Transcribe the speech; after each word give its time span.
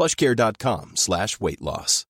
plushcare.com 0.00 0.96
slash 0.96 1.36
weightloss. 1.40 2.06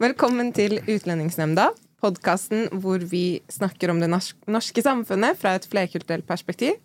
Velkommen 0.00 0.48
til 0.56 0.78
Utlendingsnemnda, 0.88 1.68
podkasten 2.00 2.70
hvor 2.80 3.04
vi 3.10 3.42
snakker 3.52 3.92
om 3.92 4.00
det 4.00 4.08
norske 4.10 4.82
samfunnet 4.82 5.36
fra 5.38 5.52
et 5.58 5.68
flerkulturelt 5.68 6.26
perspektiv. 6.26 6.80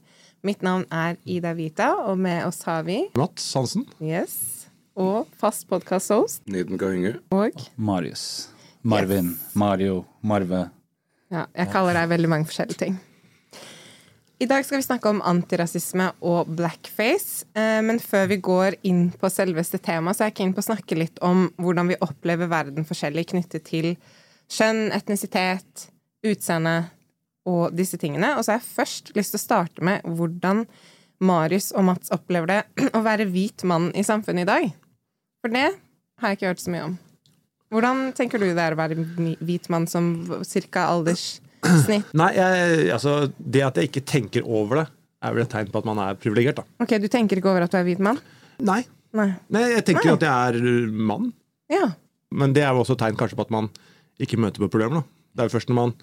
Mitt 0.46 0.62
navn 0.62 0.84
er 0.94 1.16
Ida 1.26 1.56
Vita, 1.58 1.94
og 2.12 2.20
med 2.20 2.44
oss 2.46 2.62
har 2.68 2.84
vi 2.86 3.06
Mats 3.18 3.48
Hansen. 3.58 3.88
Yes. 4.04 4.68
Og 4.98 5.32
fast 5.40 5.66
podkast-host. 5.72 6.44
Niden 6.46 6.78
Inge. 6.78 7.16
Og 7.32 7.56
Marius. 7.78 8.50
Marvin. 8.84 9.40
Mario. 9.56 10.04
Marve. 10.22 10.68
Ja, 11.32 11.48
jeg 11.56 11.72
kaller 11.72 11.98
deg 11.98 12.10
veldig 12.10 12.30
mange 12.30 12.52
forskjellige 12.52 12.84
ting. 12.84 13.00
I 14.38 14.46
dag 14.46 14.66
skal 14.66 14.78
vi 14.78 14.86
snakke 14.86 15.10
om 15.10 15.22
antirasisme 15.26 16.12
og 16.30 16.50
blackface. 16.60 17.48
Eh, 17.58 17.80
men 17.82 17.98
før 17.98 18.28
vi 18.30 18.36
går 18.46 18.76
inn 18.86 19.08
på 19.18 19.32
selveste 19.34 19.80
temaet, 19.82 20.14
så 20.18 20.26
er 20.26 20.30
jeg 20.30 20.38
keen 20.38 20.54
på 20.54 20.62
å 20.62 20.68
snakke 20.68 20.98
litt 21.00 21.18
om 21.26 21.48
hvordan 21.58 21.90
vi 21.90 21.98
opplever 22.06 22.52
verden 22.52 22.86
forskjellig 22.86 23.24
knyttet 23.32 23.66
til 23.66 23.96
kjønn, 24.54 24.92
etnisitet, 24.94 25.88
utseende 26.22 26.76
og 27.50 27.74
disse 27.74 27.98
tingene. 27.98 28.36
Og 28.38 28.46
så 28.46 28.54
har 28.54 28.62
jeg 28.62 28.76
først 28.76 29.12
lyst 29.18 29.34
til 29.34 29.42
å 29.42 29.46
starte 29.48 29.90
med 29.90 30.06
hvordan 30.06 30.68
Marius 31.18 31.72
og 31.74 31.88
Mats 31.90 32.14
opplever 32.14 32.54
det 32.54 32.62
å 32.98 33.02
være 33.02 33.26
hvit 33.34 33.66
mann 33.66 33.90
i 33.98 34.06
samfunnet 34.06 34.46
i 34.46 34.52
dag. 34.52 34.70
For 35.42 35.58
det 35.58 35.66
har 36.22 36.30
jeg 36.30 36.38
ikke 36.38 36.52
hørt 36.54 36.62
så 36.62 36.76
mye 36.76 36.88
om. 36.92 36.98
Hvordan 37.74 38.06
tenker 38.16 38.38
du 38.38 38.52
det 38.52 38.62
er 38.62 38.78
å 38.78 38.80
være 38.86 39.02
hvit 39.42 39.66
mann 39.74 39.90
som 39.90 40.14
cirka 40.46 40.92
alderssnitt? 41.64 42.14
Nei, 42.14 42.30
jeg, 42.38 42.90
altså, 42.94 43.32
Det 43.40 43.64
at 43.66 43.76
jeg 43.82 43.90
ikke 43.92 44.06
tenker 44.06 44.46
over 44.46 44.84
det, 44.84 44.88
er 45.24 45.34
vel 45.34 45.44
et 45.44 45.50
tegn 45.50 45.72
på 45.74 45.80
at 45.82 45.86
man 45.90 45.98
er 46.04 46.16
privilegert. 46.22 46.56
da. 46.62 46.64
Ok, 46.84 46.98
Du 47.02 47.08
tenker 47.08 47.38
ikke 47.40 47.50
over 47.50 47.66
at 47.66 47.72
du 47.74 47.78
er 47.80 47.84
hvit 47.88 48.00
mann? 48.04 48.20
Nei. 48.60 48.84
Nei. 49.18 49.30
Nei 49.50 49.64
jeg 49.74 49.86
tenker 49.86 50.12
Nei. 50.12 50.14
at 50.18 50.26
jeg 50.28 50.64
er 50.64 50.92
mann. 50.92 51.32
Ja. 51.72 51.88
Men 52.32 52.54
det 52.54 52.64
er 52.64 52.74
jo 52.76 52.84
også 52.84 52.94
et 52.98 53.02
tegn 53.06 53.18
kanskje 53.18 53.38
på 53.40 53.46
at 53.48 53.54
man 53.54 53.70
ikke 54.20 54.38
møter 54.42 54.60
på 54.64 54.70
problemer. 54.70 55.02
da. 55.02 55.04
Det 55.36 55.42
er 55.44 55.50
jo 55.50 55.56
først 55.58 55.70
når 55.72 55.80
man 55.82 55.94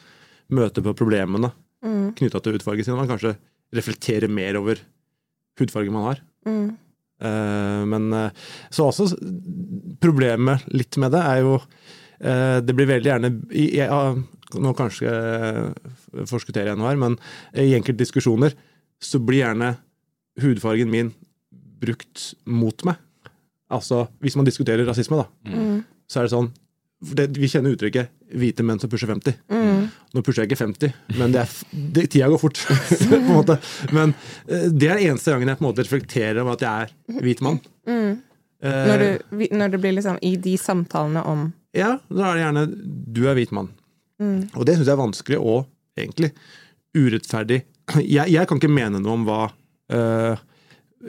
møter 0.51 0.83
på 0.83 0.95
problemene 0.97 1.53
Mm. 1.85 2.15
knytta 2.17 2.41
til 2.41 2.55
hudfargen 2.55 2.83
sin, 2.85 2.95
man 2.97 3.07
kanskje 3.11 3.35
reflekterer 3.77 4.31
mer 4.33 4.57
over 4.57 4.79
hudfargen 5.61 5.93
man 5.93 6.07
har. 6.07 6.21
Mm. 6.49 6.71
Eh, 7.21 7.83
men 7.85 8.07
eh, 8.13 8.31
så 8.73 8.87
også 8.89 9.11
Problemet 10.01 10.65
litt 10.73 10.97
med 10.97 11.13
det 11.15 11.21
er 11.21 11.43
jo 11.45 11.53
eh, 12.21 12.59
Det 12.65 12.75
blir 12.75 12.89
veldig 12.91 13.11
gjerne 13.11 13.31
jeg, 13.53 14.25
Nå 14.61 14.75
kanskje 14.79 15.11
forskutterer 16.31 16.73
jeg 16.73 16.79
noe 16.81 16.91
her, 16.93 17.01
men 17.01 17.17
i 17.55 17.75
enkelte 17.77 18.03
diskusjoner 18.05 18.55
så 19.03 19.19
blir 19.21 19.43
gjerne 19.45 19.75
hudfargen 20.43 20.91
min 20.91 21.13
brukt 21.85 22.35
mot 22.47 22.85
meg. 22.89 22.97
Altså, 23.75 24.05
hvis 24.23 24.37
man 24.39 24.47
diskuterer 24.47 24.87
rasisme, 24.87 25.17
da, 25.23 25.27
Mm. 25.51 25.85
så 26.09 26.21
er 26.21 26.29
det 26.29 26.33
sånn 26.35 26.53
det, 27.05 27.37
Vi 27.37 27.49
kjenner 27.49 27.75
uttrykket 27.75 28.09
'hvite 28.33 28.63
menn 28.65 28.79
som 28.81 28.89
pusher 28.89 29.07
50'. 29.09 29.35
Mm. 29.51 29.91
Nå 30.15 30.23
pusher 30.23 30.43
jeg 30.45 30.51
ikke 30.53 30.65
50, 30.65 30.93
men 31.19 31.33
det 31.33 31.41
er, 31.43 31.49
det, 31.93 32.11
tida 32.11 32.29
går 32.29 32.39
fort. 32.41 32.55
på 33.11 33.15
en 33.15 33.27
måte. 33.29 33.59
Men 33.93 34.15
eh, 34.49 34.69
det 34.73 34.89
er 34.89 35.03
eneste 35.11 35.31
gangen 35.35 35.49
jeg 35.49 35.59
på 35.59 35.65
en 35.67 35.71
måte 35.75 35.85
reflekterer 35.85 36.41
over 36.41 36.53
at 36.53 36.61
jeg 36.65 36.89
er 37.19 37.21
hvit 37.21 37.43
mann. 37.43 37.61
Mm. 37.87 38.23
Eh, 38.63 38.87
Når, 38.89 38.99
du, 38.99 39.47
når 39.53 39.69
det 39.75 39.81
blir 39.83 39.93
liksom 39.99 40.19
i 40.23 40.37
de 40.37 40.57
samtalene 40.57 41.25
om 41.27 41.53
Ja, 41.75 41.99
da 42.09 42.31
er 42.31 42.35
det 42.39 42.45
gjerne 42.47 43.13
'du 43.13 43.27
er 43.29 43.35
hvit 43.35 43.53
mann'. 43.53 43.69
Mm. 44.23 44.51
Og 44.55 44.67
det 44.67 44.77
syns 44.77 44.89
jeg 44.89 44.95
er 44.95 45.01
vanskelig 45.03 45.39
og 45.41 45.65
egentlig 45.99 46.33
urettferdig. 46.95 47.63
Jeg, 48.01 48.31
jeg 48.33 48.49
kan 48.49 48.57
ikke 48.57 48.73
mene 48.73 48.97
noe 49.03 49.13
om 49.13 49.25
hva 49.27 49.41
eh, 49.93 50.39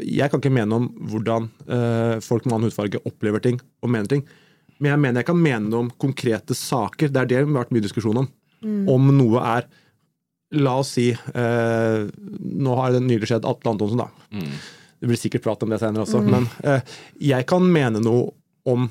Jeg 0.03 0.27
kan 0.27 0.41
ikke 0.41 0.51
mene 0.51 0.75
om 0.75 0.89
hvordan 1.07 1.45
eh, 1.71 2.17
folk 2.25 2.43
med 2.43 2.51
annen 2.57 2.67
hudfarge 2.67 2.99
opplever 3.07 3.39
ting 3.39 3.61
og 3.79 3.93
mener 3.93 4.09
ting. 4.11 4.25
Men 4.75 4.91
jeg 4.91 5.01
mener 5.05 5.21
jeg 5.21 5.29
kan 5.29 5.39
mene 5.39 5.69
noe 5.69 5.85
om 5.85 5.91
konkrete 6.03 6.57
saker. 6.57 7.13
Det 7.13 7.21
er 7.21 7.29
det 7.29 7.38
det 7.38 7.45
har 7.45 7.55
vært 7.61 7.71
mye 7.71 7.85
diskusjon 7.85 8.19
om. 8.19 8.27
Om 8.91 9.11
noe 9.16 9.43
er 9.55 9.69
La 10.55 10.75
oss 10.81 10.93
si 10.95 11.09
eh, 11.11 12.01
Nå 12.66 12.75
har 12.79 12.93
det 12.93 13.01
nylig 13.05 13.27
skjedd 13.29 13.47
Atle 13.47 13.72
Antonsen, 13.72 14.03
da. 14.03 14.09
Det 14.99 15.09
blir 15.09 15.19
sikkert 15.19 15.43
prat 15.45 15.63
om 15.63 15.72
det 15.72 15.79
senere 15.81 16.05
også. 16.05 16.22
Men 16.25 16.47
eh, 16.63 16.95
jeg 17.31 17.47
kan 17.49 17.66
mene 17.72 18.03
noe 18.03 18.29
om 18.67 18.87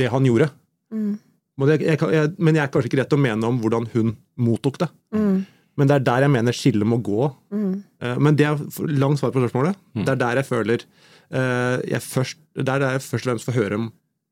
det 0.00 0.10
han 0.12 0.26
gjorde. 0.26 0.50
Mm. 0.94 1.14
Men 1.60 1.72
jeg, 1.74 1.84
jeg, 1.86 2.00
jeg, 2.16 2.32
men 2.38 2.56
jeg 2.58 2.64
er 2.64 2.72
kanskje 2.72 2.90
ikke 2.90 3.02
rett 3.02 3.12
til 3.12 3.20
å 3.20 3.24
mene 3.28 3.48
om 3.50 3.60
hvordan 3.62 3.88
hun 3.94 4.14
mottok 4.40 4.80
det. 4.82 4.90
Mm. 5.16 5.38
Men 5.80 5.88
det 5.88 5.96
er 5.96 6.04
der 6.08 6.26
jeg 6.26 6.34
mener 6.34 6.56
skillet 6.56 6.88
må 6.88 6.98
gå. 7.04 7.30
Mm. 7.54 7.72
Eh, 8.02 8.18
Men 8.20 8.36
det 8.36 8.48
er 8.48 8.60
langt 9.00 9.20
svar 9.20 9.32
på 9.32 9.40
spørsmålet. 9.44 9.78
Det 9.96 10.08
er 10.12 10.20
der 10.20 10.42
jeg 10.42 10.48
føler 10.48 10.84
eh, 10.84 11.76
jeg 11.94 12.02
først, 12.04 12.38
Der 12.58 12.80
er 12.82 12.98
jeg 12.98 13.06
først 13.06 13.26
og 13.26 13.30
fremst 13.30 13.48
får 13.48 13.58
høre 13.60 13.80
om 13.80 13.90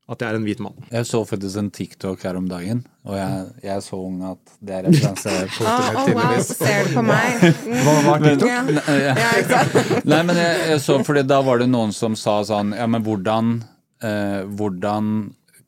at 0.09 0.23
jeg 0.23 0.31
er 0.33 0.37
en 0.39 0.45
hvit 0.47 0.61
mann. 0.65 0.77
Jeg 0.89 1.05
så 1.05 1.19
faktisk 1.27 1.59
en 1.61 1.69
TikTok 1.69 2.23
her 2.25 2.37
om 2.39 2.47
dagen, 2.49 2.79
og 3.05 3.13
jeg, 3.13 3.43
jeg 3.61 3.73
er 3.75 3.81
så 3.85 3.99
ung 4.01 4.23
at 4.25 4.53
det 4.57 4.77
er 4.79 4.87
referanse. 4.87 5.35
Å, 5.61 5.65
oh, 5.69 5.99
å, 6.01 6.05
wow, 6.17 6.33
ser 6.41 6.89
du 6.89 6.95
på 6.95 7.03
meg? 7.05 7.43
Hva 7.85 7.93
var 8.07 8.23
TikTok? 8.25 8.47
Ja. 8.49 8.63
Ne- 8.65 8.95
ja. 9.03 9.13
ja. 9.13 9.59
Nei, 10.15 10.21
men 10.31 10.39
jeg, 10.41 10.55
jeg 10.71 10.81
så, 10.87 10.97
fordi 11.05 11.25
da 11.29 11.43
var 11.45 11.61
det 11.61 11.69
noen 11.69 11.93
som 11.93 12.17
sa 12.17 12.39
sånn 12.47 12.73
Ja, 12.73 12.87
men 12.89 13.05
hvordan 13.05 13.59
eh, 14.01 14.41
Hvordan 14.57 15.13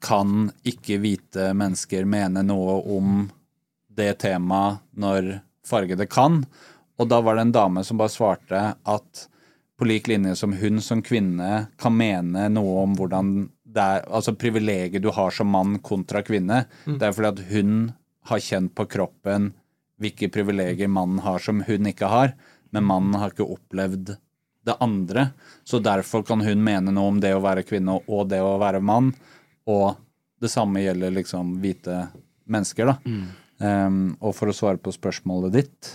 kan 0.01 0.49
ikke-hvite 0.67 1.51
mennesker 1.57 2.07
mene 2.09 2.43
noe 2.45 2.79
om 2.97 3.25
det 3.91 4.13
temaet 4.23 4.81
når 4.97 5.33
fargede 5.67 6.07
kan? 6.09 6.41
Og 6.99 7.09
da 7.09 7.21
var 7.23 7.37
det 7.37 7.47
en 7.47 7.55
dame 7.55 7.83
som 7.85 7.99
bare 8.01 8.13
svarte 8.13 8.63
at 8.75 9.27
på 9.79 9.87
lik 9.89 10.11
linje 10.11 10.35
som 10.37 10.53
hun 10.53 10.81
som 10.83 11.01
kvinne 11.01 11.65
kan 11.81 11.95
mene 11.97 12.45
noe 12.53 12.83
om 12.83 12.93
hvordan 12.97 13.31
det 13.71 13.81
er, 13.81 14.03
altså 14.11 14.35
privilegiet 14.35 15.01
du 15.01 15.09
har 15.15 15.31
som 15.33 15.49
mann 15.49 15.79
kontra 15.81 16.21
kvinne, 16.27 16.65
det 16.85 17.07
er 17.07 17.15
fordi 17.15 17.29
at 17.31 17.43
hun 17.53 17.77
har 18.29 18.43
kjent 18.43 18.75
på 18.77 18.85
kroppen 18.91 19.53
hvilke 20.01 20.29
privilegier 20.33 20.91
mannen 20.91 21.21
har 21.23 21.41
som 21.41 21.61
hun 21.65 21.87
ikke 21.89 22.09
har, 22.11 22.33
men 22.73 22.87
mannen 22.89 23.17
har 23.21 23.33
ikke 23.33 23.47
opplevd 23.53 24.15
det 24.65 24.77
andre. 24.81 25.29
Så 25.63 25.79
derfor 25.81 26.25
kan 26.25 26.41
hun 26.45 26.63
mene 26.65 26.93
noe 26.93 27.13
om 27.13 27.21
det 27.21 27.33
å 27.35 27.43
være 27.43 27.65
kvinne 27.67 27.99
og 28.05 28.29
det 28.29 28.41
å 28.43 28.57
være 28.61 28.81
mann, 28.83 29.11
og 29.69 29.99
det 30.41 30.49
samme 30.49 30.81
gjelder 30.81 31.13
liksom 31.13 31.55
hvite 31.61 32.03
mennesker, 32.51 32.91
da. 32.91 32.97
Um, 33.61 34.15
og 34.17 34.33
for 34.33 34.49
å 34.49 34.55
svare 34.57 34.81
på 34.81 34.93
spørsmålet 34.93 35.53
ditt, 35.53 35.89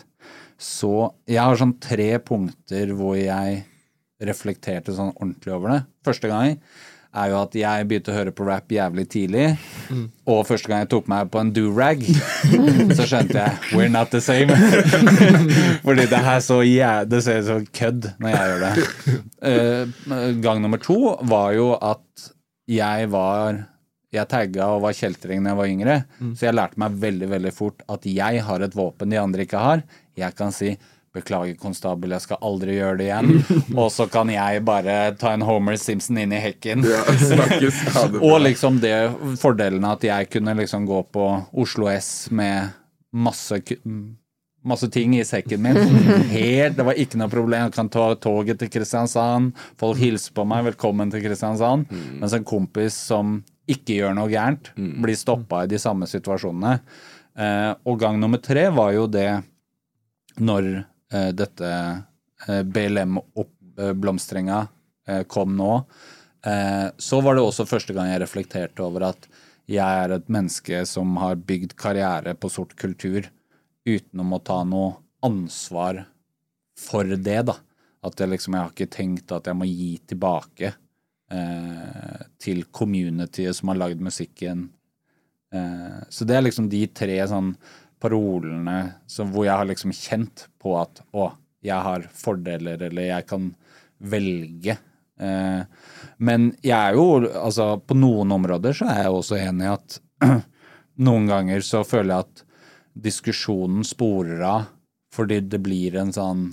så 0.56 1.10
jeg 1.28 1.42
har 1.42 1.58
sånn 1.58 1.76
tre 1.82 2.12
punkter 2.24 2.92
hvor 2.96 3.16
jeg 3.18 3.64
reflekterte 4.22 4.94
sånn 4.96 5.12
ordentlig 5.16 5.52
over 5.52 5.74
det. 5.74 5.80
Første 6.06 6.30
gang 6.30 6.54
er 7.16 7.32
jo 7.32 7.38
at 7.40 7.56
jeg 7.56 7.88
begynte 7.88 8.12
å 8.12 8.16
høre 8.16 8.32
på 8.36 8.44
rap 8.46 8.72
jævlig 8.72 9.06
tidlig. 9.12 9.46
Og 10.28 10.42
første 10.48 10.70
gang 10.70 10.84
jeg 10.84 10.90
tok 10.92 11.08
meg 11.10 11.30
på 11.32 11.40
en 11.40 11.52
do-rag, 11.56 12.04
så 12.96 13.06
skjønte 13.08 13.40
jeg 13.40 13.76
we're 13.76 13.92
not 13.92 14.12
the 14.12 14.20
same. 14.20 14.52
Fordi 15.86 16.06
det 16.10 16.22
her 16.28 16.40
så 16.44 16.60
jævlig, 16.64 17.10
det 17.12 17.22
ser 17.24 17.42
ut 17.42 17.50
som 17.50 17.68
kødd 17.80 18.10
når 18.20 18.34
jeg 18.34 18.52
gjør 18.52 18.64
det. 18.64 19.20
Uh, 19.42 20.40
gang 20.44 20.64
nummer 20.64 20.82
to 20.82 21.16
var 21.28 21.52
jo 21.56 21.72
at 21.76 22.30
jeg 22.66 23.08
var 23.12 23.64
jeg 24.14 24.28
tagga 24.30 24.68
og 24.72 24.84
var 24.86 24.96
kjeltring 24.96 25.44
da 25.44 25.52
jeg 25.52 25.58
var 25.58 25.70
yngre, 25.70 25.94
så 26.38 26.46
jeg 26.46 26.56
lærte 26.56 26.80
meg 26.80 26.98
veldig 27.02 27.28
veldig 27.30 27.52
fort 27.54 27.82
at 27.92 28.06
jeg 28.08 28.42
har 28.46 28.64
et 28.64 28.76
våpen 28.76 29.12
de 29.12 29.18
andre 29.20 29.44
ikke 29.44 29.60
har. 29.60 29.82
Jeg 30.16 30.36
kan 30.38 30.54
si 30.54 30.76
Beklager, 31.16 31.56
konstabel, 31.56 32.12
jeg 32.12 32.26
skal 32.26 32.42
aldri 32.44 32.74
gjøre 32.76 32.98
det 33.00 33.06
igjen. 33.06 33.30
Og 33.80 33.88
så 33.94 34.04
kan 34.12 34.28
jeg 34.28 34.60
bare 34.68 35.14
ta 35.16 35.32
en 35.32 35.44
Homer 35.48 35.78
Simpson 35.80 36.18
inn 36.20 36.34
i 36.36 36.40
hekken. 36.42 36.84
Ja. 36.84 37.00
Og 38.28 38.36
liksom 38.44 38.82
det 38.82 38.92
fordelen 39.40 39.86
at 39.88 40.04
jeg 40.04 40.28
kunne 40.32 40.52
liksom 40.58 40.84
gå 40.88 41.00
på 41.16 41.30
Oslo 41.56 41.88
S 41.88 42.28
med 42.28 42.74
masse, 43.16 43.62
masse 44.66 44.88
ting 44.92 45.16
i 45.16 45.24
sekken 45.26 45.62
min. 45.62 45.78
Helt, 46.36 46.76
Det 46.76 46.86
var 46.86 46.98
ikke 46.98 47.20
noe 47.20 47.32
problem. 47.32 47.68
Jeg 47.68 47.76
kan 47.76 47.90
ta 47.92 48.08
toget 48.20 48.60
til 48.60 48.70
Kristiansand. 48.72 49.54
Folk 49.80 50.00
hilser 50.00 50.34
på 50.36 50.46
meg. 50.48 50.64
'Velkommen 50.66 51.12
til 51.12 51.24
Kristiansand'. 51.24 51.86
Mens 52.20 52.36
en 52.36 52.46
kompis 52.46 52.96
som 53.08 53.38
ikke 53.66 54.00
gjør 54.00 54.14
noe 54.14 54.30
gærent, 54.30 54.70
blir 54.76 55.18
stoppa 55.18 55.64
i 55.64 55.70
de 55.70 55.78
samme 55.82 56.06
situasjonene. 56.06 56.78
Eh, 57.36 57.72
og 57.84 57.98
gang 58.00 58.20
nummer 58.20 58.40
tre 58.40 58.68
var 58.72 58.94
jo 58.96 59.06
det 59.10 59.42
når 60.40 60.68
eh, 61.12 61.32
dette 61.36 61.70
eh, 62.48 62.62
BLM-blomstringa 62.62 64.66
kom 65.30 65.52
nå, 65.54 65.72
så 66.98 67.18
var 67.22 67.36
det 67.36 67.42
også 67.46 67.62
første 67.70 67.94
gang 67.94 68.08
jeg 68.10 68.24
reflekterte 68.24 68.82
over 68.82 69.04
at 69.12 69.28
jeg 69.70 70.00
er 70.02 70.16
et 70.16 70.26
menneske 70.30 70.80
som 70.86 71.14
har 71.22 71.38
bygd 71.38 71.76
karriere 71.78 72.34
på 72.34 72.50
sort 72.50 72.74
kultur 72.74 73.28
uten 73.86 74.34
å 74.34 74.42
ta 74.44 74.62
noe 74.66 74.94
ansvar 75.26 76.04
for 76.78 77.04
det, 77.04 77.40
da. 77.48 77.56
At 78.06 78.20
jeg 78.20 78.30
liksom, 78.30 78.54
jeg 78.54 78.62
har 78.62 78.74
ikke 78.74 78.92
tenkt 78.92 79.32
at 79.34 79.48
jeg 79.48 79.58
må 79.58 79.66
gi 79.66 79.96
tilbake 80.06 80.72
eh, 81.32 82.20
til 82.42 82.64
communityet 82.70 83.56
som 83.56 83.72
har 83.72 83.80
lagd 83.80 84.02
musikken. 84.04 84.68
Eh, 85.54 85.98
så 86.08 86.28
det 86.28 86.36
er 86.36 86.46
liksom 86.46 86.68
de 86.70 86.84
tre 86.94 87.18
sånn 87.30 87.54
parolene 88.02 88.78
som, 89.10 89.32
hvor 89.32 89.48
jeg 89.48 89.56
har 89.56 89.68
liksom 89.70 89.94
kjent 89.96 90.46
på 90.62 90.76
at 90.78 91.00
å, 91.16 91.30
jeg 91.64 91.78
har 91.88 92.06
fordeler, 92.14 92.82
eller 92.88 93.08
jeg 93.08 93.28
kan 93.30 93.50
velge. 93.98 94.76
Eh, 95.18 95.62
men 96.18 96.50
jeg 96.60 96.76
er 96.76 96.98
jo, 96.98 97.24
altså 97.40 97.74
på 97.80 97.96
noen 97.98 98.34
områder 98.36 98.76
så 98.76 98.90
er 98.92 99.06
jeg 99.06 99.14
også 99.16 99.40
enig 99.40 99.66
i 99.66 99.72
at 99.72 100.00
noen 101.06 101.30
ganger 101.30 101.64
så 101.64 101.82
føler 101.88 102.12
jeg 102.12 102.28
at 102.28 102.45
diskusjonen 102.96 103.84
sporer 103.84 104.40
av 104.46 104.70
fordi 105.14 105.40
det 105.48 105.60
blir 105.64 105.96
en 105.96 106.12
sånn 106.12 106.48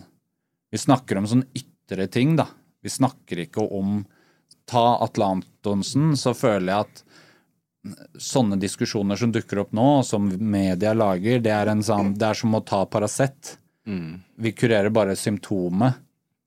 Vi 0.73 0.79
snakker 0.81 1.19
om 1.19 1.27
sånn 1.29 1.43
ytre 1.53 2.07
ting, 2.09 2.35
da. 2.39 2.47
Vi 2.81 2.89
snakker 2.89 3.43
ikke 3.43 3.61
om 3.61 3.99
Ta 4.65 4.97
Atle 5.03 5.27
Antonsen, 5.35 6.15
så 6.17 6.33
føler 6.33 6.71
jeg 6.71 6.87
at 6.87 7.03
sånne 8.17 8.57
diskusjoner 8.57 9.19
som 9.19 9.31
dukker 9.35 9.59
opp 9.61 9.73
nå, 9.75 10.03
som 10.07 10.31
media 10.39 10.95
lager, 10.97 11.43
det 11.43 11.51
er, 11.53 11.69
en 11.69 11.83
sånn, 11.83 12.13
det 12.17 12.29
er 12.31 12.39
som 12.39 12.55
å 12.55 12.63
ta 12.65 12.85
Paracet. 12.89 13.57
Vi 14.35 14.53
kurerer 14.55 14.89
bare 14.95 15.15
symptomet. 15.19 15.99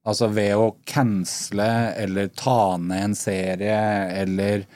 Altså 0.06 0.28
ved 0.32 0.54
å 0.56 0.72
cancele 0.86 1.92
eller 1.98 2.28
ta 2.34 2.76
ned 2.78 3.10
en 3.10 3.14
serie 3.18 3.78
eller 4.16 4.66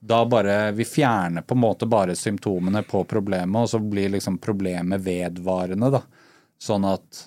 da 0.00 0.22
bare 0.26 0.72
Vi 0.72 0.84
fjerner 0.84 1.42
på 1.42 1.54
en 1.54 1.60
måte 1.60 1.86
bare 1.86 2.16
symptomene 2.16 2.82
på 2.86 3.04
problemet, 3.04 3.62
og 3.62 3.68
så 3.68 3.80
blir 3.82 4.12
liksom 4.14 4.38
problemet 4.38 5.02
vedvarende, 5.02 5.90
da. 5.90 6.02
Sånn 6.58 6.86
at 6.88 7.24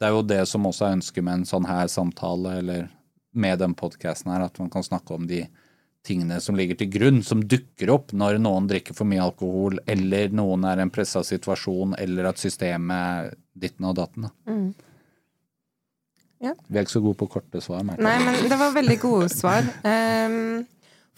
det 0.00 0.08
er 0.08 0.16
jo 0.16 0.22
det 0.26 0.42
som 0.50 0.66
også 0.66 0.86
er 0.86 0.96
ønsket 0.98 1.24
med 1.24 1.40
en 1.40 1.48
sånn 1.48 1.68
her 1.68 1.88
samtale, 1.88 2.58
eller 2.58 2.88
med 3.32 3.58
den 3.62 3.74
podkasten 3.78 4.32
her, 4.32 4.48
at 4.48 4.58
man 4.60 4.70
kan 4.70 4.84
snakke 4.84 5.14
om 5.14 5.26
de 5.30 5.44
tingene 6.02 6.40
som 6.42 6.56
ligger 6.58 6.76
til 6.78 6.90
grunn, 6.90 7.22
som 7.22 7.44
dukker 7.46 7.92
opp 7.94 8.10
når 8.16 8.40
noen 8.42 8.66
drikker 8.70 8.96
for 8.98 9.08
mye 9.08 9.22
alkohol, 9.22 9.78
eller 9.86 10.34
noen 10.34 10.66
er 10.68 10.80
i 10.80 10.86
en 10.86 10.92
pressa 10.92 11.22
situasjon, 11.24 11.94
eller 12.02 12.32
at 12.32 12.42
systemet 12.42 12.96
er 12.96 13.36
ditten 13.54 13.86
og 13.88 13.96
datten. 14.00 14.26
Da. 14.26 14.56
Ja. 16.42 16.56
Vi 16.66 16.78
er 16.78 16.82
ikke 16.82 16.96
så 16.96 17.04
gode 17.04 17.20
på 17.20 17.30
korte 17.36 17.62
svar. 17.62 17.84
merker 17.86 18.02
Nei, 18.02 18.16
men 18.26 18.50
det 18.50 18.58
var 18.58 18.74
veldig 18.74 18.98
gode 18.98 19.28
svar. 19.30 19.62
Ehm, 19.86 20.64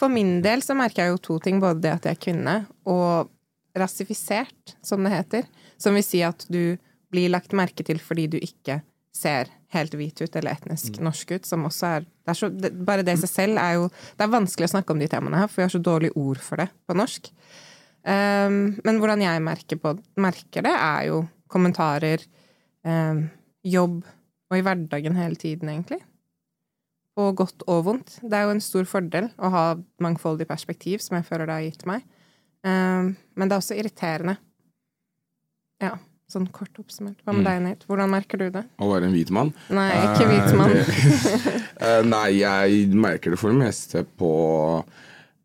for 0.00 0.12
min 0.12 0.40
del 0.44 0.62
så 0.64 0.76
merker 0.78 1.04
jeg 1.04 1.14
jo 1.14 1.22
to 1.28 1.38
ting. 1.42 1.60
Både 1.62 1.82
det 1.84 1.92
at 1.92 2.08
jeg 2.08 2.16
er 2.16 2.24
kvinne, 2.26 2.56
og 2.90 3.30
rasifisert, 3.78 4.76
som 4.82 5.04
det 5.04 5.14
heter. 5.14 5.46
Som 5.80 5.98
vil 5.98 6.06
si 6.06 6.22
at 6.26 6.46
du 6.50 6.76
blir 7.14 7.30
lagt 7.30 7.54
merke 7.54 7.86
til 7.86 8.00
fordi 8.02 8.26
du 8.34 8.38
ikke 8.42 8.80
ser 9.14 9.50
helt 9.74 9.94
hvit 9.94 10.18
ut 10.22 10.36
eller 10.38 10.56
etnisk 10.56 10.98
norsk 11.02 11.36
ut, 11.36 11.46
som 11.46 11.66
også 11.68 11.90
er, 11.98 12.06
det 12.06 12.32
er 12.32 12.38
så, 12.38 12.48
det, 12.50 12.70
Bare 12.86 13.04
det 13.06 13.14
i 13.14 13.20
seg 13.22 13.30
selv 13.30 13.60
er 13.62 13.76
jo 13.78 13.84
Det 13.90 14.24
er 14.26 14.32
vanskelig 14.32 14.68
å 14.68 14.72
snakke 14.74 14.94
om 14.94 15.02
de 15.02 15.08
temaene 15.10 15.42
her, 15.42 15.50
for 15.50 15.62
vi 15.62 15.66
har 15.66 15.74
så 15.74 15.82
dårlige 15.82 16.18
ord 16.18 16.40
for 16.42 16.62
det 16.62 16.68
på 16.86 16.96
norsk. 16.98 17.30
Um, 18.04 18.58
men 18.84 18.98
hvordan 19.00 19.22
jeg 19.24 19.44
merker, 19.44 19.80
på, 19.80 19.94
merker 20.20 20.66
det, 20.66 20.74
er 20.74 21.06
jo 21.08 21.22
kommentarer, 21.50 22.22
um, 22.84 23.24
jobb 23.64 24.02
og 24.50 24.58
i 24.58 24.64
hverdagen 24.66 25.16
hele 25.16 25.38
tiden, 25.40 25.70
egentlig. 25.72 26.02
På 27.14 27.28
godt 27.38 27.62
og 27.70 27.84
vondt. 27.86 28.16
Det 28.22 28.34
er 28.34 28.48
jo 28.48 28.54
en 28.56 28.64
stor 28.64 28.88
fordel 28.90 29.28
å 29.38 29.50
ha 29.54 29.64
mangfoldig 30.02 30.48
perspektiv, 30.50 31.02
som 31.04 31.18
jeg 31.18 31.26
føler 31.28 31.46
det 31.46 31.58
har 31.58 31.68
gitt 31.68 31.86
meg. 31.86 32.02
Ehm, 32.66 33.14
men 33.36 33.48
det 33.50 33.54
er 33.54 33.62
også 33.62 33.76
irriterende. 33.78 34.34
Ja, 35.82 35.92
sånn 36.30 36.48
kort 36.54 36.74
oppsummert. 36.80 37.20
Hva 37.22 37.36
med 37.36 37.46
deg, 37.46 37.60
Nate? 37.62 37.86
Hvordan 37.90 38.10
merker 38.10 38.40
du 38.40 38.48
det? 38.54 38.64
Å 38.82 38.90
være 38.90 39.08
en 39.10 39.14
hvit 39.14 39.30
mann? 39.34 39.52
Nei, 39.74 39.90
ikke 40.08 40.28
hvit 40.30 40.54
mann. 40.58 40.78
Eh, 41.84 42.00
nei, 42.06 42.38
jeg 42.38 42.94
merker 42.96 43.34
det 43.34 43.36
for 43.36 43.52
det 43.52 43.58
meste 43.60 44.04
på 44.16 44.28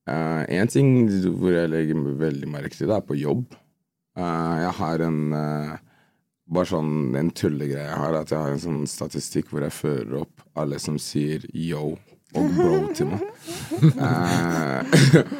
Én 0.10 0.70
ting 0.72 1.10
hvor 1.38 1.52
jeg 1.52 1.70
legger 1.70 1.98
veldig 2.22 2.48
merke 2.50 2.78
til 2.78 2.88
det, 2.88 2.96
er 2.96 3.06
på 3.06 3.18
jobb. 3.20 3.58
Uh, 4.18 4.56
jeg 4.64 4.72
har 4.80 5.04
en 5.06 5.20
eh, 5.38 5.74
Bare 6.50 6.66
sånn 6.66 7.18
en 7.18 7.30
tullegreie 7.38 7.86
jeg 7.86 7.98
har, 8.02 8.16
at 8.18 8.32
jeg 8.34 8.42
har 8.42 8.56
en 8.56 8.62
sånn 8.64 8.80
statistikk 8.90 9.52
hvor 9.52 9.62
jeg 9.62 9.76
fører 9.76 10.16
opp 10.24 10.39
alle 10.60 10.80
som 10.80 10.98
sier 11.02 11.46
yo 11.54 11.96
og 12.38 12.52
bro 12.56 12.76
til 12.94 13.08
meg. 13.10 13.24
Eh, 13.80 14.84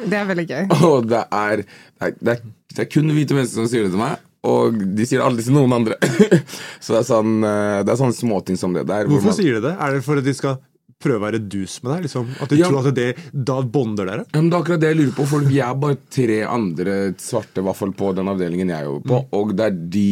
Det 0.08 0.16
er 0.16 0.26
veldig 0.28 0.46
gøy. 0.48 0.64
og 0.88 1.06
det 1.10 1.20
er, 1.30 1.62
det 1.62 2.08
er, 2.08 2.14
det 2.20 2.32
er, 2.34 2.42
det 2.74 2.82
er 2.84 2.88
kun 2.90 3.12
hvite 3.14 3.36
mennesker 3.36 3.60
som 3.62 3.68
sier 3.70 3.86
det 3.86 3.92
til 3.94 4.00
meg. 4.02 4.18
Og 4.48 4.78
de 4.96 5.04
sier 5.04 5.20
det 5.20 5.26
aldri 5.26 5.44
til 5.44 5.52
noen 5.56 5.74
andre. 5.76 5.98
så 6.82 6.94
det 6.96 7.00
er 7.02 7.06
sånn 7.10 7.34
eh, 7.44 7.82
Det 7.84 7.92
er 7.92 7.98
sånne 8.00 8.16
småting 8.16 8.56
som 8.60 8.72
det 8.76 8.86
der. 8.88 9.04
hvor 9.04 9.18
Hvorfor 9.18 9.34
man- 9.34 9.38
sier 9.38 9.58
de 9.58 9.64
det? 9.68 9.74
Er 9.76 9.96
det 9.98 10.02
for 10.06 10.20
at 10.22 10.24
de 10.26 10.34
skal 10.38 10.56
prøve 11.00 11.20
å 11.20 11.24
være 11.26 11.40
dus 11.52 11.78
med 11.84 11.92
deg? 11.94 12.06
Liksom? 12.08 12.32
At 12.44 12.50
de 12.52 12.58
Ja. 12.60 12.68
tror 12.72 12.88
at 12.90 12.96
det 12.96 13.10
da 13.32 13.60
bonder 13.62 14.08
dere? 14.10 14.24
Ja, 14.32 14.40
men 14.40 14.50
Det 14.50 14.56
er 14.58 14.62
akkurat 14.64 14.80
det 14.82 14.90
jeg 14.94 14.98
lurer 15.02 15.14
på, 15.20 15.26
for 15.30 15.46
vi 15.48 15.60
er 15.64 15.74
bare 15.84 15.96
tre 16.12 16.40
andre 16.48 16.96
svarte 17.20 17.60
i 17.62 17.64
hvert 17.68 17.76
fall 17.78 17.92
på 17.96 18.10
den 18.16 18.28
avdelingen 18.32 18.68
jeg 18.72 18.84
jobber 18.88 19.08
på, 19.12 19.20
og 19.38 19.54
det 19.56 19.64
er 19.70 19.78
de 19.96 20.08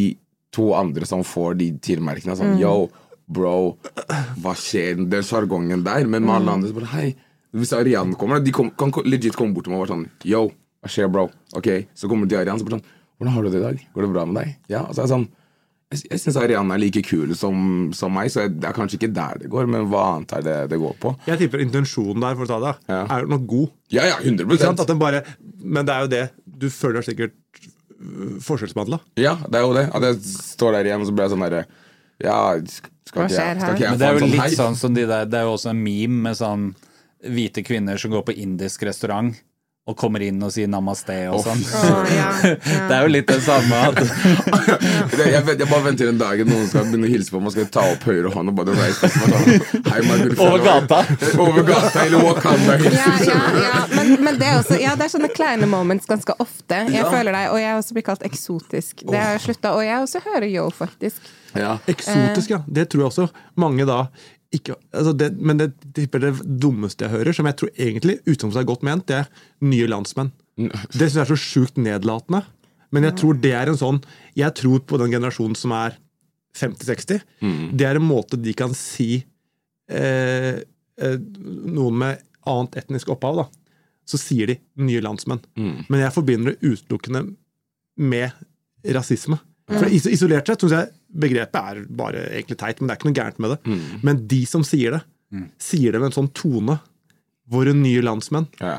to 0.55 0.71
andre 0.73 1.05
som 1.05 1.21
får 1.25 1.57
de 1.59 1.67
tilmerkene. 1.85 2.33
Sånn 2.39 2.55
yo, 2.61 2.87
bro, 3.29 3.77
hva 4.41 4.53
skjer? 4.57 4.99
Den 5.09 5.25
sjargongen 5.25 5.83
der. 5.85 6.07
Men 6.09 6.25
med 6.25 6.35
alle 6.39 6.55
andre 6.57 6.71
så 6.71 6.77
bare 6.79 6.91
hei. 6.95 7.09
Hvis 7.55 7.71
Arian 7.73 8.11
kommer, 8.19 8.41
de 8.45 8.51
kom, 8.53 8.69
kan 8.77 8.91
legit 9.09 9.33
komme 9.37 9.55
bort 9.55 9.65
til 9.65 9.73
meg 9.73 9.79
og 9.81 9.87
være 9.87 9.95
sånn 9.95 10.07
yo, 10.29 10.43
hva 10.83 10.89
skjer, 10.93 11.07
bro? 11.11 11.27
Ok, 11.57 11.67
Så 11.97 12.09
kommer 12.09 12.27
de 12.29 12.35
til 12.35 12.41
Arian 12.43 12.59
så 12.61 12.65
bare 12.67 12.77
sånn 12.77 12.87
hvordan 13.19 13.33
har 13.35 13.43
du 13.43 13.49
det 13.51 13.59
i 13.59 13.63
dag? 13.65 13.79
Går 13.95 14.05
det 14.05 14.09
bra 14.13 14.21
med 14.29 14.37
deg? 14.39 14.51
Ja, 14.71 14.83
og 14.85 14.93
så 14.95 15.01
er 15.01 15.07
jeg 15.07 15.11
sånn 15.11 15.25
Jeg, 15.91 16.03
jeg 16.11 16.21
syns 16.21 16.37
Arian 16.39 16.69
er 16.71 16.79
like 16.79 17.01
kul 17.03 17.33
som, 17.35 17.89
som 17.97 18.13
meg, 18.13 18.29
så 18.31 18.43
jeg, 18.45 18.53
det 18.61 18.69
er 18.69 18.75
kanskje 18.77 18.99
ikke 18.99 19.09
der 19.17 19.41
det 19.41 19.49
går, 19.51 19.65
men 19.73 19.87
hva 19.89 20.03
annet 20.13 20.35
er 20.37 20.45
det 20.45 20.55
det 20.71 20.77
går 20.79 20.93
på? 21.01 21.15
Jeg 21.27 21.41
tipper 21.41 21.63
intensjonen 21.65 22.21
der 22.21 22.37
for 22.37 22.45
å 22.45 22.51
ta 22.53 22.59
det, 22.67 22.75
Ja. 22.93 22.99
er 23.17 23.25
nok 23.33 23.47
god. 23.49 23.71
Ja, 23.97 24.05
ja, 24.11 24.19
100%. 24.21 24.61
sant? 24.61 24.83
At 24.85 24.93
den 24.93 25.01
bare, 25.01 25.23
men 25.57 25.89
det 25.89 25.95
er 25.97 26.05
jo 26.05 26.11
det 26.13 26.23
du 26.61 26.67
føler 26.69 27.01
deg 27.01 27.09
sikkert 27.09 27.33
øh, 27.97 28.37
forskjellsbehandla. 28.45 29.01
Ja, 29.19 29.33
det 29.49 29.57
er 29.59 29.65
jo 29.65 29.73
det. 29.75 29.87
At 29.97 30.05
jeg 30.11 30.21
står 30.29 30.77
der 30.77 30.91
igjen, 30.91 31.01
og 31.01 31.09
så 31.09 31.15
blir 31.17 31.25
jeg 31.25 31.33
sånn 31.33 31.45
derre 31.49 31.65
Ja, 32.21 32.37
Hva 33.13 33.27
skjer 33.31 33.57
her? 33.63 33.75
Men 33.79 33.97
det 33.99 34.07
er 34.07 34.19
jo 34.19 34.25
litt 34.29 34.55
sånn 34.57 34.75
som 34.77 34.93
de 34.93 35.05
der 35.09 35.25
Det 35.25 35.39
er 35.39 35.47
jo 35.49 35.55
også 35.57 35.71
en 35.73 35.83
meme 35.83 36.21
med 36.29 36.37
sånn 36.37 36.71
hvite 37.25 37.63
kvinner 37.67 37.97
som 37.99 38.11
går 38.13 38.21
på 38.29 38.35
indisk 38.39 38.83
restaurant 38.87 39.33
og 39.89 39.95
kommer 39.97 40.21
inn 40.21 40.37
og 40.45 40.51
sier 40.53 40.67
namaste 40.69 41.15
og 41.33 41.39
sånn. 41.41 41.57
Oh, 41.65 42.03
ja, 42.13 42.27
ja. 42.45 42.53
Det 42.87 42.93
er 42.93 43.01
jo 43.01 43.09
litt 43.09 43.25
det 43.31 43.39
samme 43.41 43.73
at 43.87 43.97
jeg, 45.17 45.41
vet- 45.47 45.59
jeg 45.63 45.67
bare 45.71 45.81
venter 45.87 46.05
den 46.11 46.19
dagen 46.21 46.47
noen 46.51 46.67
skal 46.69 46.85
begynne 46.85 47.07
å 47.07 47.11
hilse 47.11 47.33
på 47.33 47.41
meg, 47.41 47.55
skal 47.55 47.65
ta 47.73 47.85
opp 47.95 48.05
høyre 48.05 48.29
hånd 48.35 48.51
og 48.53 48.59
bare 48.59 48.75
reise 48.77 49.09
meg 49.09 49.15
sånn 49.17 50.35
Over 50.45 50.61
gata. 50.67 50.99
Over 51.41 51.65
gata, 51.71 52.05
eller 52.05 52.23
Wakanda. 52.27 52.77
Ja, 52.85 53.09
ja, 53.25 53.39
ja. 53.63 53.81
Men, 53.95 54.13
men 54.29 54.37
det 54.39 54.47
er 54.51 54.59
også 54.61 54.77
Ja, 54.79 54.93
det 54.99 55.07
er 55.09 55.13
sånne 55.15 55.31
kleine 55.33 55.67
moments 55.69 56.05
ganske 56.09 56.37
ofte. 56.39 56.83
Jeg 56.85 57.01
Ja. 57.01 57.09
føler 57.09 57.33
deg, 57.35 57.49
Og 57.55 57.59
jeg 57.63 57.81
også 57.81 57.97
blitt 57.97 58.05
kalt 58.11 58.23
eksotisk. 58.29 59.03
Det 59.09 59.17
har 59.19 59.35
jeg 59.39 59.45
slutta. 59.49 59.73
Og 59.75 59.83
jeg 59.89 60.05
også 60.05 60.21
hører 60.29 60.47
yo, 60.53 60.69
faktisk. 60.69 61.17
Ja. 61.55 61.77
Eksotisk, 61.89 62.51
ja. 62.53 62.59
Det 62.67 62.89
tror 62.89 63.05
jeg 63.05 63.11
også 63.11 63.29
mange 63.59 63.87
da 63.89 64.03
ikke 64.51 64.73
altså 64.97 65.13
det, 65.13 65.27
Men 65.37 65.59
det 65.59 65.73
tipper 65.93 66.19
det 66.23 66.31
dummeste 66.61 67.05
jeg 67.05 67.13
hører, 67.13 67.35
som 67.37 67.45
jeg 67.45 67.57
tror 67.59 67.69
egentlig 67.77 68.15
utgangspunktet 68.25 68.63
er 68.63 68.69
godt 68.71 68.85
ment, 68.87 69.05
det 69.07 69.19
er 69.21 69.27
nye 69.61 69.89
landsmenn. 69.89 70.31
Det 70.57 71.05
syns 71.05 71.19
jeg 71.19 71.25
er 71.25 71.29
så 71.29 71.37
sjukt 71.39 71.77
nedlatende. 71.77 72.41
Men 72.91 73.05
jeg 73.05 73.15
tror 73.21 73.37
det 73.37 73.51
er 73.53 73.69
en 73.69 73.77
sånn 73.77 73.99
Jeg 74.35 74.55
tror 74.57 74.79
på 74.81 74.97
den 74.97 75.11
generasjonen 75.13 75.55
som 75.55 75.71
er 75.77 75.97
50-60. 76.57 77.21
Det 77.77 77.85
er 77.85 77.99
en 77.99 78.07
måte 78.09 78.39
de 78.41 78.53
kan 78.57 78.73
si 78.73 79.23
eh, 79.89 80.57
eh, 80.97 81.17
noen 81.69 81.97
med 82.01 82.23
annet 82.49 82.75
etnisk 82.81 83.11
opphav, 83.13 83.43
da. 83.43 83.45
Så 84.09 84.17
sier 84.17 84.47
de 84.49 84.57
'nye 84.81 85.01
landsmenn'. 85.05 85.43
Men 85.89 85.99
jeg 86.01 86.13
forbinder 86.15 86.55
det 86.55 86.65
utelukkende 86.65 87.35
med 87.97 88.31
rasisme. 88.83 89.37
For 89.69 89.85
is 89.85 90.07
Isolert 90.09 90.47
sett 90.47 90.61
syns 90.61 90.73
jeg 90.73 90.89
begrepet 91.09 91.59
er 91.59 91.81
bare 91.89 92.27
egentlig 92.33 92.57
teit, 92.61 92.79
men 92.81 92.87
det 92.89 92.93
er 92.95 92.99
ikke 93.01 93.09
noe 93.09 93.17
gærent 93.21 93.39
med 93.41 93.55
det. 93.55 93.79
Men 94.05 94.21
de 94.29 94.43
som 94.49 94.63
sier 94.67 94.97
det, 94.99 95.01
sier 95.61 95.91
det 95.93 96.01
med 96.03 96.11
en 96.11 96.17
sånn 96.21 96.31
tone. 96.37 96.79
Våre 97.49 97.71
nye 97.73 98.01
landsmenn. 98.05 98.43
Ja. 98.61 98.75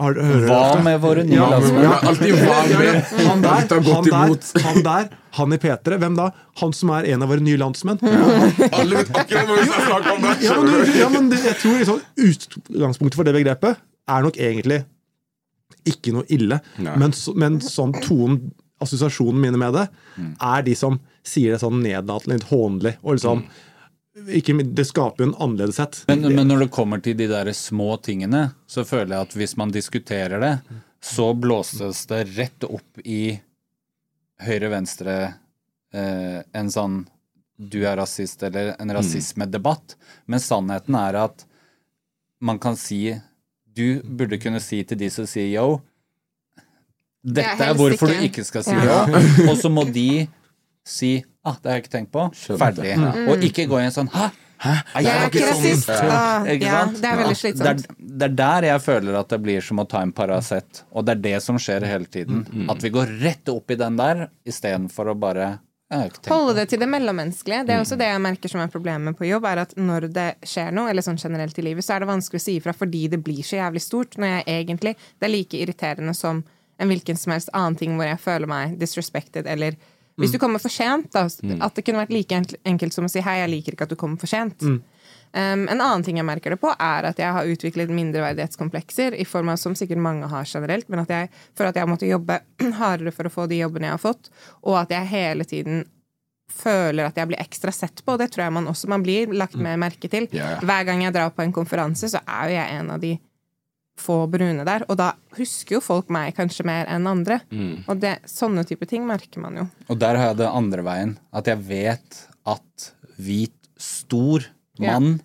Har, 0.00 0.14
hører 0.16 0.46
Hva 0.48 0.60
det? 0.78 0.84
med 0.86 1.00
våre 1.02 1.24
nye 1.28 1.36
Ja, 1.36 1.48
landsmenn? 1.52 1.82
Ja, 1.84 1.98
alltid 2.08 2.32
hva 2.38 2.54
med 2.70 3.10
Han 3.26 3.42
der, 3.44 3.50
har 3.50 3.82
han 3.84 4.06
der, 4.08 4.62
han 4.64 4.78
der, 4.86 5.10
han 5.36 5.52
i 5.52 5.58
P3. 5.60 5.98
Hvem 6.00 6.16
da? 6.16 6.30
Han 6.62 6.72
som 6.72 6.92
er 6.96 7.04
en 7.12 7.26
av 7.26 7.28
våre 7.34 7.44
nye 7.44 7.60
landsmenn? 7.60 8.00
Alle 8.00 9.02
vet 9.02 9.12
akkurat 9.12 9.44
hva 9.50 9.58
vi 9.58 9.66
skal 9.68 9.84
snakke 9.90 10.14
om 10.16 10.24
der. 10.24 10.40
Ja, 10.46 10.56
men, 10.62 10.96
ja, 11.02 11.10
men 11.12 11.28
jeg 11.36 11.58
tror 11.60 11.76
liksom, 11.82 12.00
utgangspunktet 12.30 13.20
for 13.20 13.28
det 13.28 13.36
begrepet 13.36 13.84
er 14.08 14.24
nok 14.24 14.40
egentlig 14.40 14.80
ikke 15.92 16.16
noe 16.16 16.24
ille. 16.32 16.62
Men, 16.80 17.12
men 17.36 17.60
sånn 17.60 17.92
tonen, 18.00 18.40
assosiasjonen 18.84 19.40
mine 19.42 19.60
med 19.60 19.74
det, 19.76 19.88
Mm. 20.16 20.32
er 20.40 20.62
de 20.62 20.74
som 20.78 21.00
sier 21.26 21.52
det 21.54 21.60
sånn 21.64 21.80
nedlatende, 21.82 22.36
litt 22.38 22.50
hånlig. 22.52 22.94
Og 23.02 23.16
liksom, 23.16 23.44
ikke, 24.28 24.54
det 24.76 24.84
skaper 24.86 25.24
jo 25.24 25.30
en 25.32 25.38
annerledeshet. 25.42 26.04
Men, 26.08 26.22
men 26.36 26.46
når 26.48 26.66
det 26.66 26.70
kommer 26.76 27.00
til 27.02 27.16
de 27.18 27.26
der 27.32 27.50
små 27.56 27.96
tingene, 28.04 28.52
så 28.70 28.84
føler 28.86 29.16
jeg 29.16 29.26
at 29.28 29.34
hvis 29.40 29.56
man 29.58 29.72
diskuterer 29.74 30.40
det, 30.44 30.52
så 31.04 31.32
blåses 31.36 32.04
det 32.12 32.20
rett 32.36 32.64
opp 32.68 33.00
i 33.04 33.40
høyre-venstre 34.44 35.16
eh, 35.94 36.38
en 36.52 36.70
sånn 36.72 37.02
du 37.56 37.84
er 37.86 37.96
rasist, 38.00 38.42
eller 38.42 38.72
en 38.82 38.90
rasismedebatt. 38.96 39.94
Men 40.26 40.42
sannheten 40.42 40.96
er 40.98 41.18
at 41.28 41.44
man 42.42 42.58
kan 42.58 42.76
si 42.76 43.14
Du 43.74 44.00
burde 44.04 44.38
kunne 44.38 44.60
si 44.62 44.82
til 44.86 44.98
de 45.00 45.08
som 45.10 45.26
sier 45.26 45.48
yo 45.50 45.80
Dette 47.24 47.64
er 47.70 47.74
hvorfor 47.78 48.10
ikke. 48.12 48.20
du 48.20 48.28
ikke 48.28 48.44
skal 48.44 48.64
si 48.66 48.74
Ja. 48.76 49.04
ja. 49.08 49.20
Og 49.48 49.56
så 49.60 49.70
må 49.72 49.86
de 49.90 50.26
si 50.84 51.16
ah, 51.44 51.56
det 51.62 51.70
har 51.70 51.78
jeg 51.78 51.84
ikke 51.86 51.94
tenkt 51.98 52.12
på. 52.12 52.26
Ferdig. 52.60 52.94
Og 53.28 53.44
ikke 53.44 53.64
gå 53.70 53.80
i 53.80 53.86
en 53.88 53.94
sånn 53.94 54.10
hæ? 54.12 54.30
Hæ? 54.64 54.72
Jeg 55.02 55.10
er 55.12 55.26
ikke 55.28 55.46
rasist. 55.50 55.90
Ah, 55.92 56.44
Ikke 56.48 56.64
ja, 56.68 56.84
sant? 56.84 57.00
det 57.02 57.08
er 57.10 57.18
veldig 57.20 57.36
slitsomt. 57.36 57.82
det 57.98 58.26
er 58.30 58.34
der 58.38 58.66
jeg 58.70 58.80
føler 58.84 59.18
at 59.18 59.28
det 59.34 59.38
blir 59.44 59.64
som 59.64 59.82
å 59.82 59.84
ta 59.90 60.00
en 60.04 60.12
Paracet. 60.14 60.84
Og 60.94 61.04
det 61.04 61.16
er 61.18 61.22
det 61.26 61.34
som 61.44 61.58
skjer 61.60 61.84
hele 61.88 62.06
tiden. 62.08 62.44
At 62.72 62.80
vi 62.84 62.92
går 62.94 63.12
rett 63.20 63.50
opp 63.52 63.74
i 63.74 63.76
den 63.80 63.98
der 64.00 64.28
istedenfor 64.48 65.12
å 65.12 65.16
bare 65.18 65.54
Holde 65.94 66.54
det 66.56 66.64
til 66.72 66.80
det 66.80 66.88
mellommenneskelige. 66.90 67.66
Det 67.68 67.74
er 67.74 67.82
også 67.84 67.98
det 68.00 68.06
jeg 68.08 68.22
merker 68.24 68.50
som 68.50 68.62
er 68.64 68.70
problemet 68.72 69.14
på 69.18 69.28
jobb, 69.28 69.44
er 69.46 69.60
at 69.62 69.74
når 69.78 70.08
det 70.16 70.24
skjer 70.48 70.72
noe, 70.74 70.88
eller 70.90 71.04
sånn 71.04 71.20
generelt 71.20 71.58
i 71.60 71.62
livet, 71.62 71.84
så 71.86 71.94
er 71.94 72.02
det 72.02 72.08
vanskelig 72.08 72.40
å 72.40 72.44
si 72.46 72.54
ifra 72.58 72.72
fordi 72.74 73.04
det 73.12 73.20
blir 73.22 73.44
så 73.46 73.60
jævlig 73.60 73.82
stort, 73.84 74.16
når 74.18 74.32
jeg 74.32 74.44
egentlig 74.64 74.94
Det 74.96 75.28
er 75.28 75.32
like 75.34 75.60
irriterende 75.60 76.14
som 76.16 76.40
en 76.78 76.90
hvilken 76.90 77.18
som 77.18 77.34
helst 77.34 77.52
annen 77.52 77.76
ting 77.78 77.98
hvor 77.98 78.08
jeg 78.08 78.20
føler 78.22 78.50
meg 78.50 78.78
disrespected, 78.80 79.46
eller 79.50 79.76
hvis 80.20 80.30
du 80.30 80.38
kommer 80.38 80.62
for 80.62 80.70
sent, 80.70 81.10
da. 81.12 81.26
At 81.64 81.74
det 81.74 81.82
kunne 81.82 82.04
vært 82.04 82.12
like 82.14 82.36
enkelt, 82.62 82.94
som 82.94 83.06
å 83.06 83.10
si 83.10 83.20
'hei, 83.20 83.40
jeg 83.40 83.50
liker 83.50 83.74
ikke 83.74 83.88
at 83.88 83.94
du 83.94 83.98
kommer 83.98 84.20
for 84.20 84.30
sent'. 84.30 84.62
Um, 85.34 85.64
en 85.66 85.80
annen 85.80 86.04
ting 86.06 86.20
jeg 86.20 86.26
merker 86.26 86.54
det 86.54 86.60
på, 86.62 86.70
er 86.70 87.08
at 87.08 87.18
jeg 87.18 87.32
har 87.34 87.48
utviklet 87.50 87.90
mindreverdighetskomplekser, 87.90 89.16
i 89.18 89.24
form 89.26 89.50
av 89.50 89.56
som 89.58 89.74
sikkert 89.74 89.98
mange 89.98 90.28
har 90.30 90.46
generelt, 90.46 90.86
men 90.88 91.02
at 91.02 91.10
jeg 91.10 91.30
føler 91.58 91.72
at 91.72 91.74
jeg 91.74 91.82
har 91.82 91.90
måttet 91.90 92.12
jobbe 92.12 92.38
hardere 92.78 93.10
for 93.10 93.26
å 93.26 93.34
få 93.34 93.48
de 93.50 93.58
jobbene 93.58 93.90
jeg 93.90 93.96
har 93.96 94.04
fått, 94.04 94.30
og 94.62 94.78
at 94.84 94.94
jeg 94.94 95.10
hele 95.10 95.44
tiden 95.44 95.82
føler 96.54 97.08
at 97.08 97.18
jeg 97.18 97.26
blir 97.26 97.42
ekstra 97.42 97.72
sett 97.74 98.04
på, 98.04 98.14
og 98.14 98.22
det 98.22 98.30
tror 98.30 98.44
jeg 98.44 98.54
man 98.54 98.70
også 98.70 98.88
man 98.92 99.02
blir 99.02 99.32
lagt 99.34 99.58
mer 99.58 99.80
merke 99.80 100.08
til. 100.12 100.28
Hver 100.30 100.86
gang 100.86 101.02
jeg 101.02 101.16
drar 101.16 101.34
på 101.34 101.42
en 101.42 101.54
konferanse, 101.56 102.12
så 102.12 102.22
er 102.22 102.52
jo 102.52 102.54
jeg 102.60 102.78
en 102.78 102.94
av 102.94 103.02
de 103.02 103.16
få 104.00 104.26
brune 104.26 104.64
der, 104.66 104.82
og 104.90 104.96
da 104.98 105.12
husker 105.38 105.76
jo 105.76 105.80
folk 105.84 106.08
meg 106.12 106.34
kanskje 106.36 106.64
mer 106.66 106.88
enn 106.90 107.06
andre. 107.06 107.40
Og 107.86 108.00
det, 108.02 108.16
sånne 108.26 108.64
type 108.66 108.86
ting 108.90 109.04
merker 109.06 109.40
man 109.44 109.56
jo. 109.60 109.66
Og 109.88 109.98
der 110.02 110.18
har 110.18 110.32
jeg 110.32 110.40
det 110.42 110.48
andre 110.50 110.82
veien. 110.86 111.12
At 111.32 111.46
jeg 111.46 111.62
vet 111.68 112.20
at 112.50 112.88
hvit, 113.16 113.54
stor 113.78 114.44
mann, 114.80 115.20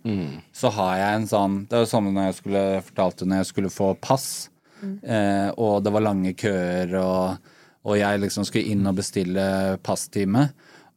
så 0.54 0.70
har 0.74 0.96
jeg 0.98 1.16
en 1.20 1.28
sånn 1.30 1.54
Det 1.70 1.78
er 1.78 1.84
jo 1.86 1.90
samme 1.90 2.12
når 2.14 2.26
jeg 2.28 2.36
skulle 2.40 2.64
fortalte 2.86 3.26
når 3.30 3.40
jeg 3.42 3.48
skulle 3.50 3.70
få 3.74 3.88
pass, 4.02 4.50
eh, 4.84 5.50
og 5.58 5.84
det 5.86 5.94
var 5.94 6.04
lange 6.06 6.34
køer, 6.38 6.94
og, 7.00 7.38
og 7.86 7.98
jeg 7.98 8.20
liksom 8.22 8.46
skulle 8.46 8.74
inn 8.74 8.86
og 8.90 8.98
bestille 9.00 9.46
passtime. 9.86 10.50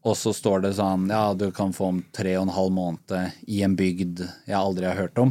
Og 0.03 0.17
så 0.19 0.33
står 0.35 0.65
det 0.65 0.75
sånn 0.81 1.07
Ja, 1.13 1.31
du 1.39 1.51
kan 1.55 1.73
få 1.77 1.93
om 1.93 2.01
tre 2.13 2.35
og 2.37 2.49
en 2.49 2.55
halv 2.57 2.73
måned 2.75 3.47
i 3.47 3.63
en 3.63 3.77
bygd 3.79 4.25
jeg 4.49 4.59
aldri 4.59 4.89
har 4.89 4.99
hørt 4.99 5.19
om. 5.23 5.31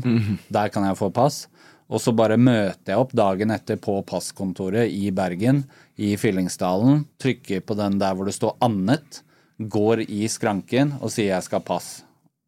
Der 0.50 0.70
kan 0.72 0.86
jeg 0.88 0.98
få 1.02 1.10
pass. 1.12 1.48
Og 1.92 2.00
så 2.00 2.14
bare 2.16 2.40
møter 2.40 2.94
jeg 2.94 3.02
opp 3.02 3.12
dagen 3.18 3.52
etter 3.52 3.80
på 3.82 3.98
passkontoret 4.08 4.92
i 4.92 5.12
Bergen, 5.16 5.66
i 6.00 6.16
Fyllingsdalen, 6.20 7.04
trykker 7.22 7.66
på 7.68 7.76
den 7.80 8.00
der 8.00 8.16
hvor 8.16 8.30
det 8.30 8.38
står 8.38 8.56
'annet', 8.64 9.22
går 9.62 10.08
i 10.08 10.26
skranken 10.32 10.96
og 11.02 11.12
sier 11.12 11.36
'jeg 11.36 11.44
skal 11.44 11.60
ha 11.60 11.66
pass'. 11.68 12.02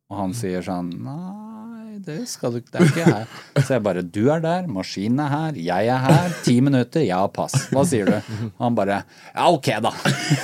Og 0.10 0.18
han 0.18 0.34
sier 0.34 0.64
sånn 0.64 0.90
'nei, 0.96 2.00
det 2.00 2.28
skal 2.28 2.54
du 2.54 2.60
det 2.62 2.80
er 2.80 2.88
ikke 2.88 3.12
her'. 3.12 3.28
Så 3.60 3.76
jeg 3.76 3.84
bare 3.84 4.02
'du 4.02 4.32
er 4.32 4.40
der, 4.40 4.68
maskinen 4.68 5.20
er 5.20 5.30
her, 5.30 5.52
jeg 5.60 5.88
er 5.88 6.00
her, 6.00 6.30
ti 6.44 6.62
minutter, 6.62 7.02
jeg 7.02 7.18
har 7.18 7.30
pass'. 7.30 7.70
Hva 7.70 7.86
sier 7.86 8.06
du? 8.06 8.16
Og 8.58 8.64
han 8.64 8.76
bare 8.76 9.04
'ja, 9.36 9.52
ok, 9.52 9.68
da'. 9.84 9.94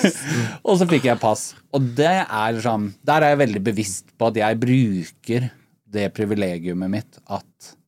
og 0.67 0.77
så 0.77 0.85
fikk 0.85 1.05
jeg 1.05 1.19
pass. 1.19 1.55
Og 1.73 1.95
det 1.95 2.27
er 2.27 2.61
sånn 2.61 2.93
Der 3.05 3.21
er 3.21 3.29
jeg 3.29 3.47
veldig 3.47 3.63
bevisst 3.63 4.05
på 4.17 4.27
at 4.27 4.35
jeg 4.35 4.59
bruker 4.59 5.51
det 5.89 6.13
privilegiumet 6.13 6.89
mitt 6.89 7.17
at 7.25 7.78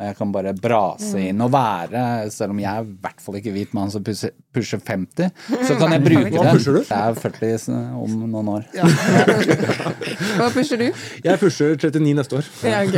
jeg 0.00 0.16
kan 0.16 0.30
bare 0.32 0.52
brase 0.56 1.20
inn 1.28 1.40
og 1.44 1.50
være, 1.52 2.02
selv 2.32 2.54
om 2.54 2.60
jeg 2.62 2.70
er 2.70 2.86
i 2.86 2.94
hvert 3.04 3.20
fall 3.20 3.36
ikke 3.36 3.52
hvit 3.52 3.74
mann 3.76 3.90
som 3.92 4.04
pusher, 4.04 4.32
pusher 4.54 4.80
50, 4.80 5.28
så 5.68 5.76
kan 5.76 5.92
jeg 5.92 6.04
bruke 6.06 6.30
den. 6.30 6.36
Hva 6.38 6.54
pusher 6.54 6.78
du? 6.78 6.80
Jeg 6.88 6.96
er 6.96 7.18
40 7.20 7.74
om 8.00 8.14
noen 8.32 8.48
år. 8.54 8.64
Hva 10.38 10.48
pusher 10.54 10.80
du? 10.80 10.86
Jeg 11.24 11.40
pusher 11.42 11.76
39 11.76 12.14
neste 12.16 12.40
år. 12.40 12.48
Ja, 12.64 12.80
ok. 12.86 12.96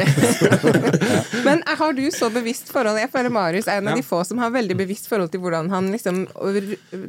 Men 1.49 1.65
har 1.67 1.97
du 1.99 2.05
så 2.15 2.31
bevisst 2.35 2.71
forhold? 2.73 3.01
Jeg 3.03 3.11
føler 3.13 3.35
Marius 3.35 3.67
er 3.67 3.83
en 3.83 3.91
av 3.91 3.99
de 3.99 4.07
få 4.07 4.23
som 4.29 4.39
har 4.43 4.55
veldig 4.55 4.77
bevisst 4.85 5.11
forhold 5.11 5.33
til 5.33 5.43
hvordan 5.43 5.73
han 5.73 5.91
liksom 5.95 6.25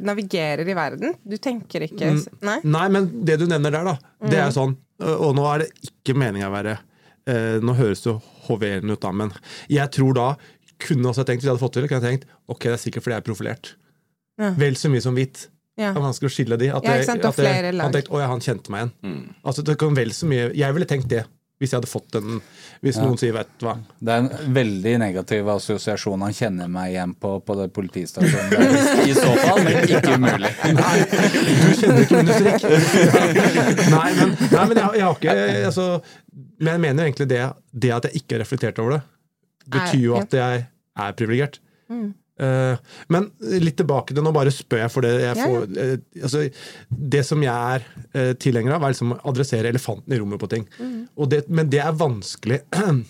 navigerer 0.04 0.66
i 0.66 0.74
verden. 0.76 1.14
Du 1.22 1.36
tenker 1.38 1.86
ikke 1.86 2.16
Nei? 2.44 2.58
Nei, 2.66 2.88
men 2.92 3.06
det 3.26 3.38
du 3.40 3.46
nevner 3.48 3.72
der, 3.74 3.86
da, 3.86 3.94
det 4.30 4.38
er 4.40 4.52
sånn 4.54 4.74
Og 5.04 5.32
nå 5.36 5.44
er 5.50 5.64
det 5.64 5.88
ikke 5.88 6.14
meninga 6.18 6.48
å 6.50 6.54
være 6.54 6.76
eh, 7.26 7.58
Nå 7.64 7.74
høres 7.78 8.02
det 8.04 8.14
hoverende 8.48 8.92
ut, 8.96 9.00
da, 9.00 9.12
men 9.12 9.32
jeg 9.70 9.90
tror 9.90 10.14
da 10.14 10.28
kunne 10.84 11.06
også 11.08 11.24
tenkt, 11.24 11.40
Hvis 11.42 11.48
jeg 11.48 11.54
hadde 11.54 11.62
fått 11.64 11.72
til 11.76 11.82
det, 11.82 11.90
kunne 11.90 12.02
jeg 12.02 12.20
tenkt 12.20 12.30
ok, 12.48 12.62
det 12.66 12.72
er 12.72 12.82
sikkert 12.82 13.02
fordi 13.06 13.14
jeg 13.14 13.22
er 13.22 13.28
profilert. 13.28 13.74
Ja. 14.40 14.50
Vel 14.58 14.74
så 14.76 14.90
mye 14.90 15.00
som 15.00 15.14
hvit. 15.14 15.46
Ja. 15.78 15.92
Det 15.92 15.98
er 16.00 16.04
vanskelig 16.04 16.30
å 16.30 16.34
skille 16.34 16.56
de. 16.58 16.68
At 16.74 16.84
Ja, 16.84 16.90
jeg- 16.90 17.00
ikke 17.02 17.06
sant, 17.12 17.24
og 17.24 17.38
at 17.38 17.44
jeg- 17.44 17.74
lag. 17.74 17.84
Han 17.84 17.92
tenkte, 17.92 18.10
å 18.14 18.18
ja, 18.20 18.26
han 18.28 18.40
kjente 18.40 18.70
meg 18.70 18.90
igjen. 19.02 19.34
Altså, 19.44 19.64
det 19.64 19.78
kan 19.78 19.94
vel 19.94 20.10
så 20.10 20.26
mye 20.26 20.52
Jeg 20.54 20.74
ville 20.74 20.86
tenkt 20.86 21.08
det 21.08 21.24
hvis 21.62 21.70
jeg 21.70 21.78
hadde 21.78 21.88
fått 21.88 22.08
den 22.16 22.40
Hvis 22.84 22.98
noen 23.00 23.14
sier 23.16 23.32
'vet 23.32 23.62
hva'. 23.62 23.76
Det 24.02 24.12
er 24.12 24.24
en 24.24 24.54
veldig 24.56 24.94
negativ 25.00 25.48
assosiasjon 25.48 26.24
han 26.26 26.34
kjenner 26.34 26.68
meg 26.68 26.92
igjen 26.92 27.14
på 27.14 27.36
på 27.46 27.56
det 27.60 27.68
politistasjonen. 27.72 28.74
I 29.06 29.14
så 29.14 29.30
fall, 29.38 29.62
men 29.64 29.78
ikke 29.86 30.16
umulig. 30.18 30.50
Du 31.64 31.70
kjenner 31.78 32.02
ikke 32.02 32.18
min 32.18 32.32
historikk. 32.32 32.66
nei, 33.96 34.10
men, 34.18 34.34
nei, 34.50 34.66
men 34.68 34.76
jeg, 34.82 34.90
jeg 34.98 35.06
har 35.06 35.16
ikke 35.16 35.36
altså, 35.70 35.86
Men 36.58 36.72
jeg 36.72 36.80
mener 36.80 37.08
egentlig 37.08 37.28
det, 37.30 37.42
det 37.72 37.94
at 37.94 38.10
jeg 38.10 38.22
ikke 38.22 38.36
har 38.36 38.44
reflektert 38.44 38.78
over 38.82 38.98
det, 38.98 39.00
betyr 39.78 40.02
jo 40.02 40.18
at 40.18 40.36
jeg 40.36 40.66
er 41.06 41.16
privilegert. 41.18 41.60
Eh, 41.90 42.04
men 42.34 43.28
litt 43.62 43.76
tilbake 43.78 44.10
til 44.10 44.24
Nå 44.26 44.32
bare 44.34 44.50
spør 44.50 44.80
jeg 44.80 44.90
for 44.90 45.06
det 45.06 45.12
jeg 45.22 45.36
Ja, 45.38 45.44
får 45.46 45.76
eh, 45.78 45.92
altså, 46.18 46.40
Det 46.90 47.20
som 47.22 47.44
jeg 47.44 47.54
er 47.54 47.84
uh, 48.16 48.32
tilhenger 48.42 48.74
av, 48.74 48.82
er 48.82 48.90
liksom 48.90 49.12
å 49.14 49.20
adressere 49.30 49.70
elefanten 49.70 50.16
i 50.16 50.18
rommet 50.18 50.42
på 50.42 50.48
ting. 50.50 50.64
Og 51.14 51.30
det, 51.30 51.44
men 51.46 51.70
det 51.70 51.78
er 51.84 51.94
vanskelig. 51.94 52.64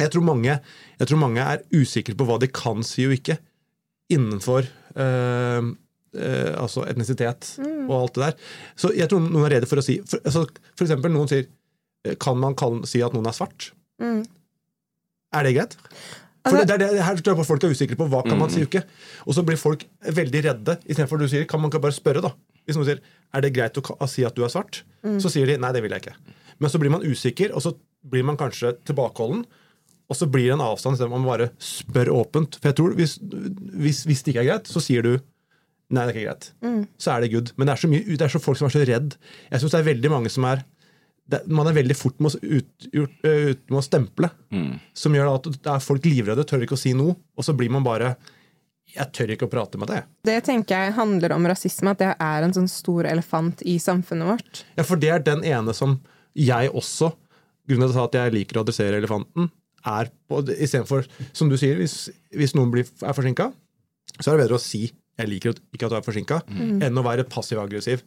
Jeg 0.00 0.14
tror, 0.14 0.22
mange, 0.24 0.54
jeg 0.96 1.08
tror 1.10 1.18
mange 1.20 1.44
er 1.44 1.60
usikre 1.76 2.14
på 2.16 2.24
hva 2.24 2.38
de 2.40 2.46
kan 2.48 2.80
si 2.86 3.04
og 3.04 3.12
ikke 3.18 3.34
innenfor 4.10 4.64
eh, 4.96 5.66
eh, 6.16 6.52
altså 6.56 6.86
etnisitet 6.88 7.50
og 7.60 7.94
alt 7.98 8.16
det 8.16 8.24
der. 8.24 8.48
Så 8.80 8.92
jeg 8.96 9.10
tror 9.10 9.22
noen 9.26 9.46
er 9.46 9.56
redde 9.58 9.68
for 9.70 9.82
å 9.82 9.84
si 9.84 9.98
For, 10.00 10.22
altså, 10.24 10.46
for 10.72 10.86
eksempel 10.86 11.12
noen 11.14 11.30
sier 11.30 11.44
eh, 11.44 12.16
Kan 12.22 12.40
man 12.42 12.56
kan 12.58 12.82
si 12.88 13.02
at 13.04 13.12
noen 13.16 13.28
er 13.30 13.36
svart? 13.36 13.70
Mm. 14.02 14.22
Er 15.36 15.46
det 15.46 15.54
greit? 15.58 15.76
For 16.46 16.56
Altså- 16.56 16.66
det, 16.66 16.78
det 16.80 16.90
det 16.96 17.04
her 17.04 17.16
tror 17.20 17.36
jeg 17.36 17.46
folk 17.46 17.64
er 17.64 17.70
usikre 17.74 17.96
på. 18.00 18.08
Hva 18.08 18.22
kan 18.24 18.38
man 18.38 18.48
si 18.50 18.62
uke. 18.64 18.82
Og 19.26 19.34
så 19.36 19.42
blir 19.44 19.56
folk 19.60 19.84
veldig 20.00 20.44
redde. 20.46 20.78
Istedenfor 20.86 21.18
du 21.20 21.26
sier 21.28 21.44
kan 21.46 21.60
man 21.60 21.70
ikke 21.70 21.82
bare 21.84 21.92
spørre, 21.92 22.22
da. 22.24 22.32
Hvis 22.66 22.76
noen 22.78 22.86
sier 22.88 23.00
er 23.34 23.40
det 23.44 23.52
greit 23.54 23.76
å 23.76 24.08
si 24.08 24.24
at 24.24 24.34
du 24.34 24.44
er 24.44 24.48
svart, 24.52 24.82
så 25.20 25.28
sier 25.30 25.46
de 25.46 25.56
nei, 25.60 25.72
det 25.72 25.82
vil 25.82 25.90
jeg 25.92 26.00
ikke. 26.04 26.16
Men 26.60 26.70
så 26.70 26.78
blir 26.80 26.90
man 26.90 27.02
usikker, 27.04 27.52
og 27.54 27.62
så 27.64 27.74
blir 28.08 28.24
man 28.24 28.36
kanskje 28.40 28.72
tilbakeholden. 28.88 29.44
Og 30.10 30.16
så 30.16 30.26
blir 30.26 30.48
det 30.48 30.56
en 30.56 30.64
avstand 30.64 30.96
istedenfor 30.96 31.20
man 31.20 31.28
bare 31.28 31.50
spør 31.62 32.08
åpent. 32.16 32.56
For 32.60 32.68
jeg 32.72 32.76
tror 32.80 32.94
hvis, 32.98 33.18
hvis, 33.20 34.04
hvis 34.08 34.22
det 34.24 34.32
ikke 34.34 34.40
er 34.42 34.48
greit, 34.54 34.66
så 34.72 34.80
sier 34.82 35.02
du 35.06 35.12
nei, 35.90 36.06
det 36.06 36.10
er 36.10 36.16
ikke 36.16 36.26
greit. 36.30 36.50
Så 36.98 37.12
er 37.14 37.20
det 37.20 37.32
good. 37.32 37.52
Men 37.56 37.66
det 37.68 37.72
er 37.76 37.80
så, 37.84 37.88
mye, 37.90 38.04
det 38.16 38.22
er 38.26 38.32
så 38.32 38.40
folk 38.42 38.58
som 38.58 38.66
er 38.66 38.74
så 38.74 38.82
redd. 38.88 39.16
Jeg 39.50 39.60
syns 39.60 39.72
det 39.76 39.80
er 39.84 39.88
veldig 39.92 40.10
mange 40.10 40.30
som 40.32 40.44
er 40.48 40.64
det, 41.30 41.40
Man 41.48 41.70
er 41.70 41.76
veldig 41.76 41.96
fort 41.98 42.18
med 42.20 42.34
å, 42.34 42.40
ut, 42.42 42.90
ut, 42.92 43.16
ut 43.22 43.64
med 43.70 43.78
å 43.80 43.86
stemple. 43.86 44.30
Som 44.96 45.16
gjør 45.16 45.32
at 45.36 45.48
det 45.54 45.72
er 45.72 45.84
folk 45.84 46.06
livredde, 46.08 46.46
tør 46.48 46.66
ikke 46.66 46.78
å 46.78 46.82
si 46.82 46.92
noe. 46.96 47.16
Og 47.38 47.46
så 47.46 47.54
blir 47.56 47.72
man 47.72 47.86
bare 47.86 48.14
jeg 48.90 49.06
tør 49.14 49.30
ikke 49.34 49.46
å 49.46 49.50
prate 49.52 49.78
med 49.78 49.90
deg. 49.90 50.06
Det 50.26 50.40
tenker 50.48 50.74
jeg 50.74 50.94
handler 50.96 51.36
om 51.36 51.44
rasisme, 51.46 51.92
at 51.92 52.00
det 52.02 52.10
er 52.10 52.42
en 52.42 52.54
sånn 52.56 52.66
stor 52.70 53.06
elefant 53.06 53.62
i 53.62 53.76
samfunnet 53.82 54.26
vårt. 54.32 54.62
Ja, 54.74 54.86
for 54.86 54.98
det 54.98 55.12
er 55.14 55.22
den 55.22 55.44
ene 55.46 55.74
som 55.76 56.00
jeg 56.34 56.72
også 56.74 57.12
Grunnen 57.70 57.92
til 57.92 58.02
at 58.02 58.16
jeg 58.16 58.32
liker 58.34 58.58
å 58.58 58.62
adressere 58.64 58.98
elefanten, 58.98 59.44
er 59.86 60.08
på 60.26 60.40
Istedenfor, 60.50 61.04
som 61.36 61.50
du 61.52 61.54
sier, 61.60 61.76
hvis, 61.78 62.08
hvis 62.34 62.54
noen 62.56 62.72
blir, 62.72 62.88
er 63.06 63.14
forsinka, 63.14 63.46
så 64.16 64.32
er 64.32 64.34
det 64.34 64.42
bedre 64.42 64.58
å 64.58 64.62
si 64.64 64.88
'jeg 64.90 65.28
liker 65.28 65.54
ikke 65.54 65.86
at 65.86 65.92
du 65.92 65.96
er 66.00 66.02
forsinka', 66.02 66.40
enn 66.82 66.98
å 66.98 67.04
være 67.04 67.28
passiv-aggressiv 67.30 68.02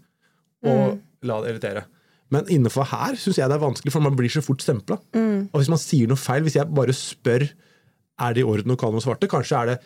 og 0.68 1.00
la 1.24 1.40
det 1.42 1.54
irritere. 1.54 1.86
Men 2.34 2.48
innenfor 2.52 2.88
her 2.90 3.18
syns 3.20 3.38
jeg 3.40 3.52
det 3.52 3.58
er 3.58 3.62
vanskelig, 3.64 3.94
for 3.94 4.04
man 4.06 4.16
blir 4.18 4.32
så 4.34 4.42
fort 4.46 4.64
stempla. 4.64 4.98
Og 5.52 5.60
hvis 5.62 5.72
man 5.72 5.82
sier 5.82 6.10
noe 6.10 6.20
feil, 6.20 6.46
hvis 6.46 6.58
jeg 6.58 6.72
bare 6.74 6.96
spør 6.98 7.46
er 8.24 8.36
det 8.36 8.44
i 8.44 8.48
orden 8.48 8.74
å 8.74 8.78
kalle 8.80 8.98
noen 8.98 9.06
svarte, 9.06 9.30
kanskje 9.32 9.60
er 9.60 9.72
det 9.72 9.78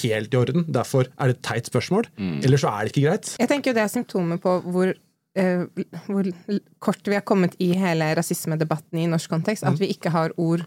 helt 0.00 0.34
i 0.34 0.38
orden, 0.40 0.64
derfor 0.68 1.06
er 1.14 1.30
det 1.30 1.38
et 1.38 1.44
teit 1.46 1.70
spørsmål, 1.70 2.08
eller 2.18 2.60
så 2.60 2.72
er 2.72 2.84
det 2.84 2.92
ikke 2.92 3.06
greit. 3.06 3.30
Jeg 3.40 3.48
tenker 3.52 3.70
jo 3.70 3.78
det 3.78 3.84
er 3.86 3.94
symptomer 3.94 4.42
på 4.42 4.58
hvor, 4.66 4.96
Uh, 5.38 5.62
hvor 6.08 6.26
kort 6.82 7.06
vi 7.06 7.14
har 7.14 7.22
kommet 7.22 7.52
i 7.62 7.68
hele 7.78 8.08
rasismedebatten 8.18 8.98
i 8.98 9.04
norsk 9.06 9.30
kontekst. 9.30 9.62
At 9.62 9.78
vi 9.78 9.86
ikke 9.94 10.10
har 10.10 10.34
ord 10.42 10.64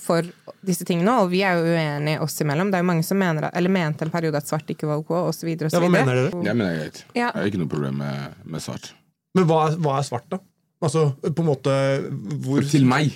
for 0.00 0.26
disse 0.66 0.82
tingene, 0.88 1.12
og 1.22 1.30
vi 1.30 1.44
er 1.46 1.60
jo 1.60 1.76
uenige 1.76 2.24
oss 2.24 2.34
imellom. 2.42 2.72
Det 2.72 2.80
er 2.80 2.82
jo 2.82 2.88
mange 2.90 3.06
som 3.06 3.20
mener, 3.20 3.46
eller 3.54 3.70
mente 3.70 4.02
en 4.06 4.10
periode 4.10 4.40
at 4.40 4.50
svart 4.50 4.70
ikke 4.72 4.88
var 4.90 5.02
ok, 5.02 5.12
osv. 5.28 5.52
Ja, 5.52 5.70
hva 5.76 5.92
mener 5.92 6.24
dere? 6.24 6.42
Jeg 6.42 6.58
mener 6.58 6.66
det 6.66 6.72
er 6.72 6.82
greit. 6.82 7.02
Ja. 7.12 7.28
Jeg 7.28 7.36
har 7.36 7.52
ikke 7.52 7.62
noe 7.62 7.70
problem 7.70 8.00
med, 8.02 8.40
med 8.50 8.64
svart. 8.64 8.90
Men 9.36 9.46
hva 9.48 9.60
hva 9.78 9.98
er 10.00 10.06
svart, 10.08 10.26
da? 10.32 10.40
Altså, 10.82 11.10
på 11.22 11.42
en 11.44 11.48
måte 11.50 11.72
hvor 12.44 12.64
Til 12.70 12.86
meg. 12.88 13.12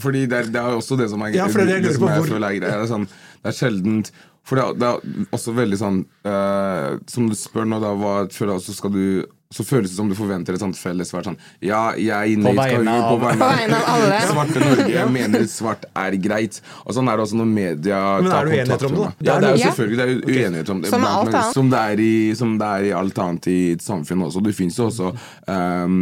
Fordi 0.00 0.22
det 0.24 0.38
er, 0.38 0.46
det 0.48 0.56
er 0.60 0.72
også 0.78 0.96
det 0.96 1.10
som 1.12 1.20
er 1.20 1.34
Ja, 1.36 1.46
det, 1.52 1.66
det 1.68 1.82
det 1.84 1.94
som 1.98 2.06
jeg 2.08 2.22
hvor- 2.22 2.28
føler 2.30 2.46
er 2.48 2.54
greia. 2.56 2.70
Det 2.80 2.86
er, 2.86 2.86
sånn, 2.88 3.04
det 3.42 3.50
er 3.50 3.56
sjeldent 3.58 4.10
For 4.42 4.56
det 4.56 4.64
er, 4.64 4.72
det 4.80 4.88
er 4.88 5.26
også 5.36 5.52
veldig 5.54 5.78
sånn 5.78 5.98
uh, 6.24 6.96
Som 7.12 7.28
du 7.28 7.36
spør 7.36 7.68
nå, 7.68 7.78
da, 7.84 7.90
hva 8.00 8.14
føler 8.32 8.56
jeg, 8.56 8.64
så 8.70 8.74
skal 8.78 8.90
du 8.96 9.04
så 9.52 9.64
føles 9.66 9.90
det 9.90 9.96
som 9.98 10.08
du 10.10 10.14
forventer 10.16 10.56
et 10.56 10.62
sånt 10.62 10.78
felles 10.78 11.10
svar. 11.12 11.24
Sånn, 11.26 11.36
ja, 11.60 11.82
jeg 12.00 12.38
På 12.40 12.48
Nate 12.48 12.56
vegne 12.58 12.84
Kaur, 12.84 13.02
av- 13.02 13.10
på 13.12 13.18
vegne 13.22 13.42
På 13.42 13.50
vegne 13.52 13.78
av 13.78 13.90
alle. 13.94 14.20
svarte 14.32 14.62
Norge 14.64 15.04
mener 15.12 15.46
svart 15.52 15.86
er 16.02 16.16
greit. 16.24 16.60
Og 16.86 16.96
sånn 16.96 17.10
er 17.12 17.20
det 17.20 17.26
også 17.26 17.38
når 17.40 17.50
media 17.52 18.00
Men 18.22 18.30
tar 18.32 18.40
er 18.40 18.50
du 18.50 18.56
kontakt 18.62 18.86
om 18.88 18.92
det, 18.92 18.98
med 18.98 19.02
da? 19.02 19.10
meg. 19.12 19.26
Ja, 19.28 19.38
det 19.42 19.48
er 19.50 19.56
jo 19.56 19.64
selvfølgelig 19.68 19.98
det 20.00 20.04
er 20.06 20.12
jo 20.12 20.20
uenighet 20.32 20.72
om 20.76 20.82
det. 20.82 20.92
Som 20.92 21.06
alt 21.08 21.28
annet. 21.34 21.56
Som 21.58 21.72
det, 21.72 21.82
er 21.92 22.04
i, 22.06 22.12
som 22.42 22.54
det 22.60 22.70
er 22.78 22.88
i 22.88 22.94
alt 23.02 23.22
annet 23.26 23.50
i 23.52 23.58
et 23.76 23.84
samfunn 23.84 24.26
også. 24.28 24.44
Det 24.48 24.54
fins 24.56 24.78
jo 24.80 24.88
også 24.88 25.12
um, 25.46 25.98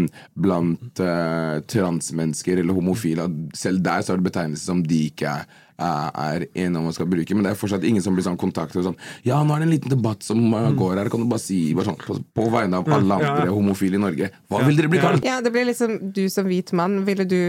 blant 0.47 1.03
uh, 1.05 1.59
transmennesker 1.71 2.63
eller 2.63 2.77
homofile 2.77 3.27
at 3.29 3.59
selv 3.59 3.83
der 3.85 4.05
så 4.07 4.15
er 4.15 4.21
det 4.23 4.29
betegnelser 4.31 4.71
som 4.73 4.85
de 4.87 5.03
ikke 5.11 5.35
er, 5.41 5.45
er, 5.81 6.11
er 6.21 6.45
enige 6.55 6.79
om 6.81 6.85
man 6.91 6.95
skal 6.97 7.09
bruke. 7.11 7.35
Men 7.37 7.47
det 7.47 7.53
er 7.55 7.59
fortsatt 7.61 7.85
ingen 7.89 8.03
som 8.05 8.15
blir 8.17 8.25
sånn 8.27 8.39
kontaktet 8.41 8.85
sånn 8.87 8.97
Ja, 9.27 9.41
nå 9.45 9.55
er 9.57 9.63
det 9.65 9.69
en 9.69 9.75
liten 9.75 9.93
debatt 9.95 10.23
som 10.27 10.39
eh, 10.55 10.71
går 10.77 11.01
her. 11.01 11.11
Kan 11.13 11.25
du 11.25 11.31
bare 11.31 11.43
si 11.43 11.61
bare 11.77 11.89
sånn, 11.91 11.99
på, 12.37 12.47
vegne 12.53 12.81
av 12.81 12.91
alle 12.95 13.19
andre 13.21 13.49
homofile 13.55 13.99
i 13.99 14.03
Norge 14.03 14.31
Hva 14.51 14.63
vil 14.67 14.77
dere 14.79 14.91
bli 14.93 15.01
kalt? 15.03 15.25
Ja, 15.27 15.41
det 15.45 15.53
blir 15.55 15.67
liksom 15.71 15.97
du 16.17 16.23
som 16.33 16.49
hvit 16.51 16.73
mann. 16.77 17.01
Ville 17.09 17.25
du 17.29 17.41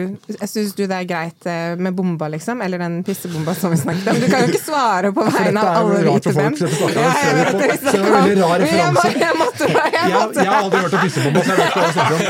syns 0.47 0.73
du 0.77 0.83
det 0.87 0.97
er 1.01 1.07
greit 1.09 1.45
eh, 1.49 1.75
med 1.77 1.93
bomba, 1.97 2.27
liksom? 2.33 2.61
Eller 2.65 2.81
den 2.81 2.99
pissebomba 3.07 3.53
som 3.57 3.71
vi 3.75 3.79
snakket 3.81 4.07
om. 4.13 4.19
Du 4.23 4.27
kan 4.31 4.45
jo 4.45 4.51
ikke 4.53 4.63
svare 4.65 5.11
på 5.15 5.21
vegne 5.37 5.59
av 5.61 5.81
alle 5.81 6.01
hvite 6.07 6.33
menn. 6.37 6.55
Ja, 6.61 6.67
jeg 6.71 7.33
vet 7.37 7.51
det, 7.51 7.61
vi 7.61 7.67
det 7.67 7.71
er 7.71 7.77
snakker 7.81 7.99
en 8.01 8.13
veldig 8.15 8.35
om- 8.35 8.41
rar 8.41 8.59
Men 8.59 8.67
jeg 8.71 8.77
Jeg 8.81 9.35
måtte 9.41 9.63
jeg 9.67 9.77
Jeg, 9.91 10.13
måtte 10.15 10.39
jeg 10.41 10.49
har 10.51 10.61
aldri 10.63 10.77
hørt 10.81 10.93
om 10.93 11.01
pissebomba, 11.05 11.39
så 11.41 11.51
jeg 11.51 11.57
vet 11.61 11.67
ikke 11.67 11.79
hva 11.81 11.85
jeg 11.85 11.93
snakker 11.97 12.15
om. 12.15 12.21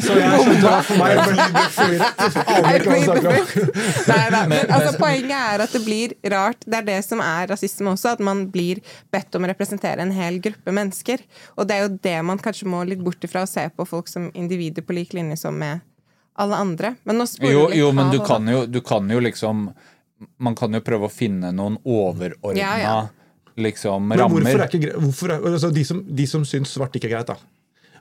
Så 0.00 0.10
jeg 0.20 0.28
skjønte 0.44 0.70
for 0.88 0.96
meg. 1.00 1.10
Nei 4.10 4.26
da. 4.34 4.40
Men 4.50 4.60
altså, 4.74 4.90
poenget 5.00 5.34
er 5.36 5.39
at 5.64 5.72
det 5.74 5.80
blir 5.84 6.14
rart. 6.32 6.62
Det 6.66 6.78
er 6.80 6.86
det 6.86 6.98
som 7.06 7.20
er 7.24 7.48
rasisme 7.50 7.92
også, 7.92 8.14
at 8.16 8.22
man 8.24 8.46
blir 8.52 8.80
bedt 9.12 9.34
om 9.38 9.46
å 9.46 9.50
representere 9.50 10.04
en 10.04 10.12
hel 10.14 10.38
gruppe 10.42 10.74
mennesker. 10.76 11.22
Og 11.56 11.68
det 11.68 11.76
er 11.76 11.86
jo 11.86 11.94
det 12.04 12.16
man 12.26 12.40
kanskje 12.42 12.68
må 12.70 12.82
litt 12.88 13.02
bort 13.04 13.24
ifra, 13.26 13.42
å 13.46 13.50
se 13.50 13.66
på 13.74 13.86
folk 13.88 14.10
som 14.10 14.30
individer 14.34 14.84
på 14.86 14.96
lik 14.96 15.14
linje 15.16 15.38
som 15.42 15.56
med 15.58 15.80
alle 16.40 16.56
andre. 16.56 16.94
Men 17.04 17.24
Jo, 17.40 17.68
jo, 17.74 17.92
men 17.92 18.12
du 18.12 18.20
kan 18.24 18.46
jo, 18.48 18.66
du 18.66 18.80
kan 18.80 19.08
jo 19.10 19.20
liksom 19.20 19.70
Man 20.36 20.54
kan 20.54 20.72
jo 20.76 20.82
prøve 20.84 21.08
å 21.08 21.12
finne 21.12 21.48
noen 21.56 21.78
overordna 21.88 22.60
Ja, 22.60 22.72
ja. 22.78 22.96
liksom 23.56 24.04
Men 24.10 24.18
hvorfor 24.20 24.42
rammer. 24.44 24.60
er 24.60 24.68
ikke 24.68 24.80
greit? 24.82 24.98
Hvorfor 25.00 25.32
er, 25.32 25.46
altså 25.48 25.70
de, 25.72 25.84
som, 25.88 26.02
de 26.04 26.26
som 26.28 26.44
syns 26.44 26.74
svart 26.76 26.96
ikke 26.96 27.08
er 27.08 27.14
greit, 27.14 27.30
da. 27.32 27.38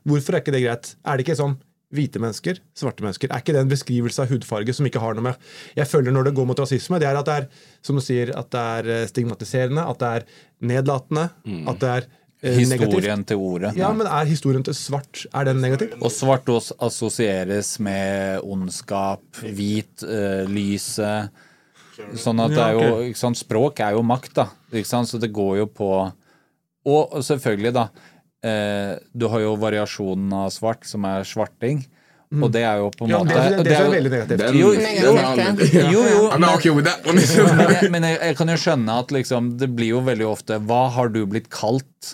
Hvorfor 0.04 0.36
er 0.36 0.44
ikke 0.44 0.52
det 0.52 0.62
greit? 0.66 0.90
Er 1.08 1.16
det 1.16 1.24
ikke 1.24 1.38
sånn 1.40 1.56
hvite 1.96 2.22
mennesker, 2.22 2.60
svarte 2.78 3.04
mennesker? 3.06 3.32
Er 3.32 3.42
ikke 3.42 3.56
det 3.56 3.64
en 3.64 3.72
beskrivelse 3.72 4.22
av 4.22 4.30
hudfarge 4.34 4.76
som 4.78 4.86
ikke 4.86 5.02
har 5.02 5.18
noe 5.18 5.26
med 5.32 5.50
Jeg 5.78 5.90
føler 5.90 6.14
når 6.14 6.30
det 6.30 6.36
går 6.38 6.48
mot 6.52 6.62
rasisme, 6.62 7.00
det 7.02 7.10
er 7.10 7.18
at 7.18 7.30
det 7.30 7.38
er 7.42 7.50
som 7.86 7.98
du 7.98 8.04
sier, 8.06 8.32
at 8.38 8.52
det 8.54 8.64
er 8.78 8.94
eh, 8.94 9.08
stigmatiserende, 9.10 9.86
at 9.90 10.02
det 10.02 10.14
er 10.20 10.28
nedlatende, 10.70 11.26
at 11.72 11.82
det 11.82 11.92
er 11.96 12.08
eh, 12.44 12.62
negativt. 12.62 12.94
Historien 12.94 13.26
til 13.26 13.42
ordet. 13.50 13.74
Ja, 13.80 13.90
men 13.96 14.08
er 14.08 14.30
historien 14.30 14.66
til 14.66 14.78
svart 14.78 15.26
er 15.34 15.50
den 15.50 15.62
negativ? 15.66 15.98
Og 16.00 16.14
svart 16.14 16.50
også 16.50 16.78
assosieres 16.90 17.78
med 17.82 18.46
ondskap, 18.46 19.26
hvit, 19.42 20.06
eh, 20.06 20.46
lyset 20.50 21.46
Sånn 22.16 22.40
at 22.40 22.54
det 22.54 22.64
er 22.64 22.78
jo 22.78 23.10
ikke 23.10 23.20
sant, 23.20 23.40
Språk 23.40 23.82
er 23.84 23.98
jo 23.98 24.04
makt, 24.08 24.32
da. 24.38 24.46
Ikke 24.72 24.88
sant? 24.88 25.10
Så 25.10 25.20
det 25.20 25.34
går 25.36 25.58
jo 25.64 25.66
på 25.68 25.90
Og 26.88 27.18
selvfølgelig, 27.26 27.74
da. 27.76 27.90
Eh, 28.46 28.96
du 29.14 29.26
har 29.28 29.42
jo 29.44 29.56
variasjonen 29.60 30.32
av 30.34 30.50
svart, 30.56 30.86
som 30.88 31.04
er 31.10 31.26
svarting. 31.28 31.82
Og 32.30 32.52
det 32.54 32.62
er 32.62 32.78
jo 32.78 32.92
på 32.94 33.08
en 33.08 33.10
Ja, 33.10 33.18
måte 33.24 33.34
det, 33.34 33.58
det, 33.58 33.64
det, 33.66 33.74
er 33.74 33.86
jo- 33.88 33.92
veldig 33.92 34.12
negativt. 34.14 34.38
Den, 34.38 34.58
Jo, 34.60 34.68
jo. 34.70 35.14
Jo, 35.90 36.04
jo, 36.06 36.20
men- 37.16 37.92
men 37.92 37.92
men 37.92 38.04
jeg, 38.06 38.20
jeg 38.22 38.38
kan 38.38 38.48
jo 38.54 38.58
skjønne 38.62 38.98
at 39.02 39.12
liksom, 39.16 39.48
det 39.58 39.70
blir 39.76 39.90
jo 39.96 40.02
veldig 40.06 40.28
ofte 40.30 40.60
Hva 40.62 40.90
har 40.94 41.10
du 41.10 41.24
blitt 41.26 41.50
kalt 41.50 42.14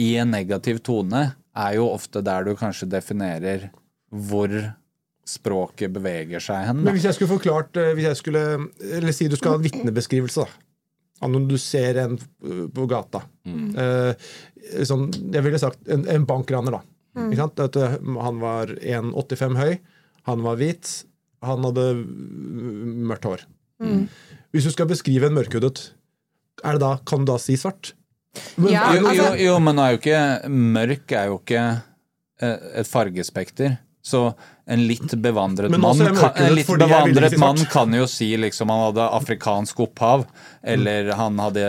i 0.00 0.16
en 0.16 0.30
negativ 0.32 0.80
tone? 0.82 1.34
Er 1.54 1.74
jo 1.76 1.90
ofte 1.92 2.22
der 2.24 2.44
du 2.48 2.54
kanskje 2.56 2.88
definerer 2.88 3.68
hvor 4.10 4.48
språket 5.28 5.92
beveger 5.92 6.40
seg 6.42 6.64
hen. 6.66 6.80
Men 6.82 6.96
hvis 6.96 7.04
jeg 7.06 7.14
skulle 7.18 7.30
forklart 7.36 7.76
eh, 7.78 7.92
hvis 7.94 8.08
jeg 8.08 8.16
skulle, 8.18 8.42
Eller 8.96 9.12
si 9.14 9.28
du 9.30 9.36
skal 9.38 9.52
ha 9.52 9.60
en 9.60 9.66
vitnebeskrivelse, 9.68 10.46
da. 10.46 10.48
Når 11.20 11.46
du 11.50 11.56
ser 11.60 11.98
en 12.00 12.16
eh, 12.16 12.64
på 12.72 12.86
gata. 12.88 13.20
Eh, 13.44 14.28
sånn, 14.88 15.10
jeg 15.34 15.44
ville 15.44 15.60
sagt 15.60 15.88
en, 15.92 16.06
en 16.08 16.26
bankraner, 16.28 16.78
da. 16.78 16.82
Ikke 17.26 17.40
sant? 17.42 17.60
At, 17.60 17.76
eh, 17.76 17.96
han 18.24 18.40
var 18.42 18.72
1,85 18.78 19.56
høy, 19.60 19.78
han 20.30 20.44
var 20.46 20.60
hvit, 20.60 20.92
han 21.44 21.64
hadde 21.66 21.86
mm, 22.00 23.06
mørkt 23.10 23.28
hår. 23.28 23.46
Hvis 24.52 24.66
du 24.68 24.72
skal 24.74 24.88
beskrive 24.90 25.28
en 25.30 25.36
mørkhudet, 25.36 25.90
er 26.64 26.76
det 26.76 26.82
da, 26.82 26.94
kan 27.08 27.24
du 27.24 27.30
da 27.32 27.38
si 27.40 27.56
svart? 27.60 27.94
Men, 28.56 28.72
Ja, 28.72 28.86
altså. 28.92 29.12
Jo, 29.14 29.28
jo, 29.34 29.44
jo, 29.48 29.54
men 29.64 29.76
nå 29.76 29.84
er 29.84 29.94
jo 29.94 30.00
ikke 30.00 30.24
mørk 30.52 31.14
er 31.18 31.30
jo 31.30 31.38
ikke 31.40 31.62
eh, 32.44 32.66
et 32.82 32.88
fargespekter. 32.90 33.78
Så 34.00 34.30
en 34.70 34.84
litt 34.86 35.14
bevandret 35.18 35.74
mann 35.82 36.00
er 36.04 36.14
kan, 36.14 36.36
En 36.38 36.54
litt 36.54 36.68
bevandret 36.68 37.34
mann 37.42 37.58
kan 37.72 37.94
jo 37.94 38.06
si 38.10 38.30
liksom 38.38 38.70
han 38.70 38.84
hadde 38.88 39.08
afrikansk 39.18 39.82
opphav, 39.86 40.24
eller 40.62 41.10
han 41.18 41.38
hadde 41.42 41.66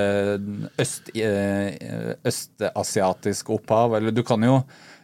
øst, 0.82 1.10
eh, 1.18 2.14
østasiatisk 2.28 3.50
opphav, 3.58 3.98
eller 3.98 4.14
du 4.14 4.22
kan 4.28 4.44
jo 4.46 4.62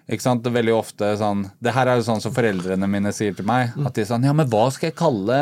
ikke 0.08 0.24
sant, 0.24 0.44
det 0.44 0.54
er 0.54 0.60
veldig 0.62 0.72
ofte 0.72 1.08
sånn 1.20 1.42
Det 1.60 1.74
her 1.76 1.90
er 1.92 1.98
jo 2.00 2.06
sånn 2.08 2.22
som 2.24 2.32
foreldrene 2.32 2.88
mine 2.88 3.12
sier 3.12 3.34
til 3.36 3.44
meg. 3.48 3.74
At 3.76 3.98
de 3.98 4.06
er 4.06 4.08
sånn 4.08 4.24
Ja, 4.24 4.32
men 4.38 4.48
hva 4.48 4.70
skal 4.72 4.92
jeg 4.94 4.96
kalle 5.02 5.40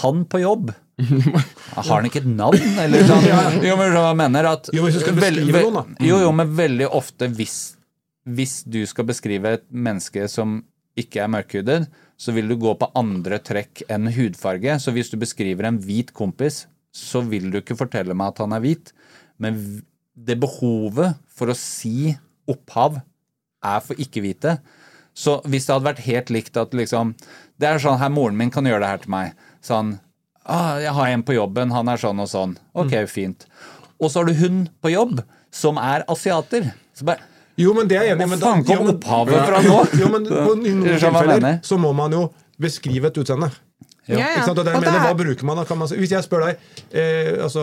han 0.00 0.24
på 0.26 0.40
jobb? 0.42 0.72
Har 1.76 1.86
han 1.92 2.08
ikke 2.08 2.24
et 2.24 2.26
navn, 2.28 2.80
eller 2.82 3.06
sånn? 3.06 3.62
Jo, 3.62 3.76
men 3.78 3.94
jeg 3.94 4.18
mener 4.18 4.50
at 4.50 4.72
Jo, 4.74 4.82
hvis 4.86 4.98
du 4.98 5.04
skal 5.04 5.16
beskrive 5.20 5.62
noen, 5.68 5.94
da. 5.94 6.08
Jo, 6.08 6.18
jo, 6.24 6.34
men 6.34 6.50
veldig 6.58 6.90
ofte 6.90 7.30
hvis, 7.30 7.56
hvis 8.26 8.58
du 8.66 8.82
skal 8.90 9.06
beskrive 9.08 9.54
et 9.60 9.64
menneske 9.70 10.26
som 10.30 10.60
ikke 10.98 11.22
er 11.24 11.30
mørkhudet, 11.32 11.80
så 12.20 12.34
vil 12.36 12.50
du 12.50 12.56
gå 12.60 12.74
på 12.78 12.90
andre 12.98 13.38
trekk 13.42 13.84
enn 13.90 14.10
hudfarge. 14.12 14.76
Så 14.78 14.92
hvis 14.94 15.10
du 15.12 15.18
beskriver 15.20 15.66
en 15.68 15.80
hvit 15.82 16.12
kompis, 16.14 16.66
så 16.92 17.22
vil 17.24 17.48
du 17.50 17.58
ikke 17.60 17.78
fortelle 17.78 18.14
meg 18.16 18.34
at 18.34 18.42
han 18.44 18.54
er 18.54 18.62
hvit. 18.62 18.92
Men 19.40 19.58
det 20.12 20.38
behovet 20.42 21.16
for 21.32 21.50
å 21.50 21.58
si 21.58 22.12
opphav 22.50 23.00
er 23.64 23.82
for 23.84 23.98
ikke-hvite. 24.00 24.58
Så 25.14 25.38
hvis 25.48 25.66
det 25.66 25.74
hadde 25.74 25.88
vært 25.88 26.06
helt 26.06 26.30
likt 26.32 26.56
at 26.56 26.72
liksom 26.72 27.12
Det 27.60 27.68
er 27.68 27.82
sånn 27.82 27.98
her 28.00 28.08
moren 28.08 28.38
min 28.38 28.50
kan 28.50 28.64
gjøre 28.64 28.80
det 28.82 28.92
her 28.92 29.02
til 29.02 29.12
meg. 29.12 29.34
Sånn 29.62 29.98
ah, 30.44 30.80
'Jeg 30.80 30.94
har 30.96 31.08
en 31.08 31.22
på 31.22 31.36
jobben, 31.36 31.70
han 31.70 31.88
er 31.88 32.00
sånn 32.00 32.20
og 32.20 32.28
sånn.' 32.28 32.56
Ok, 32.74 32.94
fint. 33.06 33.46
Og 34.00 34.10
så 34.10 34.20
har 34.20 34.26
du 34.26 34.34
hun 34.34 34.68
på 34.82 34.90
jobb 34.90 35.22
som 35.52 35.78
er 35.78 36.02
asiater. 36.10 36.72
Så 36.96 37.06
bare 37.06 37.22
Jo, 37.60 37.74
men 37.76 37.88
det 37.90 37.98
er 37.98 38.06
jeg 38.08 38.16
enig 38.16 38.24
i. 38.24 38.28
Hvor 38.28 38.30
men 38.32 38.40
da- 38.40 38.52
faen 38.52 38.64
kom 38.64 38.88
opphavet 38.94 39.42
fra 39.48 39.60
nå? 39.66 39.78
Jo, 40.00 40.08
men 40.14 40.24
på, 40.30 40.54
noen 40.62 40.82
tilfeller 40.88 41.60
så 41.68 41.78
må 41.80 41.92
man 41.96 42.12
jo 42.16 42.22
beskrive 42.62 43.10
et 43.10 43.18
utseende. 43.20 43.50
Ja, 44.08 44.16
ja. 44.18 44.28
Ikke 44.34 44.46
sant? 44.48 44.58
Og 44.58 44.66
mener, 44.66 44.98
hva 44.98 45.10
er- 45.12 45.18
bruker 45.20 45.44
man 45.46 45.60
da? 45.60 45.64
Kan 45.68 45.78
man, 45.78 45.88
hvis 45.88 46.10
jeg 46.10 46.24
spør 46.26 46.46
deg 46.48 46.62
eh, 46.90 47.36
altså, 47.44 47.62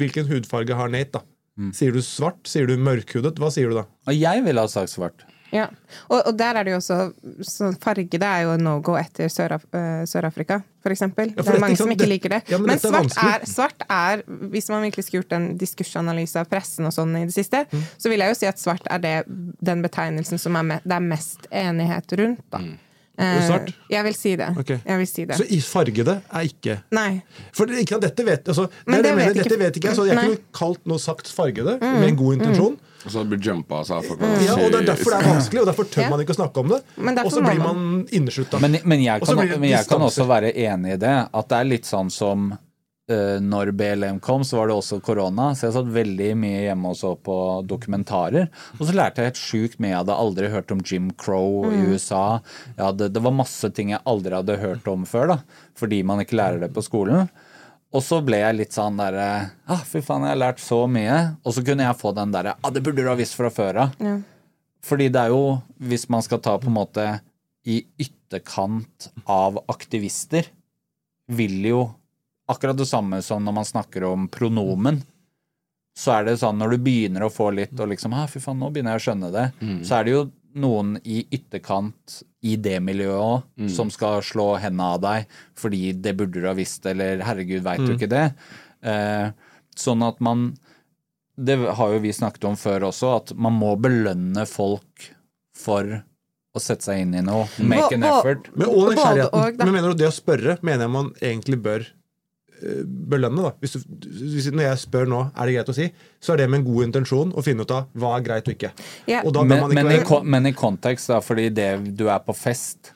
hvilken 0.00 0.26
hudfarge 0.30 0.74
har 0.74 0.88
Nate, 0.92 1.20
da? 1.20 1.24
Mm. 1.58 1.72
Sier 1.74 1.92
du 1.94 1.98
svart? 2.06 2.38
Sier 2.46 2.68
du 2.70 2.76
mørkhudet? 2.78 3.34
Hva 3.42 3.50
sier 3.50 3.70
du 3.72 3.80
da? 3.80 3.84
Og 4.06 4.14
jeg 4.14 4.44
ville 4.46 4.62
ha 4.62 4.70
sagt 4.70 4.92
svart. 4.94 5.24
Ja, 5.52 5.66
og, 6.10 6.26
og 6.26 6.34
der 6.38 6.58
er 6.60 6.62
det 6.64 6.72
jo 6.74 6.76
også 6.76 6.96
så 7.42 7.70
Farge 7.80 8.04
det 8.10 8.22
er 8.22 8.42
jo 8.44 8.56
no 8.60 8.80
go 8.84 8.96
etter 9.00 9.30
Sør-Afrika, 9.32 9.78
øh, 9.78 10.02
Sør-Afrika, 10.06 10.58
for 10.84 10.90
eksempel. 10.92 11.30
Ja, 11.36 11.42
for 11.42 11.52
det 11.52 11.56
er 11.56 11.60
mange 11.60 11.72
ikke 11.76 11.82
som 11.82 11.90
ikke 11.94 11.98
det- 12.04 12.08
liker 12.08 12.28
det. 12.34 12.42
Ja, 12.50 12.58
men 12.58 12.66
men 12.66 12.78
svart, 12.78 13.04
er 13.06 13.08
svart 13.14 13.42
er, 13.42 13.46
svart 13.46 13.84
er 13.88 14.22
Hvis 14.52 14.68
man 14.68 14.82
virkelig 14.82 15.04
skulle 15.06 15.22
gjort 15.22 15.32
en 15.40 15.46
diskursanalyse 15.58 16.36
av 16.40 16.48
pressen 16.52 16.84
og 16.86 16.92
sånn 16.92 17.16
i 17.16 17.24
det 17.24 17.32
siste, 17.34 17.64
Mm. 17.72 17.82
så 17.98 18.08
vil 18.12 18.18
jeg 18.20 18.28
jo 18.28 18.34
si 18.34 18.46
at 18.46 18.58
svart 18.60 18.86
er 18.90 18.98
det, 18.98 19.14
den 19.64 19.82
betegnelsen 19.82 20.38
som 20.38 20.56
er 20.56 20.62
me 20.62 20.80
det 20.84 20.92
er 20.92 21.00
mest 21.00 21.46
enighet 21.50 22.12
rundt, 22.18 22.44
da. 22.52 22.58
Mm. 22.58 22.76
Svart? 23.18 23.72
Jeg 23.90 24.04
vil 24.04 24.14
si 24.14 24.36
det. 24.36 24.46
Okay. 24.58 24.78
Jeg 24.86 24.98
vil 24.98 25.06
si 25.10 25.24
det. 25.24 25.34
Så 25.40 25.44
i 25.50 25.58
fargede 25.60 26.20
er 26.30 26.40
ikke 26.46 26.76
Nei. 26.92 27.22
For 27.52 27.66
ikke 27.66 27.98
dette 28.00 28.24
vet, 28.24 28.44
altså, 28.46 28.68
Men 28.86 28.94
det 28.94 28.98
er 28.98 29.02
det 29.02 29.08
jeg 29.08 29.16
mener, 29.16 29.34
ikke- 29.34 29.48
Dette 29.48 29.58
vet 29.58 29.76
ikke 29.76 29.88
jeg, 29.88 29.96
så 29.96 30.04
jeg 30.06 30.16
Mm. 30.16 30.22
kunne 30.22 30.38
kalt 30.54 30.86
noe 30.86 30.98
sagt 30.98 31.26
fargede 31.26 31.80
med 31.80 32.08
en 32.08 32.16
god 32.16 32.34
intensjon. 32.38 32.78
Og 33.06 33.12
så 33.14 33.24
blir 33.24 33.38
jumpa 33.38 33.82
altså, 33.82 34.00
for 34.02 34.20
Ja, 34.42 34.54
og 34.58 34.72
Det 34.72 34.80
er 34.82 34.86
derfor 34.90 35.14
det 35.14 35.18
er 35.20 35.28
vanskelig, 35.32 35.60
og 35.62 35.66
derfor 35.70 35.90
tør 35.90 36.02
Ja. 36.02 36.10
man 36.10 36.20
ikke 36.24 36.34
å 36.34 36.40
snakke 36.40 36.64
om 36.64 36.68
det. 36.68 36.80
Og 37.24 37.32
så 37.32 37.42
blir 37.44 37.58
man. 37.62 38.06
inneslutta. 38.10 38.60
Men, 38.60 38.78
men, 38.84 39.02
jeg 39.02 39.22
kan, 39.22 39.36
men 39.36 39.70
jeg 39.70 39.86
kan 39.86 40.00
også 40.02 40.26
være 40.26 40.52
enig 40.54 40.96
i 40.96 41.02
det. 41.04 41.16
At 41.32 41.48
det 41.48 41.60
er 41.60 41.64
litt 41.70 41.86
sånn 41.86 42.10
som 42.10 42.50
uh, 42.52 43.38
når 43.40 43.70
BLM 43.78 44.20
kom, 44.20 44.42
så 44.44 44.58
var 44.58 44.68
det 44.68 44.74
også 44.74 45.00
korona. 45.04 45.54
Så 45.54 45.68
jeg 45.68 45.76
satt 45.78 45.92
veldig 45.94 46.32
mye 46.36 46.62
hjemme 46.66 46.90
og 46.92 46.98
så 46.98 47.14
på 47.14 47.38
dokumentarer. 47.70 48.48
Og 48.78 48.86
så 48.88 48.96
lærte 48.96 49.22
jeg 49.22 49.32
helt 49.32 49.42
sjukt 49.42 49.78
mye. 49.78 49.94
Jeg 49.94 50.02
hadde 50.02 50.20
aldri 50.26 50.52
hørt 50.52 50.74
om 50.74 50.82
Jim 50.84 51.10
Crow 51.12 51.70
i 51.70 51.84
USA. 51.94 52.40
Jeg 52.76 52.84
hadde, 52.84 53.12
det 53.14 53.22
var 53.22 53.36
masse 53.36 53.70
ting 53.70 53.94
jeg 53.94 54.02
aldri 54.04 54.34
hadde 54.34 54.58
hørt 54.58 54.90
om 54.90 55.06
før, 55.08 55.36
da. 55.36 55.38
Fordi 55.78 56.02
man 56.02 56.20
ikke 56.24 56.36
lærer 56.40 56.66
det 56.66 56.74
på 56.74 56.82
skolen. 56.84 57.28
Og 57.96 58.04
så 58.04 58.18
ble 58.24 58.42
jeg 58.42 58.56
litt 58.58 58.74
sånn 58.76 58.98
derre 59.00 59.28
ah, 59.64 59.84
Fy 59.88 60.02
faen, 60.04 60.26
jeg 60.26 60.34
har 60.34 60.42
lært 60.42 60.60
så 60.60 60.82
mye. 60.90 61.16
Og 61.44 61.54
så 61.56 61.64
kunne 61.64 61.86
jeg 61.86 62.00
få 62.00 62.12
den 62.16 62.34
derre 62.34 62.56
ah, 62.60 62.72
det 62.74 62.82
burde 62.84 63.04
du 63.04 63.08
ha 63.08 63.16
visst 63.18 63.38
fra 63.38 63.50
før 63.52 63.84
av. 63.86 63.94
Ja. 64.02 64.18
Fordi 64.84 65.08
det 65.12 65.22
er 65.24 65.32
jo, 65.32 65.58
hvis 65.90 66.06
man 66.12 66.24
skal 66.24 66.42
ta 66.44 66.54
på 66.60 66.68
en 66.68 66.76
måte 66.76 67.06
i 67.68 67.80
ytterkant 68.00 69.08
av 69.28 69.58
aktivister, 69.68 70.46
vil 71.28 71.58
jo 71.66 71.80
akkurat 72.48 72.78
det 72.78 72.86
samme 72.88 73.18
som 73.24 73.42
når 73.44 73.56
man 73.58 73.68
snakker 73.68 74.06
om 74.08 74.28
pronomen. 74.32 75.02
Så 75.98 76.14
er 76.14 76.28
det 76.28 76.38
sånn 76.40 76.60
når 76.60 76.76
du 76.76 76.84
begynner 76.86 77.26
å 77.26 77.32
få 77.32 77.50
litt 77.56 77.74
og 77.80 77.90
liksom 77.90 78.14
ah, 78.16 78.28
fy 78.30 78.40
faen, 78.40 78.60
nå 78.60 78.70
begynner 78.70 78.96
jeg 78.96 79.02
å 79.02 79.06
skjønne 79.08 79.32
det, 79.34 79.46
så 79.88 79.98
er 79.98 80.06
det 80.06 80.14
jo 80.14 80.22
noen 80.60 80.96
i 81.04 81.22
ytterkant 81.34 82.18
i 82.46 82.56
det 82.56 82.76
miljøet 82.84 83.18
òg 83.18 83.68
som 83.74 83.90
skal 83.90 84.20
slå 84.22 84.52
hendene 84.62 84.92
av 84.94 85.00
deg 85.02 85.26
fordi 85.58 85.92
det 85.96 86.16
burde 86.18 86.40
du 86.42 86.46
ha 86.46 86.54
visst, 86.58 86.86
eller 86.86 87.22
herregud, 87.26 87.62
veit 87.66 87.82
du 87.84 87.94
ikke 87.96 88.10
det? 88.12 88.26
Eh, 88.82 89.30
sånn 89.78 90.02
at 90.06 90.20
man 90.20 90.52
det 91.38 91.54
har 91.78 91.92
jo 91.94 91.98
vi 92.02 92.10
snakket 92.12 92.44
om 92.48 92.56
før 92.58 92.88
også, 92.90 93.10
at 93.20 93.32
man 93.38 93.54
må 93.54 93.76
belønne 93.78 94.42
folk 94.50 95.12
for 95.54 95.86
å 96.54 96.62
sette 96.62 96.82
seg 96.88 97.04
inn 97.04 97.12
i 97.14 97.20
noe. 97.22 97.44
Make 97.62 97.94
an 97.94 98.02
Og- 98.02 98.10
og- 98.10 98.18
effort. 98.26 98.48
Men 98.56 98.68
og 98.68 98.88
nysgjerrigheten. 98.90 99.34
og. 99.38 99.56
Men 99.58 99.72
mener 99.72 99.88
du 99.94 99.94
det 100.02 100.08
å 100.08 100.16
spørre 100.16 100.58
mener 100.62 100.84
jeg 100.86 100.90
man 100.90 101.12
egentlig 101.22 101.62
bør 101.62 101.86
belønne? 102.84 103.44
da 103.44 103.52
hvis 103.62 103.78
hvis, 103.78 104.50
Når 104.52 104.64
jeg 104.64 104.82
spør 104.84 105.08
nå 105.10 105.22
er 105.30 105.46
det 105.46 105.56
greit 105.58 105.72
å 105.72 105.76
si, 105.76 105.88
så 106.20 106.34
er 106.34 106.42
det 106.42 106.50
med 106.50 106.62
en 106.62 106.68
god 106.68 106.88
intensjon 106.88 107.32
å 107.32 107.44
finne 107.44 107.66
ut 107.66 107.74
av 107.74 107.88
hva 107.98 108.16
er 108.16 108.26
greit 108.26 108.48
og 108.50 108.56
ikke. 108.56 108.72
Yeah. 109.06 109.24
Og 109.24 109.34
da 109.36 109.44
Men, 109.44 109.64
man 109.64 109.74
ikke 109.74 109.88
men, 109.88 109.98
i, 110.02 110.30
men 110.36 110.52
i 110.52 110.54
kontekst, 110.56 111.12
da, 111.12 111.20
fordi 111.24 111.48
det 111.54 111.72
du 111.98 112.08
er 112.10 112.22
på 112.24 112.36
fest, 112.36 112.92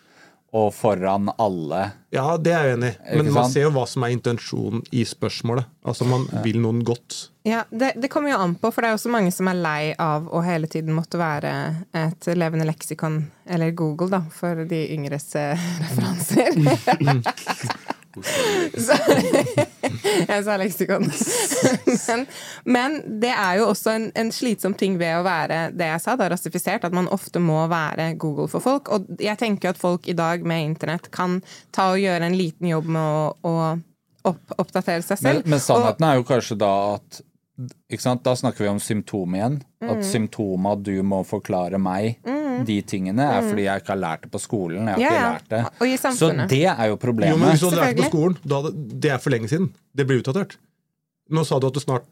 og 0.52 0.74
foran 0.76 1.30
alle 1.40 1.90
Ja, 2.12 2.36
det 2.36 2.52
er 2.52 2.66
jeg 2.66 2.76
enig 2.76 2.90
i. 2.92 3.16
Men 3.16 3.30
man 3.32 3.46
sant? 3.46 3.54
ser 3.54 3.64
jo 3.64 3.70
hva 3.72 3.86
som 3.88 4.04
er 4.04 4.12
intensjonen 4.12 4.82
i 4.92 5.04
spørsmålet. 5.08 5.64
Altså 5.88 6.04
Man 6.04 6.26
vil 6.44 6.58
noen 6.60 6.82
godt. 6.84 7.30
Ja, 7.48 7.62
det, 7.70 7.94
det 7.96 8.10
kommer 8.12 8.34
jo 8.34 8.40
an 8.44 8.58
på, 8.60 8.68
for 8.68 8.84
det 8.84 8.90
er 8.90 8.98
også 8.98 9.12
mange 9.14 9.32
som 9.32 9.48
er 9.48 9.56
lei 9.56 9.94
av 9.96 10.28
å 10.28 10.42
hele 10.44 10.68
tiden 10.70 10.92
måtte 10.94 11.16
være 11.18 11.54
et 11.96 12.28
levende 12.36 12.68
leksikon, 12.68 13.22
eller 13.48 13.72
Google, 13.72 14.10
da, 14.12 14.20
for 14.28 14.66
de 14.68 14.82
yngres 14.92 15.32
eh, 15.40 15.64
referanser. 15.86 16.52
Så, 18.20 18.96
jeg 20.28 20.44
sa 20.44 20.56
leksikon. 20.60 21.06
Men, 22.08 22.24
men 22.64 22.98
det 23.22 23.32
er 23.32 23.60
jo 23.60 23.68
også 23.70 23.94
en, 23.96 24.08
en 24.18 24.32
slitsom 24.34 24.74
ting 24.78 24.98
ved 25.00 25.20
å 25.20 25.24
være 25.26 25.64
det 25.76 25.88
jeg 25.88 26.02
sa, 26.04 26.16
da, 26.20 26.28
rasifisert, 26.32 26.84
at 26.88 26.96
man 26.96 27.08
ofte 27.14 27.40
må 27.42 27.62
være 27.72 28.12
Google 28.20 28.48
for 28.52 28.64
folk. 28.64 28.92
Og 28.92 29.22
jeg 29.22 29.38
tenker 29.40 29.72
at 29.72 29.80
folk 29.80 30.08
i 30.10 30.16
dag 30.18 30.44
med 30.46 30.66
internett 30.72 31.10
kan 31.14 31.40
ta 31.74 31.92
og 31.94 32.02
gjøre 32.02 32.28
en 32.28 32.38
liten 32.38 32.68
jobb 32.72 32.90
med 32.92 33.02
å, 33.02 33.26
å 33.48 34.32
opp, 34.32 34.56
oppdatere 34.58 35.04
seg 35.06 35.20
selv. 35.20 35.46
men 35.48 35.62
sannheten 35.62 36.08
er 36.08 36.18
jo 36.20 36.26
kanskje 36.28 36.58
da 36.60 36.72
at 36.96 37.22
ikke 37.92 38.02
sant? 38.02 38.22
Da 38.24 38.32
snakker 38.38 38.64
vi 38.64 38.70
om 38.70 38.80
symptom 38.82 39.34
igjen. 39.36 39.58
At 39.84 40.00
symptomet 40.06 40.82
du 40.86 40.94
må 41.06 41.20
forklare 41.28 41.78
meg 41.82 42.16
de 42.66 42.80
tingene, 42.82 43.22
er 43.38 43.42
fordi 43.48 43.64
jeg 43.68 43.82
ikke 43.82 43.92
har 43.94 44.02
lært 44.02 44.22
det 44.26 44.30
på 44.32 44.40
skolen. 44.42 44.86
Jeg 44.86 44.94
har 44.94 45.00
Ja, 45.00 45.12
ikke 45.12 45.30
lært 45.32 45.48
det. 45.48 45.62
Og 45.80 45.86
i 45.88 45.96
Så 45.96 46.28
det 46.48 46.64
er 46.66 46.84
jo 46.86 46.92
Jo, 46.92 46.96
men 46.96 46.98
problemet. 47.06 47.48
Hvis 47.50 47.60
du 47.60 47.70
hadde 47.70 47.80
lært 47.84 47.96
det 47.96 48.04
på 48.04 48.10
skolen, 48.12 48.36
da 48.44 48.60
hadde, 48.62 48.74
det 49.00 49.10
er 49.10 49.18
for 49.18 49.30
lenge 49.30 49.48
siden. 49.48 49.72
Det 49.94 50.06
blir 50.06 50.22
utdatert. 50.22 50.56
Nå 51.32 51.46
sa 51.46 51.56
du 51.58 51.66
at 51.68 51.72
du 51.72 51.80
snart 51.80 52.04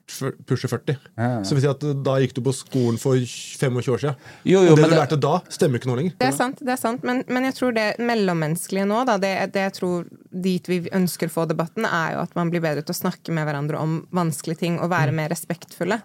pusher 0.46 0.68
40. 0.70 0.96
Så 1.44 1.52
vil 1.52 1.60
si 1.60 1.68
at 1.68 1.82
da 2.06 2.14
gikk 2.22 2.32
du 2.32 2.40
på 2.46 2.54
skolen 2.56 2.96
for 2.96 3.18
25 3.20 3.76
år 3.92 3.98
siden. 4.00 4.14
Jo, 4.48 4.62
jo, 4.64 4.70
og 4.72 4.76
det 4.78 4.80
men 4.80 4.88
du 4.90 4.94
det- 4.94 5.00
lærte 5.02 5.20
da, 5.20 5.32
stemmer 5.50 5.76
ikke 5.78 5.90
nå 5.90 5.96
lenger. 5.98 6.14
Det 6.18 6.28
er 6.28 6.32
sant, 6.32 6.56
det 6.64 6.72
er 6.72 6.76
sant. 6.80 7.02
Men, 7.04 7.24
men 7.28 7.42
jeg 7.44 7.54
tror 7.58 7.74
det 7.74 7.98
mellommenneskelige 7.98 8.86
nå, 8.88 9.04
da, 9.04 9.18
det, 9.18 9.52
det 9.52 9.60
jeg 9.66 9.72
tror 9.76 10.06
dit 10.32 10.64
vi 10.70 10.80
ønsker 10.88 11.28
å 11.28 11.34
få 11.34 11.44
debatten, 11.50 11.84
er 11.84 12.14
jo 12.14 12.22
at 12.22 12.34
man 12.38 12.48
blir 12.50 12.62
bedre 12.64 12.82
til 12.86 12.94
å 12.94 13.00
snakke 13.02 13.34
med 13.34 13.44
hverandre 13.50 13.76
om 13.82 14.06
vanskelige 14.14 14.58
ting 14.62 14.78
og 14.78 14.88
Mm. 14.88 14.94
være 14.96 15.12
mer 15.12 15.28
respektfulle. 15.28 16.00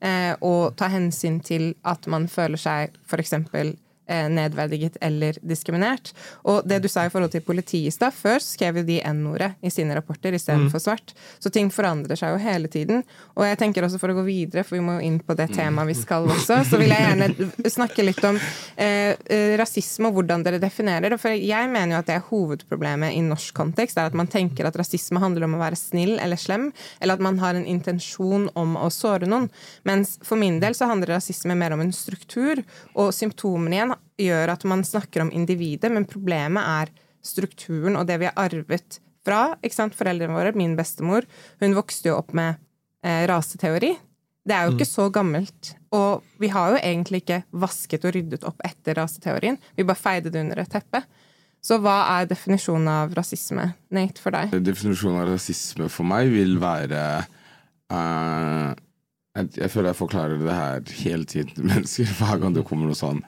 Eh, 0.00 0.34
og 0.46 0.76
ta 0.78 0.86
hensyn 0.92 1.40
til 1.42 1.72
at 1.88 2.06
man 2.06 2.28
føler 2.30 2.60
seg 2.60 2.98
f.eks. 3.08 3.34
Eh, 4.08 4.28
nedverdiget 4.32 4.96
eller 5.04 5.36
diskriminert. 5.44 6.14
Og 6.48 6.62
det 6.64 6.78
du 6.80 6.86
sa 6.88 7.02
i 7.04 7.10
forhold 7.12 7.28
til 7.34 7.42
politiet 7.44 7.90
i 7.90 7.92
stad, 7.92 8.14
før 8.16 8.40
skrev 8.40 8.78
jo 8.80 8.84
de 8.88 8.94
N-ordet 9.04 9.50
i 9.60 9.68
sine 9.68 9.92
rapporter 9.98 10.32
istedenfor 10.32 10.80
svart. 10.80 11.12
Så 11.36 11.52
ting 11.52 11.68
forandrer 11.68 12.16
seg 12.16 12.32
jo 12.32 12.38
hele 12.40 12.70
tiden. 12.72 13.02
Og 13.36 13.44
jeg 13.44 13.58
tenker 13.60 13.84
også 13.84 14.00
for 14.00 14.08
å 14.08 14.16
gå 14.16 14.24
videre, 14.24 14.64
for 14.64 14.78
vi 14.78 14.84
må 14.86 14.94
jo 14.96 15.10
inn 15.10 15.18
på 15.20 15.36
det 15.36 15.50
temaet 15.52 15.90
vi 15.90 15.96
skal 15.98 16.24
også, 16.24 16.62
så 16.70 16.80
vil 16.80 16.94
jeg 16.94 17.04
gjerne 17.04 17.68
snakke 17.76 18.06
litt 18.06 18.24
om 18.24 18.38
eh, 18.80 19.12
eh, 19.28 19.52
rasisme 19.60 20.08
og 20.08 20.16
hvordan 20.16 20.46
dere 20.46 20.62
definerer 20.62 21.12
det. 21.12 21.20
For 21.20 21.36
jeg 21.36 21.68
mener 21.74 21.98
jo 21.98 22.00
at 22.00 22.08
det 22.08 22.16
er 22.16 22.26
hovedproblemet 22.30 23.12
i 23.12 23.20
norsk 23.28 23.52
kontekst, 23.60 24.00
er 24.00 24.08
at 24.08 24.16
man 24.16 24.32
tenker 24.32 24.70
at 24.70 24.80
rasisme 24.80 25.20
handler 25.20 25.44
om 25.50 25.58
å 25.58 25.62
være 25.66 25.76
snill 25.76 26.14
eller 26.16 26.40
slem, 26.40 26.70
eller 27.02 27.20
at 27.20 27.26
man 27.28 27.42
har 27.44 27.60
en 27.60 27.68
intensjon 27.68 28.48
om 28.56 28.72
å 28.80 28.88
såre 28.88 29.28
noen. 29.28 29.52
Mens 29.84 30.16
for 30.24 30.40
min 30.40 30.62
del 30.64 30.80
så 30.80 30.88
handler 30.88 31.18
rasisme 31.18 31.60
mer 31.60 31.76
om 31.76 31.84
en 31.84 31.92
struktur, 31.92 32.64
og 32.96 33.12
symptomene 33.12 33.76
igjen 33.76 33.97
gjør 34.18 34.54
at 34.54 34.64
man 34.68 34.84
snakker 34.86 35.24
om 35.24 35.32
individet, 35.34 35.90
men 35.94 36.08
problemet 36.08 36.62
er 36.62 36.92
strukturen 37.24 37.98
og 37.98 38.06
det 38.08 38.18
vi 38.22 38.28
har 38.28 38.38
arvet 38.38 39.00
fra 39.26 39.42
ikke 39.62 39.76
sant? 39.76 39.96
foreldrene 39.98 40.34
våre. 40.34 40.54
Min 40.56 40.76
bestemor 40.78 41.26
hun 41.62 41.76
vokste 41.76 42.12
jo 42.12 42.18
opp 42.20 42.34
med 42.36 42.58
eh, 43.04 43.24
raseteori. 43.30 43.94
Det 44.48 44.56
er 44.56 44.66
jo 44.66 44.76
ikke 44.76 44.88
så 44.88 45.08
gammelt. 45.12 45.74
Og 45.94 46.24
vi 46.40 46.48
har 46.52 46.72
jo 46.72 46.80
egentlig 46.80 47.22
ikke 47.22 47.42
vasket 47.60 48.06
og 48.08 48.14
ryddet 48.16 48.46
opp 48.48 48.62
etter 48.64 48.96
raseteorien. 48.96 49.58
Vi 49.76 49.86
bare 49.86 50.00
feide 50.00 50.32
det 50.32 50.40
under 50.40 50.62
et 50.62 50.70
teppe. 50.72 51.02
Så 51.64 51.80
hva 51.82 51.96
er 52.14 52.28
definisjonen 52.30 52.88
av 52.88 53.14
rasisme, 53.18 53.64
Nate, 53.92 54.22
for 54.22 54.32
deg? 54.32 54.54
Definisjonen 54.64 55.24
av 55.24 55.32
rasisme 55.34 55.88
for 55.92 56.06
meg 56.08 56.30
vil 56.32 56.54
være 56.62 57.02
uh, 57.92 58.70
jeg, 59.34 59.50
jeg 59.58 59.72
føler 59.72 59.90
jeg 59.90 59.98
forklarer 59.98 60.40
det 60.42 60.54
her 60.54 60.94
hele 61.02 61.28
tiden 61.28 61.52
til 61.56 61.68
mennesker 61.68 62.14
hver 62.20 62.40
gang 62.42 62.56
det 62.56 62.64
kommer 62.68 62.88
noe 62.88 62.98
sånn 62.98 63.20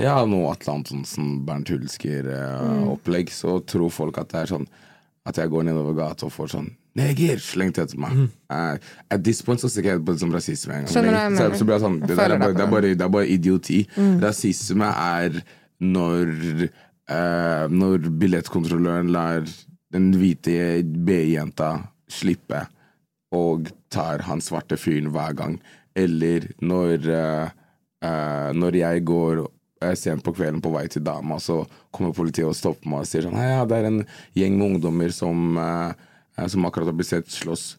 Ja, 0.00 0.16
noe 0.26 0.50
Atle 0.50 0.78
Antonsen, 0.80 1.44
Bernt 1.46 1.70
Hulsker-opplegg, 1.70 3.30
så 3.30 3.60
tror 3.62 3.92
folk 3.94 4.18
at 4.18 4.32
det 4.32 4.40
er 4.40 4.50
sånn 4.56 4.66
at 5.24 5.38
jeg 5.40 5.52
går 5.52 5.68
nedover 5.68 5.94
gata 5.96 6.26
og 6.26 6.34
får 6.34 6.56
sånn 6.56 6.72
Neger! 6.94 7.40
Slengt 7.42 7.78
etter 7.82 7.98
meg. 7.98 8.28
Eh, 8.54 8.90
at 9.10 9.22
this 9.26 9.40
point 9.42 9.58
så 9.58 9.66
stikker 9.66 9.96
jeg 9.96 10.02
på 10.06 10.14
det 10.14 10.22
som 10.22 10.30
rasisme 10.30 10.76
En 10.76 10.84
gang. 10.86 11.34
jeg 11.34 11.38
Så, 11.40 11.58
så 11.58 11.66
blir 11.66 11.74
jeg 11.74 11.82
sånn 11.82 11.96
Det, 12.04 12.14
der 12.14 12.34
er 12.36 12.38
bare, 12.38 12.54
det, 12.54 12.62
er 12.62 12.70
bare, 12.70 12.90
det 12.92 13.06
er 13.06 13.14
bare 13.16 13.30
idioti. 13.34 13.80
Rasisme 14.22 14.90
er 14.92 15.40
når 15.82 16.30
uh, 16.68 17.64
Når 17.72 18.06
billettkontrolløren 18.22 19.10
lar 19.14 19.42
den 19.94 20.12
hvite 20.18 20.84
BI-jenta 20.84 21.72
slippe 22.10 22.62
og 23.34 23.70
tar 23.90 24.24
han 24.28 24.42
svarte 24.42 24.78
fyren 24.78 25.10
hver 25.14 25.34
gang. 25.38 25.58
Eller 25.94 26.48
når 26.62 27.10
uh, 27.10 27.50
eh, 28.02 28.50
Når 28.54 28.78
jeg 28.78 29.04
går 29.06 29.44
eh, 29.44 29.50
sent 30.00 30.24
på 30.24 30.34
kvelden 30.34 30.62
på 30.64 30.72
vei 30.74 30.86
til 30.90 31.04
dama, 31.06 31.38
så 31.42 31.62
kommer 31.94 32.16
politiet 32.16 32.48
og 32.48 32.58
stopper 32.58 32.90
meg 32.90 33.04
og 33.04 33.10
sier 33.10 33.26
sånn 33.26 33.38
ja, 33.38 33.62
det 33.68 33.78
er 33.78 33.88
en 33.90 34.02
gjeng 34.38 34.58
med 34.58 34.68
ungdommer 34.72 35.14
som, 35.14 35.58
eh, 35.60 36.46
som 36.50 36.66
akkurat 36.68 36.90
har 36.90 36.96
blitt 36.98 37.12
sett 37.12 37.32
slåss 37.32 37.74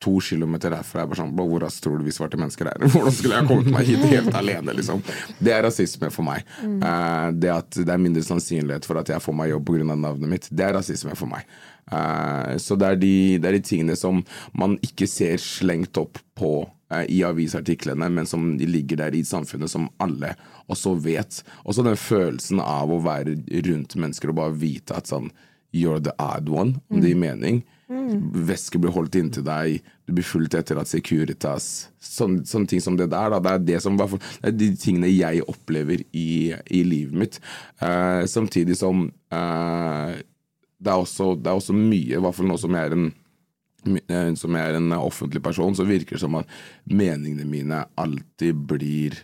to 0.00 0.14
kilometer 0.24 0.72
herfra. 0.72 1.02
Jeg 1.02 1.04
er 1.04 1.10
bare 1.10 1.20
sånn, 1.20 1.34
Hvor 1.36 1.60
raskt 1.60 1.82
tror 1.84 2.00
du 2.00 2.06
vi 2.06 2.14
svarte 2.16 2.38
mennesker 2.40 2.70
er? 2.72 2.84
Hvordan 2.92 3.12
skulle 3.14 3.36
jeg 3.36 3.48
kommet 3.50 3.72
meg 3.74 3.90
hit 3.90 4.06
helt 4.08 4.38
alene? 4.38 4.74
liksom? 4.78 5.02
Det 5.38 5.52
er 5.52 5.64
rasisme 5.66 6.08
for 6.14 6.26
meg. 6.26 6.46
Eh, 6.64 7.26
det 7.36 7.52
at 7.52 7.80
det 7.82 7.92
er 7.92 8.00
mindre 8.00 8.24
sannsynlighet 8.24 8.88
for 8.88 9.00
at 9.02 9.12
jeg 9.12 9.24
får 9.24 9.36
meg 9.36 9.52
jobb 9.52 9.68
pga. 9.68 9.90
navnet 9.92 10.32
mitt, 10.32 10.48
det 10.48 10.66
er 10.66 10.76
rasisme 10.78 11.16
for 11.18 11.30
meg. 11.30 11.44
Uh, 11.90 12.54
så 12.62 12.76
det 12.78 12.86
er, 12.86 12.98
de, 13.00 13.14
det 13.42 13.48
er 13.48 13.56
de 13.56 13.66
tingene 13.66 13.96
som 13.98 14.20
man 14.54 14.76
ikke 14.86 15.08
ser 15.10 15.40
slengt 15.42 15.98
opp 15.98 16.20
på 16.38 16.52
uh, 16.62 17.02
i 17.10 17.24
avisartiklene, 17.26 18.06
men 18.14 18.28
som 18.30 18.52
ligger 18.60 19.00
der 19.02 19.16
i 19.18 19.24
samfunnet, 19.26 19.72
som 19.72 19.88
alle 19.98 20.36
også 20.70 20.94
vet. 21.02 21.42
Også 21.64 21.84
den 21.86 21.98
følelsen 21.98 22.62
av 22.62 22.92
å 22.92 23.00
være 23.04 23.36
rundt 23.68 23.96
mennesker 23.98 24.32
og 24.32 24.40
bare 24.40 24.58
vite 24.60 24.96
at 24.96 25.10
sånn 25.10 25.30
You're 25.70 26.00
the 26.02 26.10
odd 26.18 26.48
one, 26.50 26.80
om 26.90 26.98
det 26.98 27.12
gir 27.12 27.20
mening. 27.20 27.60
Væske 27.90 28.78
blir 28.82 28.90
holdt 28.94 29.16
inntil 29.18 29.44
deg, 29.46 29.84
du 30.06 30.16
blir 30.16 30.26
fulgt 30.26 30.56
etter 30.58 30.78
av 30.78 30.88
Securitas. 30.90 31.90
Sånne, 32.02 32.42
sånne 32.46 32.70
ting 32.70 32.82
som 32.82 32.96
det 32.98 33.06
der. 33.12 33.30
Da. 33.34 33.38
Det, 33.42 33.52
er 33.52 33.64
det, 33.68 33.78
som, 33.84 33.98
det 33.98 34.08
er 34.46 34.56
de 34.56 34.70
tingene 34.78 35.10
jeg 35.10 35.44
opplever 35.50 36.02
i, 36.10 36.52
i 36.70 36.82
livet 36.86 37.14
mitt. 37.22 37.38
Uh, 37.82 38.26
samtidig 38.30 38.80
som 38.80 39.08
uh, 39.34 40.10
det, 40.14 40.90
er 40.90 40.96
også, 40.96 41.36
det 41.38 41.50
er 41.50 41.62
også 41.62 41.76
mye, 41.76 42.18
i 42.18 42.22
hvert 42.22 42.38
fall 42.38 42.50
nå 42.50 42.58
som 42.60 42.78
jeg 42.78 42.90
er 42.90 42.98
en 42.98 43.08
eh, 44.10 44.30
som 44.38 44.58
jeg 44.58 44.70
er 44.70 44.78
en 44.78 44.94
offentlig 44.98 45.42
person, 45.42 45.74
så 45.76 45.86
virker 45.88 46.18
det 46.18 46.24
som 46.24 46.38
at 46.40 46.50
meningene 46.90 47.46
mine 47.48 47.84
alltid 48.00 48.66
blir 48.74 49.18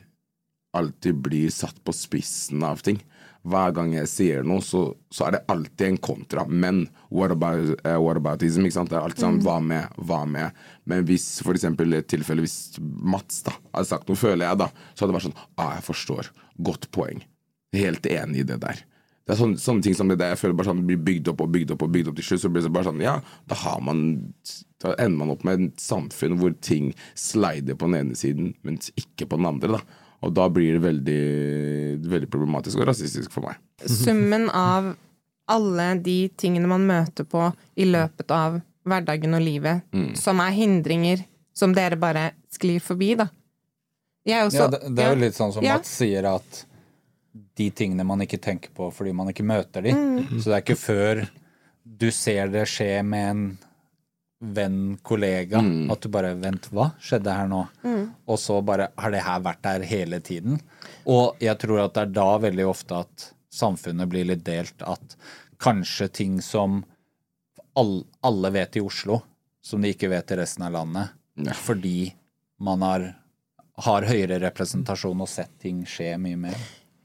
alltid 0.76 1.20
blir 1.24 1.50
satt 1.50 1.78
på 1.84 1.94
spissen 1.94 2.64
av 2.66 2.82
ting. 2.84 2.98
Hver 3.46 3.70
gang 3.76 3.92
jeg 3.94 4.10
sier 4.10 4.46
noe, 4.46 4.62
så, 4.64 4.88
så 5.12 5.28
er 5.28 5.36
det 5.36 5.44
alltid 5.52 5.86
en 5.86 6.00
kontra. 6.02 6.42
Men 6.50 6.82
what, 7.14 7.30
about, 7.30 7.76
uh, 7.86 7.98
what 8.02 8.18
aboutism? 8.18 8.66
Ikke 8.66 8.78
sant? 8.80 8.90
Det 8.90 8.98
er 8.98 9.06
alltid 9.06 9.22
sånn 9.22 9.38
hva 9.44 9.60
med, 9.62 9.94
hva 10.08 10.24
med? 10.26 10.56
Men 10.90 11.06
hvis 11.06 11.28
for 11.46 11.54
eksempel 11.54 11.94
et 11.94 12.08
tilfelle 12.10 12.42
hvis 12.42 12.76
Mats 12.82 13.44
da 13.46 13.54
hadde 13.54 13.86
sagt 13.92 14.10
noe, 14.10 14.18
føler 14.18 14.48
jeg, 14.48 14.60
da, 14.64 14.70
så 14.92 15.04
hadde 15.04 15.12
det 15.12 15.18
vært 15.20 15.28
sånn 15.28 15.38
ah, 15.62 15.72
jeg 15.76 15.86
forstår. 15.86 16.30
Godt 16.66 16.90
poeng. 16.94 17.22
Helt 17.76 18.08
enig 18.10 18.42
i 18.42 18.48
det 18.48 18.58
der. 18.64 18.82
Det 19.26 19.34
er 19.34 19.38
sånne, 19.40 19.58
sånne 19.58 19.82
ting 19.82 19.94
som 19.98 20.10
det 20.10 20.18
der 20.20 20.32
jeg 20.32 20.38
føler 20.38 20.58
bare 20.58 20.70
sånn 20.70 20.84
blir 20.86 20.98
bygd 21.02 21.30
opp 21.32 21.40
og 21.42 21.50
bygd 21.54 21.72
opp 21.74 21.84
og 21.86 21.92
bygd 21.94 22.10
opp 22.10 22.18
til 22.18 22.26
slutt. 22.28 22.42
Så 22.44 22.50
blir 22.50 22.66
det 22.66 22.72
bare 22.74 22.86
sånn, 22.88 23.02
ja, 23.02 23.18
da 23.50 23.58
har 23.62 23.78
man 23.82 24.00
Da 24.82 24.92
ender 25.00 25.22
man 25.22 25.32
opp 25.32 25.46
med 25.46 25.62
et 25.62 25.80
samfunn 25.80 26.36
hvor 26.38 26.52
ting 26.62 26.90
slider 27.18 27.78
på 27.78 27.88
den 27.88 27.96
ene 28.00 28.18
siden, 28.18 28.52
mens 28.66 28.90
ikke 28.94 29.26
på 29.30 29.38
den 29.38 29.48
andre. 29.48 29.78
da 29.78 30.02
og 30.26 30.34
da 30.34 30.48
blir 30.52 30.76
det 30.76 30.82
veldig, 30.84 31.20
veldig 32.10 32.28
problematisk 32.32 32.80
og 32.82 32.88
rasistisk 32.90 33.32
for 33.34 33.46
meg. 33.48 33.58
Summen 33.86 34.48
av 34.50 34.92
alle 35.48 35.88
de 36.02 36.18
tingene 36.38 36.66
man 36.70 36.86
møter 36.88 37.26
på 37.30 37.48
i 37.78 37.86
løpet 37.86 38.30
av 38.34 38.60
hverdagen 38.86 39.34
og 39.38 39.42
livet, 39.42 39.82
Mm. 39.94 40.14
som 40.18 40.40
er 40.42 40.50
hindringer 40.54 41.24
som 41.56 41.72
dere 41.74 41.96
bare 41.96 42.32
sklir 42.52 42.80
forbi, 42.82 43.14
da. 43.16 43.28
Jeg 44.26 44.46
også, 44.48 44.58
Ja, 44.58 44.66
det, 44.68 44.80
det 44.96 45.04
er 45.04 45.14
jo 45.14 45.20
litt 45.22 45.34
sånn 45.38 45.52
som 45.54 45.62
Ja. 45.64 45.76
Mats 45.78 45.88
sier 45.96 46.26
at 46.34 46.64
de 47.56 47.70
tingene 47.70 48.04
man 48.04 48.20
ikke 48.20 48.40
tenker 48.42 48.70
på 48.74 48.90
fordi 48.92 49.12
man 49.14 49.28
ikke 49.28 49.44
møter 49.46 49.82
de. 49.82 49.92
Mm. 49.92 50.40
Så 50.42 50.50
det 50.50 50.56
er 50.56 50.62
ikke 50.64 50.76
før 50.80 51.28
du 51.86 52.10
ser 52.10 52.48
det 52.50 52.66
skje 52.66 53.04
med 53.06 53.30
en 53.30 53.58
venn, 54.40 54.98
kollega, 55.02 55.62
at 55.92 56.02
du 56.04 56.08
bare 56.12 56.34
Vent, 56.36 56.68
hva 56.74 56.90
skjedde 57.00 57.32
her 57.32 57.48
nå? 57.48 57.62
Mm. 57.82 58.02
Og 58.28 58.38
så 58.38 58.58
bare 58.64 58.90
Har 59.00 59.10
det 59.14 59.22
her 59.24 59.40
vært 59.40 59.62
der 59.64 59.86
hele 59.88 60.20
tiden? 60.20 60.58
Og 61.08 61.36
jeg 61.40 61.56
tror 61.62 61.84
at 61.86 61.94
det 61.96 62.02
er 62.02 62.12
da 62.18 62.28
veldig 62.44 62.66
ofte 62.68 62.98
at 63.06 63.30
samfunnet 63.56 64.08
blir 64.12 64.26
litt 64.28 64.44
delt. 64.44 64.82
At 64.84 65.16
kanskje 65.62 66.08
ting 66.12 66.40
som 66.44 66.82
all, 67.76 68.04
alle 68.24 68.50
vet 68.52 68.76
i 68.76 68.82
Oslo, 68.84 69.22
som 69.64 69.80
de 69.82 69.94
ikke 69.94 70.10
vet 70.12 70.30
i 70.32 70.36
resten 70.42 70.66
av 70.68 70.72
landet, 70.76 71.08
Ja. 71.36 71.52
fordi 71.52 72.14
man 72.60 72.80
har, 72.82 73.02
har 73.84 74.02
høyere 74.08 74.38
representasjon 74.40 75.20
og 75.20 75.28
sett 75.28 75.50
ting 75.60 75.82
skje 75.84 76.14
mye 76.20 76.36
mer. 76.36 76.56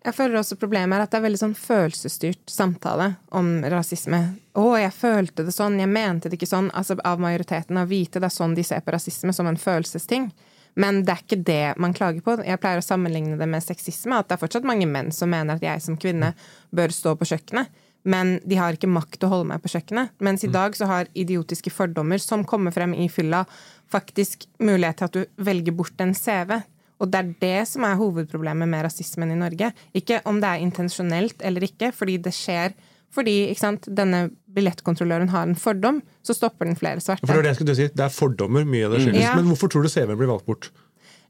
Jeg 0.02 0.18
føler 0.18 0.40
også 0.40 0.58
problemet 0.58 0.98
er 0.98 1.04
at 1.06 1.12
det 1.14 1.20
er 1.20 1.26
veldig 1.28 1.40
sånn 1.44 1.58
følelsesstyrt 1.58 2.50
samtale 2.50 3.12
om 3.38 3.60
rasisme. 3.70 4.22
'Å, 4.58 4.66
jeg 4.82 4.94
følte 4.98 5.46
det 5.46 5.54
sånn, 5.54 5.78
jeg 5.78 5.92
mente 5.92 6.30
det 6.30 6.40
ikke 6.40 6.50
sånn'. 6.50 6.72
Altså 6.74 6.98
av 7.06 7.22
majoriteten 7.22 7.78
av 7.78 7.88
hvite. 7.92 8.18
Det 8.20 8.26
er 8.26 8.34
sånn 8.34 8.56
de 8.58 8.66
ser 8.66 8.82
på 8.82 8.96
rasisme, 8.96 9.34
som 9.34 9.48
en 9.48 9.62
følelsesting. 9.62 10.32
Men 10.74 11.04
det 11.06 11.14
er 11.14 11.22
ikke 11.22 11.44
det 11.44 11.78
man 11.78 11.94
klager 11.94 12.22
på. 12.26 12.38
Jeg 12.48 12.60
pleier 12.64 12.82
å 12.82 12.86
sammenligne 12.86 13.38
det 13.38 13.48
med 13.48 13.64
sexisme. 13.64 14.18
At 14.18 14.30
det 14.30 14.38
er 14.38 14.42
fortsatt 14.42 14.68
mange 14.68 14.88
menn 14.88 15.12
som 15.12 15.30
mener 15.30 15.56
at 15.60 15.66
jeg 15.66 15.84
som 15.84 15.98
kvinne 15.98 16.34
bør 16.72 16.94
stå 16.96 17.16
på 17.20 17.28
kjøkkenet. 17.28 17.70
Men 18.04 18.40
de 18.48 18.58
har 18.58 18.74
ikke 18.74 18.90
makt 18.90 19.20
til 19.20 19.30
å 19.30 19.34
holde 19.36 19.52
meg 19.52 19.62
på 19.62 19.70
kjøkkenet. 19.76 20.16
Mens 20.26 20.44
i 20.44 20.50
dag 20.50 20.74
så 20.78 20.88
har 20.90 21.12
idiotiske 21.14 21.70
fordommer 21.70 22.18
som 22.18 22.46
kommer 22.48 22.74
frem 22.74 22.96
i 22.98 23.08
fylla, 23.12 23.44
faktisk 23.92 24.48
mulighet 24.64 24.98
til 24.98 25.10
at 25.10 25.18
du 25.20 25.44
velger 25.44 25.76
bort 25.78 26.02
en 26.02 26.16
CV. 26.18 26.64
Og 27.02 27.10
det 27.12 27.20
er 27.24 27.32
det 27.42 27.68
som 27.72 27.86
er 27.88 27.98
hovedproblemet 28.00 28.70
med 28.70 28.86
rasismen 28.86 29.34
i 29.34 29.38
Norge. 29.40 29.72
Ikke 29.98 30.20
om 30.30 30.40
det 30.44 30.50
er 30.52 30.62
intensjonelt 30.64 31.42
eller 31.42 31.66
ikke, 31.66 31.90
fordi 31.98 32.20
det 32.22 32.34
skjer 32.38 32.76
fordi 33.12 33.34
sant, 33.60 33.90
denne 33.92 34.30
billettkontrolløren 34.56 35.28
har 35.34 35.44
en 35.50 35.58
fordom, 35.60 35.98
så 36.24 36.32
stopper 36.38 36.70
den 36.70 36.78
flere 36.80 37.02
svarte. 37.04 37.26
For 37.28 37.34
det, 37.34 37.42
er 37.42 37.44
det, 37.44 37.50
jeg 37.52 37.58
skulle 37.60 37.76
si, 37.76 37.88
det 38.00 38.06
er 38.06 38.14
fordommer 38.16 38.64
mye 38.64 38.86
av 38.88 38.94
det 38.96 39.02
skyldes. 39.04 39.26
Ja. 39.26 39.34
Men 39.36 39.50
hvorfor 39.52 39.72
tror 39.74 39.84
du 39.84 39.90
CV-en 39.92 40.16
blir 40.20 40.30
valgt 40.32 40.46
bort? 40.48 40.70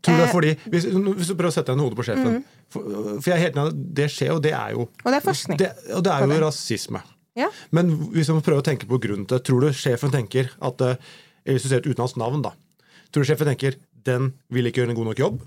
Tror 0.06 0.14
du 0.14 0.22
det 0.22 0.28
er 0.28 0.30
Eh. 0.30 0.36
fordi, 0.36 0.52
hvis, 0.74 0.86
hvis 0.86 1.32
du 1.32 1.36
prøver 1.40 1.50
å 1.50 1.56
sette 1.56 1.74
deg 1.74 1.82
i 1.82 1.86
hodet 1.88 1.98
på 1.98 2.06
sjefen 2.06 2.38
for, 2.70 2.86
for 3.18 3.30
jeg 3.32 3.34
er 3.38 3.42
helt 3.48 3.58
enig, 3.58 3.74
Det 3.98 4.08
skjer, 4.14 4.32
og 4.36 4.42
det 4.46 4.52
er 4.58 4.76
jo 4.76 4.82
Og 4.82 5.10
det 5.10 5.18
er 5.18 5.26
forskning. 5.26 5.58
det, 5.58 5.72
og 5.98 6.04
det 6.06 6.12
er 6.14 6.22
jo 6.22 6.30
det. 6.36 6.40
rasisme. 6.46 7.02
Ja. 7.42 7.48
Men 7.72 7.90
hvis 8.14 8.30
man 8.30 8.42
prøver 8.46 8.62
å 8.62 8.68
tenke 8.70 8.86
på 8.90 9.00
grunnen 9.02 9.26
til 9.26 9.38
det, 9.40 9.46
tror 9.48 9.62
du 9.66 9.70
sjefen 9.74 10.12
tenker 10.14 10.52
at 10.62 10.82
eh, 10.82 10.96
Hvis 11.46 11.64
du 11.66 11.70
ser 11.70 11.78
et 11.82 11.90
utenlandsk 11.90 12.18
navn, 12.22 12.44
da. 12.46 12.52
Tror 13.12 13.24
du 13.26 13.30
sjefen 13.32 13.48
tenker 13.50 13.80
den 14.06 14.34
vil 14.54 14.66
ikke 14.70 14.82
gjøre 14.84 14.94
en 14.94 15.00
god 15.02 15.10
nok 15.12 15.18
jobb? 15.22 15.42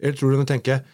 Eller 0.00 0.16
tror 0.18 0.32
du 0.32 0.40
den 0.40 0.48
tenker 0.48 0.84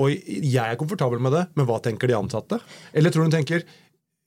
Oi, 0.00 0.14
jeg 0.24 0.56
er 0.64 0.78
komfortabel 0.80 1.20
med 1.20 1.34
det, 1.36 1.42
men 1.58 1.66
hva 1.68 1.76
tenker 1.84 2.08
de 2.08 2.16
ansatte? 2.16 2.56
Eller 2.96 3.12
tror 3.12 3.26
du 3.26 3.28
den 3.28 3.42
tenker 3.42 3.66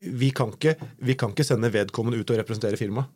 vi 0.06 0.30
kan 0.36 0.52
ikke, 0.54 0.76
vi 1.02 1.16
kan 1.18 1.32
ikke 1.34 1.46
sende 1.48 1.72
vedkommende 1.74 2.20
ut 2.20 2.30
og 2.30 2.38
representere 2.38 2.78
firmaet? 2.78 3.10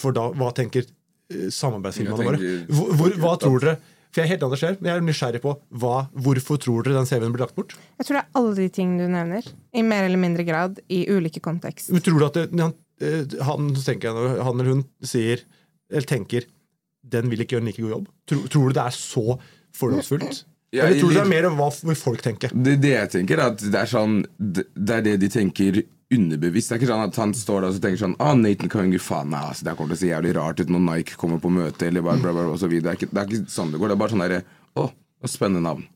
For 0.00 0.16
da, 0.16 0.30
hva 0.32 0.48
tenker 0.56 0.86
eh, 0.86 1.48
samarbeidsfirmaene 1.52 2.28
våre? 2.30 2.52
Hvor, 2.72 2.92
hvor, 2.96 3.16
hva 3.20 3.34
tror 3.42 3.60
dere? 3.60 3.74
For 4.10 4.22
jeg 4.22 4.26
er 4.26 4.32
helt 4.32 4.44
annet 4.46 4.58
skjer, 4.58 4.78
men 4.80 4.88
jeg 4.88 4.98
er 4.98 5.04
nysgjerrig 5.06 5.40
på 5.44 5.52
hva, 5.82 5.96
hvorfor 6.24 6.58
tror 6.58 6.86
dere 6.86 6.96
den 6.98 7.06
CV-en 7.06 7.34
blir 7.34 7.44
lagt 7.44 7.54
bort? 7.58 7.76
Jeg 8.00 8.08
tror 8.08 8.16
det 8.18 8.22
er 8.24 8.40
alle 8.40 8.54
de 8.56 8.68
tingene 8.74 9.06
du 9.06 9.12
nevner, 9.12 9.50
i 9.70 9.84
mer 9.86 10.06
eller 10.08 10.22
mindre 10.22 10.46
grad, 10.48 10.80
i 10.90 11.04
ulike 11.12 11.42
kontekst. 11.44 11.92
Men 11.94 12.02
tror 12.06 12.18
du 12.18 12.26
at 12.26 12.38
det, 12.40 12.48
han, 12.58 12.74
eh, 13.04 13.36
han, 13.46 13.70
tenker 13.76 14.18
han 14.40 14.50
eller 14.56 14.72
hun 14.72 14.82
sier, 15.06 15.44
eller 15.92 16.08
tenker 16.10 16.48
den 17.10 17.30
vil 17.30 17.44
ikke 17.44 17.56
gjøre 17.56 17.64
en 17.64 17.70
like 17.70 17.84
god 17.84 17.94
jobb? 17.94 18.10
Tror, 18.28 18.42
tror 18.50 18.66
du 18.66 18.78
det 18.80 18.86
er 18.88 18.96
så 18.96 19.38
fordomsfullt? 19.76 20.44
Ja, 20.70 20.84
eller 20.86 21.00
tror 21.00 21.10
du 21.10 21.16
det 21.16 21.22
er 21.24 21.26
mer 21.26 21.46
hva 21.58 21.66
folk 21.98 22.20
tenker? 22.22 22.52
Det, 22.54 22.76
det 22.78 22.92
jeg 22.92 23.10
tenker 23.10 23.40
er 23.40 23.48
at 23.50 23.62
det 23.72 23.74
er 23.74 23.88
sånn 23.90 24.20
Det 24.38 24.68
det 24.78 24.98
er 25.00 25.02
det 25.02 25.14
de 25.24 25.30
tenker 25.34 25.80
underbevisst. 26.14 26.70
Det 26.70 26.76
er 26.76 26.80
ikke 26.80 26.90
sånn 26.90 27.02
at 27.08 27.18
han 27.18 27.34
står 27.34 27.64
der 27.64 27.74
og 27.74 27.82
tenker 27.82 28.00
sånn 28.04 28.16
Ah, 28.22 28.36
Nathan 28.38 28.94
gi 28.94 29.00
faen 29.02 29.34
altså, 29.34 29.66
det 29.66 29.74
kommer 29.78 29.94
til 29.94 29.98
å 29.98 30.02
se 30.04 30.10
jævlig 30.12 30.34
rart 30.38 30.62
ut 30.62 30.70
når 30.70 30.84
Nike 30.86 31.18
kommer 31.18 31.42
på 31.42 31.52
møte, 31.54 31.86
eller 31.86 32.06
bare 32.06 32.22
bla, 32.22 32.32
bla, 32.34 32.46
bla, 32.46 32.54
og 32.54 32.62
så 32.62 32.70
videre. 32.70 32.94
Det 32.94 32.94
er, 32.94 32.98
ikke, 33.00 33.14
det 33.14 33.22
er 33.22 33.30
ikke 33.40 33.54
sånn 33.54 33.72
det 33.74 33.80
går. 33.82 33.90
Det 33.92 33.96
er 33.96 34.02
bare 34.04 34.14
sånn 34.14 34.24
derre 34.24 34.42
Å, 34.78 34.86
spennende 35.30 35.62
navn. 35.66 35.86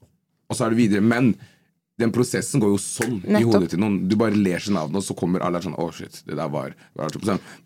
Og 0.50 0.58
så 0.58 0.66
er 0.66 0.74
det 0.74 0.80
videre. 0.82 1.06
Men 1.06 1.32
den 2.02 2.10
prosessen 2.14 2.62
går 2.62 2.74
jo 2.74 2.80
sånn 2.82 3.20
i 3.22 3.42
hodet 3.46 3.70
til 3.74 3.82
noen. 3.82 4.00
Du 4.10 4.16
bare 4.18 4.34
ler 4.34 4.62
seg 4.62 4.74
navnet, 4.74 4.98
og 4.98 5.06
så 5.06 5.14
kommer 5.18 5.44
alle 5.46 5.62
sånn 5.62 5.76
Å, 5.78 5.86
shit, 5.94 6.22
det 6.26 6.38
der 6.38 6.50
var, 6.50 6.74
var 6.98 7.14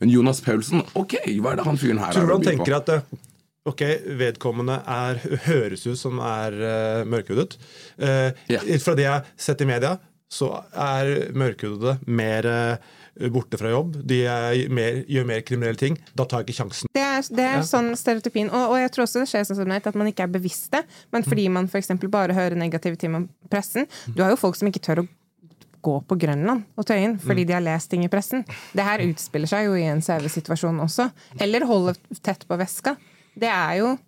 Men 0.01 0.13
Jonas 0.13 0.43
Paulsen, 0.45 0.85
ok, 0.93 1.17
hva 1.41 1.55
er 1.55 1.63
det 1.63 1.69
han 1.69 1.81
fyren 1.81 2.01
her 2.05 2.17
Tror 2.17 2.29
du 2.29 2.37
han 2.37 2.45
tenker 2.45 2.75
på? 2.75 2.81
at 2.83 2.93
eh, 2.93 3.25
Ok, 3.69 3.85
vedkommende 4.19 4.81
er, 4.89 5.21
høres 5.49 5.87
ut 5.89 5.99
som 6.01 6.21
er 6.25 6.55
uh, 6.59 7.09
mørkhudet. 7.09 7.59
Uh, 8.01 8.31
yeah. 8.49 8.65
Fra 8.83 8.95
det 8.97 9.05
jeg 9.05 9.13
har 9.13 9.35
sett 9.37 9.65
i 9.65 9.69
media, 9.69 9.97
så 10.29 10.53
er 10.77 11.31
mørkhudede 11.37 11.99
mer 12.09 12.49
uh, 12.49 13.29
borte 13.33 13.59
fra 13.61 13.73
jobb. 13.73 13.97
De 14.09 14.23
er 14.29 14.69
mer, 14.73 15.03
gjør 15.11 15.29
mer 15.29 15.45
kriminelle 15.47 15.81
ting. 15.81 15.99
Da 16.17 16.27
tar 16.29 16.43
jeg 16.43 16.49
ikke 16.49 16.59
sjansen. 16.61 16.93
Det 16.95 17.05
er, 17.05 17.21
det 17.35 17.47
er 17.51 17.65
sånn 17.67 17.91
stereotypien. 17.99 18.51
Og, 18.53 18.75
og 18.75 18.81
jeg 18.81 18.93
tror 18.95 19.07
også 19.09 19.25
det 19.25 19.31
skjer 19.33 19.47
sånn 19.49 19.61
som 19.61 19.73
Nate, 19.73 19.93
at 19.93 19.99
man 19.99 20.11
ikke 20.11 20.29
er 20.29 20.33
bevisst 20.39 20.71
det, 20.75 20.85
men 21.15 21.27
fordi 21.27 21.49
man 21.53 21.69
f.eks. 21.69 21.93
bare 22.09 22.37
hører 22.37 22.59
negative 22.61 23.01
ting 23.01 23.17
om 23.19 23.29
pressen. 23.51 23.89
Du 24.15 24.23
har 24.23 24.33
jo 24.33 24.41
folk 24.41 24.59
som 24.59 24.71
ikke 24.71 24.85
tør 24.85 25.05
å 25.05 25.09
gå 25.85 26.01
på 26.11 26.17
Grønland 26.19 26.65
og 26.75 26.87
Tøyen 26.89 27.13
fordi 27.23 27.45
de 27.47 27.55
har 27.55 27.63
lest 27.63 27.91
ting 27.93 28.03
i 28.03 28.11
pressen. 28.11 28.43
Det 28.75 28.83
her 28.83 29.05
utspiller 29.05 29.51
seg 29.51 29.69
jo 29.69 29.77
i 29.79 29.87
en 29.87 30.03
CV-situasjon 30.05 30.81
også. 30.85 31.09
Eller 31.43 31.67
holde 31.69 31.95
tett 32.25 32.45
på 32.49 32.59
veska. 32.59 32.97
Det 33.39 33.51
er 33.53 33.75
jo 33.81 33.99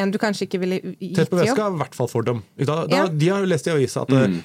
en 0.00 0.12
du 0.14 0.18
kanskje 0.22 0.46
ikke 0.46 0.60
ville 0.62 0.76
gitt 0.82 1.00
jobb. 1.00 1.16
Tett 1.18 1.30
på 1.32 1.40
veska 1.40 1.64
er 1.66 1.74
i 1.74 1.80
hvert 1.80 1.96
fall 1.98 2.08
fordom. 2.12 2.44
Da, 2.60 2.64
da, 2.84 2.86
Ja. 2.94 3.06
De 3.10 3.28
har 3.32 3.42
jo 3.42 3.50
lest 3.50 3.66
i 3.66 3.72
avisa 3.74 4.04
at 4.06 4.12
mm. 4.14 4.38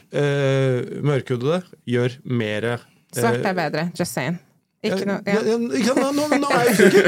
mørkhudede 1.05 1.61
gjør 1.85 2.17
mer 2.25 2.69
uh, 2.75 2.89
Svart 3.15 3.45
er 3.45 3.53
bedre. 3.55 3.89
Just 3.95 4.11
saying. 4.17 4.39
Ikke 4.85 5.05
noe 5.07 5.21
ja. 5.25 5.39
Nå, 5.41 6.09
nå, 6.13 6.25
nå 6.43 6.49
er 6.53 6.67
jeg 6.67 6.73
usikker. 6.75 7.07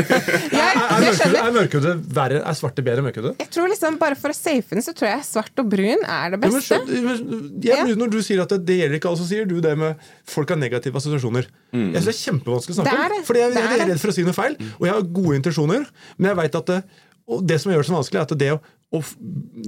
Er, 0.58 1.04
jeg 1.06 1.42
er 1.44 1.52
mørkhudet 1.54 1.92
verre? 2.16 2.40
Er 2.42 2.58
svarte 2.58 2.82
bedre 2.86 3.04
enn 3.04 3.08
mørkhudet? 3.10 3.34
Jeg 3.44 3.52
tror 3.54 3.70
liksom 3.70 4.00
Bare 4.02 4.18
for 4.18 4.34
å 4.34 4.38
safe 4.38 4.74
den, 4.74 4.82
så 4.86 4.94
tror 4.98 5.12
jeg 5.12 5.26
svart 5.28 5.62
og 5.62 5.70
brun 5.70 6.02
er 6.08 6.34
det 6.34 6.40
beste. 6.42 6.80
men- 6.88 7.22
men 7.62 7.94
Når 8.02 8.12
du 8.16 8.20
sier 8.26 8.42
at 8.42 8.50
det, 8.56 8.64
det 8.66 8.80
gjelder 8.80 8.98
ikke 8.98 9.12
alle, 9.12 9.22
så 9.22 9.28
sier 9.30 9.46
du 9.50 9.60
det 9.62 9.76
med 9.78 10.08
folk 10.26 10.50
har 10.54 10.58
negative 10.62 10.98
assosiasjoner. 10.98 11.46
Jeg 11.74 12.02
synes 12.02 12.08
Det 12.08 12.16
er 12.16 12.22
kjempevanskelig 12.24 12.74
å 12.74 12.80
snakke 12.80 12.96
om. 12.98 13.14
for 13.22 13.30
Fordi 13.30 13.44
jeg, 13.44 13.54
Det 13.54 13.62
jeg 13.64 13.80
er 13.82 13.86
redd 13.92 14.02
for 14.02 14.14
å 14.14 14.18
si 14.18 14.26
noe 14.26 14.38
feil, 14.38 14.58
og 14.80 14.88
jeg 14.88 14.94
har 14.96 15.08
gode 15.22 15.36
intensjoner. 15.42 15.86
Men 16.18 16.32
jeg 16.32 16.40
vet 16.42 16.56
at 16.64 16.66
det, 16.74 16.80
og 17.28 17.46
det 17.48 17.58
som 17.62 17.72
gjør 17.72 17.84
det 17.84 17.90
så 17.90 17.96
vanskelig, 17.98 18.20
er 18.20 18.28
at 18.28 18.38
det 18.40 18.52
å, 18.56 18.60
å 18.96 19.02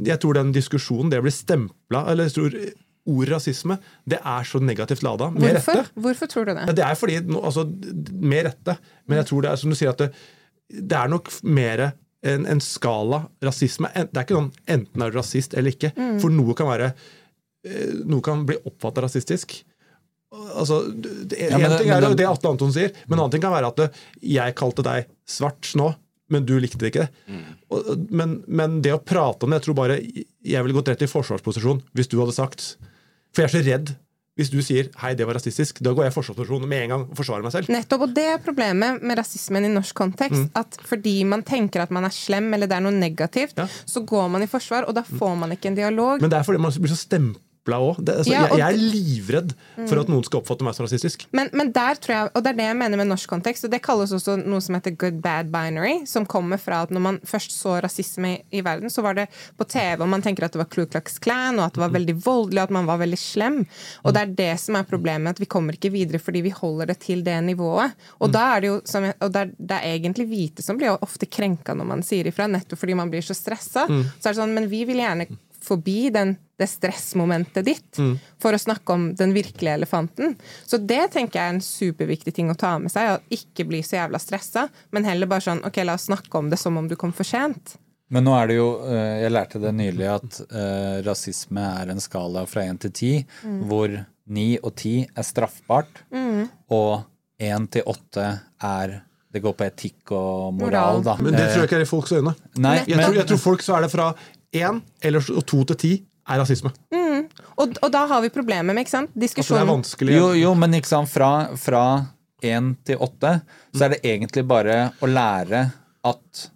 Jeg 0.07 0.19
tror 0.23 0.33
den 0.39 0.51
diskusjonen, 0.55 1.09
det 1.11 1.19
å 1.19 1.25
bli 1.25 1.31
stempla 1.35 2.05
Eller 2.11 2.29
jeg 2.29 2.35
tror 2.37 2.53
ordet 3.09 3.31
rasisme, 3.33 3.77
det 4.05 4.19
er 4.21 4.43
så 4.45 4.59
negativt 4.61 5.01
lada. 5.03 5.29
Med 5.33 5.41
Hvorfor? 5.57 5.79
rette. 5.79 5.91
Hvorfor 5.99 6.27
tror 6.29 6.45
du 6.45 6.51
Ja, 6.53 6.65
det? 6.65 6.75
det 6.77 6.83
er 6.85 6.95
fordi, 6.99 7.15
altså, 7.39 7.63
Med 8.21 8.45
rette. 8.45 8.77
Men 9.07 9.17
jeg 9.17 9.25
tror 9.31 9.41
det 9.41 9.49
er 9.51 9.55
som 9.63 9.69
du 9.73 9.75
sier, 9.79 9.89
at 9.89 9.97
det, 10.03 10.11
det 10.69 10.97
er 10.99 11.07
nok 11.09 11.31
mer 11.43 11.85
en, 12.21 12.45
en 12.45 12.59
skala 12.61 13.23
rasisme. 13.41 13.89
Det 13.95 14.13
er 14.19 14.27
ikke 14.27 14.37
sånn 14.37 14.51
enten 14.67 15.01
er 15.01 15.09
du 15.11 15.17
rasist 15.17 15.55
eller 15.57 15.71
ikke. 15.73 15.89
For 16.21 16.29
noe 16.29 16.53
kan 16.59 16.67
være 16.69 16.91
eh, 17.65 17.95
Noe 18.05 18.21
kan 18.23 18.45
bli 18.47 18.59
oppfatta 18.69 19.01
rasistisk. 19.07 19.57
Altså, 20.53 20.83
det, 20.93 21.39
Ja, 21.49 21.57
en 21.57 21.63
det- 21.71 21.79
ting 21.81 21.89
er 21.95 22.01
det- 22.05 22.17
det 22.19 22.27
Atle 22.29 22.51
Anton 22.51 22.71
sier, 22.75 22.91
men 23.07 23.17
en 23.17 23.23
annen 23.23 23.31
ting 23.33 23.41
kan 23.41 23.51
være 23.55 23.67
at 23.71 23.75
det, 23.81 23.89
jeg 24.21 24.53
kalte 24.55 24.83
deg 24.85 25.07
svart 25.25 25.71
nå, 25.75 25.95
men 26.29 26.45
du 26.45 26.55
likte 26.61 26.77
det 26.81 26.91
ikke. 26.93 27.07
Mm. 27.27 27.45
men, 28.09 28.35
men 28.47 28.81
det 28.85 28.93
å 28.95 29.01
prate 29.01 29.45
om 29.45 29.51
det 29.51 29.59
Jeg 29.61 29.67
tror 29.69 29.77
bare 29.81 29.97
jeg 29.99 30.63
ville 30.63 30.77
gått 30.77 30.91
rett 30.93 31.01
i 31.05 31.09
forsvarsposisjon 31.09 31.81
hvis 31.97 32.09
du 32.11 32.19
hadde 32.21 32.37
sagt 32.37 32.77
For 33.33 33.43
jeg 33.43 33.49
er 33.49 33.55
så 33.57 33.65
redd. 33.65 33.91
Hvis 34.39 34.49
du 34.53 34.61
sier 34.63 34.87
'hei, 34.95 35.15
det 35.19 35.25
var 35.27 35.35
rasistisk', 35.35 35.81
da 35.83 35.91
går 35.91 36.05
jeg 36.05 36.13
i 36.13 36.15
forsvarsposisjon 36.15 36.63
med 36.65 36.83
en 36.85 36.89
gang 36.93 37.01
og 37.03 37.17
forsvarer 37.19 37.43
meg 37.43 37.51
selv. 37.51 37.67
Nettopp, 37.67 38.05
og 38.05 38.13
det 38.15 38.23
er 38.23 38.37
problemet 38.39 39.01
med 39.03 39.19
rasismen 39.19 39.65
i 39.67 39.71
norsk 39.73 39.93
kontekst. 39.99 40.47
At 40.55 40.77
fordi 40.87 41.25
man 41.27 41.43
tenker 41.43 41.83
at 41.83 41.91
man 41.91 42.07
er 42.07 42.13
slem, 42.15 42.47
eller 42.55 42.65
det 42.71 42.77
er 42.77 42.85
noe 42.85 42.95
negativt, 42.95 43.57
Ja. 43.59 43.67
så 43.67 43.99
går 43.99 44.29
man 44.31 44.41
i 44.41 44.47
forsvar, 44.47 44.87
og 44.87 44.95
da 44.95 45.03
får 45.03 45.35
man 45.35 45.51
ikke 45.51 45.67
en 45.67 45.75
dialog. 45.75 46.21
Men 46.21 46.29
det 46.31 46.39
er 46.39 46.43
fordi 46.47 46.61
man 46.61 46.71
blir 46.71 46.87
så 46.95 47.01
stempla 47.03 47.41
òg. 47.67 47.99
Altså, 48.01 48.31
Ja, 48.31 48.47
jeg, 48.47 48.57
jeg 48.57 48.73
er 48.73 48.77
livredd 48.79 49.51
for 49.87 49.99
at 50.01 50.09
noen 50.09 50.23
skal 50.25 50.39
oppfatte 50.41 50.65
meg 50.65 50.73
som 50.73 50.85
rasistisk. 50.87 51.25
Men, 51.35 51.49
men 51.53 51.71
der 51.75 51.99
tror 52.01 52.13
jeg, 52.15 52.31
og 52.33 52.43
det 52.43 52.53
er 52.53 52.57
det 52.57 52.67
jeg 52.69 52.77
mener 52.79 52.97
med 52.97 53.09
norsk 53.11 53.29
kontekst, 53.29 53.65
og 53.67 53.71
det 53.73 53.81
kalles 53.85 54.13
også 54.15 54.37
noe 54.41 54.61
som 54.63 54.77
heter 54.77 54.95
good 54.97 55.19
bad 55.21 55.51
binary, 55.53 56.05
som 56.09 56.25
kommer 56.25 56.57
fra 56.57 56.83
at 56.87 56.93
når 56.95 57.03
man 57.03 57.19
først 57.27 57.53
så 57.53 57.77
rasisme 57.83 58.31
i, 58.37 58.39
i 58.57 58.63
verden, 58.65 58.89
så 58.89 59.03
var 59.05 59.17
det 59.19 59.27
på 59.59 59.67
TV, 59.69 60.01
og 60.01 60.09
man 60.09 60.23
tenker 60.25 60.47
at 60.47 60.55
det 60.55 60.61
var 60.63 60.69
Klu 60.71 60.85
Klux 60.89 61.19
Klan, 61.21 61.59
og 61.59 61.67
at 61.67 61.77
det 61.77 61.83
var 61.83 61.93
veldig 61.93 62.15
voldelig, 62.25 62.61
og 62.63 62.69
at 62.69 62.75
man 62.79 62.89
var 62.89 63.01
veldig 63.03 63.19
slem. 63.19 63.59
Og 64.03 64.15
det 64.15 64.23
er 64.23 64.33
det 64.39 64.53
som 64.63 64.79
er 64.79 64.87
problemet, 64.89 65.35
at 65.35 65.43
vi 65.43 65.49
kommer 65.51 65.77
ikke 65.77 65.91
videre 65.93 66.19
fordi 66.23 66.41
vi 66.47 66.53
holder 66.55 66.89
det 66.93 66.99
til 67.03 67.21
det 67.27 67.37
nivået. 67.45 67.93
Og 68.23 68.31
da 68.33 68.47
er 68.55 68.63
det 68.63 68.71
jo, 68.71 68.79
som 68.89 69.05
jeg, 69.05 69.17
og 69.21 69.33
det 69.35 69.43
er, 69.45 69.53
det 69.59 69.77
er 69.77 69.93
egentlig 69.99 70.25
hvite 70.31 70.65
som 70.65 70.79
blir 70.79 70.95
ofte 70.97 71.27
krenka 71.29 71.75
når 71.77 71.87
man 71.93 72.01
sier 72.05 72.27
ifra, 72.31 72.47
nettopp 72.49 72.79
fordi 72.81 72.97
man 72.97 73.11
blir 73.11 73.21
så 73.25 73.35
stressa. 73.37 73.85
Så 73.89 74.25
er 74.25 74.33
det 74.33 74.39
sånn, 74.41 74.55
men 74.55 74.67
vi 74.71 74.83
vil 74.89 75.01
gjerne 75.03 75.27
forbi 75.65 76.09
den, 76.15 76.37
det 76.59 76.67
stressmomentet 76.67 77.65
ditt 77.65 77.99
for 78.41 78.51
å 78.55 78.59
snakke 78.59 78.91
om 78.93 79.05
den 79.15 79.31
virkelige 79.35 79.77
elefanten. 79.79 80.33
Så 80.67 80.77
det 80.77 81.11
tenker 81.13 81.39
jeg 81.39 81.45
er 81.49 81.53
en 81.55 81.61
superviktig 81.63 82.33
ting 82.35 82.49
å 82.51 82.57
ta 82.59 82.73
med 82.79 82.91
seg. 82.91 83.13
Å 83.15 83.35
ikke 83.35 83.65
bli 83.69 83.79
så 83.85 83.95
jævla 83.95 84.19
stressa, 84.19 84.65
men 84.91 85.07
heller 85.07 85.29
bare 85.31 85.45
sånn 85.45 85.63
OK, 85.67 85.79
la 85.87 85.95
oss 85.95 86.09
snakke 86.09 86.37
om 86.41 86.49
det 86.51 86.59
som 86.59 86.75
om 86.77 86.87
du 86.91 86.95
kom 86.99 87.13
for 87.15 87.23
sent. 87.27 87.77
Men 88.09 88.25
nå 88.25 88.33
er 88.39 88.47
det 88.49 88.55
jo, 88.57 88.69
eh, 88.89 89.19
jeg 89.23 89.31
lærte 89.31 89.59
det 89.61 89.71
nylig, 89.77 90.07
at 90.09 90.39
uh, 90.49 90.99
rasisme 91.05 91.61
er 91.61 91.91
en 91.93 92.01
skala 92.01 92.41
fra 92.49 92.63
1 92.65 92.79
til 92.87 92.91
10, 92.91 93.25
hvor 93.69 93.93
9 94.29 94.47
og 94.63 94.73
10 94.75 94.95
er 95.15 95.27
straffbart, 95.27 96.01
og 96.73 97.03
1 97.39 97.69
til 97.77 97.85
8 97.87 98.25
er 98.71 98.99
Det 99.29 99.43
går 99.43 99.53
på 99.53 99.61
etikk 99.67 100.11
og 100.17 100.55
moral, 100.57 100.95
Moral. 100.97 101.03
da. 101.05 101.13
Men 101.21 101.35
det 101.37 101.43
tror 101.51 101.59
Eh, 101.61 101.61
jeg 101.61 101.67
ikke 101.69 101.77
er 101.77 101.83
i 101.85 101.85
folks 101.85 102.11
øyne. 102.17 102.31
Nei, 102.57 102.77
Jeg 102.87 102.97
tror, 102.97 103.13
jeg 103.13 103.27
tror 103.29 103.37
folk 103.37 103.61
så 103.61 103.75
er 103.77 103.81
det 103.85 103.91
fra 103.93 104.07
én 104.55 104.81
eller 105.05 105.25
to 105.45 105.63
til 105.71 105.79
ti 105.79 105.91
er 106.29 106.39
rasisme. 106.41 106.71
Og, 107.59 107.73
og 107.83 107.89
da 107.91 108.05
har 108.09 108.21
vi 108.23 108.31
problemet 108.33 108.71
med 108.73 108.85
ikke 108.85 108.93
sant? 108.93 109.11
Altså, 109.15 109.55
det 109.55 109.61
er 109.63 109.67
vanskelig. 109.69 110.15
jo, 110.15 110.29
jo, 110.37 110.53
men 110.57 110.77
ikke 110.77 110.91
sant, 110.91 111.09
fra, 111.11 111.31
fra 111.59 111.83
1 112.45 112.71
til 112.87 113.01
8, 113.03 113.33
så 113.75 113.85
er 113.85 113.95
det 113.95 113.99
egentlig 114.07 114.45
bare 114.47 114.79
å 115.01 115.09
lære 115.09 115.65
at 116.09 116.47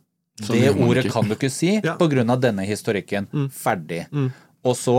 Sånn 0.43 0.58
det 0.58 0.71
ordet 0.82 1.12
kan 1.13 1.27
du 1.29 1.36
ikke 1.36 1.51
si 1.53 1.75
Ja. 1.86 1.93
av 1.93 2.39
denne 2.41 2.65
historikken. 2.65 3.27
Ferdig. 3.53 4.06
Og 4.63 4.75
så 4.79 4.97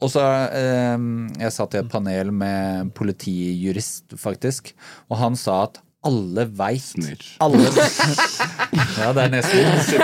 og 0.00 0.08
så, 0.08 0.22
eh, 0.56 0.96
Jeg 1.42 1.52
satt 1.52 1.74
i 1.74 1.80
et 1.82 1.90
panel 1.92 2.30
med 2.32 2.92
politijurist, 2.96 4.14
faktisk, 4.16 4.72
og 5.10 5.18
han 5.20 5.36
sa 5.36 5.64
at 5.66 5.80
alle 6.06 6.46
veit 6.56 6.82
Snitch. 6.82 7.36
alle, 7.44 7.58
Ja, 9.00 9.12
det 9.12 9.22
er 9.26 9.30
nesten 9.34 10.00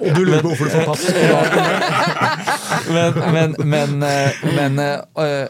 Og 0.00 0.08
du 0.16 0.22
lurer 0.24 0.42
på 0.42 0.48
hvorfor 0.52 0.64
du 0.64 0.72
får 0.72 0.84
pass. 0.88 1.04
men, 2.96 3.20
men, 3.34 3.56
men, 3.74 3.96
eh, 4.06 4.42
men 4.56 4.80
eh, 4.80 5.46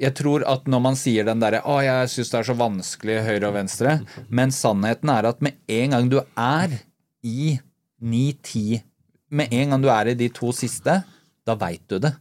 jeg 0.00 0.14
tror 0.16 0.44
at 0.48 0.68
når 0.70 0.80
man 0.84 0.96
sier 0.96 1.26
den 1.28 1.42
derre 1.42 1.60
'Å, 1.60 1.78
jeg 1.84 2.12
syns 2.14 2.32
det 2.32 2.38
er 2.40 2.48
så 2.48 2.56
vanskelig 2.56 3.18
høyre 3.26 3.50
og 3.50 3.56
venstre', 3.58 3.98
men 4.32 4.54
sannheten 4.54 5.12
er 5.12 5.28
at 5.28 5.42
med 5.44 5.58
en 5.68 5.96
gang 5.96 6.08
du 6.08 6.20
er 6.22 6.78
i 7.26 7.58
9-10 8.00 8.80
Med 9.30 9.52
en 9.52 9.74
gang 9.74 9.82
du 9.84 9.90
er 9.92 10.08
i 10.08 10.16
de 10.16 10.30
to 10.32 10.54
siste, 10.56 11.02
da 11.44 11.54
veit 11.60 11.84
du 11.90 11.98
det. 12.00 12.14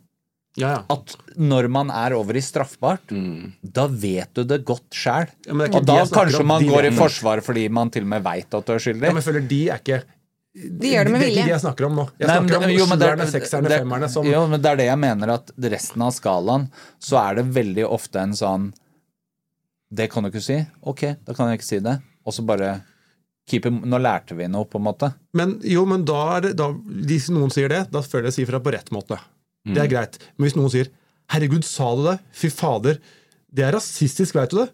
Ja, 0.58 0.70
ja. 0.74 0.80
At 0.90 1.14
når 1.38 1.68
man 1.70 1.92
er 1.94 2.16
over 2.18 2.34
i 2.36 2.42
straffbart, 2.42 3.12
da 3.62 3.84
vet 3.88 4.32
du 4.34 4.44
det 4.50 4.64
godt 4.66 4.90
sjæl. 4.98 5.28
Ja, 5.46 5.54
men 5.54 5.68
det 5.68 5.70
ikke 5.70 5.82
og 5.84 5.86
da 5.86 5.98
kanskje 6.10 6.46
man 6.50 6.64
de 6.64 6.70
går 6.72 6.88
i 6.90 6.94
forsvar 6.98 7.42
fordi 7.46 7.68
man 7.70 7.92
til 7.94 8.08
og 8.08 8.10
med 8.16 8.24
veit 8.26 8.54
at 8.58 8.66
du 8.66 8.74
er 8.74 8.82
skyldig. 8.82 9.06
Ja, 9.12 9.14
men 9.14 9.26
føler 9.26 9.46
de 9.48 9.60
er 9.70 9.78
ikke 9.84 10.00
De 10.58 10.90
gjør 10.90 11.06
det 11.06 11.12
med 11.14 11.22
Det 11.22 11.28
er 11.28 11.30
ikke 11.30 11.36
vilje. 11.38 11.46
de 11.46 11.54
jeg 11.54 11.62
snakker 11.62 11.86
om 11.86 11.96
nå. 12.00 12.06
Jeg 12.18 12.28
Nei, 12.28 12.36
snakker 12.40 12.48
men- 12.50 12.64
om 12.64 12.72
jo, 12.74 12.86
det 12.98 13.08
er- 13.08 13.32
sekserne, 13.36 13.70
det- 13.70 13.80
femmerne 13.84 14.10
som 14.10 14.26
Jo, 14.26 14.48
men 14.48 14.60
det 14.62 14.72
er 14.72 14.76
det 14.82 14.86
jeg 14.88 14.98
mener, 14.98 15.30
at 15.36 15.52
resten 15.62 16.02
av 16.02 16.12
skalaen, 16.14 16.72
så 17.00 17.20
er 17.30 17.36
det 17.36 17.46
veldig 17.54 17.86
ofte 17.86 18.16
en 18.20 18.34
sånn 18.34 18.74
Det 19.94 20.10
kan 20.12 20.24
du 20.24 20.30
ikke 20.32 20.42
si? 20.42 20.58
Ok, 20.84 21.02
da 21.24 21.34
kan 21.34 21.48
jeg 21.52 21.60
ikke 21.60 21.64
si 21.70 21.80
det. 21.80 22.02
Og 22.26 22.34
så 22.34 22.44
bare 22.46 22.82
keep 23.48 23.66
it, 23.68 23.72
Nå 23.74 24.00
lærte 24.02 24.36
vi 24.36 24.48
noe, 24.48 24.66
på 24.66 24.76
en 24.80 24.84
måte. 24.84 25.14
Men 25.34 25.60
jo, 25.64 25.86
men 25.86 26.04
da 26.04 26.38
er 26.38 26.42
det 26.42 26.56
da, 26.58 26.72
Hvis 26.74 27.30
noen 27.30 27.52
sier 27.54 27.70
det, 27.70 27.92
da 27.92 28.02
føler 28.02 28.24
jeg 28.24 28.32
å 28.32 28.34
si 28.34 28.46
fra 28.46 28.60
på 28.60 28.74
rett 28.74 28.90
måte. 28.92 29.20
Det 29.74 29.84
er 29.84 29.88
greit. 29.92 30.18
Men 30.38 30.48
hvis 30.48 30.56
noen 30.58 30.70
sier 30.74 30.88
'herregud, 31.30 31.64
sa 31.68 31.94
du 31.96 32.04
det'? 32.08 32.20
Fy 32.32 32.50
fader. 32.50 33.00
Det 33.54 33.64
er 33.66 33.72
rasistisk, 33.74 34.34
veit 34.36 34.50
du 34.52 34.58
det? 34.66 34.70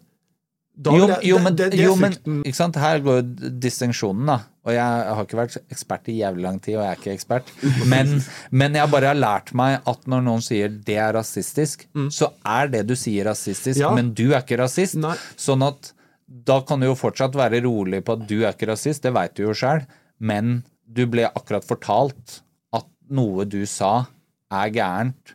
Jo, 0.84 1.06
jeg- 1.06 1.22
jo, 1.24 1.38
men, 1.38 1.54
det- 1.54 1.70
det 1.70 1.78
det 1.78 1.84
jo, 1.86 1.94
men 1.94 2.12
ikke 2.42 2.54
sant? 2.54 2.74
her 2.74 2.98
går 2.98 3.22
jo 3.22 3.50
distinksjonen, 3.62 4.26
da. 4.26 4.40
Og 4.66 4.72
jeg 4.72 4.82
har 5.14 5.24
ikke 5.24 5.38
vært 5.38 5.56
ekspert 5.70 6.08
i 6.08 6.18
jævlig 6.18 6.42
lang 6.42 6.58
tid, 6.60 6.74
og 6.76 6.82
jeg 6.82 6.90
er 6.90 6.96
ikke 6.98 7.14
ekspert. 7.14 7.86
Men, 7.86 8.22
men 8.50 8.74
jeg 8.74 8.90
bare 8.90 9.06
har 9.12 9.14
lært 9.14 9.52
meg 9.54 9.80
at 9.86 10.04
når 10.06 10.22
noen 10.24 10.42
sier 10.42 10.68
det 10.68 10.96
er 10.96 11.12
rasistisk, 11.14 11.86
så 12.10 12.32
er 12.44 12.66
det 12.68 12.86
du 12.88 12.94
sier 12.96 13.24
rasistisk, 13.24 13.78
Ja. 13.78 13.94
men 13.94 14.12
du 14.14 14.32
er 14.32 14.40
ikke 14.42 14.58
rasist. 14.58 14.96
Nei. 14.96 15.14
Sånn 15.36 15.62
at 15.66 15.92
da 16.28 16.60
kan 16.62 16.80
du 16.80 16.86
jo 16.86 16.94
fortsatt 16.96 17.32
være 17.34 17.62
rolig 17.62 18.02
på 18.04 18.14
at 18.20 18.26
du 18.26 18.42
er 18.42 18.52
ikke 18.52 18.68
rasist, 18.72 19.02
det 19.02 19.12
veit 19.14 19.34
du 19.36 19.44
jo 19.44 19.50
sjøl, 19.54 19.86
men 20.18 20.64
du 20.90 21.06
ble 21.06 21.30
akkurat 21.36 21.62
fortalt 21.64 22.40
at 22.72 22.84
noe 23.10 23.44
du 23.44 23.64
sa, 23.66 24.06
er 24.54 24.74
gærent, 24.74 25.34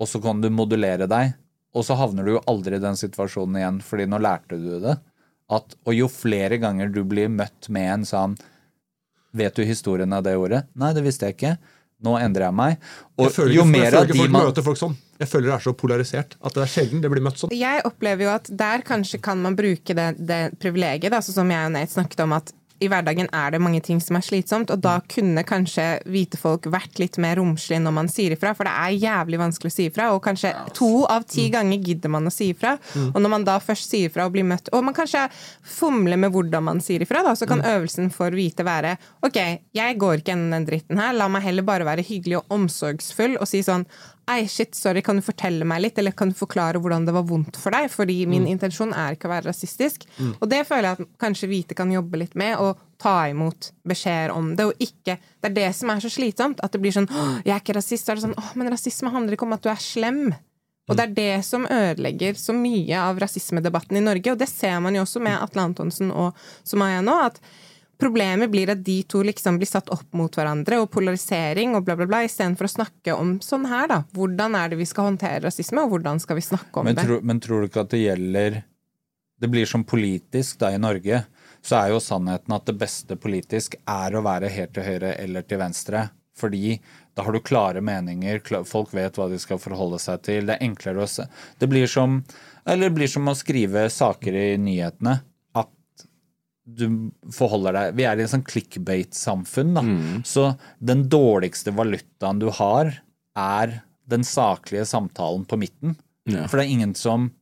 og 0.00 0.10
så 0.10 0.20
kan 0.22 0.40
du 0.42 0.50
modulere 0.52 1.08
deg, 1.10 1.34
og 1.74 1.86
så 1.86 1.96
havner 1.98 2.26
du 2.26 2.36
jo 2.36 2.44
aldri 2.50 2.78
i 2.78 2.82
den 2.82 2.98
situasjonen 2.98 3.60
igjen, 3.60 3.78
fordi 3.84 4.06
nå 4.10 4.20
lærte 4.22 4.58
du 4.60 4.76
det. 4.82 4.98
At, 5.52 5.76
og 5.84 5.92
jo 5.92 6.08
flere 6.08 6.56
ganger 6.62 6.88
du 6.92 7.02
blir 7.04 7.28
møtt 7.28 7.68
med 7.68 7.90
en 7.98 8.04
sånn 8.08 8.36
Vet 9.34 9.56
du 9.58 9.64
historien 9.66 10.12
av 10.14 10.22
det 10.22 10.36
ordet? 10.38 10.60
Nei, 10.78 10.92
det 10.94 11.02
visste 11.02 11.26
jeg 11.26 11.34
ikke. 11.34 11.56
Nå 12.06 12.12
endrer 12.20 12.46
jeg 12.46 12.54
meg. 12.54 12.84
Og 13.18 13.24
Jeg 13.26 13.34
føler 13.34 13.56
jo 13.56 13.64
ikke, 13.64 13.66
jeg 13.66 13.72
mer 13.72 13.84
føler 13.84 13.96
av 13.98 14.04
ikke 14.04 14.14
de 14.14 14.20
folk 14.20 14.32
man 14.36 14.46
møter 14.46 14.66
folk 14.68 14.78
sånn. 14.78 14.94
Jeg 15.18 15.30
føler 15.30 15.48
det 15.48 15.54
er 15.56 15.64
så 15.64 15.72
polarisert 15.78 16.36
at 16.38 16.54
det 16.54 16.62
er 16.62 16.70
sjelden 16.70 17.02
det 17.02 17.10
blir 17.10 17.24
møtt 17.26 17.42
sånn. 17.42 17.54
Jeg 17.54 17.82
opplever 17.88 18.26
jo 18.28 18.30
at 18.30 18.50
der 18.62 18.84
kanskje 18.86 19.18
kan 19.26 19.42
man 19.42 19.58
bruke 19.58 19.96
det, 19.98 20.06
det 20.22 20.38
privilegiet, 20.62 21.10
da, 21.10 21.18
sånn 21.24 21.38
som 21.40 21.50
jeg 21.50 21.66
og 21.66 21.74
Nate 21.74 21.94
snakket 21.96 22.22
om, 22.22 22.36
at 22.38 22.54
i 22.84 22.90
hverdagen 22.92 23.28
er 23.34 23.54
det 23.54 23.60
mange 23.62 23.80
ting 23.84 24.00
som 24.02 24.18
er 24.18 24.24
slitsomt, 24.24 24.70
og 24.72 24.82
da 24.84 24.98
kunne 25.10 25.44
kanskje 25.46 25.86
hvite 26.10 26.38
folk 26.40 26.68
vært 26.72 27.00
litt 27.02 27.18
mer 27.22 27.38
romslige 27.40 27.82
når 27.82 27.96
man 27.96 28.10
sier 28.12 28.34
ifra, 28.36 28.54
for 28.56 28.68
det 28.68 28.74
er 28.74 28.98
jævlig 29.02 29.40
vanskelig 29.40 29.72
å 29.72 29.74
si 29.74 29.88
ifra, 29.90 30.10
og 30.14 30.22
kanskje 30.24 30.52
to 30.76 30.90
av 31.10 31.26
ti 31.30 31.48
ganger 31.52 31.82
gidder 31.84 32.12
man 32.12 32.28
å 32.28 32.32
si 32.34 32.50
ifra. 32.54 32.76
Og 33.14 33.20
når 33.20 33.32
man 33.32 33.46
da 33.46 33.58
først 33.62 33.90
sier 33.90 34.10
ifra 34.10 34.28
og 34.28 34.34
blir 34.36 34.46
møtt, 34.48 34.70
og 34.74 34.84
man 34.86 34.96
kanskje 34.96 35.26
fomler 35.76 36.20
med 36.20 36.34
hvordan 36.34 36.66
man 36.68 36.82
sier 36.84 37.02
ifra, 37.04 37.24
da, 37.26 37.34
så 37.38 37.48
kan 37.50 37.64
øvelsen 37.64 38.10
for 38.14 38.34
hvite 38.34 38.66
være 38.66 38.96
ok, 39.24 39.38
jeg 39.76 39.98
går 40.00 40.20
ikke 40.20 40.34
gjennom 40.34 40.54
den 40.56 40.68
dritten 40.68 41.00
her, 41.00 41.14
la 41.16 41.28
meg 41.32 41.44
heller 41.46 41.66
bare 41.66 41.88
være 41.88 42.04
hyggelig 42.06 42.40
og 42.42 42.58
omsorgsfull 42.58 43.38
og 43.40 43.48
si 43.48 43.62
sånn 43.64 43.86
Ei, 44.30 44.46
shit, 44.48 44.74
sorry, 44.74 45.02
kan 45.04 45.18
du 45.18 45.22
fortelle 45.22 45.66
meg 45.68 45.82
litt, 45.84 45.98
eller 46.00 46.14
kan 46.16 46.30
du 46.32 46.36
forklare 46.38 46.80
hvordan 46.80 47.04
det 47.04 47.12
var 47.12 47.26
vondt 47.28 47.58
for 47.60 47.74
deg? 47.76 47.90
Fordi 47.92 48.22
min 48.30 48.46
intensjon 48.48 48.94
er 48.96 49.18
ikke 49.18 49.28
å 49.28 49.34
være 49.34 49.50
rasistisk. 49.50 50.06
Og 50.40 50.48
det 50.48 50.62
føler 50.68 50.88
jeg 50.88 50.98
at 51.04 51.18
kanskje 51.20 51.50
hvite 51.50 51.76
kan 51.76 51.92
jobbe 51.92 52.22
litt 52.22 52.34
med, 52.40 52.56
og 52.56 52.80
ta 53.00 53.28
imot 53.28 53.72
beskjeder 53.84 54.32
om 54.32 54.54
det, 54.56 54.64
og 54.70 54.80
ikke 54.80 55.18
Det 55.44 55.50
er 55.50 55.54
det 55.54 55.68
som 55.76 55.90
er 55.92 56.00
så 56.00 56.08
slitsomt, 56.08 56.62
at 56.64 56.72
det 56.72 56.80
blir 56.80 56.94
sånn 56.94 57.10
«Åh, 57.10 57.42
'Jeg 57.44 57.52
er 57.52 57.60
ikke 57.60 57.76
rasist', 57.76 58.06
så 58.06 58.12
er 58.12 58.16
det 58.16 58.24
sånn 58.24 58.38
'Å, 58.38 58.56
men 58.56 58.72
rasisme 58.72 59.12
handler 59.12 59.36
ikke 59.36 59.44
om 59.44 59.52
at 59.52 59.62
du 59.62 59.68
er 59.68 59.76
slem'. 59.76 60.32
Og 60.88 60.96
det 60.96 61.02
er 61.04 61.14
det 61.16 61.44
som 61.44 61.66
ødelegger 61.66 62.36
så 62.36 62.52
mye 62.52 62.96
av 62.96 63.18
rasismedebatten 63.18 63.96
i 63.96 64.04
Norge, 64.04 64.32
og 64.32 64.38
det 64.38 64.48
ser 64.48 64.80
man 64.80 64.94
jo 64.94 65.02
også 65.02 65.20
med 65.20 65.40
Atle 65.40 65.62
Antonsen 65.62 66.10
og 66.12 66.34
Sumaya 66.64 67.00
nå, 67.00 67.14
at 67.24 67.40
Problemet 68.00 68.50
blir 68.50 68.72
at 68.72 68.82
de 68.84 68.96
to 69.08 69.22
liksom 69.26 69.58
blir 69.60 69.70
satt 69.70 69.90
opp 69.94 70.06
mot 70.16 70.34
hverandre, 70.34 70.80
og 70.82 70.90
polarisering 70.94 71.76
og 71.78 71.84
bla, 71.86 71.96
bla, 71.98 72.08
bla, 72.10 72.22
istedenfor 72.26 72.68
å 72.68 72.74
snakke 72.74 73.16
om 73.16 73.36
sånn 73.44 73.68
her, 73.70 73.88
da. 73.90 74.00
Hvordan 74.16 74.56
er 74.58 74.72
det 74.72 74.80
vi 74.80 74.88
skal 74.88 75.12
håndtere 75.12 75.44
rasisme, 75.46 75.84
og 75.84 75.94
hvordan 75.94 76.22
skal 76.22 76.40
vi 76.40 76.46
snakke 76.48 76.80
om 76.80 76.88
men, 76.90 76.98
det? 76.98 77.06
tro, 77.06 77.20
men 77.22 77.42
tror 77.44 77.62
du 77.62 77.70
ikke 77.70 77.86
at 77.86 77.94
det 77.94 78.04
gjelder 78.04 78.62
Det 79.42 79.48
blir 79.50 79.66
som 79.66 79.82
politisk 79.84 80.60
da 80.62 80.70
i 80.72 80.78
Norge, 80.80 81.24
så 81.64 81.80
er 81.80 81.92
jo 81.92 82.00
sannheten 82.00 82.54
at 82.54 82.66
det 82.68 82.76
beste 82.80 83.16
politisk 83.20 83.74
er 83.82 84.14
å 84.14 84.22
være 84.24 84.48
helt 84.52 84.72
til 84.76 84.86
høyre 84.86 85.14
eller 85.20 85.44
til 85.44 85.60
venstre. 85.60 86.06
Fordi 86.38 86.78
da 87.14 87.22
har 87.22 87.32
du 87.32 87.40
klare 87.40 87.82
meninger, 87.84 88.40
folk 88.66 88.94
vet 88.94 89.18
hva 89.18 89.28
de 89.30 89.38
skal 89.38 89.60
forholde 89.62 90.00
seg 90.02 90.22
til. 90.26 90.48
Det 90.48 90.56
er 90.56 90.66
enklere 90.66 91.04
å 91.04 91.10
se. 91.10 91.26
Det 91.58 91.68
blir 91.70 91.86
som, 91.90 92.22
eller 92.66 92.88
det 92.88 92.96
blir 92.96 93.10
som 93.10 93.30
å 93.30 93.36
skrive 93.38 93.86
saker 93.92 94.38
i 94.38 94.48
nyhetene. 94.58 95.18
Du 96.64 97.10
forholder 97.34 97.76
deg 97.76 97.96
Vi 97.98 98.06
er 98.08 98.16
i 98.16 98.24
en 98.24 98.30
sånn 98.30 98.44
clickbait-samfunn, 98.48 99.74
da. 99.76 99.82
Så 100.24 100.46
den 100.80 101.06
dårligste 101.12 101.74
valutaen 101.76 102.40
du 102.40 102.48
har, 102.56 102.94
er 103.36 103.80
den 104.08 104.24
saklige 104.24 104.86
samtalen 104.88 105.44
på 105.48 105.58
midten. 105.60 105.96
Ja. 106.28 106.46
For 106.48 106.56
det 106.56 106.66
er 106.66 106.76
ingen 106.76 106.94
som 106.96 107.32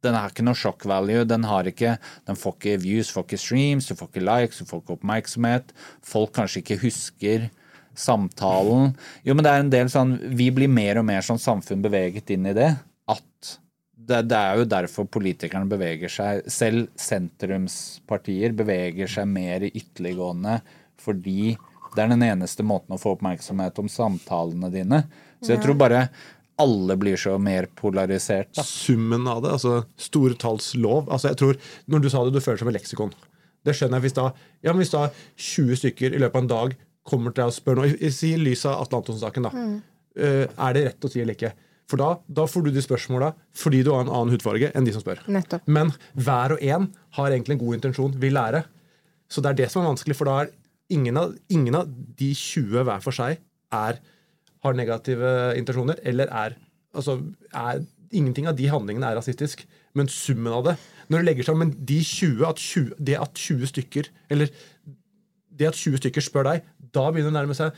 Den 0.00 0.14
har 0.16 0.30
ikke 0.30 0.46
noe 0.46 0.56
shock 0.56 0.86
value. 0.88 1.26
Den 1.28 1.44
har 1.44 1.66
ikke 1.68 1.98
Den 2.26 2.36
får 2.40 2.54
ikke 2.56 2.80
views, 2.80 3.10
får 3.12 3.26
ikke 3.26 3.38
streams, 3.42 3.86
du 3.86 3.94
får 3.94 4.08
ikke 4.08 4.24
likes, 4.24 4.58
du 4.62 4.64
får 4.64 4.80
ikke 4.80 4.96
oppmerksomhet. 4.96 5.74
Folk 6.00 6.32
kanskje 6.38 6.62
ikke 6.62 6.80
husker 6.86 7.50
samtalen. 7.94 8.94
Jo, 9.26 9.34
men 9.34 9.44
det 9.44 9.52
er 9.52 9.64
en 9.64 9.72
del 9.72 9.90
sånn 9.92 10.14
Vi 10.36 10.48
blir 10.56 10.72
mer 10.72 11.02
og 11.02 11.04
mer 11.04 11.20
som 11.26 11.36
samfunn 11.36 11.84
beveget 11.84 12.32
inn 12.32 12.48
i 12.48 12.56
det. 12.56 12.70
At 13.10 13.58
det, 14.10 14.18
det 14.32 14.36
er 14.38 14.58
jo 14.60 14.66
derfor 14.68 15.06
politikerne 15.12 15.68
beveger 15.70 16.10
seg 16.12 16.42
Selv 16.50 16.88
sentrumspartier 16.98 18.52
beveger 18.56 19.08
seg 19.10 19.28
mer 19.30 19.64
i 19.66 19.72
ytterliggående 19.80 20.60
fordi 21.00 21.54
det 21.96 22.02
er 22.04 22.10
den 22.12 22.22
eneste 22.22 22.62
måten 22.66 22.94
å 22.94 22.98
få 23.00 23.14
oppmerksomhet 23.16 23.78
om 23.82 23.88
samtalene 23.90 24.68
dine. 24.70 24.98
Så 25.42 25.54
jeg 25.56 25.62
tror 25.64 25.78
bare 25.80 26.02
alle 26.60 26.94
blir 27.00 27.16
så 27.18 27.32
mer 27.40 27.66
polarisert. 27.80 28.50
Da. 28.54 28.62
Summen 28.68 29.24
av 29.26 29.40
det, 29.42 29.54
altså 29.56 29.78
store 29.98 30.36
talls 30.38 30.68
lov. 30.76 31.08
Altså 31.10 31.32
jeg 31.32 31.38
tror, 31.40 31.56
Når 31.90 32.04
du 32.04 32.08
sa 32.12 32.22
det, 32.26 32.34
du 32.36 32.40
føler 32.44 32.60
som 32.60 32.68
et 32.70 32.76
leksikon. 32.76 33.14
Det 33.64 33.74
skjønner 33.74 33.96
jeg 33.98 34.04
hvis 34.10 34.16
da, 34.20 34.26
ja, 34.68 34.72
hvis 34.76 34.92
da 34.92 35.06
20 35.40 35.80
stykker 35.80 36.14
i 36.14 36.20
løpet 36.20 36.36
av 36.36 36.44
en 36.44 36.52
dag 36.52 36.76
kommer 37.10 37.32
til 37.34 37.42
deg 37.42 37.50
og 37.50 37.56
spør 37.56 37.80
noe, 37.80 37.90
i- 37.96 38.12
Si 38.14 38.34
i 38.36 38.38
lys 38.44 38.66
av 38.68 38.84
Atle 38.84 39.00
Antonsen-saken, 39.00 39.48
da. 39.48 39.50
Eh, 40.20 40.46
er 40.68 40.72
det 40.76 40.84
rett 40.86 41.00
å 41.00 41.10
si 41.10 41.20
eller 41.24 41.34
ikke? 41.34 41.52
For 41.90 41.98
da, 41.98 42.10
da 42.30 42.46
får 42.46 42.66
du 42.66 42.70
de 42.74 42.84
spørsmåla 42.84 43.32
fordi 43.58 43.82
du 43.86 43.90
har 43.92 44.04
en 44.04 44.12
annen 44.12 44.34
hudfarge 44.34 44.70
enn 44.76 44.86
de 44.86 44.94
som 44.94 45.02
spør. 45.02 45.24
Nettopp. 45.30 45.66
Men 45.66 45.92
hver 46.14 46.54
og 46.54 46.62
en 46.62 46.88
har 47.18 47.34
egentlig 47.34 47.58
en 47.58 47.64
god 47.64 47.80
intensjon, 47.80 48.16
vil 48.22 48.36
lære. 48.38 48.64
Så 49.30 49.42
det 49.42 49.52
er 49.52 49.60
det 49.62 49.70
som 49.72 49.82
er 49.82 49.90
vanskelig, 49.90 50.16
for 50.18 50.30
da 50.30 50.40
er 50.44 50.52
ingen 50.94 51.18
av, 51.18 51.34
ingen 51.50 51.78
av 51.78 51.90
de 51.90 52.32
20 52.34 52.86
hver 52.86 53.02
for 53.04 53.14
seg 53.14 53.38
er, 53.74 54.00
har 54.60 54.76
negative 54.76 55.30
intensjoner, 55.56 55.98
eller 56.04 56.30
er, 56.42 56.58
altså, 56.94 57.20
er 57.56 57.82
Ingenting 58.10 58.48
av 58.50 58.56
de 58.58 58.64
handlingene 58.66 59.06
er 59.06 59.14
rasistisk, 59.14 59.60
men 59.94 60.08
summen 60.10 60.50
av 60.50 60.64
det 60.66 60.72
Når 61.10 61.20
du 61.20 61.26
legger 61.28 61.46
sammen 61.46 61.70
de 61.86 62.00
20, 62.02 62.42
at 62.48 62.58
20 62.58 62.96
Det 63.06 63.14
at 63.22 63.38
20 63.38 63.70
stykker 63.70 64.08
Eller 64.34 64.50
det 65.60 65.68
at 65.68 65.78
20 65.78 66.00
stykker 66.00 66.24
spør 66.24 66.46
deg, 66.48 66.62
da 66.94 67.02
begynner 67.10 67.28
det 67.28 67.34
å 67.34 67.36
nærme 67.36 67.54
seg 67.54 67.76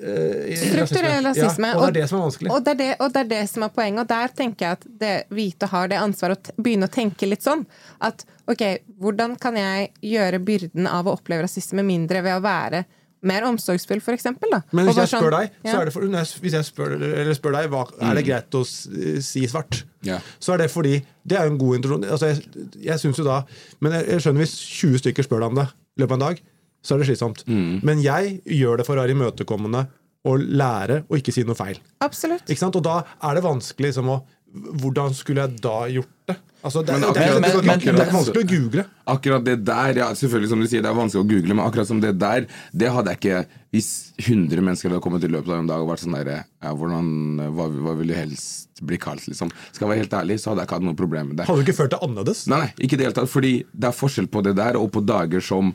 Strukturell 0.00 1.24
rasisme. 1.24 1.72
Ja, 1.72 1.78
og 1.78 1.88
det 1.88 1.90
er 1.90 1.96
det 2.00 2.08
som 2.10 2.20
er 2.20 2.26
vanskelig. 2.26 2.52
Og 2.54 2.64
det 2.64 2.74
er 2.74 2.78
det, 2.80 2.90
og 2.98 3.12
det 3.14 3.24
er 3.24 3.30
det 3.32 3.42
som 3.50 3.66
er 3.66 3.72
poenget. 3.74 4.04
Og 4.04 4.12
der 4.12 4.36
tenker 4.42 4.66
jeg 4.66 4.78
at 4.78 4.86
det 5.02 5.16
hvite 5.36 5.70
har 5.72 5.90
det 5.92 5.98
ansvaret 6.00 6.38
å 6.38 6.42
t- 6.48 6.56
begynne 6.60 6.88
å 6.88 6.94
tenke 6.94 7.28
litt 7.28 7.44
sånn. 7.46 7.66
At 8.00 8.24
ok, 8.50 8.64
hvordan 9.02 9.36
kan 9.40 9.58
jeg 9.60 9.90
gjøre 10.12 10.40
byrden 10.46 10.88
av 10.90 11.08
å 11.10 11.18
oppleve 11.18 11.46
rasisme 11.46 11.84
mindre 11.86 12.24
ved 12.26 12.38
å 12.38 12.44
være 12.44 12.84
mer 13.20 13.44
omsorgsfull, 13.44 14.00
for 14.00 14.16
eksempel. 14.16 14.52
Men 14.72 14.88
hvis 14.88 14.96
jeg 14.96 15.10
sånn- 15.12 15.30
deg, 15.30 15.50
ja. 15.64 15.72
så 15.72 15.80
er 15.80 15.84
det 15.84 15.92
for, 15.92 16.06
hvis 16.40 16.54
jeg 16.56 16.64
spør, 16.64 16.94
eller 16.96 17.34
spør 17.36 17.52
deg 17.58 17.70
hva, 17.72 17.82
er 18.00 18.14
det 18.16 18.24
greit 18.24 18.56
å 18.56 18.62
si 18.64 19.42
svart, 19.46 19.82
yeah. 20.06 20.20
så 20.40 20.54
er 20.54 20.64
det 20.64 20.70
fordi 20.72 21.02
Det 21.22 21.36
er 21.36 21.44
jo 21.44 21.52
en 21.52 21.58
god 21.58 21.76
introduksjon. 21.76 22.10
Altså, 22.10 22.26
jeg 22.26 22.70
jeg 22.82 22.98
synes 22.98 23.18
jo 23.18 23.24
da 23.24 23.42
Men 23.80 23.92
jeg, 23.92 24.06
jeg 24.08 24.20
skjønner 24.24 24.40
hvis 24.40 24.54
20 24.80 24.98
stykker 25.02 25.22
spør 25.22 25.40
deg 25.44 25.50
om 25.50 25.58
det 25.60 25.66
i 25.68 26.00
løpet 26.00 26.10
av 26.10 26.16
en 26.16 26.24
dag, 26.24 26.40
så 26.82 26.94
er 26.96 27.02
det 27.02 27.10
slitsomt. 27.10 27.44
Men 27.46 28.00
jeg 28.04 28.40
gjør 28.46 28.80
det 28.80 28.86
for 28.88 28.96
å 28.96 29.04
være 29.04 29.16
imøtekommende 29.16 29.86
og 30.28 30.42
lære 30.44 31.02
og 31.08 31.16
ikke 31.16 31.32
si 31.32 31.44
noe 31.48 31.56
feil. 31.56 31.78
Absolutt. 32.04 32.44
Ikke 32.48 32.60
sant? 32.60 32.76
Og 32.76 32.84
da 32.84 32.98
er 33.24 33.38
det 33.38 33.46
vanskelig 33.46 33.92
liksom, 33.92 34.12
å 34.16 34.20
Hvordan 34.50 35.12
skulle 35.14 35.44
jeg 35.44 35.60
da 35.62 35.84
gjort 35.94 36.08
det? 36.26 36.34
Altså, 36.66 36.80
det, 36.82 36.92
Men 36.96 37.04
akkurat- 37.06 37.14
det, 37.14 37.42
det, 37.42 37.50
det, 37.54 37.64
men- 37.64 37.78
det, 37.78 37.86
er 37.86 37.92
ikke 38.02 38.14
vanskelig 38.16 38.40
å 38.42 38.48
google. 38.50 38.82
Akkurat 39.06 39.44
det 39.46 39.54
der, 39.64 39.92
ja, 40.00 40.08
selvfølgelig 40.10 40.48
som 40.50 40.60
du 40.60 40.66
sier, 40.66 40.82
det 40.82 40.90
er 40.90 40.96
vanskelig 40.98 41.22
å 41.22 41.28
google, 41.30 41.54
men 41.54 41.62
akkurat 41.64 41.86
som 41.86 42.00
det 42.02 42.10
der, 42.18 42.46
det 42.74 42.90
hadde 42.90 43.14
jeg 43.14 43.20
ikke 43.20 43.46
Hvis 43.70 44.10
100 44.18 44.58
mennesker 44.66 44.90
hadde 44.90 45.00
kommet 45.04 45.22
i 45.22 45.30
løpet 45.30 45.52
av 45.54 45.60
en 45.62 45.68
dag 45.70 45.78
og 45.84 45.92
vært 45.92 46.02
sånn 46.02 46.16
der 46.18 46.30
ja, 46.34 46.72
hvordan, 46.74 47.06
hva, 47.54 47.68
hva 47.70 47.94
vil 48.00 48.10
du 48.10 48.14
helst 48.18 48.82
bli 48.82 48.98
kalt, 48.98 49.22
liksom? 49.30 49.52
Skal 49.70 49.86
jeg 49.86 49.92
være 49.92 50.02
helt 50.02 50.16
ærlig, 50.18 50.40
så 50.42 50.50
hadde 50.50 50.64
jeg 50.64 50.66
ikke 50.72 50.78
hatt 50.80 50.88
noe 50.88 50.98
problem 50.98 51.28
med 51.30 51.36
det. 51.38 51.46
Hadde 51.46 51.62
du 51.62 51.70
ikke 51.70 51.76
følt 51.78 51.94
det 51.94 52.00
annerledes? 52.02 52.42
Nei, 52.50 52.58
nei, 52.64 52.72
ikke 52.82 52.98
i 52.98 52.98
det 52.98 53.06
hele 53.06 53.14
tatt. 53.20 53.30
Fordi 53.30 53.52
det 53.70 53.86
er 53.92 53.94
forskjell 53.94 54.26
på 54.34 54.42
det 54.42 54.56
der 54.58 54.80
og 54.82 54.90
på 54.90 55.04
dager 55.06 55.40
som 55.46 55.70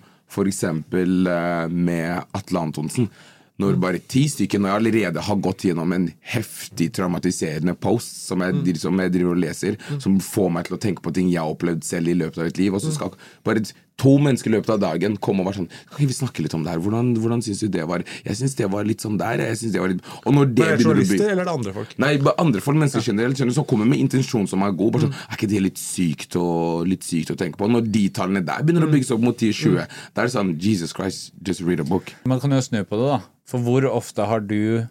eksempel 0.50 1.28
eh, 1.28 1.68
med 1.70 2.36
Atle 2.36 2.60
Antonsen. 2.60 3.10
Når 3.56 3.78
bare 3.80 4.02
ti 4.04 4.26
stykker 4.28 4.60
Når 4.60 4.68
jeg 4.68 4.80
allerede 4.82 5.22
har 5.24 5.38
gått 5.40 5.64
gjennom 5.64 5.94
en 5.96 6.10
heftig 6.28 6.90
traumatiserende 6.98 7.72
post 7.80 8.26
som 8.28 8.44
jeg, 8.44 8.76
som 8.82 9.00
jeg 9.00 9.14
driver 9.14 9.32
og 9.32 9.40
leser, 9.46 9.78
som 10.04 10.18
får 10.20 10.50
meg 10.52 10.68
til 10.68 10.76
å 10.76 10.82
tenke 10.84 11.06
på 11.06 11.14
ting 11.16 11.30
jeg 11.32 11.40
har 11.40 11.54
opplevd 11.54 11.86
selv 11.88 12.12
i 12.12 12.18
løpet 12.20 12.42
av 12.42 12.50
et 12.50 12.60
liv, 12.60 12.76
og 12.76 12.84
så 12.84 12.92
skal 12.92 13.16
bare 13.48 13.64
to 14.02 14.16
mennesker 14.20 14.52
i 14.52 14.56
løpet 14.58 14.74
av 14.76 14.80
dagen 14.82 15.16
kom 15.24 15.40
og 15.40 15.48
var 15.50 15.56
sånn 15.58 15.68
Kan 15.72 16.00
ikke 16.00 16.10
vi 16.12 16.18
snakke 16.18 16.44
litt 16.44 16.56
om 16.58 16.64
det 16.66 16.74
her? 16.74 16.82
Hvordan, 16.84 17.14
hvordan 17.22 17.44
syns 17.46 17.62
du 17.64 17.70
det 17.72 17.86
var? 17.88 18.04
Jeg 18.26 18.40
syns 18.40 18.56
det 18.60 18.68
var 18.72 18.88
litt 18.88 19.04
sånn 19.06 19.20
der. 19.20 19.44
Jeg 19.52 19.60
synes 19.62 19.76
det 19.76 19.84
var 19.84 19.94
litt 19.94 20.10
Og 20.24 20.36
når 20.36 20.52
det 20.52 20.66
Er 20.66 20.80
det 20.82 20.88
journalister, 20.88 21.30
eller 21.32 21.44
er 21.46 21.50
det 21.50 21.54
andre 21.54 21.76
folk? 21.78 21.94
Nei, 22.04 22.12
andre 22.44 22.64
folk, 22.66 22.80
mennesker 22.82 23.06
generelt 23.08 23.40
skjønner, 23.40 23.56
som 23.56 23.68
kommer 23.70 23.88
med 23.90 24.04
intensjon 24.04 24.50
som 24.52 24.66
er 24.68 24.76
god. 24.76 24.96
Bare 24.96 25.08
sånn, 25.08 25.16
Er 25.28 25.40
ikke 25.40 25.52
det 25.54 25.64
litt 25.64 25.82
sykt, 25.82 26.36
å, 26.40 26.48
litt 26.88 27.08
sykt 27.08 27.32
å 27.32 27.38
tenke 27.40 27.62
på? 27.62 27.70
Når 27.72 27.88
de 27.94 28.04
tallene 28.20 28.44
der 28.46 28.66
begynner 28.66 28.88
å 28.88 28.92
bygges 28.92 29.14
opp 29.16 29.24
mot 29.24 29.40
10-20, 29.40 29.88
da 30.12 30.24
er 30.24 30.30
det 30.30 30.36
sånn 30.36 30.56
Jesus 30.62 30.96
Christ, 30.96 31.32
just 31.46 31.64
read 31.64 31.84
a 31.84 31.88
book. 31.88 32.12
Man 32.28 32.44
kan 32.44 32.52
jo 32.52 32.62
snu 32.64 32.82
på 32.84 33.00
det, 33.00 33.08
da. 33.16 33.22
For 33.48 33.64
hvor 33.64 33.86
ofte 33.88 34.26
har 34.28 34.44
du 34.44 34.86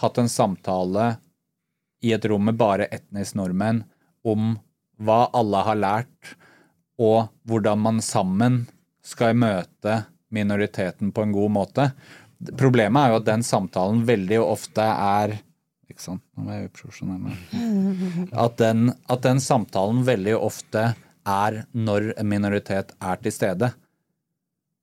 hatt 0.00 0.20
en 0.20 0.30
samtale 0.32 1.16
i 2.00 2.14
et 2.16 2.24
rom 2.30 2.46
med 2.48 2.56
bare 2.60 2.88
etnisk 2.88 3.36
nordmenn 3.36 3.84
om 4.24 4.54
hva 5.00 5.26
alle 5.36 5.64
har 5.66 5.78
lært, 5.80 6.36
og 7.00 7.30
hvordan 7.48 7.80
man 7.80 8.00
sammen 8.04 8.64
skal 9.02 9.38
møte 9.38 10.02
minoriteten 10.30 11.14
på 11.16 11.24
en 11.24 11.32
god 11.34 11.54
måte? 11.54 11.86
Problemet 12.60 13.00
er 13.00 13.12
jo 13.12 13.20
at 13.20 13.28
den 13.28 13.44
samtalen 13.44 14.04
veldig 14.08 14.40
ofte 14.44 14.84
er 14.84 15.38
Ikke 15.90 16.04
sant? 16.04 16.22
Nå 16.38 16.46
var 16.46 16.60
jeg 16.60 16.68
uprofesjonell. 16.70 18.28
At 18.38 18.60
den, 18.60 18.92
at 19.10 19.24
den 19.24 19.40
samtalen 19.42 20.04
veldig 20.06 20.36
ofte 20.38 20.92
er 21.26 21.56
når 21.74 22.12
en 22.14 22.28
minoritet 22.30 22.92
er 23.02 23.18
til 23.24 23.34
stede. 23.34 23.72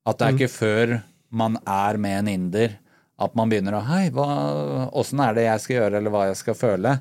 At 0.04 0.20
det 0.20 0.28
er 0.28 0.36
ikke 0.36 0.52
før 0.52 0.98
man 1.32 1.56
er 1.64 1.98
med 2.02 2.20
en 2.20 2.34
inder 2.34 2.76
at 3.18 3.34
man 3.40 3.50
begynner 3.50 3.80
å 3.80 3.86
Hei, 3.88 4.04
åssen 4.14 5.24
er 5.24 5.34
det 5.34 5.48
jeg 5.48 5.64
skal 5.64 5.78
gjøre, 5.80 5.98
eller 6.00 6.14
hva 6.14 6.28
jeg 6.30 6.38
skal 6.42 6.58
føle? 6.58 6.94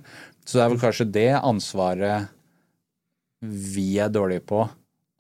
Så 0.47 0.57
det 0.57 0.65
er 0.65 0.73
vel 0.73 0.81
kanskje 0.81 1.11
det 1.13 1.31
ansvaret 1.37 2.31
vi 3.43 3.99
er 4.01 4.13
dårlige 4.13 4.47
på. 4.49 4.63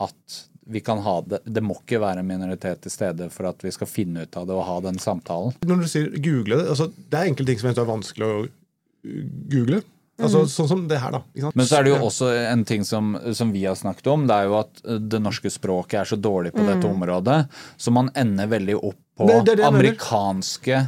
At 0.02 0.42
vi 0.66 0.80
kan 0.82 0.98
ha 0.98 1.20
det 1.22 1.38
Det 1.46 1.62
må 1.62 1.76
ikke 1.78 2.00
være 2.02 2.20
en 2.20 2.26
minoritet 2.26 2.80
til 2.82 2.90
stede 2.90 3.28
for 3.30 3.46
at 3.48 3.62
vi 3.62 3.70
skal 3.70 3.86
finne 3.86 4.24
ut 4.26 4.36
av 4.36 4.46
det 4.48 4.54
og 4.56 4.64
ha 4.66 4.78
den 4.88 4.98
samtalen. 4.98 5.54
Når 5.64 5.84
du 5.84 5.88
sier 5.88 6.08
google 6.18 6.58
det, 6.60 6.68
altså, 6.74 6.88
det 6.92 7.20
er 7.20 7.28
enkelte 7.30 7.52
ting 7.52 7.60
som 7.62 7.70
er 7.70 7.86
vanskelig 7.92 8.26
å 8.26 8.40
uh, 8.46 9.20
google. 9.52 9.82
Altså, 10.16 10.46
Sånn 10.48 10.68
som 10.70 10.82
det 10.88 10.96
her, 11.02 11.12
da. 11.12 11.20
ikke 11.36 11.44
sant? 11.44 11.56
Men 11.60 11.66
så 11.68 11.76
er 11.78 11.84
det 11.84 11.90
jo 11.92 11.98
også 12.08 12.28
en 12.48 12.64
ting 12.64 12.84
som, 12.88 13.14
som 13.36 13.50
vi 13.52 13.66
har 13.68 13.76
snakket 13.76 14.06
om, 14.08 14.22
det 14.26 14.32
er 14.40 14.46
jo 14.48 14.54
at 14.62 14.80
uh, 14.88 14.96
det 15.12 15.20
norske 15.22 15.50
språket 15.52 15.98
er 16.00 16.08
så 16.08 16.16
dårlig 16.16 16.54
på 16.56 16.64
dette 16.66 16.88
området, 16.88 17.38
så 17.76 17.92
man 17.92 18.08
ender 18.16 18.48
veldig 18.48 18.78
opp 18.80 18.96
på 19.16 19.26
Det- 19.28 19.42
det 19.50 19.56
det 19.60 19.66
amerikanske 19.68 20.80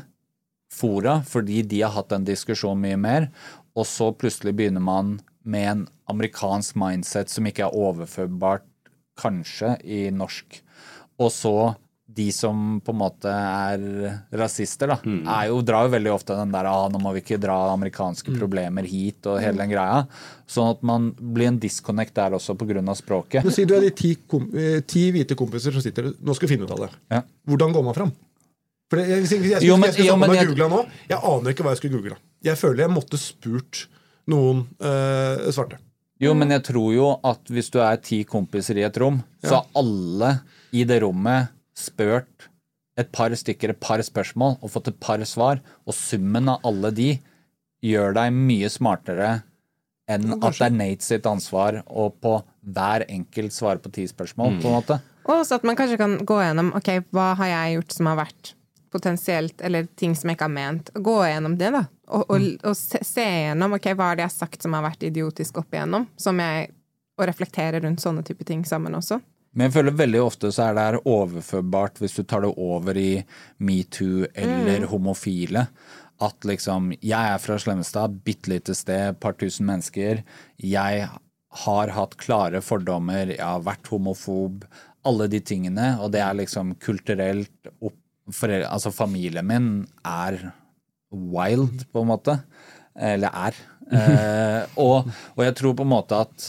fora, 0.72 1.18
fordi 1.28 1.62
de 1.62 1.80
har 1.84 1.92
hatt 1.94 2.08
den 2.12 2.24
diskusjonen 2.28 2.80
mye 2.82 2.98
mer, 3.00 3.28
og 3.76 3.86
så 3.88 4.10
plutselig 4.16 4.54
begynner 4.58 4.82
man 4.84 5.18
med 5.48 5.68
en 5.70 5.84
amerikansk 6.12 6.74
mindset 6.80 7.28
som 7.32 7.46
ikke 7.48 7.68
er 7.68 7.76
overførbart, 7.76 8.64
kanskje, 9.18 9.74
i 9.84 10.08
norsk. 10.14 10.60
Og 11.18 11.30
så 11.34 11.54
de 12.18 12.30
som 12.32 12.80
på 12.82 12.90
en 12.94 12.98
måte 12.98 13.30
er 13.30 13.82
rasister, 14.40 14.88
da, 14.90 14.96
er 15.04 15.50
jo, 15.50 15.58
drar 15.62 15.84
jo 15.86 15.92
veldig 15.92 16.10
ofte 16.14 16.34
den 16.38 16.50
der 16.54 16.66
ah, 16.66 16.88
'nå 16.88 16.98
må 17.02 17.12
vi 17.14 17.20
ikke 17.22 17.38
dra 17.38 17.58
amerikanske 17.74 18.32
problemer 18.38 18.82
hit', 18.88 19.26
og 19.28 19.38
hele 19.44 19.60
den 19.60 19.70
greia. 19.70 20.00
Sånn 20.48 20.70
at 20.72 20.82
man 20.82 21.10
blir 21.12 21.48
en 21.52 21.58
disconnect 21.60 22.14
der 22.16 22.34
også 22.38 22.56
pga. 22.56 22.94
språket. 22.96 23.44
Men 23.44 23.52
Si 23.52 23.64
du 23.64 23.74
er 23.76 23.80
de 23.84 23.90
ti, 23.90 24.16
eh, 24.56 24.80
ti 24.80 25.12
hvite 25.12 25.36
kompiser 25.36 25.70
som 25.72 25.82
sitter 25.82 26.14
Nå 26.20 26.34
skal 26.34 26.48
vi 26.48 26.56
finne 26.56 26.64
ut 26.64 26.70
av 26.72 26.80
det. 26.88 26.90
Ja. 27.10 27.22
Hvordan 27.46 27.72
går 27.74 27.84
man 27.84 27.94
fram? 27.94 28.12
For 28.90 28.96
jeg, 28.98 29.20
hvis 29.22 29.30
jeg, 29.30 29.40
hvis 29.40 29.50
jeg, 29.50 29.62
Jo, 29.68 29.76
men- 29.76 29.84
jeg 29.84 29.92
skulle 29.94 30.06
jo, 30.08 30.16
men 30.16 30.30
jeg- 30.34 30.56
nå 30.56 30.86
Jeg 31.08 31.18
aner 31.22 31.50
ikke 31.52 31.62
hva 31.62 31.70
jeg 31.74 31.76
skulle 31.76 31.96
google. 32.00 32.16
Jeg 32.42 32.56
føler 32.56 32.88
jeg 32.88 32.90
måtte 32.90 33.18
spurt 33.18 33.86
noen 34.26 34.66
eh, 34.80 35.50
svarte. 35.52 35.76
Jo, 36.18 36.34
men 36.34 36.50
jeg 36.50 36.64
tror 36.66 36.92
jo 36.94 37.08
at 37.26 37.50
hvis 37.52 37.70
du 37.70 37.78
er 37.84 38.00
ti 38.02 38.24
kompiser 38.26 38.80
i 38.80 38.86
et 38.86 38.96
rom, 38.98 39.20
så 39.44 39.60
har 39.60 39.68
alle 39.78 40.32
i 40.74 40.82
det 40.88 40.98
rommet 41.04 41.52
spurt 41.78 42.48
et 42.98 43.10
par 43.14 43.30
stykker 43.38 43.70
et 43.70 43.80
par 43.80 44.02
spørsmål 44.02 44.56
og 44.58 44.72
fått 44.72 44.90
et 44.90 44.98
par 44.98 45.22
svar, 45.30 45.62
og 45.86 45.94
summen 45.94 46.50
av 46.50 46.66
alle 46.66 46.90
de 46.94 47.12
gjør 47.86 48.16
deg 48.18 48.34
mye 48.34 48.70
smartere 48.72 49.36
enn 50.10 50.34
at 50.40 50.56
det 50.56 50.66
er 50.66 50.74
Nate 50.74 51.04
sitt 51.04 51.26
ansvar 51.28 51.82
å 51.86 52.08
på 52.10 52.38
hver 52.74 53.04
enkelt 53.06 53.54
svare 53.54 53.78
på 53.82 53.92
ti 53.94 54.06
spørsmål, 54.08 54.58
på 54.58 54.70
en 54.70 54.78
måte. 54.80 54.98
Og 55.28 55.34
også 55.42 55.58
at 55.60 55.66
man 55.68 55.76
kanskje 55.78 56.00
kan 56.00 56.16
gå 56.26 56.40
gjennom 56.40 56.72
ok, 56.74 56.94
hva 57.14 57.34
har 57.38 57.52
jeg 57.52 57.76
gjort 57.76 57.94
som 57.94 58.08
har 58.10 58.22
vært 58.24 58.54
potensielt, 58.90 59.60
eller 59.60 59.88
ting 59.98 60.16
som 60.16 60.30
jeg 60.30 60.38
ikke 60.38 60.48
har 60.48 60.54
ment. 60.54 60.90
Gå 60.94 61.16
gjennom 61.26 61.56
det, 61.60 61.70
da. 61.74 61.84
Og, 62.08 62.24
og, 62.28 62.46
og 62.64 62.76
se, 62.78 63.00
se 63.04 63.24
gjennom 63.24 63.76
ok, 63.76 63.90
hva 63.94 64.12
er 64.12 64.18
det 64.18 64.26
jeg 64.26 64.32
har 64.32 64.36
sagt 64.36 64.64
som 64.64 64.76
har 64.76 64.86
vært 64.86 65.08
idiotisk 65.08 65.60
opp 65.62 65.74
igjennom. 65.74 66.08
Som 66.20 66.40
jeg, 66.42 66.70
og 67.18 67.26
reflektere 67.28 67.82
rundt 67.84 68.04
sånne 68.04 68.24
type 68.26 68.46
ting 68.48 68.64
sammen 68.68 68.96
også. 68.98 69.20
Men 69.56 69.68
jeg 69.68 69.78
føler 69.78 69.96
veldig 69.96 70.20
ofte 70.22 70.50
så 70.54 70.68
er 70.68 70.76
det 70.76 70.84
her 70.84 70.98
overførbart 71.08 72.02
hvis 72.02 72.18
du 72.18 72.24
tar 72.28 72.44
det 72.44 72.52
over 72.60 72.98
i 73.00 73.22
metoo 73.64 74.28
eller 74.34 74.84
homofile. 74.90 75.66
At 76.22 76.44
liksom 76.46 76.92
Jeg 76.98 77.32
er 77.32 77.38
fra 77.38 77.56
Slemmestad, 77.62 78.20
bitte 78.26 78.50
lite 78.50 78.74
sted, 78.74 79.18
par 79.22 79.36
tusen 79.38 79.68
mennesker. 79.68 80.24
Jeg 80.58 81.08
har 81.64 81.94
hatt 81.94 82.16
klare 82.20 82.60
fordommer, 82.62 83.32
jeg 83.34 83.44
har 83.44 83.64
vært 83.66 83.90
homofob. 83.92 84.66
Alle 85.06 85.28
de 85.30 85.40
tingene. 85.40 85.94
Og 86.02 86.12
det 86.12 86.20
er 86.20 86.36
liksom 86.36 86.74
kulturelt 86.82 87.70
opp, 87.78 87.98
foreldre, 88.34 88.68
Altså 88.70 88.92
familien 88.94 89.46
min 89.46 89.68
er 90.04 90.38
wild, 91.10 91.86
på 91.92 92.04
en 92.04 92.12
måte. 92.14 92.38
Eller 92.94 93.34
er. 93.34 93.58
Eh, 93.88 94.66
og, 94.76 95.06
og 95.32 95.38
jeg 95.40 95.54
tror 95.56 95.72
på 95.72 95.84
en 95.86 95.88
måte 95.88 96.16
at 96.20 96.42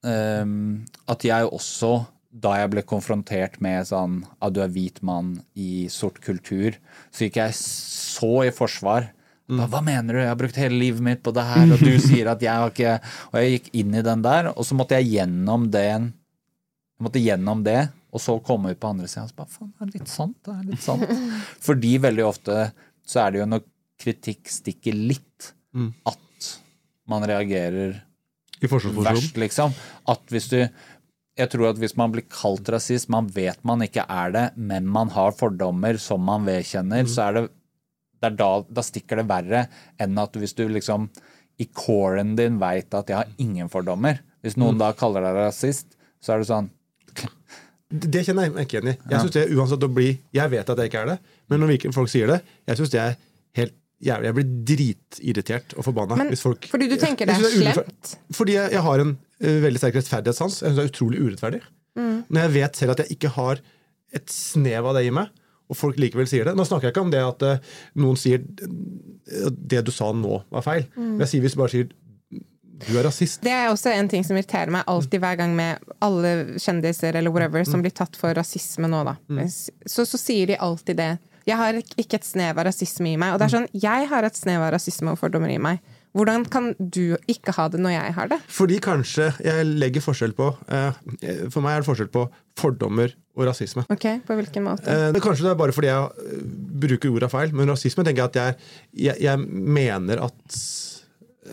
um, 0.00 0.86
at 1.04 1.26
jeg 1.26 1.50
også, 1.52 1.90
da 2.32 2.54
jeg 2.60 2.70
ble 2.72 2.84
konfrontert 2.86 3.58
med 3.64 3.88
sånn 3.88 4.22
at 4.40 4.54
du 4.54 4.62
er 4.64 4.72
hvit 4.72 5.00
mann 5.04 5.34
i 5.52 5.88
sort 5.92 6.20
kultur, 6.24 6.76
så 7.12 7.26
gikk 7.26 7.40
jeg 7.40 7.56
så 7.58 8.32
i 8.46 8.54
forsvar. 8.54 9.10
Ba, 9.48 9.64
Hva 9.68 9.80
mener 9.84 10.16
du? 10.16 10.22
Jeg 10.22 10.32
har 10.32 10.40
brukt 10.40 10.60
hele 10.60 10.76
livet 10.80 11.04
mitt 11.04 11.22
på 11.24 11.32
det 11.36 11.44
her, 11.48 11.70
og 11.72 11.80
du 11.80 11.94
sier 12.08 12.28
at 12.32 12.42
jeg 12.44 12.52
har 12.52 12.72
ikke 12.72 12.96
Og 13.30 13.38
jeg 13.40 13.52
gikk 13.54 13.70
inn 13.80 13.94
i 13.96 14.04
den 14.04 14.24
der, 14.24 14.50
og 14.52 14.66
så 14.68 14.76
måtte 14.76 14.98
jeg 14.98 15.14
gjennom 15.14 15.70
den 15.72 16.10
Jeg 16.12 17.06
måtte 17.06 17.22
gjennom 17.22 17.64
det, 17.64 17.78
og 18.08 18.22
så 18.22 18.38
komme 18.44 18.72
ut 18.72 18.80
på 18.80 18.90
andre 18.90 19.08
sida 19.10 19.26
og 19.26 19.32
så 19.32 19.38
bare 19.38 19.52
faen, 19.52 19.72
det 19.76 19.86
er 19.86 19.94
litt 19.98 20.12
sant. 20.12 20.36
Det 20.44 20.54
er 20.54 20.68
litt 20.70 20.84
sant. 20.84 21.10
Fordi 21.66 21.94
veldig 22.00 22.24
ofte 22.24 22.60
så 23.08 23.24
er 23.24 23.34
det 23.34 23.42
jo 23.42 23.48
når 23.48 23.64
kritikk 23.98 24.52
stikker 24.52 24.94
litt, 24.96 25.52
at 26.08 26.46
man 27.08 27.24
reagerer 27.28 27.98
I 28.62 28.68
verst, 28.70 29.36
liksom. 29.38 29.74
At 30.08 30.22
hvis 30.32 30.48
du 30.50 30.60
Jeg 31.38 31.50
tror 31.52 31.68
at 31.68 31.78
hvis 31.78 31.94
man 31.94 32.10
blir 32.10 32.24
kalt 32.26 32.66
rasist, 32.68 33.08
man 33.08 33.28
vet 33.30 33.60
man 33.62 33.84
ikke 33.84 34.02
er 34.10 34.32
det, 34.34 34.46
men 34.56 34.88
man 34.90 35.12
har 35.14 35.36
fordommer 35.38 35.94
som 36.02 36.24
man 36.26 36.42
vedkjenner, 36.48 37.06
så 37.06 37.28
er 37.28 37.36
det, 37.36 37.42
det 38.18 38.26
er 38.32 38.38
da, 38.40 38.48
da 38.66 38.82
stikker 38.82 39.20
det 39.20 39.28
verre 39.30 39.60
enn 40.02 40.18
at 40.18 40.34
hvis 40.34 40.56
du 40.58 40.64
liksom 40.66 41.06
i 41.62 41.68
coren 41.70 42.34
din 42.38 42.58
veit 42.58 42.90
at 42.94 43.10
jeg 43.10 43.20
har 43.20 43.30
ingen 43.38 43.70
fordommer. 43.70 44.18
Hvis 44.42 44.58
noen 44.58 44.78
da 44.78 44.90
kaller 44.98 45.22
deg 45.26 45.38
rasist, 45.38 45.94
så 46.18 46.34
er 46.34 46.42
det 46.42 46.50
sånn 46.50 46.70
Det 47.88 48.20
kjenner 48.26 48.44
jeg 48.44 48.52
meg 48.52 48.66
ikke 48.66 48.78
igjen 48.78 48.90
i. 48.92 48.96
Jeg 49.08 49.22
synes 49.22 49.34
det 49.34 49.42
er 49.46 49.52
uansett 49.56 49.84
å 49.86 49.88
bli 49.88 50.08
Jeg 50.36 50.52
vet 50.52 50.72
at 50.72 50.80
jeg 50.82 50.90
ikke 50.90 51.04
er 51.06 51.12
det, 51.14 51.18
men 51.48 51.62
når 51.62 51.86
folk 51.96 52.10
sier 52.12 52.28
det, 52.28 52.42
jeg 52.68 52.80
syns 52.80 52.92
det 52.92 53.00
er 53.00 53.14
helt 53.56 53.74
jævlig. 54.04 54.28
Jeg 54.28 54.36
blir 54.36 54.50
dritirritert 54.68 55.74
og 55.78 55.86
forbanna 55.86 56.18
Men 56.20 56.30
hvis 56.32 56.44
folk 56.44 56.68
fordi 56.70 56.90
du 56.90 56.98
tenker 57.00 57.28
det 57.28 57.38
er 57.38 57.46
det 57.46 57.50
er 57.50 57.74
slemt? 57.78 58.12
Fordi 58.36 58.54
jeg, 58.58 58.74
jeg 58.76 58.84
har 58.84 59.04
en 59.04 59.14
uh, 59.16 59.56
veldig 59.64 59.82
sterk 59.82 59.98
rettferdighetssans. 59.98 60.60
Jeg 60.62 60.68
syns 60.68 60.78
det 60.78 60.84
er 60.84 60.92
utrolig 60.92 61.24
urettferdig. 61.24 61.62
Mm. 61.98 62.18
Når 62.28 62.44
jeg 62.44 62.54
vet 62.58 62.80
selv 62.82 62.94
at 62.94 63.02
jeg 63.02 63.16
ikke 63.16 63.32
har 63.34 63.62
et 64.18 64.32
snev 64.32 64.88
av 64.88 64.98
det 64.98 65.06
i 65.08 65.14
meg, 65.14 65.32
og 65.68 65.76
folk 65.76 65.98
likevel 66.00 66.28
sier 66.28 66.48
det. 66.48 66.54
Nå 66.56 66.64
snakker 66.64 66.88
jeg 66.88 66.94
ikke 66.94 67.04
om 67.04 67.10
det 67.12 67.24
at 67.24 67.42
uh, 67.44 67.72
noen 68.00 68.20
sier 68.20 68.44
at 69.48 69.64
det 69.72 69.82
du 69.88 69.92
sa 69.92 70.12
nå, 70.16 70.42
var 70.52 70.64
feil. 70.64 70.86
Mm. 70.94 71.10
Men 71.16 71.24
jeg 71.24 71.32
sier 71.32 71.44
hvis 71.44 71.56
du 71.56 71.60
bare 71.60 71.74
sier 71.74 71.90
du 72.86 72.92
er 72.94 73.06
rasist. 73.08 73.42
Det 73.42 73.52
er 73.54 73.70
også 73.72 73.90
en 73.94 74.10
ting 74.10 74.26
som 74.26 74.38
irriterer 74.38 74.72
meg 74.72 74.86
alltid 74.90 75.22
hver 75.22 75.38
gang 75.40 75.54
med 75.58 75.90
alle 76.04 76.58
kjendiser 76.60 77.18
eller 77.18 77.34
whatever 77.34 77.66
som 77.66 77.82
blir 77.84 77.94
tatt 77.94 78.16
for 78.18 78.36
rasisme 78.38 78.90
nå, 78.90 79.02
da. 79.08 79.16
Så, 79.86 80.06
så 80.06 80.20
sier 80.20 80.52
de 80.52 80.60
alltid 80.62 81.00
det. 81.00 81.12
Jeg 81.48 81.56
har 81.56 81.78
ikke 81.80 82.18
et 82.18 82.26
snev 82.28 82.58
av 82.58 82.66
rasisme 82.68 83.14
i 83.14 83.18
meg. 83.20 83.34
Og 83.34 83.40
det 83.40 83.48
er 83.48 83.54
sånn, 83.56 83.70
jeg 83.72 84.08
har 84.10 84.26
et 84.26 84.36
snev 84.36 84.66
av 84.66 84.74
rasisme 84.74 85.14
og 85.14 85.20
fordommer 85.20 85.52
i 85.52 85.60
meg. 85.62 85.80
Hvordan 86.16 86.44
kan 86.50 86.70
du 86.78 87.16
ikke 87.30 87.52
ha 87.56 87.68
det 87.70 87.80
når 87.82 87.94
jeg 87.94 88.14
har 88.16 88.30
det? 88.32 88.38
Fordi 88.50 88.78
kanskje 88.82 89.28
jeg 89.44 89.66
legger 89.68 90.02
forskjell 90.02 90.32
på 90.34 90.48
eh, 90.72 90.96
For 91.52 91.62
meg 91.62 91.76
er 91.76 91.84
det 91.84 91.88
forskjell 91.88 92.10
på 92.14 92.24
fordommer 92.58 93.12
og 93.38 93.46
rasisme. 93.46 93.84
Ok, 93.92 94.06
På 94.26 94.34
hvilken 94.38 94.66
måte? 94.66 94.88
Eh, 94.88 95.10
det, 95.14 95.22
kanskje 95.22 95.46
det 95.46 95.52
er 95.52 95.60
bare 95.60 95.74
fordi 95.76 95.90
jeg 95.90 96.30
eh, 96.32 96.44
bruker 96.84 97.12
orda 97.12 97.30
feil, 97.32 97.54
men 97.54 97.70
rasisme 97.70 98.04
tenker 98.06 98.24
jeg 98.24 98.32
at 98.32 98.40
jeg, 98.40 98.70
jeg, 99.08 99.22
jeg 99.28 99.44
mener 99.78 100.24
at 100.26 100.60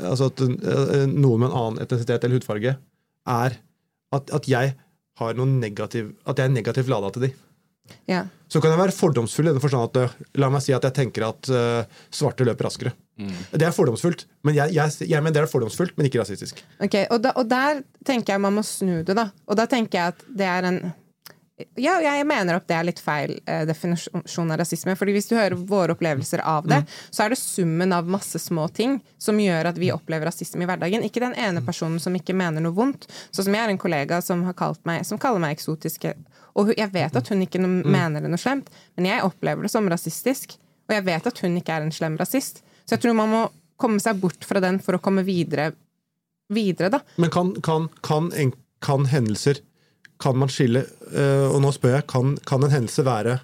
Altså 0.01 0.29
at 0.31 0.43
eh, 0.45 1.05
noen 1.11 1.41
med 1.41 1.49
en 1.49 1.57
annen 1.59 1.81
etnisitet 1.83 2.23
eller 2.23 2.39
hudfarge 2.39 2.75
er 2.75 3.57
at, 4.15 4.33
at 4.37 4.49
jeg 4.49 4.75
har 5.19 5.37
noe 5.37 5.47
negativ 5.47 6.11
At 6.27 6.39
jeg 6.39 6.49
er 6.49 6.53
negativt 6.53 6.91
lada 6.91 7.09
til 7.15 7.27
de. 7.27 7.31
Ja. 8.09 8.25
Så 8.49 8.61
kan 8.61 8.73
jeg 8.73 8.81
være 8.81 8.95
fordomsfull 8.95 9.49
i 9.49 9.53
den 9.53 9.63
forstand 9.63 9.89
at 9.89 9.99
eh, 10.01 10.15
La 10.41 10.49
meg 10.53 10.63
si 10.65 10.73
at 10.75 10.85
jeg 10.85 10.95
tenker 10.95 11.27
at 11.27 11.49
uh, 11.53 12.01
svarte 12.13 12.45
løper 12.47 12.67
raskere. 12.67 12.95
Det 13.15 13.63
er 13.63 13.71
fordomsfullt, 13.71 14.25
men 14.43 14.57
jeg, 14.57 14.73
jeg, 14.75 14.91
jeg 15.07 15.23
mener 15.23 15.37
det 15.37 15.45
er 15.45 15.51
fordomsfullt, 15.51 15.93
men 15.95 16.09
ikke 16.09 16.19
rasistisk. 16.19 16.59
Okay, 16.83 17.05
og, 17.07 17.21
da, 17.23 17.31
og 17.39 17.47
der 17.47 17.79
tenker 18.03 18.35
jeg 18.35 18.43
man 18.43 18.57
må 18.57 18.63
snu 18.67 18.97
det, 19.07 19.15
da. 19.15 19.29
Og 19.47 19.55
da 19.55 19.63
tenker 19.71 20.01
jeg 20.01 20.15
at 20.15 20.25
det 20.41 20.49
er 20.51 20.67
en 20.67 20.81
Ja, 21.79 21.93
jeg 22.03 22.25
mener 22.27 22.57
at 22.57 22.65
det 22.67 22.75
er 22.75 22.83
litt 22.83 22.99
feil 22.99 23.37
eh, 23.47 23.61
definisjon 23.63 24.49
av 24.51 24.57
rasisme. 24.59 24.91
fordi 24.99 25.13
hvis 25.15 25.29
du 25.29 25.37
hører 25.37 25.55
våre 25.55 25.93
opplevelser 25.95 26.41
av 26.43 26.65
det, 26.67 26.81
så 27.07 27.23
er 27.23 27.31
det 27.31 27.37
summen 27.39 27.93
av 27.95 28.09
masse 28.11 28.39
små 28.43 28.65
ting 28.75 28.97
som 29.17 29.39
gjør 29.39 29.69
at 29.69 29.77
vi 29.79 29.93
opplever 29.93 30.27
rasisme 30.27 30.65
i 30.65 30.67
hverdagen. 30.67 31.05
Ikke 31.07 31.23
den 31.23 31.35
ene 31.39 31.63
personen 31.63 32.01
som 32.03 32.15
ikke 32.17 32.35
mener 32.35 32.63
noe 32.63 32.75
vondt. 32.75 33.07
Sånn 33.31 33.47
som 33.47 33.55
jeg 33.55 33.63
har 33.63 33.71
en 33.71 33.79
kollega 33.79 34.19
som, 34.21 34.43
meg, 34.83 35.05
som 35.07 35.21
kaller 35.21 35.39
meg 35.39 35.55
eksotisk. 35.55 36.09
Og 36.59 36.73
jeg 36.75 36.91
vet 36.91 37.15
at 37.15 37.31
hun 37.31 37.45
ikke 37.45 37.61
no, 37.63 37.69
mener 37.87 38.25
det 38.25 38.33
noe 38.33 38.41
slemt, 38.41 38.67
men 38.99 39.07
jeg 39.07 39.23
opplever 39.23 39.63
det 39.63 39.71
som 39.71 39.87
rasistisk. 39.91 40.57
Og 40.89 40.97
jeg 40.97 41.05
vet 41.07 41.29
at 41.31 41.39
hun 41.45 41.55
ikke 41.61 41.77
er 41.77 41.85
en 41.85 41.95
slem 41.95 42.17
rasist. 42.19 42.65
Så 42.83 42.97
jeg 42.97 43.05
tror 43.05 43.15
man 43.15 43.31
må 43.31 43.45
komme 43.79 44.03
seg 44.03 44.19
bort 44.19 44.43
fra 44.47 44.59
den 44.63 44.81
for 44.83 44.99
å 44.99 45.01
komme 45.03 45.23
videre, 45.23 45.69
videre 46.51 46.91
da. 46.97 46.99
Men 47.15 47.31
kan, 47.31 47.55
kan, 47.63 47.87
kan, 48.03 48.27
kan 48.83 49.07
hendelser 49.15 49.63
Kan 50.21 50.37
man 50.39 50.51
skille 50.51 50.85
øh, 51.11 51.49
Og 51.51 51.59
nå 51.63 51.71
spør 51.75 51.97
jeg, 51.97 52.07
kan, 52.11 52.37
kan 52.47 52.63
en 52.63 52.71
hendelse 52.71 53.03
være 53.05 53.39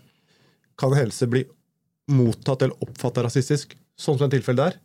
Kan 0.79 0.93
en 0.93 1.01
hendelse 1.01 1.27
bli 1.31 1.43
mottatt 2.11 2.63
eller 2.65 2.83
oppfatta 2.83 3.23
rasistisk, 3.23 3.75
sånn 3.95 4.17
som 4.19 4.27
det 4.27 4.39
tilfellet 4.39 4.65
der? 4.65 4.79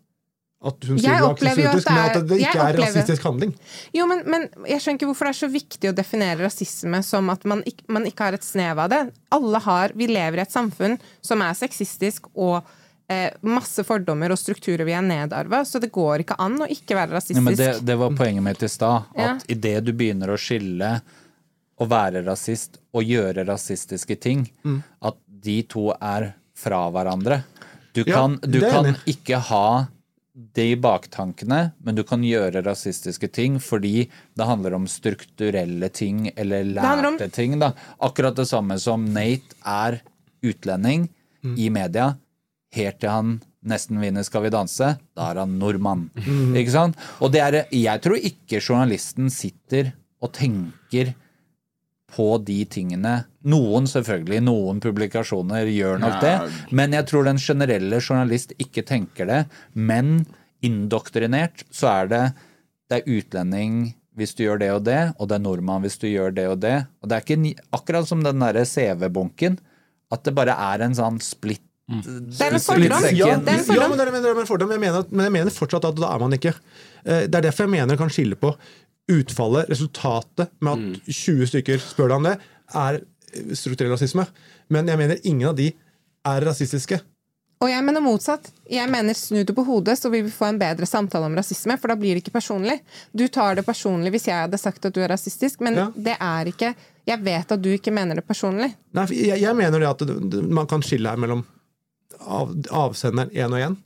At 0.67 0.87
hun 0.89 0.97
sier 0.99 1.13
Jeg 1.13 1.21
du 1.21 1.27
er 1.27 1.59
at 1.69 1.89
men 1.91 1.99
at 2.01 2.29
det 2.31 2.39
ikke 2.41 2.63
er 2.63 2.79
rasistisk 2.81 3.25
handling. 3.27 3.53
Jo, 3.97 4.07
men, 4.09 4.23
men 4.31 4.47
jeg 4.65 4.81
skjønner 4.81 5.01
ikke 5.01 5.09
hvorfor 5.11 5.29
det 5.29 5.33
er 5.35 5.39
så 5.41 5.49
viktig 5.53 5.91
å 5.91 5.95
definere 5.97 6.47
rasisme 6.47 7.01
som 7.05 7.29
at 7.35 7.45
man 7.49 7.61
ikke, 7.69 7.85
man 7.93 8.07
ikke 8.09 8.29
har 8.29 8.39
et 8.39 8.47
snev 8.47 8.81
av 8.81 8.93
det. 8.93 9.03
Alle 9.37 9.61
har, 9.67 9.95
Vi 9.99 10.09
lever 10.09 10.41
i 10.41 10.45
et 10.47 10.55
samfunn 10.55 10.97
som 11.25 11.45
er 11.45 11.59
sexistisk 11.59 12.31
og 12.33 12.61
eh, 13.13 13.29
masse 13.45 13.85
fordommer 13.87 14.33
og 14.33 14.41
strukturer 14.41 14.87
vi 14.89 14.97
er 14.97 15.05
nedarva, 15.05 15.61
så 15.69 15.83
det 15.83 15.93
går 15.95 16.25
ikke 16.25 16.39
an 16.43 16.57
å 16.65 16.71
ikke 16.73 16.97
være 16.99 17.19
rasistisk. 17.19 17.43
Ja, 17.43 17.47
men 17.51 17.61
det, 17.61 17.71
det 17.87 17.99
var 18.01 18.17
poenget 18.17 18.47
mitt 18.49 18.65
i 18.65 18.73
stad. 18.73 19.13
Ja. 19.19 19.35
At 19.37 19.47
idet 19.53 19.83
du 19.87 19.93
begynner 19.93 20.33
å 20.33 20.41
skille 20.41 20.97
å 21.81 21.87
være 21.89 22.25
rasist 22.27 22.79
og 22.95 23.05
gjøre 23.05 23.45
rasistiske 23.47 24.17
ting, 24.21 24.49
Mm. 24.65 24.83
at 25.03 25.17
de 25.29 25.63
to 25.63 25.91
er 26.01 26.35
fra 26.55 26.91
hverandre. 26.91 27.43
Du 27.93 28.03
Ja, 28.07 28.15
kan, 28.15 28.39
du 28.43 28.61
kan 28.61 28.97
ikke 29.07 29.39
ha 29.41 29.89
de 30.55 30.75
baktankene, 30.77 31.73
men 31.83 31.95
du 31.95 32.03
kan 32.05 32.21
gjøre 32.23 32.63
rasistiske 32.65 33.31
ting 33.33 33.59
fordi 33.59 34.09
det 34.37 34.47
handler 34.47 34.75
om 34.75 34.87
strukturelle 34.87 35.89
ting 35.93 36.31
eller 36.37 36.65
lærte 36.65 37.31
ting. 37.33 37.59
Da. 37.59 37.73
Akkurat 38.01 38.35
det 38.37 38.47
samme 38.49 38.79
som 38.79 39.05
Nate 39.13 39.55
er 39.65 40.01
utlending 40.45 41.09
Mm. 41.45 41.59
i 41.59 41.69
media, 41.71 42.17
helt 42.73 42.99
til 43.01 43.11
han 43.11 43.41
nesten 43.65 44.01
vinner 44.01 44.25
Skal 44.25 44.43
vi 44.43 44.51
danse, 44.51 44.99
da 45.17 45.31
er 45.31 45.35
han 45.41 45.59
nordmann. 45.59 46.11
Mm. 46.17 46.55
Ikke 46.57 46.71
sant? 46.73 46.97
Og 47.21 47.31
det 47.33 47.41
er, 47.41 47.67
jeg 47.71 48.01
tror 48.03 48.17
ikke 48.17 48.61
journalisten 48.61 49.31
sitter 49.31 49.93
og 50.23 50.33
tenker 50.33 51.15
på 52.15 52.27
de 52.47 52.61
tingene. 52.71 53.25
Noen 53.51 53.87
selvfølgelig, 53.91 54.41
noen 54.47 54.79
publikasjoner 54.81 55.67
gjør 55.73 55.99
nok 56.03 56.21
det, 56.23 56.35
men 56.71 56.95
jeg 56.95 57.07
tror 57.11 57.27
den 57.27 57.41
generelle 57.43 57.99
journalist 58.01 58.53
ikke 58.63 58.85
tenker 58.87 59.27
det. 59.27 59.41
Men 59.75 60.21
indoktrinert 60.65 61.65
så 61.75 61.91
er 62.03 62.13
det 62.13 62.25
det 62.91 63.01
er 63.01 63.17
utlending 63.19 63.79
hvis 64.17 64.33
du 64.39 64.45
gjør 64.47 64.61
det 64.63 64.69
og 64.73 64.85
det, 64.87 65.01
og 65.21 65.29
det 65.29 65.37
er 65.37 65.43
nordmann 65.45 65.83
hvis 65.85 65.99
du 66.01 66.07
gjør 66.09 66.31
det 66.33 66.47
og 66.49 66.61
det. 66.63 66.77
Og 67.03 67.11
det 67.11 67.17
er 67.19 67.25
ikke 67.27 67.67
akkurat 67.77 68.09
som 68.09 68.23
den 68.25 68.41
derre 68.41 68.63
CV-bunken, 68.65 69.59
at 70.15 70.23
det 70.25 70.33
bare 70.39 70.55
er 70.73 70.87
en 70.87 70.95
sånn 70.97 71.19
splitt 71.21 71.61
Det 71.87 72.41
er 72.43 72.55
en 72.57 72.63
fordom. 72.63 73.05
Ja, 73.15 73.35
Det 73.37 73.53
er 73.53 73.61
en 73.61 73.77
ja, 73.77 73.89
men 73.91 73.99
det 73.99 74.07
er, 74.07 74.13
men 74.15 74.25
det 74.25 74.31
er 74.33 74.41
en 74.41 74.49
fordom. 74.49 74.73
Jeg 74.75 74.83
mener, 74.83 75.05
men 75.11 75.29
jeg 75.29 75.35
mener 75.37 75.53
fortsatt 75.55 75.85
at 75.91 75.99
da 76.01 76.09
er 76.15 76.23
man 76.25 76.33
ikke. 76.39 76.55
Eh, 77.05 77.27
Det 77.29 77.35
er 77.39 77.45
derfor 77.51 77.67
jeg 77.67 77.75
mener 77.77 77.95
jeg 77.95 78.01
kan 78.01 78.11
skille 78.15 78.39
på 78.41 78.55
utfallet, 79.13 79.69
resultatet, 79.71 80.51
med 80.61 80.73
at 80.73 81.11
20 81.15 81.47
stykker 81.53 81.79
spør 81.83 82.09
deg 82.11 82.17
om 82.21 82.27
det, 82.31 82.37
er 82.75 83.01
strukturell 83.55 83.93
rasisme. 83.95 84.25
Men 84.73 84.89
jeg 84.91 84.99
mener 84.99 85.21
ingen 85.29 85.49
av 85.53 85.57
de 85.59 85.71
er 86.27 86.47
rasistiske. 86.47 86.99
Og 87.65 87.71
jeg 87.71 87.85
mener 87.87 88.03
motsatt. 88.05 88.51
Jeg 88.69 88.91
mener 88.93 89.17
snu 89.17 89.39
det 89.47 89.55
på 89.57 89.63
hodet, 89.65 89.95
så 89.97 90.11
vil 90.13 90.27
vi 90.27 90.33
få 90.35 90.51
en 90.51 90.59
bedre 90.61 90.85
samtale 90.89 91.25
om 91.31 91.37
rasisme, 91.39 91.79
for 91.81 91.89
da 91.89 91.97
blir 91.97 92.13
det 92.19 92.25
ikke 92.25 92.35
personlig. 92.35 92.81
Du 93.17 93.25
tar 93.33 93.57
det 93.57 93.65
personlig 93.65 94.13
hvis 94.13 94.27
jeg 94.29 94.43
hadde 94.43 94.61
sagt 94.61 94.85
at 94.85 94.93
du 94.93 95.01
er 95.01 95.09
rasistisk, 95.15 95.63
men 95.65 95.75
Ja. 95.79 95.87
det 95.97 96.17
er 96.21 96.53
ikke 96.53 96.75
Jeg 97.07 97.23
vet 97.23 97.53
at 97.53 97.63
du 97.63 97.69
ikke 97.71 97.93
mener 97.95 98.17
det 98.19 98.27
personlig. 98.27 98.75
Nei, 98.93 99.05
jeg, 99.15 99.39
jeg 99.41 99.55
mener 99.55 99.79
det 99.79 99.87
at 99.87 100.41
man 100.51 100.67
kan 100.67 100.83
skille 100.83 101.07
her 101.09 101.17
mellom 101.17 101.45
av, 102.19 102.51
avsenderen 102.75 103.31
én 103.31 103.47
og 103.55 103.61
én. 103.63 103.77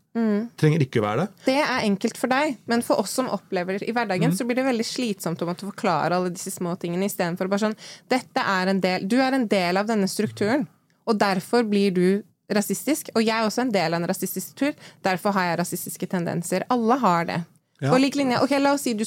Trenger 0.58 0.82
ikke 0.82 0.98
å 0.98 1.04
være 1.04 1.24
det. 1.24 1.44
Det 1.44 1.58
er 1.62 1.84
enkelt 1.86 2.18
for 2.18 2.32
deg, 2.32 2.56
men 2.70 2.82
for 2.82 2.98
oss 3.02 3.12
som 3.14 3.28
opplever 3.30 3.78
det 3.78 3.86
i 3.88 3.94
hverdagen, 3.94 4.32
så 4.34 4.46
blir 4.46 4.58
det 4.58 4.66
veldig 4.66 4.86
slitsomt 4.86 5.42
å 5.42 5.46
måtte 5.46 5.68
forklare 5.68 6.16
alle 6.16 6.32
disse 6.34 6.50
små 6.50 6.74
tingene 6.82 7.06
istedenfor 7.06 7.50
bare 7.50 7.68
sånn 7.68 7.78
Dette 8.10 8.42
er 8.42 8.72
en 8.72 8.82
del 8.82 9.06
Du 9.06 9.20
er 9.22 9.36
en 9.36 9.46
del 9.50 9.78
av 9.78 9.86
denne 9.90 10.08
strukturen, 10.10 10.66
og 11.06 11.20
derfor 11.20 11.62
blir 11.68 11.94
du 11.94 12.08
rasistisk. 12.50 13.12
Og 13.14 13.22
jeg 13.22 13.36
er 13.36 13.46
også 13.46 13.62
en 13.62 13.72
del 13.74 13.94
av 13.94 14.02
en 14.02 14.10
rasistisk 14.10 14.50
struktur, 14.50 14.90
derfor 15.06 15.36
har 15.36 15.50
jeg 15.50 15.60
rasistiske 15.62 16.10
tendenser. 16.10 16.66
Alle 16.74 16.98
har 16.98 17.28
det. 17.28 17.40
Ja. 17.80 17.88
På 17.92 17.98
lik 18.00 18.18
linje 18.18 18.42
Ok, 18.42 18.52
la 18.60 18.74
oss 18.76 18.82
si 18.84 18.92
du 18.92 19.06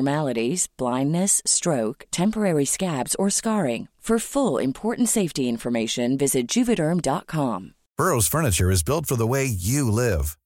abnormalities, 0.00 0.68
blindness, 0.76 1.42
stroke, 1.44 2.04
temporary 2.10 2.66
scabs, 2.66 3.14
or 3.16 3.30
scarring. 3.30 3.88
For 4.00 4.18
full 4.18 4.58
important 4.58 5.08
safety 5.08 5.48
information, 5.48 6.18
visit 6.18 6.48
juvederm.com. 6.48 7.74
Burrow's 7.98 8.28
furniture 8.28 8.70
is 8.70 8.82
built 8.82 9.06
for 9.06 9.16
the 9.16 9.26
way 9.26 9.44
you 9.44 9.92
live. 9.92 10.38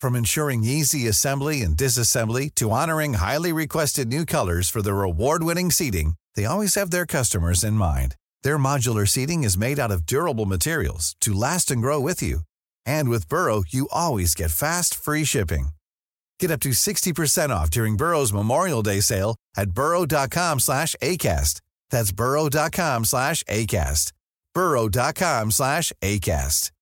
From 0.00 0.14
ensuring 0.14 0.62
easy 0.62 1.08
assembly 1.08 1.62
and 1.62 1.76
disassembly 1.76 2.50
to 2.56 2.70
honoring 2.70 3.14
highly 3.14 3.52
requested 3.52 4.08
new 4.08 4.26
colors 4.26 4.68
for 4.70 4.82
their 4.82 5.02
award-winning 5.02 5.70
seating, 5.70 6.14
they 6.34 6.44
always 6.44 6.74
have 6.74 6.90
their 6.90 7.06
customers 7.06 7.64
in 7.64 7.74
mind. 7.74 8.14
Their 8.42 8.58
modular 8.58 9.06
seating 9.08 9.42
is 9.42 9.56
made 9.58 9.78
out 9.80 9.90
of 9.90 10.04
durable 10.04 10.46
materials 10.46 11.16
to 11.22 11.32
last 11.32 11.70
and 11.70 11.82
grow 11.82 11.98
with 11.98 12.22
you. 12.22 12.40
And 12.84 13.08
with 13.08 13.28
Burrow, 13.28 13.64
you 13.68 13.88
always 13.90 14.34
get 14.34 14.50
fast, 14.50 14.94
free 14.94 15.24
shipping. 15.24 15.77
Get 16.40 16.50
up 16.50 16.60
to 16.60 16.70
60% 16.70 17.50
off 17.50 17.70
during 17.70 17.96
Burrow's 17.96 18.32
Memorial 18.32 18.82
Day 18.82 19.00
sale 19.00 19.36
at 19.56 19.70
burrow.com 19.70 20.60
slash 20.60 20.94
ACAST. 21.02 21.60
That's 21.90 22.12
burrow.com 22.12 23.04
slash 23.04 23.42
ACAST. 23.44 24.12
burrow.com 24.54 25.50
slash 25.50 25.92
ACAST. 26.02 26.72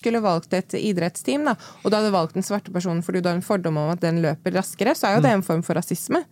skulle 0.00 0.20
valgt 0.24 0.54
et 0.56 0.76
idrettsteam, 0.80 1.44
da, 1.50 1.56
og 1.82 1.90
du 1.90 1.96
hadde 1.96 2.12
valgt 2.14 2.36
den 2.38 2.46
svarte 2.46 2.72
personen 2.74 3.02
fordi 3.04 3.22
du 3.22 3.30
har 3.30 3.38
en 3.38 3.44
fordom 3.44 3.80
om 3.82 3.90
at 3.92 4.02
den 4.02 4.22
løper 4.24 4.54
raskere, 4.56 4.94
så 4.96 5.10
er 5.10 5.18
jo 5.18 5.24
det 5.26 5.34
en 5.36 5.46
form 5.46 5.64
for 5.66 5.78
rasisme. 5.78 6.22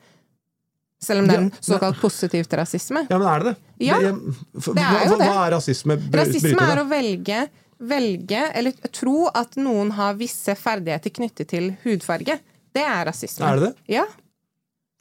Selv 0.98 1.22
om 1.22 1.28
det 1.28 1.34
er 1.36 1.42
en 1.44 1.52
såkalt 1.62 2.00
positivt 2.02 2.54
rasisme. 2.58 3.04
Ja, 3.06 3.20
men 3.20 3.28
er 3.30 3.44
det 3.44 3.50
det? 3.52 3.56
Ja, 3.86 3.98
det, 4.02 4.14
for, 4.58 4.74
det 4.74 4.82
er 4.82 4.96
hva, 4.96 5.02
jo 5.04 5.18
det. 5.20 5.28
Hva 5.28 5.42
er 5.44 5.54
rasisme? 5.54 5.96
Rasisme 6.20 6.64
er 6.64 6.80
å 6.82 6.86
velge, 6.90 7.44
velge, 7.78 8.40
eller 8.54 8.88
tro 8.94 9.28
at 9.34 9.56
noen 9.60 9.92
har 9.98 10.18
visse 10.18 10.54
ferdigheter 10.58 11.14
knyttet 11.14 11.52
til 11.52 11.70
hudfarge. 11.84 12.38
Det 12.74 12.84
er 12.84 13.06
rasisme. 13.08 13.46
Er 13.46 13.58
det 13.58 13.68
det? 13.68 13.94
Ja. 13.98 14.04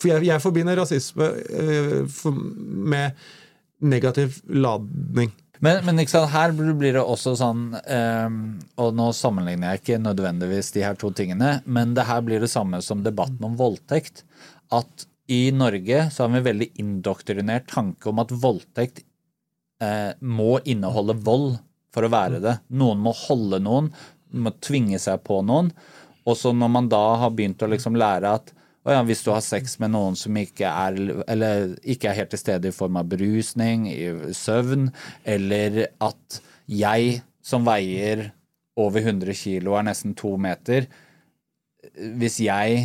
For 0.01 0.11
jeg, 0.13 0.27
jeg 0.29 0.43
forbinder 0.43 0.77
rasisme 0.77 1.27
eh, 1.49 1.99
for, 2.11 2.37
med 2.93 3.17
negativ 3.81 4.39
ladning. 4.49 5.33
Men, 5.63 5.81
men 5.87 6.01
ikke 6.01 6.13
sant, 6.13 6.31
her 6.33 6.53
blir 6.53 6.93
det 6.93 7.01
også 7.01 7.31
sånn 7.39 7.61
um, 7.73 8.41
Og 8.77 8.91
nå 8.93 9.07
sammenligner 9.17 9.71
jeg 9.71 9.81
ikke 9.81 9.99
nødvendigvis 10.03 10.69
de 10.75 10.83
her 10.85 10.97
to 11.01 11.09
tingene, 11.17 11.55
men 11.65 11.95
det 11.97 12.05
her 12.05 12.21
blir 12.25 12.43
det 12.43 12.51
samme 12.51 12.77
som 12.85 13.01
debatten 13.05 13.41
om 13.47 13.57
voldtekt. 13.57 14.21
At 14.69 15.07
i 15.33 15.47
Norge 15.51 16.05
så 16.13 16.23
har 16.23 16.31
vi 16.31 16.41
en 16.43 16.47
veldig 16.51 16.67
indoktrinert 16.83 17.67
tanke 17.71 18.11
om 18.11 18.21
at 18.21 18.31
voldtekt 18.31 19.01
eh, 19.83 20.13
må 20.21 20.59
inneholde 20.63 21.17
vold 21.25 21.57
for 21.97 22.05
å 22.05 22.13
være 22.13 22.41
det. 22.43 22.59
Noen 22.77 23.01
må 23.01 23.15
holde 23.25 23.59
noen, 23.65 23.89
må 24.37 24.53
tvinge 24.61 24.99
seg 25.01 25.23
på 25.25 25.41
noen. 25.45 25.71
Og 26.27 26.37
så 26.37 26.53
når 26.53 26.69
man 26.69 26.89
da 26.91 27.03
har 27.23 27.33
begynt 27.33 27.63
å 27.65 27.71
liksom 27.71 27.97
lære 27.97 28.37
at 28.37 28.53
ja, 28.87 29.01
hvis 29.03 29.23
du 29.25 29.33
har 29.33 29.43
sex 29.43 29.75
med 29.81 29.91
noen 29.91 30.15
som 30.15 30.35
ikke 30.39 30.69
er, 30.69 30.97
eller 31.27 31.73
ikke 31.83 32.07
er 32.07 32.21
helt 32.21 32.31
til 32.31 32.39
stede 32.39 32.69
i 32.69 32.75
form 32.75 32.99
av 32.99 33.09
berusning, 33.11 33.87
i 33.91 34.31
søvn, 34.35 34.87
eller 35.27 35.89
at 36.03 36.39
jeg 36.71 37.17
som 37.43 37.67
veier 37.67 38.29
over 38.79 39.03
100 39.03 39.35
kilo 39.35 39.75
er 39.75 39.87
nesten 39.87 40.13
to 40.17 40.35
meter 40.39 40.85
Hvis 42.19 42.37
jeg 42.43 42.81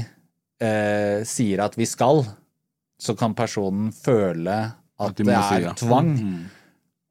eh, 0.63 1.23
sier 1.29 1.63
at 1.65 1.77
vi 1.77 1.87
skal, 1.91 2.23
så 3.03 3.15
kan 3.19 3.35
personen 3.37 3.91
føle 3.93 4.57
at, 4.63 5.09
At 5.11 5.19
de 5.19 5.27
det 5.27 5.37
er 5.37 5.49
si 5.49 5.63
ja. 5.67 5.75
tvang. 5.77 6.13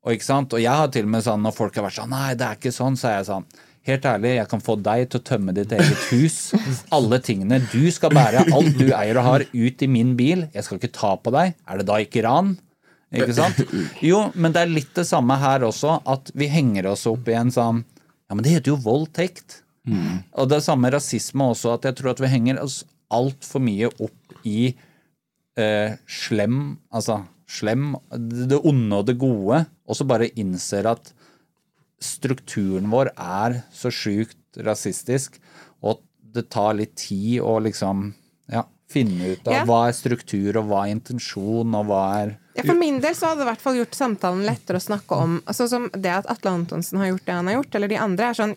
Og, 0.02 0.16
ikke 0.16 0.26
sant? 0.26 0.54
og 0.58 0.62
jeg 0.64 0.74
har 0.74 0.90
til 0.94 1.06
og 1.06 1.12
med 1.14 1.26
sånn, 1.26 1.44
når 1.46 1.54
folk 1.54 1.76
har 1.78 1.86
vært 1.86 2.00
sånn 2.00 2.10
Nei, 2.14 2.32
det 2.38 2.48
er 2.48 2.58
ikke 2.58 2.74
sånn, 2.74 2.98
så 2.98 3.12
er 3.12 3.20
jeg 3.20 3.28
sånn 3.30 3.46
Helt 3.90 4.06
ærlig, 4.06 4.36
jeg 4.38 4.50
kan 4.50 4.62
få 4.62 4.76
deg 4.78 5.08
til 5.10 5.18
å 5.18 5.26
tømme 5.26 5.54
ditt 5.58 5.72
eget 5.74 6.04
hus. 6.12 6.36
Alle 6.94 7.18
tingene. 7.26 7.58
Du 7.72 7.88
skal 7.90 8.14
bære 8.14 8.44
alt 8.54 8.76
du 8.78 8.92
eier 8.94 9.18
og 9.18 9.26
har, 9.26 9.46
ut 9.50 9.82
i 9.82 9.88
min 9.90 10.12
bil. 10.20 10.44
Jeg 10.54 10.68
skal 10.68 10.78
ikke 10.78 10.92
ta 10.94 11.16
på 11.18 11.34
deg. 11.34 11.56
Er 11.66 11.82
det 11.82 11.88
da 11.90 11.98
ikke 12.04 12.22
ran? 12.28 12.52
Ikke 13.10 13.34
sant? 13.34 13.58
Jo, 14.06 14.28
men 14.38 14.54
det 14.54 14.62
er 14.62 14.70
litt 14.70 14.94
det 14.94 15.08
samme 15.10 15.34
her 15.42 15.66
også, 15.66 15.98
at 16.14 16.30
vi 16.38 16.52
henger 16.54 16.92
oss 16.94 17.08
opp 17.10 17.26
i 17.34 17.40
en 17.40 17.50
sånn 17.54 17.82
Ja, 17.82 18.38
men 18.38 18.46
det 18.46 18.54
heter 18.54 18.76
jo 18.76 18.78
voldtekt. 18.86 19.64
Og 20.38 20.48
det 20.48 20.60
er 20.60 20.64
samme 20.70 20.94
rasisme 20.94 21.50
også, 21.56 21.74
at 21.80 21.90
jeg 21.90 21.98
tror 21.98 22.14
at 22.14 22.22
vi 22.22 22.30
henger 22.32 22.62
oss 22.62 22.84
altfor 23.12 23.66
mye 23.66 23.90
opp 23.98 24.38
i 24.48 24.76
eh, 25.58 25.98
slem, 26.06 26.78
altså 26.94 27.24
slem, 27.52 27.92
det 28.16 28.60
onde 28.64 29.02
og 29.02 29.08
det 29.10 29.18
gode, 29.22 29.66
og 29.88 29.98
så 29.98 30.08
bare 30.08 30.32
innser 30.40 30.88
at 30.92 31.12
strukturen 32.02 32.90
vår 32.92 33.12
er 33.20 33.62
så 33.76 33.92
sjukt 33.94 34.38
rasistisk, 34.66 35.38
og 35.84 35.98
at 35.98 36.04
det 36.36 36.46
tar 36.54 36.78
litt 36.80 36.96
tid 37.00 37.42
å 37.44 37.58
liksom 37.64 38.08
ja, 38.52 38.64
finne 38.92 39.34
ut 39.36 39.48
av 39.48 39.54
Ja. 39.54 39.64
hva 39.68 39.82
er 39.90 39.96
struktur, 39.98 40.58
og 40.58 40.70
hva 40.70 40.86
er 40.88 40.96
intensjon, 40.96 41.76
og 41.76 41.86
hva 41.92 42.04
er 42.22 42.38
Ja, 42.56 42.64
For 42.68 42.76
min 42.76 43.00
del 43.00 43.14
så 43.16 43.30
hadde 43.30 43.40
det 43.40 43.46
i 43.48 43.52
hvert 43.54 43.62
fall 43.64 43.78
gjort 43.80 43.96
samtalen 43.96 44.42
lettere 44.44 44.76
å 44.76 44.84
snakke 44.84 45.16
om. 45.16 45.38
Sånn 45.56 45.70
som 45.72 45.86
det 45.96 46.12
at 46.12 46.26
Atle 46.28 46.52
Antonsen 46.52 47.00
har 47.00 47.14
gjort 47.14 47.26
det 47.26 47.36
han 47.38 47.48
har 47.48 47.56
gjort, 47.62 47.76
eller 47.76 47.88
de 47.88 47.96
andre, 48.02 48.26
er 48.32 48.34
sånn 48.42 48.56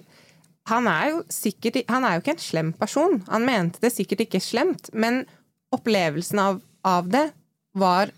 Han 0.66 0.86
er 0.88 1.10
jo 1.10 1.22
sikkert 1.28 1.76
Han 1.92 2.04
er 2.08 2.14
jo 2.16 2.22
ikke 2.22 2.34
en 2.34 2.42
slem 2.42 2.72
person. 2.72 3.22
Han 3.28 3.44
mente 3.44 3.78
det 3.84 3.92
sikkert 3.92 4.24
ikke 4.24 4.40
slemt, 4.40 4.88
men 4.94 5.26
opplevelsen 5.70 6.38
av, 6.40 6.60
av 6.82 7.06
det 7.12 7.30
var 7.76 8.10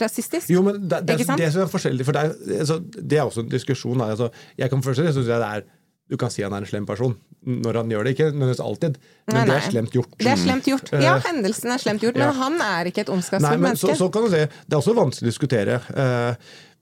rasistisk. 0.00 0.50
Jo, 0.52 0.62
men 0.66 0.82
det, 0.88 1.02
det, 1.08 1.18
det 1.38 1.48
som 1.54 1.64
er 1.64 1.70
forskjellig 1.72 2.04
For 2.06 2.16
det 2.16 2.22
er, 2.26 2.60
altså, 2.60 2.78
det 2.98 3.18
er 3.18 3.24
også 3.24 3.44
en 3.44 3.50
diskusjon. 3.52 4.00
Altså, 4.04 4.30
jeg 4.58 4.70
kan 4.72 4.82
først 4.84 5.02
synes 5.02 5.16
jeg 5.24 5.26
det 5.40 5.48
er 5.48 5.66
Du 6.08 6.16
kan 6.16 6.30
si 6.32 6.42
han 6.42 6.54
er 6.56 6.64
en 6.64 6.68
slem 6.68 6.86
person 6.88 7.16
når 7.48 7.76
han 7.78 7.90
gjør 7.92 8.04
det. 8.04 8.12
Ikke 8.16 8.28
nødvendigvis 8.32 8.60
alltid, 8.64 8.96
men 9.28 9.36
Nei, 9.36 9.42
det 9.46 9.54
er 9.54 9.66
slemt 9.70 9.92
gjort. 9.94 10.14
Det 10.18 10.30
er 10.32 10.40
slemt 10.40 10.66
gjort. 10.66 10.90
Ja, 10.92 11.14
Eh, 11.16 11.26
hendelsen 11.28 11.70
er 11.70 11.78
slemt 11.78 12.02
gjort, 12.02 12.16
ja. 12.18 12.26
men 12.26 12.34
han 12.34 12.56
er 12.64 12.90
ikke 12.90 13.04
et 13.04 13.08
Nei, 13.08 13.14
ondskapsfullt 13.14 13.62
men 13.62 13.76
så, 13.76 13.86
menneske. 13.86 13.98
så 14.00 14.08
kan 14.12 14.24
du 14.26 14.32
si, 14.32 14.40
Det 14.66 14.74
er 14.74 14.80
også 14.80 14.94
vanskelig 14.98 15.28
å 15.28 15.30
diskutere. 15.30 15.78
Uh, 15.94 16.34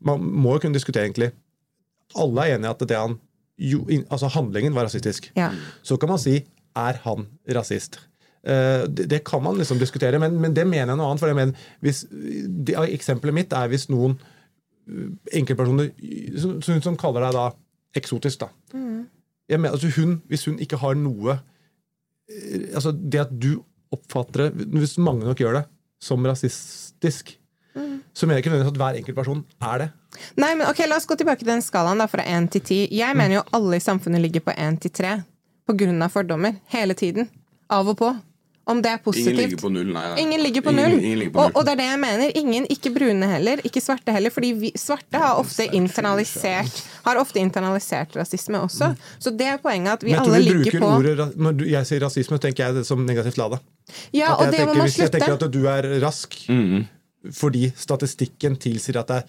man 0.09 0.25
må 0.25 0.57
jo 0.57 0.63
kunne 0.65 0.79
diskutere, 0.79 1.05
egentlig. 1.11 1.31
Alle 2.17 2.47
er 2.47 2.57
enige 2.57 2.73
at 2.73 2.87
det 2.89 2.99
han, 2.99 3.19
jo, 3.59 3.83
altså 4.09 4.31
handlingen 4.33 4.75
var 4.75 4.89
rasistisk. 4.89 5.29
Ja. 5.37 5.51
Så 5.83 5.99
kan 6.01 6.09
man 6.15 6.23
si 6.23 6.39
er 6.77 7.01
han 7.05 7.27
rasist? 7.57 8.01
Eh, 8.47 8.85
det, 8.87 9.09
det 9.11 9.21
kan 9.27 9.43
man 9.43 9.57
liksom 9.59 9.79
diskutere, 9.81 10.19
men, 10.23 10.37
men 10.41 10.55
det 10.55 10.63
mener 10.69 10.93
jeg 10.95 10.99
noe 11.01 11.09
annet. 11.11 11.23
For 11.23 11.33
jeg 11.33 11.39
mener, 11.41 11.67
hvis, 11.83 12.05
det, 12.11 12.77
Eksempelet 12.95 13.35
mitt 13.35 13.53
er 13.59 13.71
hvis 13.73 13.89
noen 13.91 14.15
eh, 14.87 15.09
enkeltpersoner 15.41 15.91
som, 16.39 16.61
som, 16.63 16.79
som 16.85 16.99
kaller 17.01 17.27
deg 17.27 17.35
da 17.35 17.47
eksotisk. 17.99 18.45
da. 18.45 18.51
Jeg 19.51 19.59
mener, 19.63 19.73
altså 19.75 19.91
hun, 19.97 20.21
Hvis 20.31 20.45
hun 20.47 20.59
ikke 20.63 20.79
har 20.83 20.95
noe 20.99 21.37
eh, 22.31 22.69
altså 22.75 22.91
Det 22.95 23.21
at 23.25 23.33
du 23.35 23.53
oppfatter 23.95 24.49
det, 24.51 24.67
hvis 24.75 24.97
mange 24.99 25.27
nok 25.27 25.39
gjør 25.41 25.61
det, 25.61 25.65
som 26.03 26.25
rasistisk, 26.27 27.31
så 28.17 28.27
mener 28.27 28.39
jeg 28.39 28.43
ikke 28.45 28.51
nødvendigvis 28.53 28.73
at 28.75 28.81
hver 28.83 28.99
enkelt 28.99 29.17
person 29.17 29.43
er 29.63 29.79
det. 29.83 29.87
Nei, 30.41 30.51
men 30.59 30.67
ok, 30.67 30.81
La 30.91 30.97
oss 30.99 31.07
gå 31.09 31.15
tilbake 31.21 31.43
til 31.45 31.49
den 31.53 31.63
skalaen 31.65 32.01
da, 32.03 32.07
fra 32.11 32.25
1 32.27 32.49
til 32.57 32.63
10. 32.65 32.79
Jeg 32.99 33.15
Mm. 33.15 33.21
mener 33.21 33.35
jo 33.39 33.43
alle 33.57 33.77
i 33.79 33.85
samfunnet 33.85 34.21
ligger 34.25 34.43
på 34.49 34.55
1 34.57 34.81
til 34.83 34.91
3 34.99 35.13
på 35.69 35.77
grunn 35.79 36.03
av 36.03 36.11
fordommer. 36.15 36.57
Hele 36.73 36.95
tiden. 36.99 37.29
Av 37.71 37.89
og 37.89 37.97
på. 38.01 38.11
Om 38.67 38.81
det 38.83 38.91
er 38.91 38.99
positivt. 38.99 39.29
Ingen 39.31 39.45
ligger 39.45 39.61
på 39.63 39.69
null, 39.71 39.91
nei. 39.95 40.01
nei. 40.11 40.23
Ingen 40.25 40.41
ligger 40.43 40.63
på 40.67 40.73
null. 40.75 40.95
ingen 40.99 41.19
ligger 41.21 41.35
på 41.37 41.43
og, 41.45 41.53
null. 41.53 41.59
og 41.61 41.67
det 41.69 41.73
er 41.77 41.79
det 41.79 41.85
jeg 41.87 42.01
mener. 42.03 42.33
Ingen, 42.41 42.65
ikke 42.75 42.91
brune 42.97 43.29
heller, 43.31 43.63
ikke 43.69 43.83
svarte 43.85 44.15
heller. 44.17 44.35
Fordi 44.35 44.51
vi, 44.59 44.71
svarte 44.75 45.21
har 45.23 45.39
ofte 45.39 45.69
internalisert 45.79 46.81
Har 47.05 47.21
ofte 47.21 47.39
internalisert 47.39 48.17
rasisme 48.19 48.59
også. 48.67 48.91
Så 49.23 49.31
det 49.31 49.47
er 49.53 49.63
poenget 49.63 50.01
at 50.01 50.03
vi 50.03 50.17
Men 50.17 50.25
alle 50.25 50.43
vi 50.43 50.51
ligger 50.51 50.83
på 50.83 50.91
ordet, 50.97 51.29
Når 51.39 51.63
jeg 51.71 51.91
sier 51.93 52.03
rasisme, 52.09 52.41
tenker 52.43 52.67
jeg 52.67 52.79
det 52.81 52.85
som 52.91 53.07
negativt 53.07 53.39
lada. 53.39 53.63
Ja, 54.11 54.35
og 54.35 54.51
det 54.51 54.59
det 54.59 54.67
må 54.67 54.75
man 54.75 54.91
slutte. 54.91 54.91
Hvis 54.91 55.01
jeg 55.05 55.15
tenker 55.15 55.39
at 55.39 55.53
du 55.55 55.63
er 55.71 55.91
rask 56.03 56.39
Mm. 56.51 56.87
fordi 57.35 57.73
statistikken 57.75 58.57
tilsier 58.59 58.99
at, 59.01 59.09
det 59.09 59.17
er, 59.17 59.25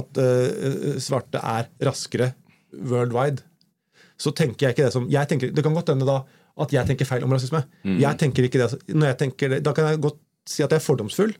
at 0.00 0.20
uh, 0.20 0.96
svarte 1.00 1.40
er 1.40 1.68
raskere 1.84 2.34
worldwide, 2.76 3.40
så 4.18 4.32
tenker 4.36 4.66
jeg 4.66 4.76
ikke 4.76 4.84
det 4.86 4.92
som 4.92 5.08
jeg 5.10 5.28
tenker, 5.28 5.50
Det 5.52 5.64
kan 5.64 5.74
godt 5.76 5.88
hende 5.92 6.08
da 6.08 6.22
at 6.58 6.72
jeg 6.72 6.86
tenker 6.88 7.04
feil 7.08 7.24
om 7.26 7.32
rasisme. 7.36 7.64
Mm. 7.84 7.98
Jeg 8.00 8.18
tenker 8.22 8.46
ikke 8.48 8.62
det, 8.62 8.80
når 8.94 9.06
jeg 9.12 9.18
tenker 9.24 9.48
det, 9.56 9.62
Da 9.66 9.72
kan 9.76 9.90
jeg 9.90 10.00
godt 10.00 10.18
si 10.48 10.62
at 10.64 10.70
jeg 10.72 10.80
er 10.80 10.84
fordomsfull, 10.86 11.34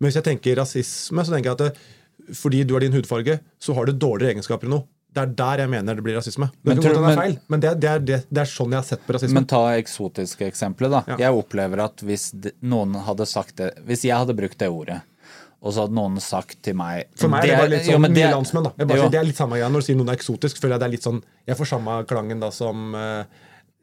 men 0.00 0.08
hvis 0.10 0.18
jeg 0.20 0.24
tenker 0.26 0.56
rasisme, 0.60 1.24
så 1.24 1.32
tenker 1.32 1.50
jeg 1.50 1.56
at 1.58 1.64
det, 1.66 2.36
fordi 2.36 2.64
du 2.68 2.74
har 2.76 2.80
din 2.84 2.92
hudfarge, 2.92 3.38
så 3.58 3.74
har 3.74 3.86
du 3.88 3.92
dårligere 3.92 4.34
egenskaper 4.36 4.68
enn 4.68 4.74
noe. 4.76 4.86
Det 5.10 5.22
er 5.24 5.30
der 5.34 5.62
jeg 5.64 5.70
mener 5.72 5.96
det 5.98 6.04
blir 6.06 6.14
rasisme. 6.14 6.46
Det 6.52 6.68
Men 6.70 6.78
tror- 6.78 6.94
det 6.94 7.10
er 7.10 7.16
feil, 7.18 7.38
men 7.50 7.60
det, 7.60 7.68
er- 7.70 7.78
det, 7.82 7.88
er, 7.90 7.98
det, 7.98 8.18
det 8.30 8.40
er 8.44 8.50
sånn 8.52 8.70
jeg 8.70 8.78
har 8.78 8.86
sett 8.86 9.06
på 9.06 9.14
rasisme. 9.16 9.34
Men 9.34 9.46
ta 9.50 9.62
eksotiske 9.74 10.46
eksempler, 10.46 10.90
da. 10.92 11.00
Ja. 11.08 11.16
Jeg 11.24 11.34
opplever 11.40 11.82
at 11.82 12.04
hvis 12.06 12.28
noen 12.62 12.94
hadde 13.08 13.26
sagt 13.26 13.56
det 13.58 13.72
Hvis 13.88 14.04
jeg 14.06 14.14
hadde 14.14 14.36
brukt 14.38 14.58
det 14.60 14.68
ordet, 14.70 15.00
og 15.60 15.74
så 15.74 15.82
hadde 15.84 15.96
noen 15.98 16.20
sagt 16.22 16.62
til 16.62 16.74
meg 16.78 17.08
For 17.18 17.28
meg 17.28 17.42
er 17.44 17.50
det 17.50 17.58
bare 17.58 17.72
litt 17.74 17.88
sånn 17.90 18.06
mye 18.06 18.30
landsmenn. 18.32 18.64
da. 18.70 18.84
Bare, 18.86 19.10
det 19.10 19.18
er 19.18 19.24
litt 19.26 19.36
samme 19.36 19.58
greia. 19.58 19.68
Når 19.68 19.82
du 19.82 19.86
sier 19.90 19.96
noen 19.98 20.08
er 20.14 20.16
eksotisk, 20.20 20.60
føler 20.62 20.76
jeg 20.76 20.80
det 20.80 20.86
er 20.86 20.94
litt 20.94 21.08
sånn 21.08 21.22
Jeg 21.50 21.56
får 21.58 21.66
samme 21.74 21.96
klangen 22.06 22.40
da 22.40 22.50
som 22.54 22.94
eh, 22.94 23.24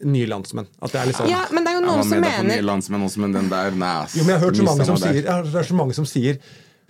nye 0.05 0.27
landsmenn. 0.29 0.67
At 0.81 0.91
det 0.93 1.01
er 1.01 1.11
sånn 1.17 1.29
Ja, 1.31 1.45
men 1.51 1.65
det 1.65 1.71
er 1.73 1.79
jo 1.79 1.85
noen 1.87 2.03
som 2.05 2.19
mener 2.21 2.43
nye 2.45 2.65
landsmenn 2.65 3.05
også, 3.07 3.21
men 3.23 3.31
den 3.33 3.47
der, 3.49 3.71
nei. 3.71 4.05
Jo, 4.13 4.23
men 4.25 4.33
jeg 4.35 4.39
har 4.39 4.45
hørt 4.45 4.59
så 4.59 4.67
mange 4.67 4.85
som 4.85 4.97
sier, 5.01 5.21
jeg 5.23 5.31
har 5.57 5.63
så 5.71 5.77
mange 5.77 5.93
som 5.97 6.05
sier 6.05 6.37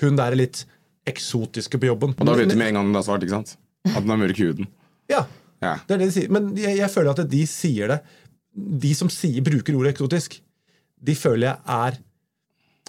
hun 0.01 0.16
der 0.20 0.36
er 0.36 0.39
litt 0.41 0.66
eksotiske 1.08 1.80
på 1.80 1.88
jobben. 1.88 2.14
Og 2.20 2.28
da 2.28 2.34
vet 2.36 2.49
du 2.51 2.58
med 2.60 2.68
en 2.74 2.80
gang 2.82 2.89
hun 2.89 2.99
er 2.99 3.05
svart, 3.08 3.24
ikke 3.24 3.38
sant? 3.38 3.55
At 3.88 4.01
den 4.03 4.12
er 4.12 4.20
mørk 4.20 4.39
i 4.41 4.49
huden. 4.49 4.68
Ja, 5.10 5.26
Ja. 5.62 5.78
det 5.88 5.95
er 5.95 5.97
det 6.03 6.08
de 6.12 6.14
sier. 6.20 6.30
Men 6.30 6.51
jeg, 6.60 6.78
jeg 6.78 6.89
føler 6.93 7.16
at 7.16 7.30
de 7.32 7.45
sier 7.49 7.88
det 7.88 8.01
De 8.82 8.91
som 8.97 9.10
sier, 9.10 9.41
bruker 9.45 9.74
ordet 9.78 9.93
eksotisk, 9.95 10.39
de 11.01 11.14
føler 11.16 11.47
jeg 11.47 11.58
er 11.78 11.97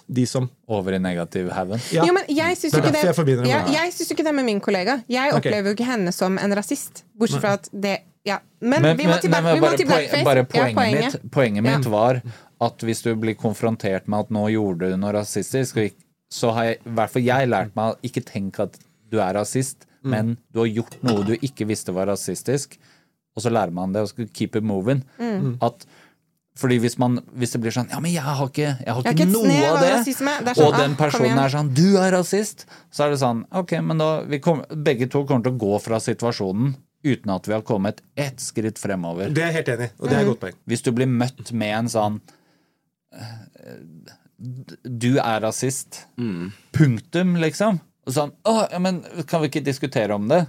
de 0.09 0.25
som 0.25 0.49
Over 0.67 0.95
i 0.97 0.99
negativ-haugen. 0.99 1.79
ja, 1.93 2.03
Jo, 2.05 2.13
men 2.13 2.23
jeg 2.27 2.57
syns 2.57 2.73
ikke 2.73 2.91
det 2.91 3.03
jeg 3.47 3.73
Jeg 3.73 3.93
syns 3.93 4.11
ikke 4.11 4.23
det 4.25 4.33
med 4.35 4.45
min 4.45 4.59
kollega. 4.59 4.99
Jeg 5.07 5.33
opplever 5.33 5.69
jo 5.69 5.75
ikke 5.77 5.85
henne 5.85 6.11
som 6.11 6.37
en 6.41 6.55
rasist. 6.57 7.03
Bortsett 7.17 7.41
fra 7.41 7.53
at 7.59 7.69
det 7.71 7.99
Ja. 8.27 8.39
Men, 8.59 8.81
Men, 8.81 8.97
vi 8.97 9.05
må 9.07 9.17
til, 9.21 9.31
men 9.31 9.45
vi 9.47 9.59
må 9.63 9.71
til 9.77 9.87
blackface. 9.87 10.23
bare 10.27 10.43
Ja, 10.43 10.45
poenget, 10.73 11.13
mitt, 11.13 11.31
poenget 11.31 11.63
Ja. 11.65 11.77
mitt 11.77 11.85
var 11.87 12.21
at 12.61 12.77
hvis 12.83 13.01
du 13.03 13.15
blir 13.15 13.35
konfrontert 13.35 14.07
med 14.07 14.19
at 14.19 14.29
nå 14.29 14.49
gjorde 14.51 14.89
du 14.91 14.97
noe 14.97 15.13
rasistisk, 15.13 15.77
så 16.29 16.51
har 16.53 16.63
jeg, 16.65 16.79
i 16.85 16.89
hvert 16.89 17.09
fall 17.09 17.21
jeg 17.23 17.47
lært 17.49 17.75
meg 17.75 17.95
å 17.95 17.97
ikke 18.03 18.25
tenke 18.25 18.59
at 18.67 18.77
du 19.09 19.19
er 19.19 19.33
rasist, 19.33 19.85
Mm. 20.03 20.09
men 20.11 20.37
du 20.53 20.59
har 20.59 20.67
gjort 20.67 20.93
noe 21.03 21.23
du 21.25 21.33
ikke 21.35 21.65
visste 21.67 21.91
var 21.93 22.07
rasistisk, 22.07 22.77
og 23.35 23.43
så 23.43 23.49
lærer 23.51 23.71
man 23.73 23.91
det 23.91 24.01
og 24.01 24.07
skal 24.07 24.27
keep 24.27 24.55
it 24.55 24.63
moving. 24.63 25.03
Mm. 25.19 25.57
At 25.61 25.85
fordi 26.55 26.79
hvis, 26.79 26.97
man, 26.97 27.19
hvis 27.35 27.51
det 27.51 27.61
blir 27.61 27.71
sånn 27.71 27.89
Ja, 27.89 27.99
men 27.99 28.11
jeg 28.11 28.21
har 28.23 28.47
ikke, 28.47 28.55
jeg 28.79 28.87
har 28.87 29.03
Jeg 29.03 29.03
har 29.03 29.13
ikke 29.13 29.27
noe 29.31 29.69
av 29.69 29.79
det. 29.79 30.05
Det 30.05 30.55
sånn, 30.55 30.65
og 30.67 30.73
den 30.77 30.91
ah, 30.91 30.95
personen 30.95 31.25
igjen. 31.25 31.39
er 31.39 31.49
sånn 31.49 31.73
Du 31.73 31.97
er 31.97 32.11
rasist! 32.11 32.65
Så 32.91 33.05
er 33.05 33.09
det 33.11 33.19
sånn 33.19 33.45
Ok, 33.55 33.71
men 33.81 33.97
da 33.97 34.21
vi 34.27 34.39
kom, 34.39 34.63
Begge 34.69 35.07
to 35.09 35.23
kommer 35.25 35.43
til 35.43 35.53
å 35.53 35.57
gå 35.57 35.81
fra 35.81 35.99
situasjonen 36.03 36.75
uten 37.03 37.31
at 37.31 37.47
vi 37.47 37.53
har 37.55 37.61
kommet 37.67 38.01
ett 38.19 38.41
skritt 38.43 38.79
fremover. 38.81 39.29
Det 39.31 39.43
er 39.43 39.51
jeg 39.53 39.59
helt 39.61 39.73
enig 39.75 39.89
og 39.99 40.09
det 40.09 40.15
er 40.17 40.21
et 40.25 40.31
godt 40.33 40.41
poeng. 40.43 40.57
Hvis 40.67 40.83
du 40.85 40.91
blir 40.95 41.07
møtt 41.11 41.51
med 41.55 41.75
en 41.77 41.91
sånn 41.91 42.19
eh, 43.15 43.37
Du 44.83 45.11
er 45.19 45.41
rasist. 45.43 46.05
Punktum, 46.75 47.35
liksom. 47.39 47.79
Og 48.07 48.15
sånn 48.15 48.33
Å, 48.47 48.55
ja, 48.71 48.79
men 48.83 49.01
kan 49.29 49.43
vi 49.43 49.51
ikke 49.51 49.63
diskutere 49.65 50.15
om 50.15 50.27
det? 50.31 50.45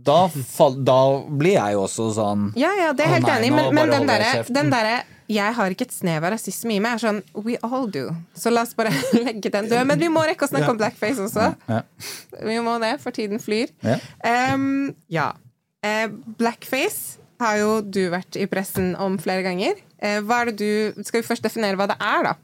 Da, 0.00 0.28
fall, 0.32 0.78
da 0.86 0.98
blir 1.28 1.58
jeg 1.58 1.74
jo 1.76 1.82
også 1.84 2.06
sånn 2.16 2.44
Ja, 2.56 2.70
ja, 2.78 2.92
det 2.96 3.04
er 3.04 3.16
helt 3.18 3.26
nei, 3.26 3.38
enig, 3.42 3.50
men, 3.52 3.74
men 3.76 3.90
den 3.92 4.06
derre 4.08 4.70
derre 4.72 5.00
jeg 5.30 5.54
har 5.54 5.70
ikke 5.70 5.86
et 5.86 5.92
snev 5.94 6.24
av 6.26 6.32
rasisme 6.34 6.74
i 6.74 6.80
meg. 6.82 6.96
er 6.96 7.02
sånn 7.04 7.20
We 7.46 7.54
all 7.62 7.84
do. 7.92 8.08
Så 8.34 8.50
la 8.50 8.64
oss 8.66 8.72
bare 8.74 8.90
legge 9.26 9.52
den 9.54 9.68
død. 9.70 9.84
Men 9.86 10.00
vi 10.00 10.08
må 10.10 10.24
rekke 10.26 10.42
å 10.46 10.50
snakke 10.50 10.66
Ja. 10.66 10.72
om 10.74 10.80
blackface 10.80 11.22
også. 11.22 11.44
Ja. 11.70 11.82
Vi 12.48 12.56
må 12.66 12.74
det, 12.82 12.96
for 12.98 13.14
tiden 13.14 13.38
flyr. 13.38 13.70
Ja. 13.86 14.00
Um, 14.56 14.90
ja. 15.06 15.28
Eh, 15.82 16.08
blackface 16.38 17.18
har 17.40 17.56
jo 17.56 17.80
du 17.80 18.02
vært 18.12 18.36
i 18.36 18.46
pressen 18.50 18.92
om 19.00 19.16
flere 19.20 19.44
ganger. 19.46 19.78
Eh, 19.98 20.20
hva 20.20 20.42
er 20.42 20.50
det 20.50 20.60
du 20.60 21.02
Skal 21.04 21.22
vi 21.22 21.28
først 21.28 21.44
definere 21.44 21.78
hva 21.80 21.88
det 21.88 21.96
er, 21.96 22.28
da? 22.28 22.34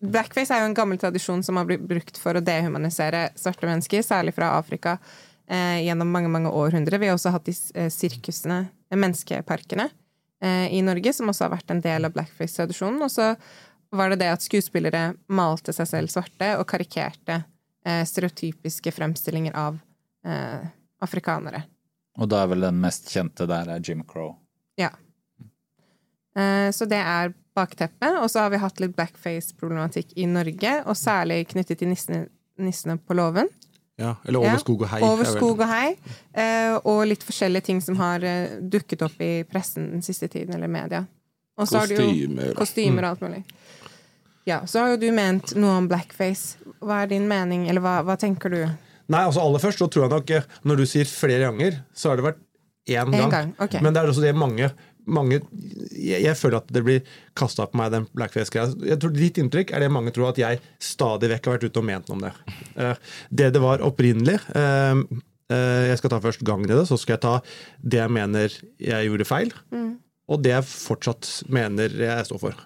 Blackface 0.00 0.54
er 0.54 0.64
jo 0.64 0.70
en 0.70 0.74
gammel 0.74 0.98
tradisjon 0.98 1.44
som 1.46 1.60
har 1.60 1.68
blitt 1.68 1.84
brukt 1.86 2.18
for 2.18 2.34
å 2.34 2.42
dehumanisere 2.42 3.28
svarte 3.38 3.68
mennesker, 3.68 4.02
særlig 4.02 4.34
fra 4.34 4.54
Afrika, 4.56 4.98
eh, 5.46 5.84
gjennom 5.84 6.10
mange 6.10 6.32
mange 6.32 6.50
århundrer. 6.50 6.98
Vi 6.98 7.06
har 7.06 7.18
også 7.18 7.34
hatt 7.34 7.44
de 7.44 7.54
sirkusene, 7.90 8.68
menneskeparkene, 8.90 9.90
i 10.42 10.80
Norge, 10.80 11.12
som 11.12 11.28
også 11.28 11.44
har 11.44 11.50
vært 11.52 11.70
en 11.70 11.82
del 11.84 12.06
av 12.06 12.14
blackface-tradisjonen. 12.14 13.02
Og 13.04 13.10
så 13.12 13.36
var 13.92 14.08
det 14.08 14.22
det 14.22 14.30
at 14.32 14.40
skuespillere 14.40 15.14
malte 15.28 15.68
seg 15.76 15.86
selv 15.86 16.08
svarte 16.08 16.54
og 16.56 16.64
karikerte 16.64 17.42
stereotypiske 17.84 18.88
fremstillinger 18.96 19.52
av 19.52 19.76
afrikanere. 21.04 21.60
Og 22.18 22.28
da 22.28 22.42
er 22.42 22.50
vel 22.50 22.60
den 22.60 22.80
mest 22.82 23.08
kjente 23.12 23.46
der 23.46 23.68
er 23.76 23.80
Jim 23.84 24.02
Crow. 24.04 24.34
Ja. 24.76 24.90
Eh, 26.36 26.70
Så 26.72 26.86
det 26.88 26.98
er 26.98 27.32
bakteppet. 27.56 28.18
Og 28.22 28.30
så 28.30 28.40
har 28.44 28.50
vi 28.50 28.56
hatt 28.62 28.80
litt 28.80 28.94
blackface-problematikk 28.96 30.12
i 30.16 30.26
Norge, 30.26 30.82
og 30.86 30.96
særlig 30.96 31.46
knyttet 31.50 31.78
til 31.78 31.88
nissene, 31.88 32.26
nissene 32.58 32.98
på 32.98 33.14
låven. 33.14 33.48
Ja, 34.00 34.14
eller 34.24 34.40
over 34.40 34.56
skog 34.62 34.82
og 34.82 34.88
hei. 34.88 35.00
Over 35.04 35.26
er 35.26 35.32
skog 35.34 35.60
og 35.60 35.68
hei. 35.68 35.96
eh, 36.34 36.78
Og 36.84 37.02
litt 37.06 37.22
forskjellige 37.26 37.62
ting 37.66 37.80
som 37.84 37.96
har 37.96 38.22
eh, 38.24 38.58
dukket 38.60 39.02
opp 39.02 39.20
i 39.20 39.42
pressen 39.44 39.90
den 39.92 40.02
siste 40.02 40.28
tiden, 40.28 40.54
eller 40.54 40.68
media. 40.68 41.06
Og 41.58 41.68
så 41.68 41.78
har 41.82 41.86
du 41.86 41.94
jo 41.94 42.06
Kostymer. 42.06 42.54
kostymer 42.56 43.04
og 43.04 43.10
alt 43.10 43.20
mulig. 43.20 43.44
Ja, 44.46 44.62
så 44.66 44.80
har 44.80 44.88
jo 44.94 44.96
du 44.96 45.10
ment 45.12 45.52
noe 45.54 45.76
om 45.82 45.88
blackface. 45.88 46.56
Hva 46.80 47.02
er 47.02 47.06
din 47.10 47.28
mening, 47.28 47.68
eller 47.68 47.80
hva, 47.84 47.98
hva 48.02 48.16
tenker 48.16 48.48
du? 48.48 48.62
Nei, 49.10 49.24
altså 49.26 49.42
aller 49.42 49.62
først 49.62 49.80
så 49.82 49.88
tror 49.90 50.04
jeg 50.06 50.12
nok 50.12 50.30
eh, 50.36 50.44
Når 50.68 50.76
du 50.80 50.86
sier 50.86 51.08
flere 51.10 51.48
ganger, 51.48 51.80
så 51.96 52.12
har 52.12 52.20
det 52.20 52.28
vært 52.30 52.40
én 52.90 53.10
gang. 53.12 53.30
gang, 53.32 53.50
Okay. 53.60 53.82
Men 53.84 53.94
det 53.94 54.00
er 54.02 54.10
også 54.10 54.22
det 54.24 54.32
mange, 54.38 54.70
mange 55.10 55.36
jeg, 55.94 56.20
jeg 56.24 56.36
føler 56.38 56.58
at 56.60 56.70
det 56.74 56.82
blir 56.86 57.02
kasta 57.38 57.66
på 57.70 57.78
meg, 57.78 57.90
den 57.94 58.06
blackface-greia. 58.16 58.70
Jeg 58.88 58.98
tror 59.02 59.12
Ditt 59.14 59.38
inntrykk 59.42 59.72
er 59.76 59.84
det 59.84 59.90
mange 59.92 60.12
tror 60.16 60.30
at 60.32 60.40
jeg 60.40 60.60
stadig 60.82 61.30
vekk 61.34 61.46
har 61.50 61.58
vært 61.58 61.66
ute 61.68 61.82
og 61.82 61.86
ment 61.90 62.08
noe 62.10 62.18
om 62.18 62.24
det. 62.28 62.32
Eh, 62.76 63.10
Det 63.42 63.50
det 63.54 63.62
var 63.62 63.82
opprinnelig 63.86 64.38
eh, 64.56 65.02
eh, 65.52 65.82
Jeg 65.90 65.98
skal 66.00 66.14
ta 66.14 66.20
først 66.24 66.42
gangen 66.46 66.70
i 66.70 66.74
det, 66.74 66.86
så 66.88 66.98
skal 66.98 67.18
jeg 67.18 67.24
ta 67.26 67.34
det 67.82 68.00
jeg 68.02 68.14
mener 68.16 68.56
jeg 68.78 69.10
gjorde 69.10 69.28
feil. 69.28 69.54
Og 70.30 70.42
det 70.44 70.52
jeg 70.54 70.68
fortsatt 70.70 71.28
mener 71.50 71.90
jeg 71.90 72.26
står 72.28 72.38
for. 72.38 72.58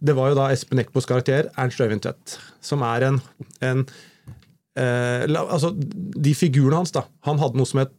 Det 0.00 0.14
var 0.16 0.30
jo 0.32 0.38
da 0.38 0.48
Espen 0.50 0.80
Eckbos 0.82 1.06
karakter, 1.06 1.46
Ernst 1.60 1.78
Øyvind 1.78 2.02
Tvedt, 2.02 2.38
som 2.64 2.82
er 2.82 3.04
en, 3.06 3.20
en 3.62 3.84
eh, 4.80 5.24
altså, 5.40 5.72
De 5.76 6.34
figurene 6.36 6.80
hans, 6.82 6.94
da. 6.96 7.04
Han 7.28 7.40
hadde 7.42 7.60
noe 7.60 7.68
som 7.68 7.82
het 7.84 7.94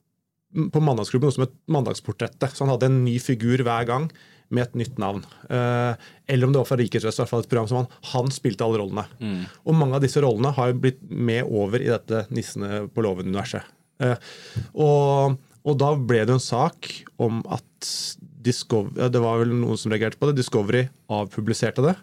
på 0.51 0.81
Mandagsklubben 0.83 1.29
noe 1.29 1.35
som 1.35 1.45
het 1.45 1.55
Mandagsportrettet. 1.71 2.55
Så 2.55 2.65
han 2.65 2.73
hadde 2.73 2.89
en 2.89 3.01
ny 3.05 3.15
figur 3.23 3.63
hver 3.63 3.87
gang 3.87 4.09
med 4.51 4.67
et 4.67 4.79
nytt 4.81 4.97
navn. 4.99 5.23
Eh, 5.47 5.93
eller 6.27 6.47
om 6.47 6.53
det 6.53 6.59
var 6.59 6.67
fra 6.67 6.77
Rikets 6.79 7.07
i 7.07 7.11
et 7.11 7.51
program 7.51 7.69
som 7.69 7.81
han. 7.81 7.91
Han 8.11 8.31
spilte 8.35 8.65
alle 8.65 8.81
rollene. 8.81 9.05
Og 9.63 9.77
mange 9.77 9.95
av 9.97 10.03
disse 10.03 10.21
rollene 10.23 10.51
har 10.57 10.71
jo 10.71 10.81
blitt 10.83 10.99
med 11.07 11.47
over 11.47 11.83
i 11.83 11.91
dette 11.91 12.25
Nissene 12.35 12.85
på 12.91 13.05
låven-universet. 13.05 13.69
Eh, 14.03 14.31
og, 14.75 15.37
og 15.63 15.79
da 15.79 15.93
ble 15.95 16.25
det 16.27 16.35
en 16.35 16.43
sak 16.43 16.91
om 17.21 17.43
at 17.51 17.67
Discovery, 18.41 19.09
Det 19.13 19.21
var 19.21 19.37
vel 19.37 19.51
noen 19.53 19.77
som 19.77 19.93
reagerte 19.93 20.17
på 20.17 20.29
det. 20.29 20.39
Discovery 20.39 20.87
avpubliserte 21.13 21.85
det. 21.85 21.95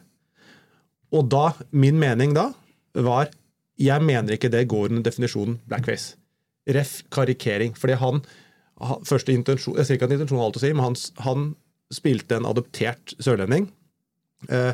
Og 1.13 1.27
da, 1.33 1.51
min 1.73 1.99
mening 1.99 2.35
da, 2.37 2.53
var 2.95 3.33
Jeg 3.79 4.03
mener 4.03 4.35
ikke 4.35 4.51
det 4.53 4.67
går 4.71 4.91
under 4.91 5.05
definisjonen 5.07 5.59
blackface. 5.71 6.17
Ref 6.69 7.03
karikering. 7.15 7.77
Fordi 7.79 7.97
han 8.01 8.23
første 9.07 9.33
intensjon, 9.35 9.77
Jeg 9.77 9.87
sier 9.87 9.99
ikke 9.99 10.07
at 10.07 10.15
intensjonen 10.15 10.43
har 10.43 10.51
alt 10.51 10.61
å 10.61 10.63
si, 10.63 10.73
men 10.75 10.85
han, 10.85 10.97
han 11.25 11.49
spilte 11.95 12.39
en 12.39 12.47
adoptert 12.47 13.15
sørlending. 13.23 13.69
Eh, 14.51 14.73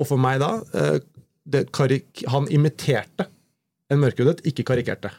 og 0.00 0.08
for 0.08 0.20
meg 0.20 0.40
da 0.40 0.62
eh, 0.72 1.00
det 1.44 1.66
Han 2.32 2.48
imiterte 2.48 3.26
en 3.92 4.00
mørkhudet, 4.00 4.40
ikke 4.48 4.64
karikerte. 4.64 5.10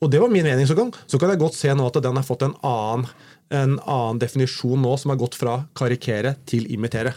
Og 0.00 0.10
det 0.10 0.20
var 0.22 0.30
min 0.30 0.46
mening. 0.46 0.66
Så 0.66 0.76
kan, 0.78 0.92
så 1.06 1.18
kan 1.18 1.32
jeg 1.32 1.40
godt 1.42 1.58
se 1.58 1.72
nå 1.74 1.86
at 1.86 1.98
den 2.02 2.16
har 2.16 2.26
fått 2.26 2.44
en 2.46 2.54
annen, 2.62 3.08
en 3.50 3.78
annen 3.82 4.20
definisjon 4.22 4.80
nå, 4.80 4.94
som 4.96 5.12
har 5.12 5.18
gått 5.20 5.36
fra 5.36 5.64
karikere 5.76 6.36
til 6.46 6.70
imitere. 6.72 7.16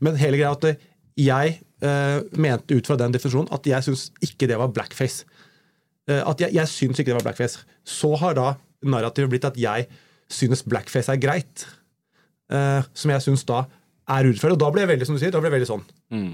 Men 0.00 0.16
hele 0.18 0.40
greia 0.40 0.56
at 0.56 0.80
jeg 1.18 1.58
eh, 1.84 2.18
mente 2.40 2.76
ut 2.76 2.88
fra 2.88 2.98
den 3.00 3.14
definisjonen 3.14 3.50
at 3.54 3.66
jeg 3.68 3.86
syns 3.86 4.08
ikke 4.24 4.48
det 4.50 4.58
var 4.60 4.72
blackface. 4.74 5.26
Uh, 6.08 6.22
at 6.24 6.40
jeg, 6.40 6.54
jeg 6.56 6.72
syns 6.72 7.00
ikke 7.00 7.12
det 7.12 7.18
var 7.18 7.26
blackface. 7.26 7.64
Så 7.84 8.14
har 8.16 8.36
da 8.38 8.52
narrativet 8.80 9.28
blitt 9.32 9.48
at 9.48 9.58
jeg 9.60 9.88
synes 10.32 10.64
blackface 10.64 11.12
er 11.12 11.20
greit. 11.20 11.66
Uh, 12.48 12.80
som 12.96 13.12
jeg 13.12 13.24
syns 13.26 13.44
da 13.48 13.66
er 14.08 14.30
urettferdig. 14.30 14.56
Og 14.56 14.62
da 14.62 14.70
blir 14.72 14.86
jeg 14.86 14.92
veldig 14.94 15.08
som 15.08 15.18
du 15.18 15.20
sier, 15.20 15.34
da 15.34 15.42
blir 15.42 15.52
jeg 15.52 15.58
veldig 15.58 15.68
sånn. 15.68 15.84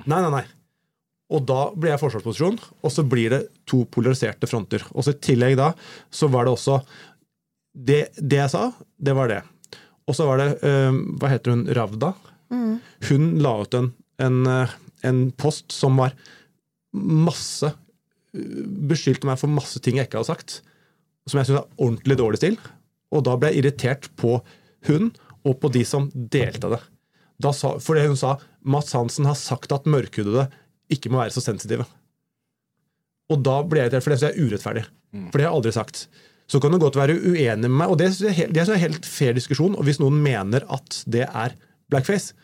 Nei, 0.06 0.20
nei, 0.20 0.30
nei. 0.36 0.44
Og 1.34 1.42
da 1.48 1.60
blir 1.72 1.90
jeg 1.90 2.02
forsvarsposisjon, 2.02 2.60
og 2.84 2.92
så 2.92 3.02
blir 3.08 3.32
det 3.32 3.40
to 3.66 3.80
polariserte 3.90 4.46
fronter. 4.46 4.84
Og 4.92 5.06
så 5.06 5.14
i 5.14 5.20
tillegg 5.24 5.56
da, 5.58 5.72
så 6.12 6.28
var 6.30 6.46
det 6.46 6.54
også 6.54 6.78
Det, 7.74 8.14
det 8.22 8.38
jeg 8.38 8.50
sa, 8.52 8.68
det 9.02 9.16
var 9.18 9.32
det. 9.32 9.40
Og 10.06 10.14
så 10.14 10.28
var 10.28 10.38
det 10.38 10.50
uh, 10.62 10.94
Hva 11.18 11.32
heter 11.32 11.56
hun? 11.56 11.66
Ravda? 11.74 12.12
Hun 13.08 13.38
la 13.42 13.54
ut 13.62 13.74
en, 13.74 13.90
en, 14.22 14.46
eh, 14.46 14.74
en 15.06 15.26
post 15.40 15.74
som 15.74 16.00
var 16.00 16.16
masse 16.94 17.72
Beskyldte 18.34 19.28
meg 19.28 19.38
for 19.38 19.46
masse 19.46 19.78
ting 19.78 20.00
jeg 20.00 20.08
ikke 20.08 20.18
hadde 20.18 20.32
sagt. 20.32 20.56
Som 21.30 21.38
jeg 21.38 21.46
syntes 21.46 21.60
er 21.60 21.84
ordentlig 21.84 22.16
dårlig 22.18 22.40
stil. 22.40 22.56
Og 23.14 23.22
da 23.28 23.36
ble 23.38 23.52
jeg 23.52 23.62
irritert 23.62 24.08
på 24.18 24.40
hun 24.88 25.12
og 25.46 25.60
på 25.62 25.70
de 25.70 25.84
som 25.86 26.08
delte 26.10 26.72
det. 26.72 26.80
Da 27.38 27.52
sa, 27.54 27.76
fordi 27.78 28.08
hun 28.08 28.18
sa 28.18 28.32
Mats 28.66 28.90
Hansen 28.96 29.28
har 29.28 29.38
sagt 29.38 29.70
at 29.74 29.86
mørkhudede 29.86 30.48
ikke 30.90 31.12
må 31.12 31.20
være 31.20 31.36
så 31.36 31.44
sensitive. 31.44 31.86
Og 33.30 33.40
da 33.46 33.60
ble 33.62 33.84
jeg 33.84 33.92
irritert, 33.92 34.04
for 34.04 34.12
det 34.12 34.18
syns 34.18 34.26
jeg 34.26 34.34
er 34.34 34.48
urettferdig. 34.50 34.84
For 35.30 35.38
det 35.38 35.44
har 35.44 35.52
jeg 35.52 35.58
aldri 35.60 35.74
sagt. 35.78 36.06
Så 36.50 36.60
kan 36.60 36.74
du 36.74 36.78
godt 36.82 36.98
være 36.98 37.16
uenig 37.16 37.68
med 37.70 37.78
meg, 37.78 37.92
og 37.92 37.98
det 38.00 38.10
er 38.10 38.74
er 38.74 38.82
helt 38.82 39.06
fair 39.08 39.36
diskusjon. 39.36 39.76
Og 39.78 39.86
hvis 39.86 40.00
noen 40.02 40.18
mener 40.22 40.66
at 40.74 41.02
det 41.06 41.24
er 41.24 41.54
blackface, 41.88 42.34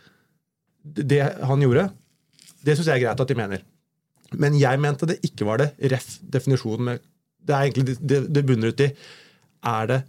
det 0.84 1.20
han 1.44 1.60
gjorde, 1.60 1.90
det 2.64 2.76
syns 2.76 2.90
jeg 2.90 2.98
er 2.98 3.04
greit 3.06 3.22
at 3.22 3.30
de 3.30 3.38
mener. 3.38 3.62
Men 4.38 4.56
jeg 4.58 4.80
mente 4.82 5.08
det 5.10 5.20
ikke 5.26 5.46
var 5.48 5.62
det. 5.62 5.72
Ref. 5.90 6.18
definisjonen 6.22 6.84
med 6.86 7.06
Det 7.40 7.54
er 7.56 7.66
egentlig 7.66 7.96
det, 7.98 8.20
det 8.28 8.46
bunner 8.46 8.70
ut 8.70 8.84
i 8.84 8.90
er 9.66 9.86
det, 9.86 10.02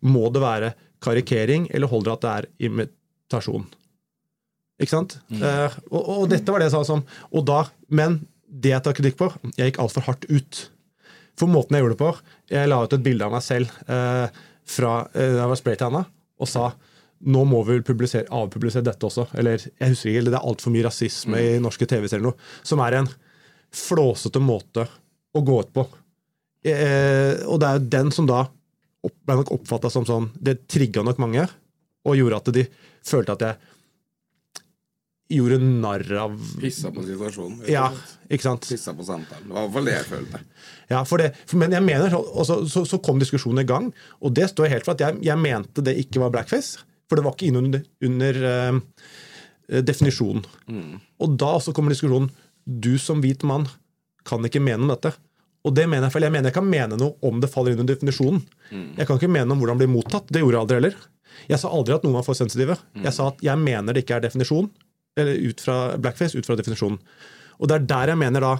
Må 0.00 0.30
det 0.32 0.40
være 0.40 0.72
karikering, 1.00 1.68
eller 1.70 1.88
holder 1.88 2.10
det 2.10 2.16
at 2.16 2.22
det 2.24 2.32
er 2.32 2.68
imitasjon? 2.68 3.66
Ikke 4.80 4.94
sant? 4.94 5.18
Eh, 5.28 5.78
og, 5.92 6.00
og 6.00 6.28
dette 6.32 6.50
var 6.50 6.60
det 6.60 6.70
jeg 6.70 6.76
sa 6.78 6.84
som 6.88 7.04
og 7.30 7.44
da, 7.48 7.64
Men 7.88 8.22
det 8.48 8.72
jeg 8.72 8.84
tar 8.84 8.96
kritikk 8.96 9.18
på 9.20 9.30
Jeg 9.56 9.70
gikk 9.70 9.82
altfor 9.84 10.06
hardt 10.08 10.24
ut. 10.30 10.62
For 11.38 11.48
måten 11.48 11.76
jeg 11.76 11.84
gjorde 11.84 11.96
det 11.96 12.02
på 12.02 12.12
Jeg 12.56 12.70
la 12.70 12.80
ut 12.82 12.96
et 12.96 13.04
bilde 13.04 13.26
av 13.28 13.34
meg 13.36 13.44
selv 13.44 13.70
uh, 13.88 14.26
fra 14.70 14.94
uh, 15.14 15.36
jeg 15.36 15.50
var 15.52 15.60
spraytanna, 15.60 16.02
og 16.40 16.48
sa 16.48 16.70
nå 17.20 17.42
må 17.44 17.62
vi 17.66 17.78
vel 17.78 18.28
avpublisere 18.32 18.86
dette 18.86 19.06
også. 19.06 19.26
Eller 19.38 19.60
jeg 19.60 19.92
husker 19.92 20.10
ikke, 20.10 20.22
eller 20.22 20.34
det 20.34 20.38
er 20.40 20.48
altfor 20.52 20.74
mye 20.74 20.86
rasisme 20.86 21.40
i 21.40 21.58
norske 21.62 21.88
TV-serier 21.88 22.24
nå. 22.24 22.32
Som 22.66 22.82
er 22.84 23.00
en 23.00 23.10
flåsete 23.70 24.40
måte 24.42 24.86
å 25.36 25.42
gå 25.46 25.58
ut 25.60 25.74
på. 25.74 25.84
Eh, 26.64 27.42
og 27.46 27.60
det 27.60 27.68
er 27.68 27.76
jo 27.78 27.90
den 27.92 28.12
som 28.14 28.28
da 28.28 28.44
opp, 28.44 29.16
ble 29.24 29.36
nok 29.38 29.52
oppfatta 29.54 29.88
som 29.88 30.04
sånn 30.04 30.26
Det 30.36 30.66
trigga 30.68 31.00
nok 31.06 31.20
mange, 31.22 31.46
og 32.04 32.18
gjorde 32.18 32.40
at 32.40 32.50
de 32.56 32.64
følte 33.06 33.36
at 33.36 33.44
jeg 33.46 33.60
gjorde 35.30 35.60
narr 35.62 36.04
av 36.18 36.34
Pissa 36.60 36.90
på 36.92 37.04
situasjonen. 37.06 37.62
Ja, 37.70 37.86
ikke 38.26 38.48
sant? 38.48 38.66
Pissa 38.66 38.92
på 38.96 39.06
samtalen. 39.06 39.46
Det 39.46 39.54
var 39.54 39.62
i 39.62 39.68
hvert 39.68 39.76
fall 39.76 39.88
det 39.88 39.94
jeg 39.94 40.08
følte. 40.08 40.40
Ja, 40.90 41.02
for 41.06 41.22
det, 41.22 41.30
for, 41.44 41.60
men 41.62 41.76
jeg 41.76 41.86
mener, 41.86 42.16
og 42.18 42.42
så, 42.48 42.58
så, 42.68 42.82
så 42.88 42.98
kom 43.04 43.20
diskusjonen 43.22 43.62
i 43.62 43.68
gang, 43.68 43.90
og 44.18 44.34
det 44.36 44.48
står 44.50 44.72
helt 44.74 44.88
for 44.88 44.96
at 44.96 45.04
jeg, 45.04 45.20
jeg 45.28 45.40
mente 45.40 45.84
det 45.86 45.94
ikke 46.02 46.24
var 46.24 46.34
blackface. 46.34 46.82
For 47.10 47.18
det 47.18 47.26
var 47.26 47.34
ikke 47.34 47.50
innunder 47.50 47.82
under 48.06 48.38
uh, 48.46 48.78
definisjonen. 49.82 50.46
Og 51.20 51.34
da 51.38 51.56
også 51.58 51.74
kommer 51.74 51.94
diskusjonen 51.94 52.30
Du 52.64 52.94
som 53.02 53.20
hvit 53.22 53.42
mann 53.46 53.66
kan 54.26 54.44
ikke 54.46 54.62
mene 54.62 54.84
om 54.84 54.92
dette. 54.92 55.12
Og 55.66 55.74
det 55.76 55.86
mener 55.90 56.06
jeg 56.06 56.14
feil. 56.14 56.26
Jeg 56.28 56.34
mener 56.34 56.50
jeg 56.50 56.56
kan 56.56 56.68
mene 56.68 56.96
noe 57.00 57.16
om 57.26 57.40
det 57.42 57.50
faller 57.52 57.74
inn 57.74 57.82
under 57.82 57.96
definisjonen. 57.96 58.42
Jeg 58.96 59.08
kan 59.08 59.18
ikke 59.18 59.32
mene 59.32 59.52
om 59.52 59.60
hvordan 59.60 59.80
det 59.80 59.84
blir 59.84 59.94
mottatt. 59.96 60.28
Det 60.30 60.42
gjorde 60.42 60.56
jeg 60.56 60.64
aldri 60.64 60.78
heller. 60.78 61.00
Jeg 61.50 61.62
sa 61.62 61.72
aldri 61.72 61.96
at 61.96 62.06
noen 62.06 62.16
var 62.18 62.26
for 62.26 62.38
sensitive. 62.38 62.76
Jeg 63.04 63.16
sa 63.16 63.28
at 63.32 63.42
jeg 63.44 63.60
mener 63.60 63.96
det 63.96 64.04
ikke 64.04 64.18
er 64.18 64.24
definisjon, 64.24 64.70
eller 65.20 65.40
ut 65.50 65.60
fra 65.64 65.76
blackface 66.00 66.38
ut 66.38 66.46
fra 66.48 66.56
definisjonen. 66.58 67.00
Og 67.60 67.68
det 67.68 67.76
er 67.76 67.88
der 67.92 68.12
jeg 68.14 68.20
mener 68.22 68.44
da 68.44 68.54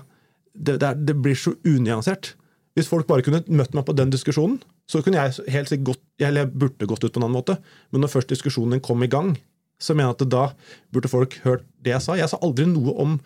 det, 0.52 0.76
det, 0.80 0.86
er, 0.86 1.00
det 1.08 1.16
blir 1.22 1.38
så 1.38 1.54
unyansert. 1.64 2.34
Hvis 2.76 2.90
folk 2.90 3.08
bare 3.08 3.24
kunne 3.26 3.42
møtt 3.48 3.74
meg 3.76 3.86
på 3.86 3.96
den 3.96 4.12
diskusjonen, 4.12 4.60
så 4.90 5.02
kunne 5.04 5.22
jeg 5.22 5.46
helt 5.54 5.70
sikkert 5.70 5.92
gått, 5.92 6.02
eller 6.18 6.44
jeg 6.44 6.58
burde 6.64 6.88
gått 6.90 7.04
ut 7.04 7.12
på 7.14 7.20
en 7.20 7.28
annen 7.28 7.38
måte. 7.38 7.56
Men 7.94 8.02
når 8.02 8.10
først 8.16 8.32
diskusjonen 8.32 8.82
kom 8.82 9.04
i 9.06 9.10
gang, 9.10 9.36
så 9.80 9.94
mener 9.94 10.10
jeg 10.10 10.18
at 10.18 10.32
da 10.34 10.44
burde 10.92 11.10
folk 11.10 11.36
hørt 11.44 11.64
det 11.84 11.94
jeg 11.94 12.04
sa. 12.04 12.16
Jeg 12.18 12.30
sa 12.32 12.40
aldri 12.44 12.66
noe 12.68 12.94
om 13.00 13.16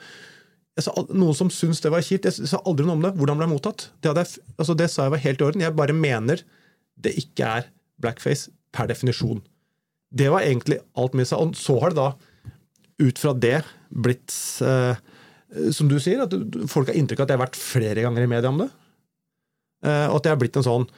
jeg 0.75 0.89
sa, 0.89 0.93
Noen 1.15 1.37
som 1.39 1.51
syntes 1.55 1.83
det 1.85 1.93
var 1.95 2.03
kjipt. 2.03 2.27
Jeg 2.27 2.51
sa 2.51 2.59
aldri 2.67 2.87
noe 2.87 2.99
om 2.99 3.05
det. 3.05 3.13
Hvordan 3.15 3.39
ble 3.39 3.47
det 3.47 3.53
mottatt? 3.53 3.89
Det, 4.03 4.11
jeg, 4.11 4.43
altså 4.59 4.75
det 4.79 4.89
sa 4.91 5.07
jeg 5.07 5.15
var 5.15 5.23
helt 5.23 5.43
i 5.43 5.47
orden. 5.47 5.63
Jeg 5.63 5.77
bare 5.79 5.95
mener 5.97 6.43
det 7.05 7.15
ikke 7.21 7.51
er 7.61 7.69
blackface 8.03 8.51
per 8.75 8.91
definisjon. 8.91 9.43
Det 10.15 10.31
var 10.35 10.47
egentlig 10.47 10.81
alt 10.99 11.15
med 11.15 11.31
sa. 11.31 11.39
Og 11.43 11.55
så 11.59 11.79
har 11.83 11.95
det 11.95 12.01
da, 12.01 12.09
ut 13.07 13.23
fra 13.23 13.35
det, 13.39 13.57
blitt 14.05 14.35
eh, 14.63 14.99
Som 15.75 15.87
du 15.91 16.01
sier, 16.03 16.25
at 16.25 16.35
folk 16.71 16.91
har 16.91 16.99
inntrykk 16.99 17.23
av 17.23 17.29
at 17.29 17.33
jeg 17.33 17.39
har 17.39 17.47
vært 17.47 17.61
flere 17.61 18.03
ganger 18.03 18.27
i 18.27 18.31
media 18.31 18.51
om 18.51 18.59
det. 18.65 18.71
Eh, 19.87 20.07
og 20.11 20.19
at 20.19 20.27
jeg 20.27 20.35
har 20.35 20.43
blitt 20.43 20.59
en 20.59 20.67
sånn 20.67 20.89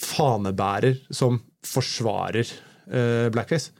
fanebærer 0.00 1.00
som 1.10 1.40
forsvarer 1.64 2.44
eh, 2.90 3.30
blackface. 3.32 3.72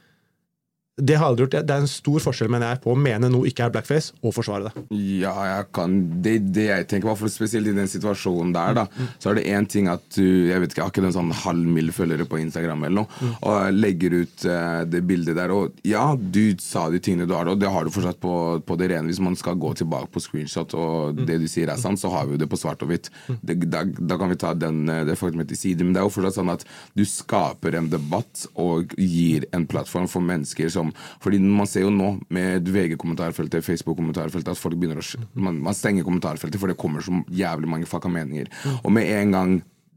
Det 0.95 1.17
har 1.19 1.27
aldri 1.27 1.43
gjort. 1.43 1.55
Det 1.67 1.73
er 1.75 1.81
en 1.83 1.89
stor 1.91 2.21
forskjell 2.23 2.47
mener 2.51 2.71
jeg, 2.71 2.79
på 2.85 2.93
å 2.93 2.95
mene 2.95 3.27
noe 3.27 3.49
ikke 3.49 3.65
er 3.65 3.71
blackface, 3.73 4.13
og 4.23 4.31
forsvare 4.31 4.69
det. 4.69 4.83
Ja, 5.19 5.33
jeg 5.43 5.65
kan 5.75 5.95
Det, 6.23 6.37
det 6.55 6.69
jeg 6.69 6.85
tenker, 6.87 7.09
hvert 7.09 7.19
fall 7.19 7.33
spesielt 7.33 7.67
i 7.67 7.73
den 7.75 7.89
situasjonen 7.91 8.53
der, 8.55 8.77
da, 8.77 8.85
så 9.19 9.31
er 9.31 9.39
det 9.39 9.43
én 9.51 9.67
ting 9.67 9.89
at 9.91 10.05
du 10.15 10.23
Jeg 10.23 10.61
vet 10.61 10.71
ikke, 10.71 10.79
jeg 10.79 10.85
har 10.85 10.93
ikke 10.93 11.03
en 11.03 11.17
sånn 11.17 11.33
halv 11.43 11.67
mill. 11.67 11.91
følgere 11.95 12.25
på 12.27 12.39
Instagram 12.39 12.85
eller 12.87 13.03
noe, 13.03 13.31
og 13.45 13.75
legger 13.75 14.15
ut 14.21 14.45
uh, 14.47 14.83
det 14.87 15.01
bildet 15.07 15.35
der, 15.37 15.51
og 15.51 15.75
ja, 15.83 16.15
du 16.15 16.55
sa 16.63 16.87
de 16.89 16.99
tingene 17.03 17.27
du 17.27 17.35
har, 17.35 17.47
og 17.51 17.59
det 17.59 17.69
har 17.71 17.83
du 17.83 17.91
fortsatt 17.91 18.19
på, 18.23 18.61
på 18.65 18.79
det 18.79 18.89
rene. 18.91 19.11
Hvis 19.11 19.21
man 19.23 19.35
skal 19.35 19.59
gå 19.59 19.73
tilbake 19.75 20.09
på 20.15 20.23
screenshot, 20.23 20.73
og 20.79 21.19
det 21.27 21.41
du 21.43 21.47
sier 21.51 21.71
er 21.71 21.79
sant, 21.81 21.99
så 21.99 22.11
har 22.13 22.25
vi 22.25 22.35
jo 22.35 22.41
det 22.41 22.49
på 22.51 22.59
svart 22.59 22.83
og 22.83 22.91
hvitt. 22.93 23.11
Da, 23.43 23.83
da 23.83 24.19
kan 24.19 24.31
vi 24.31 24.39
ta 24.39 24.53
den, 24.55 24.85
eh, 24.89 25.03
det 25.07 25.19
faktumet 25.19 25.51
til 25.51 25.59
side, 25.59 25.83
men 25.83 25.95
det 25.95 26.01
er 26.01 26.07
jo 26.07 26.15
fortsatt 26.15 26.39
sånn 26.39 26.55
at 26.55 26.65
du 26.95 27.03
skaper 27.07 27.79
en 27.79 27.91
debatt 27.91 28.47
og 28.55 28.95
gir 28.99 29.47
en 29.55 29.67
plattform 29.69 30.09
for 30.11 30.23
mennesker 30.25 30.71
som 30.71 30.84
Fordi 31.23 31.39
man 31.43 31.69
ser 31.69 31.85
jo 31.85 31.93
nå 31.93 32.11
med 32.33 32.67
VG-kommentarfeltet, 32.69 33.65
Facebook-kommentarfeltet, 33.65 34.53
at 34.53 34.61
folk 34.61 34.79
begynner 34.79 35.01
å 35.01 35.23
man, 35.39 35.61
man 35.63 35.77
stenger 35.77 36.05
kommentarfeltet, 36.07 36.59
for 36.61 36.71
det 36.71 36.79
kommer 36.79 37.05
så 37.05 37.21
jævlig 37.31 37.71
mange 37.71 37.89
fucka 37.89 38.11
meninger. 38.11 38.51
Og 38.83 38.91
med 38.95 39.09
en 39.11 39.35
gang 39.35 39.55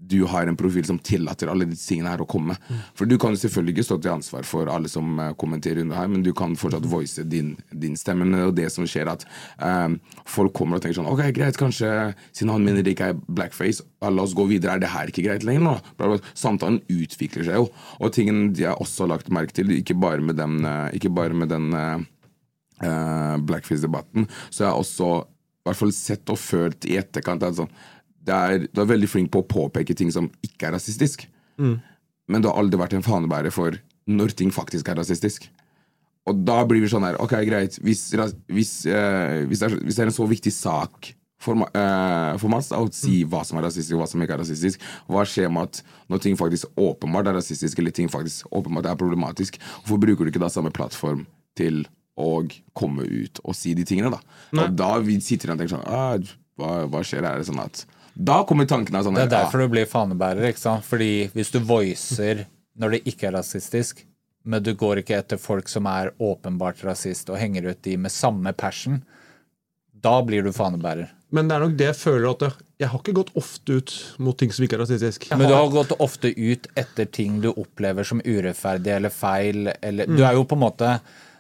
du 0.09 0.25
har 0.25 0.47
en 0.47 0.57
profil 0.57 0.87
som 0.89 0.99
tillater 0.99 1.51
alle 1.53 1.69
disse 1.69 1.89
tingene 1.91 2.13
her 2.13 2.23
å 2.25 2.29
komme. 2.29 2.57
For 2.97 3.09
du 3.09 3.17
kan 3.21 3.37
selvfølgelig 3.37 3.77
ikke 3.77 3.87
stå 3.89 3.99
til 4.03 4.15
ansvar 4.15 4.47
for 4.49 4.71
alle 4.73 4.91
som 4.91 5.19
eh, 5.21 5.35
kommenterer 5.41 5.83
under 5.85 5.99
her, 6.01 6.11
men 6.11 6.25
du 6.25 6.33
kan 6.37 6.57
fortsatt 6.59 6.89
voice 6.89 7.25
din, 7.29 7.55
din 7.71 7.97
stemme. 7.99 8.27
Men 8.27 8.37
det 8.37 8.41
er 8.41 8.49
jo 8.49 8.57
det 8.61 8.69
som 8.75 8.89
skjer, 8.89 9.13
at 9.13 9.27
um, 9.61 9.99
folk 10.29 10.55
kommer 10.57 10.79
og 10.79 10.85
tenker 10.85 10.99
sånn 10.99 11.11
Ok, 11.11 11.23
greit, 11.37 11.59
kanskje 11.61 11.93
siden 12.33 12.53
han 12.55 12.65
mener 12.65 12.85
det 12.85 12.97
ikke 12.97 13.13
er 13.13 13.23
blackface, 13.29 13.85
la 14.05 14.25
oss 14.25 14.37
gå 14.37 14.49
videre. 14.51 14.77
Er 14.77 14.85
det 14.85 14.93
her 14.93 15.13
ikke 15.13 15.27
greit 15.29 15.47
lenger 15.47 15.67
nå? 15.67 16.19
Samtalen 16.39 16.81
utvikler 16.93 17.47
seg 17.49 17.61
jo. 17.61 17.69
Og 17.99 18.15
tingen 18.15 18.53
de 18.57 18.69
har 18.69 18.81
også 18.83 19.09
lagt 19.11 19.33
merke 19.35 19.57
til, 19.57 19.73
ikke 19.77 19.99
bare 19.99 20.25
med 20.25 20.39
den, 20.41 20.63
eh, 20.65 20.95
ikke 20.99 21.13
bare 21.15 21.37
med 21.37 21.53
den 21.53 21.73
eh, 21.75 23.37
blackface-debatten, 23.49 24.29
så 24.51 24.65
jeg 24.65 24.71
har 24.71 24.79
også 24.79 25.13
i 25.59 25.69
hvert 25.69 25.81
fall 25.83 25.93
sett 25.93 26.31
og 26.33 26.39
følt 26.41 26.87
i 26.89 26.97
etterkant 26.97 27.43
at 27.45 27.59
sånn, 27.59 27.73
det 28.29 28.37
er, 28.37 28.67
du 28.69 28.83
er 28.83 28.91
veldig 28.93 29.09
flink 29.11 29.31
på 29.35 29.43
å 29.43 29.49
påpeke 29.49 29.97
ting 29.97 30.13
som 30.15 30.29
ikke 30.45 30.69
er 30.69 30.77
rasistisk. 30.77 31.25
Men 32.29 32.45
du 32.45 32.51
har 32.51 32.59
aldri 32.61 32.81
vært 32.81 32.99
en 32.99 33.07
fanebærer 33.07 33.55
for 33.55 33.79
når 34.09 34.35
ting 34.37 34.53
faktisk 34.55 34.89
er 34.89 35.01
rasistisk. 35.01 35.49
Og 36.29 36.43
da 36.45 36.61
blir 36.69 36.83
vi 36.85 36.91
sånn 36.93 37.07
her 37.07 37.17
Ok, 37.25 37.33
greit. 37.49 37.79
Hvis, 37.81 38.11
hvis, 38.53 38.73
eh, 38.85 39.47
hvis, 39.49 39.63
det, 39.63 39.71
er, 39.71 39.79
hvis 39.81 39.97
det 39.97 40.05
er 40.05 40.11
en 40.11 40.19
så 40.19 40.27
viktig 40.29 40.53
sak 40.53 41.13
for, 41.41 41.63
eh, 41.71 42.33
for 42.43 42.53
Mats 42.53 42.73
å 42.75 42.83
si 42.93 43.23
hva 43.29 43.45
som 43.47 43.61
er 43.61 43.69
rasistisk 43.69 43.97
og 43.97 44.03
hva 44.03 44.09
som 44.11 44.25
ikke 44.25 44.37
er 44.37 44.43
rasistisk, 44.43 44.83
hva 45.09 45.25
skjer 45.29 45.53
med 45.55 45.71
at 45.71 45.83
når 46.11 46.25
ting 46.25 46.39
faktisk 46.39 46.69
åpenbart 46.77 47.31
er 47.31 47.39
rasistisk, 47.39 47.79
eller 47.79 47.95
ting 47.95 48.11
faktisk 48.13 48.51
åpenbart 48.51 48.91
er 48.91 48.99
problematisk, 49.01 49.61
hvorfor 49.85 50.03
bruker 50.03 50.27
du 50.27 50.33
ikke 50.35 50.43
da 50.43 50.51
samme 50.53 50.75
plattform 50.75 51.25
til 51.59 51.87
å 52.19 52.43
komme 52.77 53.07
ut 53.07 53.39
og 53.45 53.55
si 53.55 53.77
de 53.79 53.87
tingene, 53.87 54.11
da? 54.11 54.19
Og 54.67 54.75
da 54.77 54.91
vi 55.05 55.21
sitter 55.23 55.55
og 55.55 55.61
tenker 55.61 55.77
sånn 55.77 55.87
ah, 55.87 56.19
hva, 56.59 56.73
hva 56.91 57.05
skjer? 57.07 57.23
Er 57.23 57.39
det 57.39 57.47
sånn 57.47 57.63
at 57.63 57.85
Da 58.19 58.41
kommer 58.47 58.67
tankene 58.67 59.05
sånn 59.07 59.15
Det 59.15 59.29
er 59.29 59.35
derfor 59.37 59.63
du 59.63 59.69
blir 59.71 59.87
fanebærer, 59.87 60.51
ikke 60.51 60.65
sant? 60.65 60.87
Fordi 60.87 61.29
hvis 61.37 61.53
du 61.55 61.61
voicer 61.63 62.47
når 62.79 62.97
det 62.97 63.03
ikke 63.11 63.29
er 63.29 63.37
rasistisk, 63.39 64.05
men 64.49 64.63
du 64.65 64.73
går 64.79 65.03
ikke 65.03 65.19
etter 65.19 65.39
folk 65.41 65.69
som 65.71 65.87
er 65.91 66.13
åpenbart 66.23 66.83
rasist, 66.87 67.31
og 67.31 67.39
henger 67.39 67.71
ut 67.71 67.81
de 67.85 67.97
med 68.01 68.15
samme 68.15 68.53
passion, 68.57 69.03
da 69.99 70.19
blir 70.23 70.47
du 70.47 70.53
fanebærer. 70.55 71.11
Men 71.35 71.49
det 71.51 71.57
er 71.57 71.65
nok 71.67 71.77
det 71.77 71.89
jeg 71.91 71.99
føler 71.99 72.29
at 72.31 72.45
jeg, 72.47 72.67
jeg 72.81 72.91
har 72.93 73.03
ikke 73.03 73.17
gått 73.19 73.33
ofte 73.37 73.79
ut 73.81 73.95
mot 74.25 74.39
ting 74.39 74.53
som 74.55 74.65
ikke 74.65 74.79
er 74.79 74.85
rasistisk. 74.87 75.27
Men 75.35 75.51
du 75.51 75.55
har 75.57 75.71
gått 75.75 75.93
ofte 76.01 76.31
ut 76.33 76.69
etter 76.79 77.09
ting 77.13 77.41
du 77.45 77.51
opplever 77.53 78.07
som 78.09 78.23
urettferdig 78.25 78.95
eller 78.95 79.13
feil, 79.13 79.73
eller 79.83 80.09
Du 80.09 80.23
er 80.23 80.39
jo 80.39 80.47
på 80.49 80.57
en 80.57 80.65
måte 80.65 80.93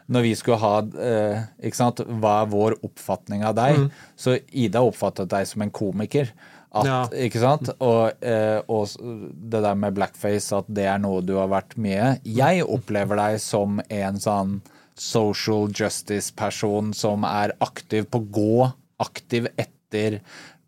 når 0.09 0.25
vi 0.25 0.35
skulle 0.41 0.59
ha 0.61 0.77
eh, 1.05 1.41
ikke 1.69 1.77
sant, 1.77 2.01
Hva 2.01 2.43
er 2.43 2.53
vår 2.53 2.79
oppfatning 2.87 3.43
av 3.45 3.57
deg? 3.59 3.89
Så 4.17 4.39
Ida 4.57 4.81
oppfattet 4.85 5.29
deg 5.33 5.49
som 5.49 5.65
en 5.65 5.73
komiker. 5.73 6.31
At, 6.73 6.85
Ja. 6.85 6.99
Ikke 7.17 7.41
sant? 7.41 7.71
Og, 7.81 8.13
eh, 8.21 8.61
og 8.69 8.89
det 8.99 9.63
der 9.65 9.75
med 9.75 9.95
blackface, 9.97 10.53
at 10.53 10.69
det 10.69 10.85
er 10.85 10.99
noe 11.01 11.23
du 11.25 11.37
har 11.39 11.49
vært 11.49 11.77
mye. 11.81 12.19
Jeg 12.25 12.67
opplever 12.67 13.17
deg 13.17 13.41
som 13.41 13.81
en 13.89 14.21
sånn 14.21 14.61
social 14.99 15.71
justice-person 15.71 16.93
som 16.93 17.25
er 17.25 17.55
aktiv 17.65 18.09
på 18.11 18.21
gå, 18.35 18.69
aktiv 19.01 19.47
etter 19.57 20.19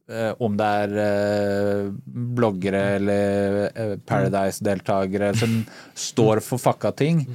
eh, 0.09 0.33
om 0.41 0.57
det 0.57 0.69
er 0.85 0.97
eh, 1.05 1.91
bloggere 2.39 2.83
eller 2.97 3.97
Paradise-deltakere 4.07 5.35
som 5.37 5.61
står 5.95 6.41
for 6.47 6.63
fucka 6.63 6.95
ting. 6.97 7.27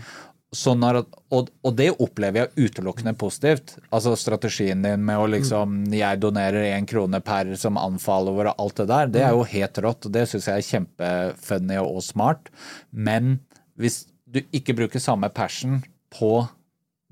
Så 0.56 0.74
at, 0.88 1.16
og, 1.36 1.50
og 1.66 1.76
det 1.76 1.90
opplever 2.02 2.46
jeg 2.46 2.70
utelukkende 2.70 3.14
positivt. 3.20 3.76
Altså 3.92 4.16
strategien 4.20 4.84
din 4.86 5.04
med 5.06 5.20
å 5.20 5.28
liksom 5.30 5.82
Jeg 5.94 6.22
donerer 6.24 6.70
én 6.72 6.88
krone 6.88 7.20
per 7.26 7.52
som 7.60 7.80
anfollower 7.82 8.54
og 8.54 8.64
alt 8.64 8.82
det 8.82 8.88
der, 8.92 9.12
det 9.12 9.24
er 9.28 9.36
jo 9.36 9.46
helt 9.52 9.82
rått. 9.84 10.08
Og 10.08 10.16
det 10.16 10.28
syns 10.32 10.48
jeg 10.50 10.64
er 10.64 10.70
kjempefunny 10.70 11.80
og 11.84 12.02
smart. 12.06 12.52
Men 12.92 13.40
hvis 13.80 14.06
du 14.26 14.42
ikke 14.56 14.76
bruker 14.78 15.04
samme 15.04 15.30
passion 15.34 15.82
på 16.16 16.48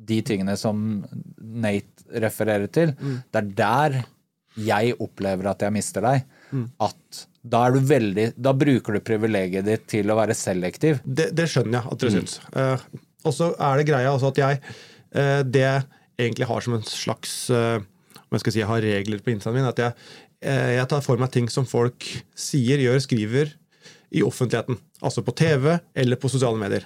de 0.03 0.21
tingene 0.25 0.55
som 0.59 1.03
Nate 1.37 2.19
refererer 2.23 2.71
til, 2.71 2.95
det 3.31 3.39
er 3.43 3.53
der 3.57 4.01
jeg 4.59 4.97
opplever 5.01 5.49
at 5.49 5.63
jeg 5.65 5.73
mister 5.73 6.05
deg. 6.05 6.25
At 6.83 7.23
da 7.43 7.63
du 7.73 7.79
veldig 7.83 8.27
Da 8.37 8.53
bruker 8.55 8.93
du 8.95 9.01
privilegiet 9.03 9.65
ditt 9.65 9.87
til 9.91 10.11
å 10.11 10.17
være 10.19 10.35
selektiv. 10.37 11.01
Det, 11.03 11.31
det 11.35 11.47
skjønner 11.51 11.79
jeg 11.79 11.91
at 11.95 12.03
dere 12.03 12.13
syns. 12.13 12.35
Eh, 12.53 12.85
og 13.23 13.35
så 13.35 13.51
er 13.55 13.79
det 13.79 13.87
greia 13.87 14.11
altså 14.11 14.31
at 14.33 14.39
jeg 14.41 14.59
eh, 15.15 15.41
Det 15.47 15.67
egentlig 16.19 16.47
har 16.49 16.61
som 16.61 16.75
en 16.77 16.85
slags 16.87 17.49
eh, 17.53 17.81
om 18.33 18.37
jeg 18.37 18.43
skal 18.43 18.55
si 18.55 18.61
jeg 18.63 18.69
har 18.69 18.81
regler 18.81 19.21
på 19.21 19.33
Instaen 19.33 19.53
min, 19.57 19.67
at 19.69 19.79
jeg, 19.79 19.93
eh, 20.41 20.71
jeg 20.79 20.89
tar 20.89 21.03
for 21.05 21.21
meg 21.21 21.29
ting 21.33 21.49
som 21.53 21.67
folk 21.69 22.07
sier, 22.33 22.81
gjør, 22.81 22.97
skriver 23.03 23.51
i 24.13 24.23
offentligheten. 24.25 24.79
Altså 25.05 25.21
på 25.25 25.33
TV 25.37 25.75
eller 25.93 26.17
på 26.21 26.31
sosiale 26.33 26.57
medier. 26.57 26.85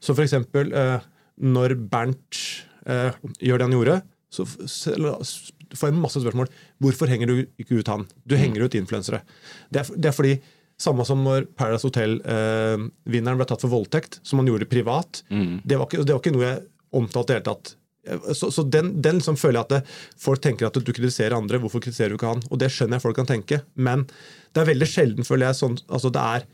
Så 0.00 0.12
for 0.16 0.24
eksempel 0.24 0.72
eh, 0.76 1.04
når 1.40 1.76
Bernt 1.90 2.40
eh, 2.88 3.16
gjør 3.40 3.60
det 3.60 3.68
han 3.68 3.76
gjorde, 3.76 3.96
så 4.34 4.44
får 4.44 5.88
jeg 5.88 5.96
masse 6.00 6.20
spørsmål. 6.20 6.50
Hvorfor 6.82 7.10
henger 7.10 7.30
du 7.30 7.36
ikke 7.60 7.80
ut 7.80 7.90
han? 7.92 8.04
Du 8.28 8.36
henger 8.38 8.66
ut 8.66 8.76
influensere. 8.76 9.22
Det 9.72 9.84
er, 9.84 9.92
det 9.96 10.10
er 10.10 10.16
fordi 10.16 10.34
samme 10.80 11.04
som 11.06 11.20
når 11.22 11.46
Paradise 11.56 11.86
Hotel-vinneren 11.86 13.38
ble 13.38 13.46
tatt 13.48 13.62
for 13.62 13.72
voldtekt, 13.72 14.20
som 14.26 14.40
han 14.40 14.48
gjorde 14.50 14.66
privat. 14.70 15.22
Det, 15.30 15.78
var 15.78 15.86
ikke, 15.86 16.02
det 16.04 16.14
var 16.14 16.20
ikke 16.22 16.34
noe 16.34 16.46
jeg 16.48 16.62
omtalte 16.94 17.30
i 17.30 17.34
det 17.34 17.40
hele 17.40 17.48
tatt. 17.52 17.74
Eh, 18.08 18.32
Så, 18.34 18.50
så 18.54 18.64
den, 18.66 18.90
den 19.02 19.20
liksom 19.20 19.38
føler 19.40 19.60
jeg 19.60 19.66
at 19.68 19.74
det, 19.76 19.94
folk 20.20 20.42
tenker 20.44 20.66
at 20.68 20.76
du 20.78 20.92
kritiserer 20.92 21.36
andre. 21.38 21.60
Hvorfor 21.62 21.82
kritiserer 21.84 22.12
du 22.14 22.18
ikke 22.18 22.32
han? 22.34 22.42
Og 22.50 22.60
det 22.60 22.72
skjønner 22.74 22.98
jeg 22.98 23.04
folk 23.06 23.16
kan 23.20 23.30
tenke. 23.30 23.62
Men 23.74 24.04
det 24.54 24.62
er 24.64 24.70
veldig 24.72 24.88
sjelden, 24.90 25.26
føler 25.26 25.50
jeg, 25.50 25.60
sånn 25.62 25.78
altså 25.88 26.10
det 26.14 26.26
er 26.34 26.46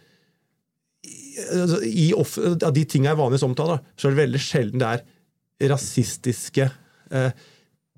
altså, 1.56 1.80
i 1.84 2.10
off, 2.16 2.36
Av 2.38 2.72
de 2.76 2.84
tingene 2.84 3.12
jeg 3.14 3.20
vanligvis 3.20 3.46
omtaler, 3.48 3.82
så 3.96 4.08
er 4.08 4.14
det 4.14 4.22
veldig 4.24 4.42
sjelden 4.44 4.82
det 4.84 4.92
er 4.94 5.72
rasistiske 5.74 6.66
eh, 7.12 7.30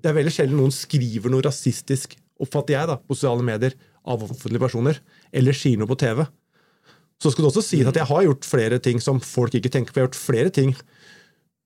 Det 0.03 0.09
er 0.11 0.17
veldig 0.17 0.33
sjelden 0.35 0.59
noen 0.59 0.73
skriver 0.75 1.31
noe 1.31 1.45
rasistisk, 1.45 2.17
oppfatter 2.43 2.75
jeg, 2.75 2.89
da, 2.89 2.97
på 2.99 3.15
sosiale 3.15 3.45
medier 3.45 3.75
av 4.03 4.23
offentlige 4.25 4.59
personer, 4.59 4.97
eller 5.33 5.57
sier 5.57 5.79
noe 5.81 5.89
på 5.89 5.97
TV. 5.99 6.23
Så 7.23 7.31
skal 7.31 7.45
du 7.45 7.49
også 7.51 7.63
si 7.65 7.81
at 7.87 7.95
jeg 7.95 8.09
har 8.09 8.25
gjort 8.25 8.45
flere 8.47 8.79
ting 8.83 8.99
som 9.01 9.21
folk 9.23 9.53
ikke 9.55 9.71
tenker 9.71 9.93
på. 9.93 9.99
Jeg 10.01 10.05
har 10.07 10.11
gjort 10.11 10.23
flere 10.25 10.53
ting 10.53 10.75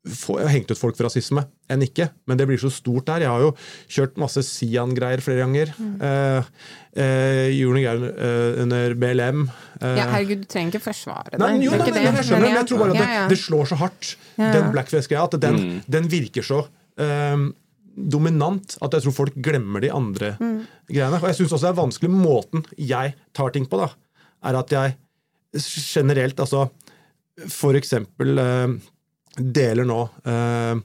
jeg 0.08 0.46
har 0.46 0.54
hengt 0.54 0.70
ut 0.72 0.80
folk 0.80 0.96
for 0.96 1.08
rasisme 1.08 1.42
enn 1.74 1.82
ikke, 1.84 2.06
men 2.30 2.40
det 2.40 2.46
blir 2.48 2.60
så 2.62 2.70
stort 2.72 3.08
der. 3.10 3.26
Jeg 3.26 3.32
har 3.34 3.42
jo 3.44 3.50
kjørt 3.92 4.20
masse 4.22 4.40
Sian-greier 4.46 5.20
flere 5.24 5.42
ganger. 5.44 5.74
Eh, 6.08 6.48
eh, 6.96 7.50
gjorde 7.58 7.76
noen 7.76 7.84
greier 7.84 8.06
eh, 8.14 8.62
under 8.64 8.96
BLM. 9.02 9.42
eh, 9.82 9.98
Ja, 10.00 10.06
herregud, 10.14 10.46
du 10.46 10.48
trenger 10.54 10.78
ikke 10.78 10.86
forsvare 10.86 11.34
det. 11.34 11.42
Nei, 11.44 11.52
men 11.58 11.66
jo, 11.66 11.74
nei, 11.76 11.90
men, 11.92 12.08
jeg 12.08 12.28
skjønner, 12.30 12.46
men 12.46 12.56
jeg 12.62 12.70
tror 12.72 12.84
bare 12.86 12.96
at 12.96 13.02
det, 13.04 13.20
det 13.34 13.40
slår 13.44 13.72
så 13.74 13.80
hardt, 13.84 14.14
Ja. 14.38 14.52
den 14.56 14.72
blackface-greia, 14.78 15.26
at 15.28 15.40
den, 15.44 15.62
den 15.98 16.08
virker 16.14 16.46
så 16.46 16.62
ehm, 17.04 17.50
dominant 17.98 18.78
at 18.86 18.94
jeg 18.94 19.04
tror 19.08 19.16
folk 19.18 19.38
glemmer 19.42 19.82
de 19.82 19.90
andre 19.92 20.36
Mm. 20.40 20.60
greiene. 20.88 21.18
Og 21.22 21.28
jeg 21.32 21.36
syns 21.40 21.54
også 21.58 21.66
det 21.66 21.72
er 21.74 21.82
vanskelig 21.82 22.12
måten 22.14 22.66
jeg 22.78 23.16
tar 23.34 23.50
ting 23.56 23.66
på, 23.66 23.80
da, 23.82 23.90
er 24.46 24.60
at 24.60 24.70
jeg 24.76 24.98
generelt, 25.58 26.40
altså 26.40 26.68
for 27.50 27.74
eksempel 27.78 28.38
eh, 28.42 28.76
deler 29.38 29.86
nå 29.86 30.00
eh, 30.26 30.76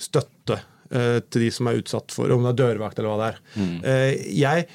støtte 0.00 0.58
eh, 0.90 1.20
til 1.30 1.46
de 1.46 1.50
som 1.52 1.68
er 1.70 1.80
utsatt 1.80 2.12
for 2.12 2.30
om 2.32 2.44
det 2.44 2.52
er 2.54 2.60
dørvakt 2.62 2.98
eller 3.00 3.12
hva 3.12 3.20
det 3.20 3.30
er. 3.34 3.40
Eh, 3.84 4.12
jeg 4.40 4.66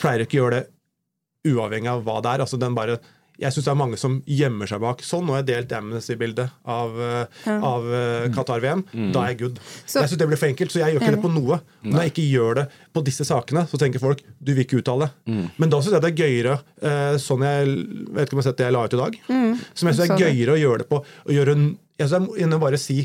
pleier 0.00 0.24
ikke 0.24 0.38
å 0.38 0.42
gjøre 0.44 0.60
det 0.62 1.52
uavhengig 1.54 1.88
av 1.92 2.02
hva 2.04 2.18
det 2.24 2.32
er. 2.34 2.44
altså 2.44 2.58
den 2.60 2.74
bare 2.76 2.98
jeg 3.38 3.54
syns 3.54 3.66
det 3.68 3.70
er 3.70 3.78
mange 3.78 3.98
som 4.00 4.16
gjemmer 4.26 4.66
seg 4.66 4.80
bak. 4.82 5.02
Sånn, 5.06 5.22
nå 5.28 5.34
har 5.36 5.44
jeg 5.44 5.48
delt 5.52 5.74
Amnesty-bildet 5.78 6.50
av, 6.66 6.96
ja. 6.98 7.54
av 7.62 7.84
eh, 7.94 8.24
Qatar-VM. 8.34 8.82
Da 9.14 9.22
er 9.22 9.28
jeg 9.32 9.38
good. 9.44 9.60
Så- 9.86 10.00
jeg 10.02 10.10
syns 10.10 10.18
det 10.18 10.26
blir 10.32 10.40
for 10.40 10.48
enkelt, 10.50 10.72
så 10.74 10.80
jeg 10.82 10.96
gjør 10.96 11.04
ikke 11.04 11.14
det 11.14 11.22
på 11.22 11.30
noe. 11.36 11.60
Når 11.86 12.02
jeg 12.02 12.12
ikke 12.12 12.24
gjør 12.32 12.54
det 12.58 12.64
på 12.98 13.04
disse 13.06 13.24
sakene, 13.28 13.62
så 13.70 13.78
tenker 13.78 14.02
folk 14.02 14.24
du 14.42 14.50
vil 14.56 14.64
ikke 14.66 14.80
uttale. 14.82 15.10
Men 15.28 15.70
da 15.70 15.78
syns 15.78 15.94
jeg 15.94 16.02
det 16.02 16.10
er 16.10 16.18
gøyere, 16.24 16.56
eh, 16.82 17.14
sånn 17.22 17.46
jeg 17.46 17.70
vet 18.18 18.26
ikke 18.26 18.34
om 18.34 18.42
jeg 18.42 18.44
har 18.44 18.48
sett 18.50 18.58
det 18.58 18.66
jeg 18.66 18.76
la 18.78 18.84
ut 18.88 18.98
i 18.98 19.02
dag, 19.04 19.20
som 19.28 19.88
jeg 19.92 19.94
syns 20.00 20.04
er 20.10 20.24
gøyere 20.26 20.56
å 20.56 20.60
gjøre 20.64 20.82
det 20.82 20.88
på. 20.90 21.00
Å 21.28 21.30
gjøre, 21.38 21.56
jeg 22.02 22.08
synes 22.10 22.36
jeg 22.42 22.48
må 22.50 22.60
bare 22.66 22.82
si 22.82 22.98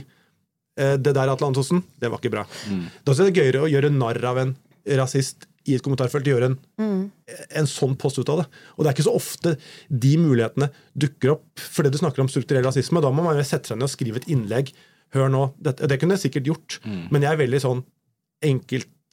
eh, 0.80 0.98
det 0.98 1.14
der 1.14 1.30
Atle 1.30 1.48
Antonsen, 1.54 1.84
det 2.02 2.10
var 2.10 2.18
ikke 2.18 2.34
bra. 2.34 2.48
Da 3.06 3.14
synes 3.14 3.28
jeg 3.30 3.34
det 3.34 3.38
er 3.38 3.44
gøyere 3.46 3.66
å 3.68 3.72
gjøre 3.78 3.94
narr 3.94 4.24
av 4.34 4.42
en 4.42 4.56
rasist 4.98 5.46
i 5.66 5.76
et 5.78 5.84
kommentarfelt, 5.86 6.28
gjøre 6.28 6.50
en, 6.52 6.58
en 7.56 7.70
sånn 7.70 7.96
post 8.00 8.20
ut 8.20 8.30
av 8.30 8.42
det. 8.42 8.48
Og 8.76 8.84
det 8.84 8.90
er 8.92 8.96
ikke 8.98 9.06
så 9.08 9.16
ofte 9.16 9.56
de 9.90 10.14
mulighetene 10.20 10.68
dukker 11.00 11.36
opp 11.38 11.64
fordi 11.64 11.92
du 11.94 11.98
snakker 12.02 12.24
om 12.24 12.32
strukturell 12.32 12.66
rasisme. 12.68 13.02
Da 13.04 13.12
må 13.16 13.24
man 13.24 13.40
sette 13.48 13.72
seg 13.72 13.80
ned 13.80 13.88
og 13.88 13.94
skrive 13.94 14.20
et 14.20 14.28
innlegg. 14.34 14.74
Hør 15.16 15.30
nå, 15.30 15.44
Det, 15.62 15.78
det 15.88 16.00
kunne 16.02 16.18
jeg 16.18 16.26
sikkert 16.28 16.50
gjort, 16.50 16.80
men 17.14 17.22
jeg 17.22 17.32
er 17.32 17.40
veldig 17.46 17.62
sånn 17.64 17.84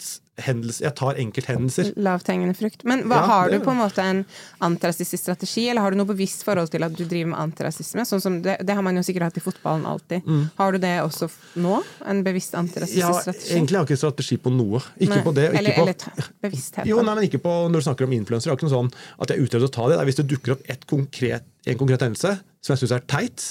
enkelthendelse 0.01 0.80
Jeg 0.82 0.94
tar 0.96 1.18
enkelthendelser. 1.20 1.88
Lavthengende 2.01 2.55
frukt. 2.57 2.84
Men 2.88 3.03
hva, 3.09 3.18
Ja, 3.20 3.26
har 3.28 3.51
det 3.51 3.59
du 3.61 3.64
på 3.66 3.72
en 3.74 3.80
måte 3.80 4.01
en 4.03 4.22
antirasistisk 4.64 5.22
strategi, 5.22 5.68
eller 5.68 5.82
har 5.84 5.90
du 5.92 5.98
noe 6.01 6.09
bevisst 6.09 6.44
forhold 6.46 6.70
til 6.72 6.82
at 6.86 6.94
du 6.96 7.05
driver 7.05 7.32
med 7.34 7.38
antirasisme? 7.42 8.05
Sånn 8.09 8.22
som 8.24 8.38
det, 8.42 8.57
det 8.64 8.74
har 8.74 8.82
man 8.82 8.96
jo 8.96 9.03
sikkert 9.05 9.28
hatt 9.28 9.36
i 9.36 9.44
fotballen 9.44 9.84
alltid. 9.86 10.24
Har 10.57 10.72
du 10.72 10.78
det 10.78 10.94
også 11.05 11.28
nå? 11.61 11.82
En 12.09 12.22
bevisst 12.24 12.55
antirasistisk 12.57 13.05
Ja, 13.05 13.12
strategi? 13.20 13.53
egentlig 13.55 13.76
har 13.76 13.84
jeg 13.84 13.90
ikke 13.92 14.03
strategi 14.05 14.40
på 14.40 14.53
noe. 14.55 14.80
Ikke 14.96 15.16
Nei, 15.16 15.22
på 15.26 15.34
det. 15.36 15.48
Ikke 15.51 15.59
eller, 15.61 15.76
på, 15.76 15.86
eller 15.86 16.30
bevissthet. 16.48 16.86
Jo, 16.88 17.01
nei, 17.05 17.14
men 17.14 17.28
ikke 17.28 17.42
på 17.44 17.57
når 17.68 17.82
du 17.84 17.88
snakker 17.90 18.09
om 18.09 18.12
influensere. 18.16 18.51
Det 18.51 18.57
er 18.57 18.61
ikke 18.61 18.70
noe 18.70 18.78
sånn 18.78 18.92
at 19.20 19.28
jeg 19.34 19.36
er 19.36 19.44
ute 19.44 19.57
etter 19.61 19.68
å 19.68 19.74
ta 19.76 19.88
det. 19.88 19.96
det 19.98 20.01
er 20.05 20.11
hvis 20.11 20.20
det 20.22 20.28
dukker 20.32 20.57
opp 20.57 20.62
et 20.72 20.86
konkret, 20.88 21.44
en 21.68 21.80
konkret 21.80 22.07
hendelse 22.09 22.38
som 22.61 22.72
jeg 22.74 22.82
syns 22.84 22.96
er 22.96 23.05
teit, 23.09 23.44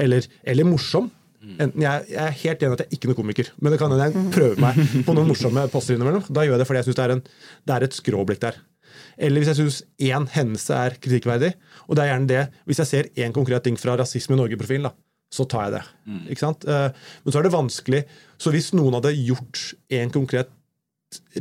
eller, 0.00 0.26
eller 0.46 0.64
morsom. 0.64 1.10
Enten 1.40 1.80
jeg, 1.80 2.04
jeg 2.10 2.20
er 2.20 2.34
helt 2.42 2.62
enig 2.62 2.72
at 2.76 2.80
jeg 2.84 2.88
er 2.90 2.96
ikke 2.98 3.08
noen 3.08 3.16
komiker, 3.22 3.46
men 3.62 3.72
det 3.72 3.78
kan 3.80 3.90
hende 3.94 4.06
jeg 4.10 4.32
prøver 4.34 4.58
meg 4.60 4.80
på 5.06 5.14
noen 5.16 5.28
morsomme 5.30 5.62
poster 5.72 5.94
innimellom. 5.96 6.24
Da 6.28 6.42
gjør 6.44 6.52
jeg 6.58 6.60
det 6.60 6.66
fordi 6.68 6.80
jeg 6.82 6.88
syns 6.90 6.98
det, 6.98 7.04
er 7.06 7.14
en- 7.14 7.22
det 7.66 7.74
er 7.76 7.86
et 7.86 7.96
skråblikk 7.96 8.40
der. 8.44 8.58
Eller 9.16 9.40
hvis 9.40 9.48
jeg 9.52 9.56
syns 9.60 9.78
én 10.00 10.26
hendelse 10.34 10.74
er 10.76 10.96
kritikkverdig, 11.00 11.54
og 11.88 11.96
det 11.96 12.02
er 12.04 12.10
gjerne 12.12 12.28
det 12.28 12.42
Hvis 12.66 12.78
jeg 12.82 12.86
ser 12.90 13.08
én 13.24 13.32
konkret 13.32 13.62
ting 13.64 13.76
fra 13.80 13.96
Rasisme 13.96 14.34
i 14.36 14.40
Norge-profilen, 14.40 14.82
da, 14.88 14.92
så 15.32 15.48
tar 15.48 15.64
jeg 15.70 15.72
det. 15.78 15.82
Ikke 16.34 16.44
sant? 16.44 16.64
Eh, 16.68 16.90
Men 17.24 17.32
så 17.32 17.38
er 17.38 17.42
det 17.48 17.52
vanskelig. 17.52 18.04
Så 18.38 18.50
hvis 18.52 18.72
noen 18.74 18.94
hadde 19.00 19.14
gjort 19.16 19.74
en 19.90 20.10
konkret 20.10 20.48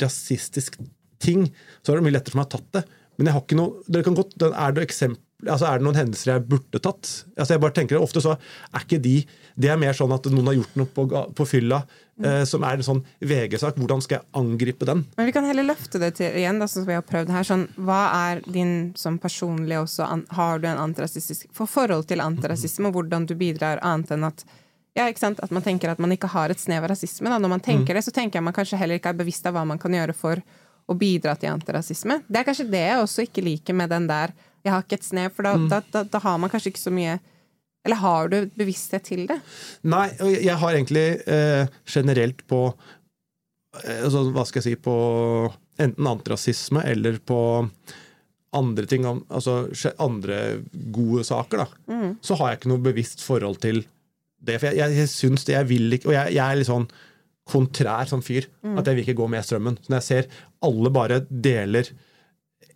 rasistisk 0.02 0.78
ting, 1.20 1.47
så 1.84 1.91
er 1.93 2.00
det 2.00 2.06
mye 2.08 2.16
lettere 2.18 2.32
for 2.36 2.39
meg 2.41 2.47
å 2.47 2.50
ha 2.50 2.58
tatt 2.58 2.72
det. 2.80 2.84
Men 3.18 3.28
jeg 3.28 3.34
har 3.36 3.43
ikke 3.43 3.58
noe, 3.60 3.84
dere 3.89 4.04
kan 4.08 4.16
godt, 4.16 4.36
er 4.47 4.72
det 4.78 4.86
eksempel, 4.88 5.22
altså 5.46 5.70
er 5.70 5.80
det 5.80 5.86
noen 5.88 5.98
hendelser 6.00 6.34
jeg 6.34 6.46
burde 6.50 6.82
tatt? 6.84 7.10
Altså 7.38 7.56
jeg 7.56 7.64
bare 7.64 7.76
tenker 7.76 8.02
Ofte 8.02 8.22
så 8.24 8.36
er 8.36 8.84
ikke 8.84 9.00
de 9.04 9.16
Det 9.60 9.72
er 9.72 9.80
mer 9.80 9.96
sånn 9.96 10.12
at 10.16 10.28
noen 10.32 10.52
har 10.52 10.58
gjort 10.58 10.78
noe 10.80 10.92
på, 10.96 11.06
på 11.36 11.48
fylla 11.48 11.82
eh, 12.24 12.44
som 12.48 12.64
er 12.68 12.80
en 12.80 12.86
sånn 12.86 13.02
VG-sak. 13.20 13.80
Hvordan 13.80 14.04
skal 14.04 14.20
jeg 14.20 14.28
angripe 14.40 14.88
den? 14.88 15.06
Men 15.18 15.30
vi 15.30 15.36
kan 15.36 15.48
heller 15.48 15.68
løfte 15.68 16.02
det 16.02 16.14
til 16.20 16.38
igjen, 16.40 16.62
da, 16.62 16.68
sånn 16.68 16.84
som 16.84 16.90
vi 16.92 16.98
har 16.98 17.06
prøvd 17.08 17.34
her. 17.36 17.48
Sånn, 17.48 17.66
hva 17.80 18.00
er 18.30 18.44
din 18.48 18.94
som 19.00 19.20
personlig 19.22 19.80
også 19.82 20.08
an, 20.08 20.26
Har 20.36 20.64
du 20.64 20.70
en 20.72 20.80
antirasistisk 20.80 21.52
for 21.56 21.72
forhold 21.72 22.08
til 22.12 22.24
antirasisme, 22.24 22.88
og 22.88 22.98
hvordan 23.00 23.28
du 23.30 23.36
bidrar 23.40 23.84
annet 23.84 24.16
enn 24.16 24.28
at 24.28 24.46
ja, 24.98 25.06
ikke 25.08 25.22
sant? 25.22 25.40
At 25.44 25.52
man 25.56 25.64
tenker 25.64 25.92
at 25.92 26.00
man 26.02 26.12
ikke 26.12 26.32
har 26.34 26.52
et 26.52 26.60
snev 26.60 26.84
av 26.84 26.92
rasisme. 26.92 27.30
Da. 27.30 27.38
Når 27.40 27.52
man 27.52 27.64
tenker 27.64 27.96
det, 27.96 28.04
så 28.04 28.12
tenker 28.16 28.40
jeg 28.40 28.48
man 28.48 28.56
kanskje 28.56 28.80
heller 28.80 29.00
ikke 29.00 29.14
er 29.14 29.22
bevisst 29.22 29.46
av 29.48 29.56
hva 29.56 29.64
man 29.68 29.80
kan 29.80 29.94
gjøre 29.96 30.16
for 30.18 30.42
å 30.90 30.96
bidra 30.98 31.36
til 31.40 31.54
antirasisme. 31.54 32.24
Det 32.28 32.42
er 32.42 32.48
kanskje 32.48 32.68
det 32.72 32.82
jeg 32.82 33.04
også 33.04 33.28
ikke 33.28 33.46
liker 33.46 33.78
med 33.78 33.92
den 33.94 34.08
der 34.10 34.34
'jeg 34.64 34.74
har 34.74 34.84
ikke 34.84 34.99
et 34.99 35.07
snev', 35.07 35.34
for 35.36 35.43
da, 35.43 35.55
da, 35.70 35.82
da, 35.93 36.03
da 36.03 36.20
har 36.20 36.38
man 36.38 36.49
kanskje 36.49 36.74
ikke 36.74 36.88
så 36.88 36.93
mye 36.93 37.20
Eller 37.86 37.95
har 37.95 38.28
du 38.28 38.49
bevissthet 38.60 39.03
til 39.07 39.26
det? 39.28 39.39
Nei, 39.84 40.10
jeg 40.43 40.57
har 40.60 40.76
egentlig 40.76 41.22
eh, 41.26 41.68
generelt 41.88 42.45
på 42.47 42.76
eh, 43.86 44.03
altså, 44.03 44.26
Hva 44.36 44.43
skal 44.45 44.60
jeg 44.60 44.76
si 44.76 44.82
På 44.84 44.97
enten 45.80 46.07
antirasisme 46.07 46.84
eller 46.84 47.22
på 47.24 47.39
andre 48.51 48.86
ting, 48.86 49.05
altså 49.05 49.70
andre 50.01 50.60
gode 50.91 51.24
saker, 51.24 51.62
da, 51.62 51.99
så 52.22 52.36
har 52.36 52.49
jeg 52.49 52.57
ikke 52.60 52.72
noe 52.74 52.82
bevisst 52.84 53.22
forhold 53.24 53.62
til 53.62 53.84
det. 54.41 54.57
For 54.60 54.68
jeg, 54.68 54.80
jeg, 54.82 54.97
jeg 54.97 55.12
syns 55.14 55.45
det, 55.45 55.53
jeg 55.53 55.70
vil 55.70 55.93
ikke 55.93 56.10
Og 56.10 56.16
jeg, 56.16 56.34
jeg 56.34 56.43
er 56.43 56.60
litt 56.60 56.68
sånn 56.68 56.88
kontrær 57.49 58.10
som 58.10 58.22
fyr. 58.26 58.47
At 58.78 58.88
jeg 58.88 58.97
vil 58.97 59.07
ikke 59.07 59.20
gå 59.22 59.28
med 59.32 59.45
strømmen. 59.45 59.80
Så 59.82 59.91
når 59.91 60.01
jeg 60.01 60.07
ser 60.10 60.43
alle 60.66 60.91
bare 60.93 61.22
deler 61.30 61.89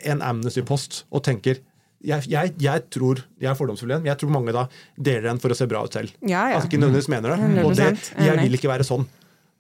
en 0.10 0.24
Amnesty-post 0.26 1.04
og 1.12 1.24
tenker 1.26 1.62
jeg, 2.04 2.28
jeg, 2.32 2.54
jeg 2.62 2.86
tror 2.94 3.22
jeg 3.40 3.50
er 3.52 3.58
fordomsfull 3.58 3.92
igjen, 3.94 4.04
men 4.04 4.12
jeg 4.12 4.20
tror 4.22 4.34
mange 4.36 4.56
da 4.56 4.66
deler 4.98 5.30
den 5.30 5.42
for 5.44 5.54
å 5.54 5.58
se 5.58 5.68
bra 5.72 5.84
ut 5.86 5.96
selv. 5.96 6.14
Ja, 6.22 6.48
ja. 6.52 6.58
Altså 6.58 6.70
ikke 6.70 6.82
nødvendigvis 6.82 7.12
mener 7.14 7.34
det. 7.34 7.64
Og 7.64 7.76
det, 7.80 7.92
jeg 8.28 8.40
vil 8.42 8.58
ikke 8.60 8.72
være 8.72 8.88
sånn. 8.88 9.06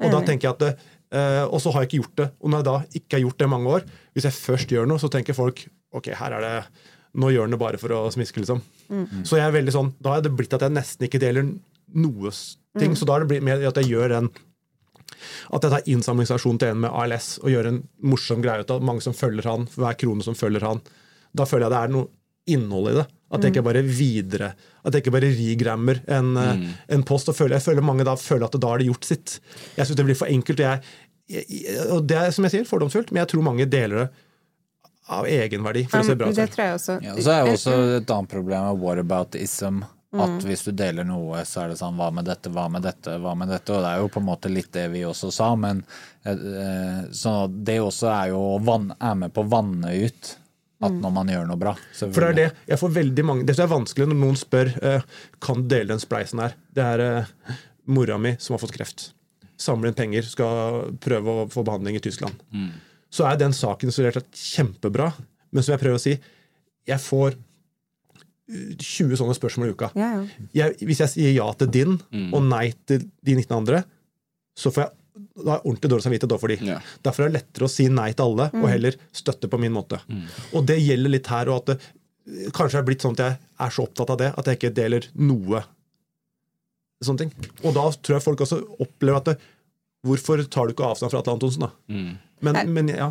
Og 0.04 0.12
da 0.12 0.24
tenker 0.28 0.50
jeg 0.50 0.56
at 0.58 0.64
det, 0.64 0.72
eh, 1.16 1.44
Og 1.46 1.62
så 1.64 1.72
har 1.72 1.84
jeg 1.84 1.92
ikke 1.92 2.02
gjort 2.02 2.18
det. 2.20 2.30
Og 2.42 2.52
når 2.52 2.62
jeg 2.64 2.68
da 2.68 3.00
ikke 3.00 3.16
har 3.18 3.24
gjort 3.24 3.40
det 3.40 3.48
i 3.48 3.54
mange 3.54 3.76
år, 3.78 3.86
hvis 4.14 4.28
jeg 4.28 4.40
først 4.40 4.74
gjør 4.76 4.90
noe, 4.90 5.00
så 5.00 5.12
tenker 5.14 5.38
folk 5.38 5.66
ok, 5.94 6.12
her 6.20 6.40
er 6.40 6.48
det 6.48 6.56
Nå 7.14 7.28
gjør 7.30 7.46
han 7.46 7.54
det 7.54 7.60
bare 7.62 7.78
for 7.78 7.94
å 7.94 8.08
smiske, 8.10 8.42
liksom. 8.42 8.58
Så 9.22 9.38
jeg 9.38 9.46
er 9.46 9.54
veldig 9.54 9.74
sånn, 9.76 9.92
da 10.02 10.16
er 10.18 10.24
det 10.26 10.32
blitt 10.34 10.56
at 10.58 10.64
jeg 10.66 10.74
nesten 10.74 11.06
ikke 11.06 11.20
deler 11.22 11.46
noe 11.46 12.32
ting. 12.34 12.80
ting. 12.82 12.96
Så 12.98 13.06
da 13.06 13.20
er 13.20 13.22
det 13.22 13.30
blitt 13.30 13.46
mer 13.46 13.62
at 13.70 13.78
jeg 13.78 13.92
gjør 13.92 14.16
den 14.16 14.32
at 15.54 15.64
jeg 15.64 15.72
tar 15.72 15.92
innsamlingsaksjon 15.94 16.58
til 16.58 16.74
en 16.74 16.82
med 16.84 16.90
ALS 16.90 17.38
og 17.44 17.52
gjør 17.54 17.70
en 17.70 17.80
morsom 18.02 18.42
greie 18.44 18.66
ut 18.66 18.74
av 18.74 18.82
mange 18.82 19.06
som 19.06 19.14
følger 19.14 19.46
han, 19.46 19.68
for 19.70 19.86
hver 19.86 20.00
krone 20.02 20.26
som 20.26 20.34
følger 20.38 20.66
han. 20.66 20.82
Da 21.38 21.46
føler 21.46 21.68
jeg 21.68 21.76
det 21.76 21.82
er 21.84 21.94
noe 21.94 22.10
innhold 22.50 22.92
i 22.92 22.96
det. 23.00 23.06
At 23.34 23.42
jeg 23.42 23.56
ikke 23.56 23.64
bare 23.66 23.82
videre 23.82 24.52
At 24.86 24.94
jeg 24.94 25.02
ikke 25.02 25.14
bare 25.16 25.32
rigrammer 25.34 26.04
en, 26.06 26.36
mm. 26.36 26.66
en 26.94 27.06
post. 27.08 27.32
og 27.32 27.36
føler, 27.36 27.56
Jeg 27.58 27.66
føler 27.66 27.86
mange 27.86 28.06
da 28.06 28.14
føler 28.20 28.46
at 28.46 28.60
da 28.62 28.70
har 28.70 28.84
de 28.84 28.92
gjort 28.92 29.08
sitt. 29.08 29.40
Jeg 29.78 29.88
syns 29.88 29.98
det 29.98 30.06
blir 30.06 30.20
for 30.20 30.30
enkelt. 30.30 30.60
og 30.60 30.68
Jeg, 30.68 31.48
jeg, 31.50 31.80
og 31.88 32.06
det 32.06 32.20
er 32.20 32.36
som 32.36 32.46
jeg 32.46 32.58
sier, 32.58 32.70
fordomsfullt, 32.70 33.12
men 33.12 33.24
jeg 33.24 33.34
tror 33.34 33.48
mange 33.48 33.66
deler 33.66 34.04
det 34.04 34.10
av 35.14 35.26
egenverdi 35.28 35.82
for 35.92 36.00
å 36.00 36.08
se 36.08 36.16
bra 36.16 36.30
det 36.32 36.46
tror 36.54 36.64
jeg 36.64 36.76
også. 36.78 36.94
Ja, 37.04 37.16
så 37.20 37.34
er 37.34 37.42
jo 37.42 37.56
også 37.58 37.74
et 37.98 38.14
annet 38.16 38.32
problem 38.32 38.70
med 38.70 38.86
whataboutism. 38.86 39.84
At 40.14 40.44
hvis 40.46 40.62
du 40.68 40.76
deler 40.78 41.08
noe, 41.10 41.42
så 41.50 41.64
er 41.64 41.72
det 41.72 41.80
sånn 41.80 41.96
hva 41.98 42.12
med 42.14 42.28
dette, 42.30 42.52
hva 42.54 42.68
med 42.70 42.86
dette, 42.86 43.16
hva 43.18 43.34
med 43.34 43.50
dette? 43.50 43.74
Og 43.74 43.82
det 43.82 43.90
er 43.90 44.04
jo 44.04 44.12
på 44.14 44.22
en 44.22 44.28
måte 44.28 44.52
litt 44.52 44.70
det 44.76 44.86
vi 44.94 45.02
også 45.10 45.32
sa, 45.34 45.48
men 45.58 45.82
eh, 46.22 47.00
så 47.10 47.34
det 47.50 47.80
også 47.82 48.12
er 48.12 48.28
jo 48.36 48.44
å 48.52 48.60
være 48.62 49.00
er 49.00 49.18
med 49.24 49.34
på 49.34 49.42
å 49.42 49.50
vanne 49.56 49.96
ut 50.06 50.36
at 50.88 50.96
når 51.04 51.14
man 51.16 51.32
gjør 51.32 51.50
noe 51.50 51.60
bra. 51.60 51.74
For 51.98 52.20
det 52.20 52.30
er 52.30 52.38
det. 52.40 52.48
Jeg 52.70 52.82
får 52.82 52.94
veldig 52.98 53.26
mange 53.28 53.46
Det 53.48 53.56
som 53.58 53.66
er 53.66 53.74
vanskelig 53.74 54.08
når 54.10 54.20
noen 54.20 54.40
spør 54.40 54.72
eh, 54.84 55.06
kan 55.44 55.62
du 55.62 55.70
dele 55.72 55.94
den 55.94 56.02
spleisen 56.04 56.42
her. 56.44 56.56
Det 56.74 56.88
er 56.96 57.04
uh, 57.04 57.54
mora 57.94 58.18
mi 58.22 58.36
som 58.40 58.56
har 58.56 58.64
fått 58.64 58.76
kreft. 58.76 59.12
Samler 59.60 59.92
inn 59.92 59.98
penger, 59.98 60.28
skal 60.28 60.96
prøve 61.04 61.34
å 61.34 61.48
få 61.52 61.64
behandling 61.66 62.00
i 62.00 62.04
Tyskland. 62.04 62.40
Så 63.14 63.28
er 63.30 63.40
den 63.40 63.54
saken 63.56 63.92
isolert 63.92 64.18
sett 64.18 64.44
kjempebra. 64.58 65.12
Men 65.54 65.66
som 65.66 65.76
jeg 65.76 65.84
prøver 65.84 66.00
å 66.00 66.04
si, 66.04 66.16
jeg 66.90 67.00
får 67.04 67.36
eh, 67.36 68.74
20 68.80 69.20
sånne 69.22 69.38
spørsmål 69.38 69.72
i 69.72 69.78
uka. 69.78 69.92
Ja, 70.00 70.10
ja. 70.18 70.50
Jeg, 70.64 70.80
hvis 70.90 71.04
jeg 71.06 71.14
sier 71.14 71.38
ja 71.38 71.48
til 71.60 71.72
din 71.74 72.00
og 72.34 72.42
nei 72.48 72.72
til 72.90 73.06
de 73.24 73.38
19 73.38 73.56
andre, 73.62 73.84
så 74.58 74.74
får 74.74 74.88
jeg 74.88 75.03
da 75.34 75.50
har 75.50 75.60
jeg 75.60 75.66
ordentlig 75.66 75.90
dårlig 75.90 76.06
samvittighet 76.06 76.42
for 76.44 76.54
de. 76.54 76.58
Ja. 76.70 76.80
Derfor 77.06 77.26
er 77.26 77.32
det 77.32 77.40
lettere 77.40 77.66
å 77.66 77.72
si 77.74 77.88
nei 77.90 78.12
til 78.14 78.28
alle, 78.28 78.50
og 78.54 78.68
heller 78.70 78.98
støtte 79.16 79.50
på 79.50 79.60
min 79.62 79.74
måte. 79.74 79.98
Og 80.54 80.66
det 80.70 80.78
gjelder 80.78 81.16
litt 81.16 81.30
her, 81.32 81.50
og 81.50 81.64
at 81.64 81.74
det, 81.74 81.78
kanskje 82.56 82.80
er 82.80 82.86
blitt 82.88 83.04
sånn 83.04 83.18
at 83.18 83.24
jeg 83.26 83.40
er 83.66 83.74
så 83.74 83.88
opptatt 83.88 84.14
av 84.14 84.20
det 84.22 84.30
at 84.38 84.48
jeg 84.48 84.60
ikke 84.60 84.76
deler 84.78 85.08
noe 85.20 85.64
sånne 87.04 87.26
ting. 87.26 87.50
Og 87.66 87.74
da 87.76 87.88
tror 88.00 88.18
jeg 88.18 88.24
folk 88.24 88.46
også 88.46 88.62
opplever 88.84 89.20
at 89.20 89.34
det, 89.34 89.40
Hvorfor 90.04 90.42
tar 90.52 90.68
du 90.68 90.74
ikke 90.74 90.84
avstand 90.84 91.14
fra 91.14 91.22
Atle 91.22 91.32
Antonsen, 91.38 91.64
da? 91.64 91.70
Men, 92.44 92.58
men 92.76 92.90
ja. 92.92 93.06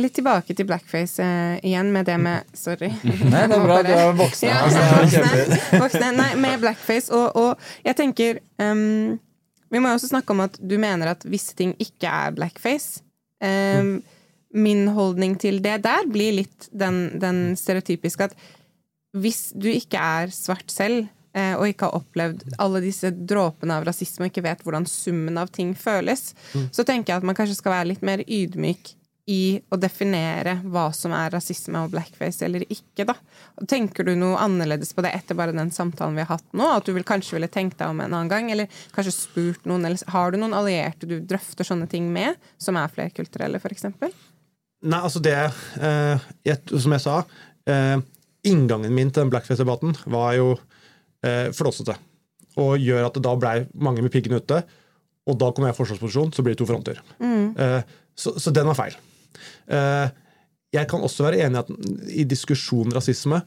Litt 0.00 0.16
tilbake 0.18 0.56
til 0.58 0.66
blackface 0.66 1.22
eh, 1.22 1.60
igjen, 1.70 1.92
med 1.94 2.08
det 2.10 2.16
med 2.18 2.50
Sorry. 2.58 2.88
Nei, 3.32 3.44
det 3.46 3.54
er 3.54 3.62
bra, 3.62 3.76
du 3.86 3.90
er 3.94 4.10
voksen. 4.18 4.48
Ja, 4.50 4.56
altså, 4.66 4.82
er 4.82 4.96
voksne, 5.04 5.60
voksne. 5.84 6.10
Nei, 6.18 6.28
med 6.42 6.64
blackface. 6.64 7.14
Og, 7.14 7.38
og 7.38 7.86
jeg 7.86 7.98
tenker 8.00 8.40
ehm, 8.58 9.20
Vi 9.70 9.78
må 9.78 9.90
jo 9.90 9.98
også 9.98 10.10
snakke 10.10 10.34
om 10.34 10.42
at 10.44 10.58
du 10.58 10.76
mener 10.82 11.12
at 11.12 11.24
visse 11.30 11.54
ting 11.58 11.76
ikke 11.82 12.10
er 12.10 12.34
blackface. 12.34 13.04
Ehm, 13.44 14.00
min 14.50 14.88
holdning 14.96 15.36
til 15.40 15.60
det 15.62 15.78
der 15.84 16.08
blir 16.10 16.34
litt 16.40 16.66
den, 16.74 17.20
den 17.22 17.54
stereotypiske 17.56 18.26
at 18.26 18.34
hvis 19.16 19.50
du 19.54 19.68
ikke 19.70 19.98
er 19.98 20.30
svart 20.34 20.70
selv, 20.70 21.08
eh, 21.34 21.54
og 21.54 21.66
ikke 21.66 21.86
har 21.86 21.98
opplevd 21.98 22.44
alle 22.62 22.82
disse 22.84 23.10
dråpene 23.10 23.78
av 23.78 23.86
rasisme 23.88 24.26
og 24.26 24.30
ikke 24.30 24.44
vet 24.46 24.62
hvordan 24.66 24.86
summen 24.90 25.38
av 25.40 25.50
ting 25.54 25.72
føles, 25.78 26.32
så 26.74 26.86
tenker 26.86 27.12
jeg 27.12 27.22
at 27.22 27.26
man 27.26 27.38
kanskje 27.38 27.58
skal 27.58 27.74
være 27.74 27.90
litt 27.92 28.06
mer 28.06 28.22
ydmyk 28.26 28.94
i 29.30 29.60
å 29.70 29.78
definere 29.78 30.56
hva 30.66 30.88
som 30.96 31.12
er 31.14 31.30
rasisme 31.30 31.78
og 31.84 31.92
blackface 31.92 32.42
eller 32.46 32.64
ikke, 32.66 33.06
da. 33.06 33.14
Tenker 33.70 34.08
du 34.08 34.16
noe 34.18 34.40
annerledes 34.42 34.90
på 34.96 35.04
det 35.06 35.12
etter 35.14 35.38
bare 35.38 35.54
den 35.54 35.70
samtalen 35.74 36.18
vi 36.18 36.24
har 36.24 36.32
hatt 36.32 36.56
nå? 36.56 36.66
At 36.66 36.88
du 36.88 36.94
vil, 36.96 37.06
kanskje 37.06 37.36
ville 37.36 37.50
tenkt 37.52 37.78
deg 37.78 37.92
om 37.92 38.02
en 38.02 38.10
annen 38.10 38.30
gang? 38.32 38.50
Eller 38.50 38.66
kanskje 38.94 39.14
spurt 39.14 39.68
noen? 39.70 39.86
Eller 39.86 40.02
har 40.10 40.34
du 40.34 40.40
noen 40.40 40.56
allierte 40.58 41.06
du 41.06 41.20
drøfter 41.22 41.68
sånne 41.68 41.86
ting 41.90 42.08
med, 42.10 42.40
som 42.58 42.78
er 42.80 42.90
flerkulturelle, 42.90 43.60
f.eks.? 43.62 43.86
Nei, 44.80 44.98
altså 44.98 45.20
det 45.22 45.36
eh, 45.36 46.28
jeg, 46.48 46.56
Som 46.72 46.94
jeg 46.96 47.04
sa, 47.04 47.18
eh, 47.68 47.98
inngangen 48.48 48.94
min 48.96 49.12
til 49.12 49.26
den 49.26 49.32
blackface-debatten 49.34 49.94
var 50.10 50.32
jo 50.38 50.54
eh, 51.26 51.52
flåsete. 51.54 51.94
Og 52.58 52.80
gjør 52.82 53.06
at 53.06 53.14
det 53.14 53.22
da 53.28 53.36
blei 53.38 53.60
mange 53.78 54.02
med 54.02 54.10
piggen 54.10 54.34
ute. 54.40 54.64
Og 55.30 55.38
da 55.38 55.52
kommer 55.52 55.70
jeg 55.70 55.76
i 55.76 55.80
forsvarsposisjon, 55.84 56.34
så 56.34 56.42
blir 56.42 56.56
det 56.56 56.62
to 56.64 56.66
fronter. 56.66 56.98
Eh, 57.20 57.78
så, 58.18 58.34
så 58.40 58.50
den 58.54 58.66
var 58.72 58.78
feil. 58.80 58.98
Eh, 59.70 60.10
jeg 60.76 60.90
kan 60.90 61.02
også 61.02 61.26
være 61.26 61.42
enig 61.46 61.58
i 61.58 61.62
at 61.62 61.70
i 62.22 62.26
diskusjon 62.30 62.92
rasisme, 62.94 63.40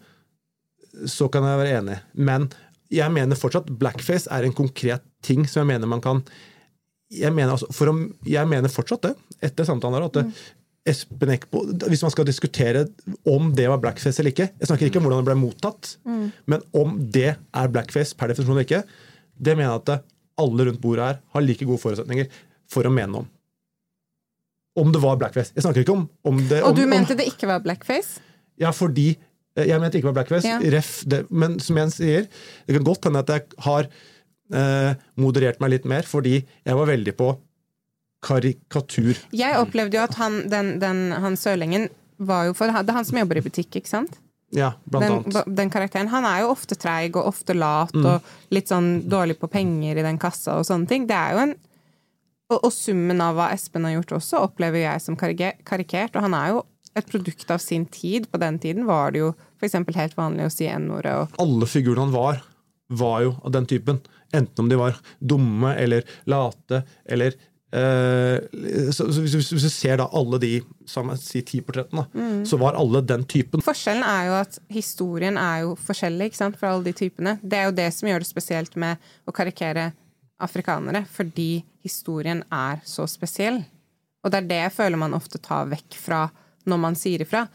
så 1.10 1.30
kan 1.32 1.46
jeg 1.48 1.62
være 1.62 1.78
enig. 1.80 2.00
Men 2.14 2.50
jeg 2.94 3.10
mener 3.14 3.40
fortsatt 3.40 3.72
blackface 3.80 4.30
er 4.32 4.46
en 4.46 4.56
konkret 4.56 5.06
ting 5.26 5.48
som 5.50 5.64
jeg 5.64 5.74
mener 5.74 5.90
man 5.90 6.04
kan 6.04 6.22
jeg 7.14 7.30
mener, 7.34 7.54
altså, 7.54 7.70
om, 7.90 8.04
jeg 8.26 8.50
mener 8.50 8.72
fortsatt 8.74 9.06
det, 9.06 9.14
etter 9.46 9.68
samtalen 9.68 10.00
der, 10.00 10.06
at 10.10 10.18
det, 10.18 10.52
Espen 10.90 11.32
Eckbo 11.32 11.62
Hvis 11.88 12.02
man 12.04 12.12
skal 12.12 12.26
diskutere 12.28 12.82
om 13.30 13.54
det 13.56 13.70
var 13.72 13.80
blackface 13.80 14.20
eller 14.20 14.34
ikke 14.34 14.50
Jeg 14.50 14.68
snakker 14.68 14.90
ikke 14.90 15.00
om 15.00 15.06
hvordan 15.08 15.22
det 15.22 15.30
ble 15.30 15.38
mottatt, 15.40 15.94
men 16.50 16.66
om 16.76 16.98
det 17.00 17.30
er 17.38 17.72
blackface 17.72 18.18
per 18.20 18.34
definisjon 18.34 18.58
eller 18.58 18.68
ikke, 18.68 18.82
det 19.40 19.56
mener 19.56 19.70
jeg 19.70 19.84
at 19.84 20.10
alle 20.44 20.68
rundt 20.68 20.82
bordet 20.82 21.06
her 21.08 21.22
har 21.36 21.46
like 21.46 21.66
gode 21.70 21.80
forutsetninger 21.80 22.28
for 22.72 22.90
å 22.90 22.92
mene 22.92 23.22
om. 23.22 23.30
Om 24.76 24.92
det 24.92 25.02
var 25.04 25.18
blackface. 25.22 25.54
Jeg 25.56 25.64
snakker 25.66 25.84
ikke 25.84 25.94
om, 25.94 26.08
om 26.26 26.38
det 26.50 26.64
Og 26.64 26.72
om, 26.72 26.76
du 26.76 26.84
om, 26.84 26.90
mente 26.90 27.14
det 27.20 27.28
ikke 27.30 27.48
var 27.48 27.60
blackface? 27.62 28.20
ja, 28.60 28.72
fordi 28.74 29.12
eh, 29.58 29.68
Jeg 29.70 29.80
mente 29.82 29.98
ikke 30.00 30.10
var 30.12 30.18
blackface. 30.24 30.48
Ja. 30.50 30.58
Ref 30.74 31.04
det, 31.06 31.24
men 31.32 31.60
som 31.62 31.78
jeg 31.78 31.92
sier, 31.94 32.28
det 32.68 32.76
kan 32.80 32.84
godt 32.88 33.06
hende 33.06 33.22
at 33.22 33.30
jeg 33.30 33.44
har 33.68 33.88
eh, 34.54 34.96
moderert 35.22 35.60
meg 35.62 35.76
litt 35.76 35.86
mer, 35.86 36.02
fordi 36.10 36.40
jeg 36.42 36.76
var 36.80 36.90
veldig 36.90 37.14
på 37.20 37.32
karikatur. 38.24 39.18
Jeg 39.36 39.58
opplevde 39.60 39.98
jo 40.00 40.04
at 40.06 40.16
han, 40.20 40.42
den, 40.52 40.78
den, 40.82 41.02
han 41.22 41.36
sørlingen 41.40 41.90
var 42.24 42.46
jo 42.48 42.54
for 42.56 42.70
Det 42.72 42.88
er 42.94 42.96
han 42.96 43.06
som 43.08 43.18
jobber 43.20 43.40
i 43.42 43.44
butikk, 43.44 43.76
ikke 43.82 43.90
sant? 43.90 44.20
Ja, 44.54 44.76
blant 44.86 45.06
Den, 45.10 45.16
annet. 45.34 45.56
den 45.58 45.72
karakteren. 45.74 46.10
Han 46.14 46.26
er 46.30 46.44
jo 46.44 46.52
ofte 46.54 46.78
treig 46.78 47.16
og 47.18 47.26
ofte 47.32 47.56
lat 47.58 47.94
Mm. 47.94 48.06
og 48.06 48.54
litt 48.54 48.70
sånn 48.70 49.04
dårlig 49.10 49.40
på 49.42 49.50
penger 49.50 49.98
i 49.98 50.06
den 50.06 50.20
kassa 50.22 50.60
og 50.62 50.66
sånne 50.70 50.88
ting. 50.88 51.08
Det 51.10 51.16
er 51.18 51.34
jo 51.34 51.40
en 51.48 51.56
og, 52.54 52.64
og 52.68 52.74
summen 52.76 53.22
av 53.24 53.36
hva 53.38 53.50
Espen 53.56 53.88
har 53.88 53.98
gjort 53.98 54.16
også, 54.20 54.44
opplever 54.48 54.86
jeg 54.86 55.04
som 55.04 55.18
karikert. 55.20 56.16
Og 56.16 56.26
han 56.28 56.38
er 56.38 56.54
jo 56.54 56.64
et 56.96 57.08
produkt 57.10 57.50
av 57.54 57.62
sin 57.64 57.86
tid. 57.90 58.30
På 58.32 58.40
den 58.42 58.60
tiden 58.62 58.86
var 58.90 59.14
det 59.14 59.24
jo 59.24 59.32
f.eks. 59.60 59.80
helt 59.98 60.18
vanlig 60.20 60.46
å 60.48 60.54
si 60.54 60.68
N-ordet 60.70 61.16
og 61.24 61.40
Alle 61.42 61.70
figurene 61.70 62.06
han 62.08 62.14
var, 62.14 62.44
var 62.94 63.24
jo 63.26 63.34
av 63.42 63.56
den 63.56 63.66
typen. 63.70 64.04
Enten 64.34 64.66
om 64.66 64.70
de 64.70 64.78
var 64.80 65.00
dumme 65.22 65.74
eller 65.78 66.06
late 66.30 66.84
eller 67.06 67.34
eh, 67.74 68.92
så, 68.94 69.08
hvis, 69.10 69.50
du 69.50 69.70
ser 69.70 69.98
da 70.02 70.08
alle 70.14 70.40
de 70.42 70.52
sier 71.22 71.46
ti 71.46 71.62
portrettene, 71.66 72.06
Mm. 72.14 72.46
så 72.46 72.58
var 72.62 72.78
alle 72.78 73.02
den 73.06 73.26
typen. 73.30 73.62
Forskjellen 73.66 74.06
er 74.06 74.28
jo 74.30 74.38
at 74.38 74.60
historien 74.74 75.38
er 75.42 75.64
jo 75.64 75.76
forskjellig 75.82 76.30
ikke 76.32 76.42
sant, 76.44 76.58
for 76.60 76.70
alle 76.70 76.86
de 76.90 76.94
typene. 76.94 77.38
Det 77.42 77.58
er 77.58 77.70
jo 77.70 77.78
det 77.78 77.90
som 77.94 78.10
gjør 78.10 78.22
det 78.26 78.30
spesielt 78.30 78.76
med 78.76 78.98
å 79.26 79.34
karikere 79.34 79.92
afrikanere, 80.44 81.04
fordi 81.10 81.64
historien 81.84 82.44
er 82.52 82.84
så 82.88 83.08
spesiell. 83.10 83.62
Og 84.24 84.32
det 84.32 84.40
er 84.40 84.50
det 84.50 84.62
jeg 84.62 84.78
føler 84.78 85.00
man 85.00 85.18
ofte 85.18 85.42
tar 85.44 85.68
vekk 85.72 86.00
fra 86.00 86.24
når 86.70 86.80
man 86.80 86.98
sier 87.00 87.26
ifra. 87.26 87.48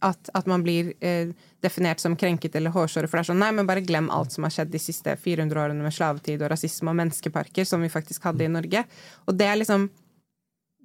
At, 0.00 0.30
at 0.32 0.46
man 0.48 0.62
blir 0.64 0.94
eh, 1.04 1.34
definert 1.60 2.00
som 2.00 2.14
krenket 2.16 2.54
eller 2.56 2.72
hårsåre. 2.72 3.04
For 3.04 3.18
det 3.18 3.26
er 3.26 3.28
sånn, 3.34 3.42
nei, 3.42 3.50
men 3.52 3.66
bare 3.68 3.84
glem 3.84 4.08
alt 4.14 4.32
som 4.32 4.46
har 4.46 4.54
skjedd 4.54 4.70
de 4.72 4.80
siste 4.80 5.12
400 5.12 5.60
årene 5.60 5.84
med 5.84 5.92
slavetid 5.92 6.40
og 6.40 6.48
rasisme 6.54 6.88
og 6.88 6.96
menneskeparker, 7.02 7.68
som 7.68 7.84
vi 7.84 7.92
faktisk 7.92 8.24
hadde 8.24 8.46
i 8.46 8.52
Norge. 8.52 8.86
Og 9.28 9.36
det 9.36 9.50
er 9.50 9.60
liksom 9.60 9.90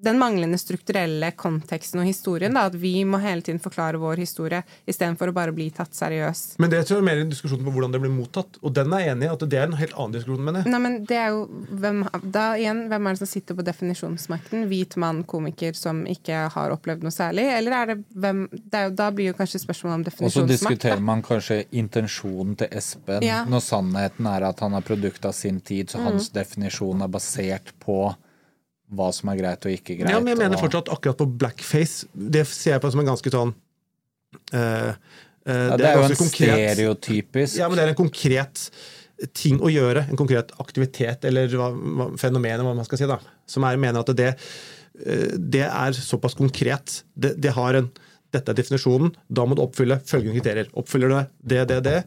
den 0.03 0.19
manglende 0.19 0.57
strukturelle 0.59 1.31
konteksten 1.39 2.01
og 2.03 2.05
historien. 2.05 2.53
Da, 2.53 2.65
at 2.69 2.75
vi 2.77 3.03
må 3.07 3.17
hele 3.23 3.41
tiden 3.45 3.61
forklare 3.63 3.97
vår 4.01 4.19
historie 4.21 4.59
istedenfor 4.89 5.31
å 5.31 5.35
bare 5.35 5.53
bli 5.55 5.69
tatt 5.73 5.95
seriøst. 5.95 6.57
Men 6.59 6.69
det 6.73 6.81
tror 6.85 6.99
jeg 6.99 7.03
er 7.03 7.07
mer 7.07 7.21
en 7.23 7.31
diskusjon 7.31 7.63
på 7.63 7.71
hvordan 7.73 7.95
det 7.95 8.01
blir 8.03 8.11
mottatt. 8.13 8.59
Og 8.61 8.73
den 8.75 8.91
er 8.93 9.05
jeg 9.05 9.15
enig 9.15 9.29
i 9.29 9.31
at 9.33 9.45
det 9.49 9.59
er 9.61 9.69
en 9.69 9.77
helt 9.79 9.95
annen 9.95 10.17
diskusjon, 10.17 10.43
mener 10.45 10.61
jeg. 10.65 10.73
Nei, 10.73 10.81
men 10.83 10.97
det 11.07 11.19
er 11.21 11.29
jo 11.33 11.45
hvem, 11.71 12.03
Da 12.35 12.45
igjen, 12.59 12.83
hvem 12.91 13.07
er 13.07 13.15
det 13.15 13.21
som 13.23 13.31
sitter 13.31 13.57
på 13.57 13.65
definisjonsmakten? 13.65 14.67
Hvit 14.71 14.97
mann, 15.01 15.23
komiker 15.23 15.77
som 15.79 16.03
ikke 16.11 16.43
har 16.53 16.75
opplevd 16.75 17.05
noe 17.07 17.15
særlig? 17.15 17.47
Eller 17.55 17.77
er 17.79 17.93
det 17.93 17.97
hvem 18.13 18.45
det 18.51 18.81
er 18.81 18.89
jo, 18.89 18.95
Da 18.99 19.09
blir 19.15 19.31
jo 19.31 19.37
kanskje 19.39 19.63
spørsmålet 19.63 19.95
om 20.19 20.25
Og 20.27 20.31
så 20.35 20.45
diskuterer 20.47 20.99
da. 20.99 21.07
man 21.07 21.23
kanskje 21.25 21.63
intensjonen 21.71 22.55
til 22.59 22.67
Espen, 22.71 23.23
Ja. 23.23 23.43
når 23.45 23.63
sannheten 23.63 24.27
er 24.27 24.43
at 24.49 24.59
han 24.59 24.73
er 24.73 24.81
produkt 24.81 25.25
av 25.25 25.33
sin 25.33 25.59
tid, 25.61 25.89
så 25.89 26.03
hans 26.03 26.29
definisjon 26.29 27.01
er 27.01 27.07
basert 27.07 27.71
på 27.79 28.15
hva 28.93 29.07
som 29.15 29.29
er 29.31 29.39
greit 29.39 29.65
og 29.65 29.71
ikke 29.73 29.95
greit. 29.99 30.11
Ja, 30.11 30.19
men 30.19 30.33
jeg 30.33 30.37
mener 30.37 30.57
og- 30.59 30.63
fortsatt 30.67 30.91
akkurat 30.93 31.17
på 31.17 31.27
blackface. 31.41 32.05
Det 32.13 32.45
ser 32.47 32.75
jeg 32.75 32.81
på 32.83 32.91
som 32.91 32.99
en 33.01 33.09
ganske 33.09 33.31
sånn 33.33 33.53
uh, 34.53 34.59
uh, 34.59 34.93
det, 35.45 35.55
Ja, 35.55 35.77
det 35.77 35.85
er 35.89 35.95
jo 35.97 36.03
en 36.09 36.19
konkret- 36.19 36.75
stereotypisk 36.75 37.57
Ja, 37.57 37.67
men 37.69 37.77
det 37.79 37.85
er 37.85 37.93
en 37.95 37.99
konkret 38.03 38.69
ting 39.33 39.59
å 39.63 39.71
gjøre. 39.71 40.09
En 40.09 40.17
konkret 40.19 40.51
aktivitet 40.59 41.23
eller 41.25 41.47
hva, 41.55 41.69
hva, 41.71 42.07
fenomen, 42.19 42.51
eller 42.57 42.67
hva 42.67 42.75
man 42.75 42.85
skal 42.87 42.99
si. 42.99 43.07
da, 43.09 43.19
Som 43.47 43.63
er, 43.63 43.77
mener 43.79 44.01
at 44.03 44.11
det, 44.17 44.33
eh, 45.05 45.37
det 45.39 45.63
er 45.69 45.95
såpass 45.95 46.35
konkret. 46.35 47.01
Det, 47.15 47.35
det 47.39 47.53
har 47.55 47.79
en, 47.79 47.89
dette 48.35 48.51
er 48.51 48.59
definisjonen. 48.59 49.13
Da 49.31 49.45
må 49.47 49.55
du 49.55 49.63
oppfylle 49.63 50.01
følgende 50.03 50.41
kriterier. 50.41 50.67
Oppfyller 50.75 51.09
du 51.13 51.15
det, 51.55 51.67
det, 51.71 51.79
det? 51.87 52.03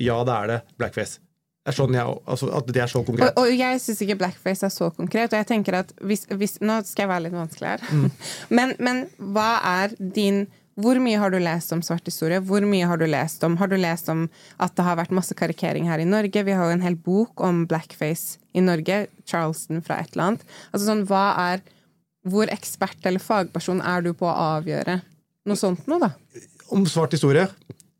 Ja, 0.00 0.22
det 0.24 0.32
er 0.38 0.46
det 0.54 0.58
blackface. 0.80 1.18
Sånn 1.74 1.96
jeg, 1.96 2.12
altså, 2.24 2.48
at 2.56 2.68
det 2.72 2.80
er 2.80 2.88
så 2.88 3.02
konkret. 3.04 3.34
og 3.36 3.50
jeg 3.52 3.80
syns 3.82 3.98
ikke 4.04 4.18
blackface 4.22 4.64
er 4.64 4.72
så 4.72 4.88
konkret. 4.94 5.32
Og 5.32 5.36
jeg 5.36 5.48
tenker 5.50 5.82
at 5.82 5.90
hvis, 6.00 6.24
hvis 6.30 6.56
Nå 6.64 6.80
skal 6.88 7.04
jeg 7.04 7.10
være 7.10 7.24
litt 7.26 7.36
vanskelig 7.36 7.74
her. 7.74 7.84
men, 8.56 8.72
men 8.80 9.04
hva 9.34 9.58
er 9.82 9.92
din 9.98 10.46
Hvor 10.78 10.94
mye 11.02 11.18
har 11.18 11.34
du 11.34 11.40
lest 11.42 11.72
om 11.74 11.82
svart 11.84 12.06
historie? 12.08 12.40
Hvor 12.40 12.64
mye 12.64 12.88
har 12.88 13.00
du 13.00 13.04
lest 13.04 13.44
om 13.44 13.58
Har 13.60 13.68
du 13.68 13.76
lest 13.76 14.08
om 14.08 14.28
at 14.62 14.76
det 14.78 14.86
har 14.86 14.96
vært 15.00 15.12
masse 15.12 15.34
karikering 15.36 15.90
her 15.90 16.00
i 16.00 16.08
Norge? 16.08 16.44
Vi 16.46 16.56
har 16.56 16.70
jo 16.70 16.78
en 16.78 16.86
hel 16.86 16.96
bok 16.96 17.42
om 17.44 17.66
blackface 17.68 18.38
i 18.56 18.64
Norge. 18.64 19.06
Charleston 19.28 19.84
fra 19.84 20.00
et 20.00 20.14
eller 20.14 20.30
annet. 20.30 20.48
Altså 20.72 20.88
sånn, 20.88 21.04
hva 21.10 21.26
er 21.50 21.66
Hvor 22.28 22.48
ekspert 22.52 23.04
eller 23.04 23.20
fagperson 23.20 23.84
er 23.84 24.08
du 24.08 24.14
på 24.16 24.26
å 24.26 24.38
avgjøre 24.56 25.02
noe 25.48 25.56
sånt 25.56 25.86
noe, 25.88 26.00
da? 26.00 26.14
Om 26.72 26.84
svart 26.88 27.14
historie 27.16 27.46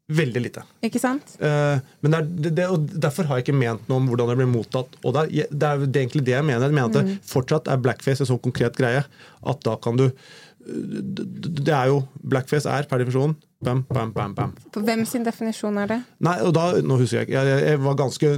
veldig 0.08 0.40
lite. 0.40 0.64
Ikke 0.86 1.00
sant? 1.02 1.34
Uh, 1.36 1.78
men 2.00 2.14
det 2.14 2.18
er, 2.18 2.28
det, 2.28 2.52
det, 2.56 2.66
og 2.72 2.88
Derfor 3.06 3.28
har 3.28 3.38
jeg 3.38 3.48
ikke 3.48 3.60
ment 3.60 3.88
noe 3.90 4.00
om 4.00 4.08
hvordan 4.08 4.32
det 4.32 4.38
blir 4.40 4.50
mottatt. 4.50 4.98
Og 5.04 5.14
det 5.16 5.24
er, 5.26 5.52
det 5.52 5.70
er 5.70 5.86
egentlig 6.02 6.24
det 6.26 6.36
jeg 6.36 6.48
mener. 6.48 6.68
Jeg 6.68 6.78
mener 6.78 6.92
at 6.92 6.98
det 6.98 7.18
fortsatt 7.28 7.68
er 7.68 7.82
blackface 7.84 8.24
en 8.24 8.30
sånn 8.32 8.44
konkret 8.44 8.78
greie 8.78 9.04
at 9.04 9.66
da 9.66 9.76
kan 9.80 10.00
du 10.00 10.08
det 10.08 11.24
det 11.64 11.72
er 11.72 11.88
jo 11.88 12.02
Blackface 12.28 12.68
er 12.68 12.88
per 12.88 13.00
definisjon 13.00 13.36
bam, 13.60 13.82
bam, 13.88 14.12
bam, 14.12 14.34
bam. 14.34 14.52
På 14.72 14.80
hvem 14.86 15.04
sin 15.06 15.24
definisjon 15.26 15.78
er 15.82 15.90
det? 15.90 15.98
Nei, 16.24 16.36
og 16.46 16.52
da, 16.54 16.66
nå 16.84 16.98
husker 17.00 17.20
jeg 17.22 17.28
ikke. 17.28 17.42
Jeg, 17.48 17.62
jeg 17.68 17.80
var 17.82 17.96
ganske 17.98 18.30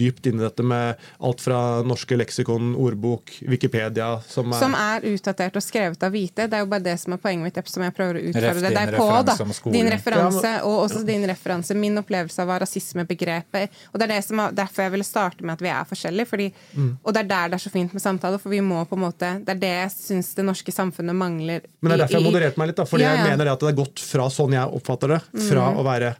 dypt 0.00 0.28
inne 0.30 0.42
i 0.42 0.46
dette 0.46 0.64
med 0.66 1.02
alt 1.28 1.44
fra 1.44 1.58
norske 1.86 2.16
leksikon, 2.18 2.72
ordbok, 2.80 3.32
Wikipedia 3.48 4.08
som 4.28 4.52
er, 4.52 4.60
Som 4.62 4.76
er 4.78 5.04
utdatert 5.12 5.58
og 5.60 5.64
skrevet 5.64 6.02
av 6.06 6.14
hvite. 6.14 6.48
Det 6.48 6.58
er 6.58 6.64
jo 6.64 6.70
bare 6.72 6.86
det 6.86 6.96
som 7.02 7.16
er 7.16 7.20
poenget 7.22 7.44
mitt. 7.50 7.70
som 7.74 7.84
jeg 7.84 7.94
prøver 7.96 8.20
å 8.20 8.24
utfordre 8.30 8.72
er 8.84 8.94
på, 8.96 9.08
da. 9.28 9.36
Din 9.74 9.90
referanse, 9.92 10.54
og 10.64 10.78
også 10.86 11.04
din 11.06 11.26
referanse. 11.28 11.76
Min 11.78 12.00
opplevelse 12.00 12.40
av 12.42 12.48
hva 12.48 12.58
rasismebegrepet 12.64 13.70
Og 13.92 13.98
det 14.00 14.08
er 14.08 14.12
det 14.16 14.22
som 14.26 14.40
er, 14.40 14.54
derfor 14.56 14.86
jeg 14.86 14.94
ville 14.94 15.06
starte 15.06 15.44
med 15.44 15.56
at 15.58 15.64
vi 15.64 15.72
er 15.72 15.84
forskjellige. 15.88 16.30
Fordi, 16.30 16.50
Mm. 16.74 16.96
Og 17.04 17.12
det 17.14 17.20
er 17.24 17.28
der 17.28 17.48
det 17.52 17.54
er 17.58 17.62
så 17.64 17.70
fint 17.70 17.92
med 17.92 18.02
samtale, 18.02 18.38
for 18.40 18.50
vi 18.50 18.60
må 18.64 18.80
på 18.88 18.96
en 18.96 19.02
måte 19.04 19.28
Det 19.44 19.52
er 19.54 19.58
det 19.60 19.70
jeg 19.70 19.90
syns 19.94 20.34
det 20.34 20.44
norske 20.46 20.72
samfunnet 20.72 21.14
mangler. 21.14 21.60
Men 21.82 21.90
det 21.90 21.94
er 21.96 22.02
derfor 22.04 22.18
jeg 22.18 22.26
modererte 22.26 22.58
meg 22.60 22.70
litt. 22.70 22.76
Da, 22.76 22.84
fordi 22.88 23.04
Ja, 23.04 23.12
ja. 23.12 23.16
jeg 23.20 23.30
mener 23.30 23.44
det 23.44 23.52
at 23.52 23.60
det 23.60 23.68
er 23.68 23.78
gått 23.78 24.00
fra 24.02 24.26
sånn 24.32 24.53
jeg 24.58 24.74
oppfatter 24.78 25.08
det, 25.14 25.20
fra 25.48 25.66
Mm. 25.72 25.76
å 25.80 25.84
være 25.84 26.14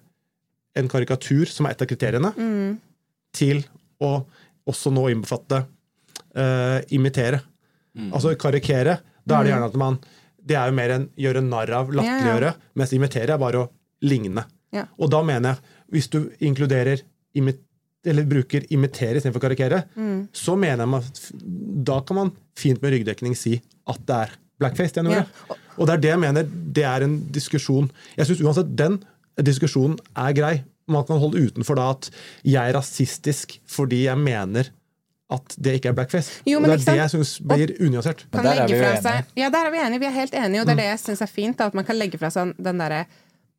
en 0.76 0.88
karikatur, 0.88 1.46
som 1.46 1.66
er 1.66 1.70
et 1.74 1.82
av 1.82 1.88
kriteriene, 1.88 2.32
Mm. 2.36 2.78
til 3.32 3.64
å 4.00 4.24
også 4.66 4.90
nå 4.92 5.08
innbefatte 5.12 5.64
uh, 6.36 6.80
imitere. 6.90 7.40
Altså 8.12 8.34
karikere. 8.36 8.98
Da 9.26 9.38
er 9.38 9.44
det 9.44 9.52
gjerne 9.52 9.66
at 9.70 9.74
man 9.78 9.98
Det 10.44 10.56
er 10.56 10.66
jo 10.68 10.74
mer 10.76 10.90
enn 10.90 11.04
gjøre 11.16 11.40
narr 11.42 11.70
av, 11.72 11.88
latterliggjøre, 11.94 12.50
mens 12.76 12.90
imitere 12.92 13.30
er 13.32 13.38
bare 13.38 13.62
å 13.62 13.68
ligne. 14.02 14.44
Ja. 14.72 14.82
Og 14.98 15.08
da 15.10 15.22
mener 15.22 15.54
jeg, 15.54 15.58
hvis 15.90 16.08
du 16.10 16.18
inkluderer 16.44 17.00
imit, 17.34 17.60
eller 18.04 18.24
bruker 18.28 18.66
imitere 18.70 19.16
istedenfor 19.16 19.40
karikere, 19.40 19.84
Mm. 19.96 20.28
så 20.34 20.58
mener 20.58 20.84
jeg 20.84 20.94
at 20.94 21.32
da 21.84 22.00
kan 22.00 22.16
man 22.16 22.32
fint 22.54 22.82
med 22.82 22.92
ryggdekning 22.92 23.34
si 23.34 23.62
at 23.86 24.04
det 24.04 24.14
er 24.14 24.30
blackface. 24.58 24.94
det 24.94 25.04
Ja. 25.10 25.24
Og 25.76 25.86
det 25.86 25.94
er 25.94 26.00
det 26.00 26.10
jeg 26.12 26.20
mener, 26.20 26.42
det 26.46 26.84
er 26.84 27.02
en 27.02 27.18
diskusjon 27.34 27.90
Jeg 28.16 28.26
syns 28.26 28.40
uansett 28.40 28.76
den 28.78 29.02
diskusjonen 29.42 29.98
er 30.16 30.32
grei. 30.32 30.62
Man 30.86 31.04
kan 31.04 31.18
holde 31.18 31.40
utenfor 31.48 31.74
da 31.74 31.90
at 31.90 32.10
jeg 32.44 32.68
er 32.70 32.76
rasistisk 32.76 33.58
fordi 33.66 34.04
jeg 34.04 34.18
mener 34.18 34.70
at 35.32 35.56
det 35.58 35.78
ikke 35.78 35.88
er 35.88 35.96
blackface. 35.96 36.42
Jo, 36.46 36.60
det 36.60 36.76
ikke 36.76 36.90
er 36.90 36.92
det 36.92 37.00
jeg 37.00 37.10
syns 37.14 37.32
blir 37.40 37.72
unyansert. 37.80 38.26
Der 38.30 38.44
er 38.44 38.66
vi 38.68 38.76
jo 38.76 38.84
enige. 38.84 39.24
Ja, 39.40 39.48
der 39.50 39.66
er 39.66 39.70
vi 39.72 39.80
enige. 39.86 40.00
Vi 40.04 40.06
er 40.06 40.16
helt 40.20 40.34
enige, 40.34 40.60
og 40.60 40.66
det 40.66 40.72
er 40.76 40.82
det 40.82 40.88
jeg 40.90 41.00
syns 41.00 41.22
er 41.24 41.30
fint. 41.32 41.58
Da, 41.58 41.66
at 41.72 41.74
man 41.74 41.86
kan 41.88 41.96
legge 41.96 42.20
fra 42.20 42.30
seg 42.30 42.52
den 42.62 42.82
derre 42.82 43.04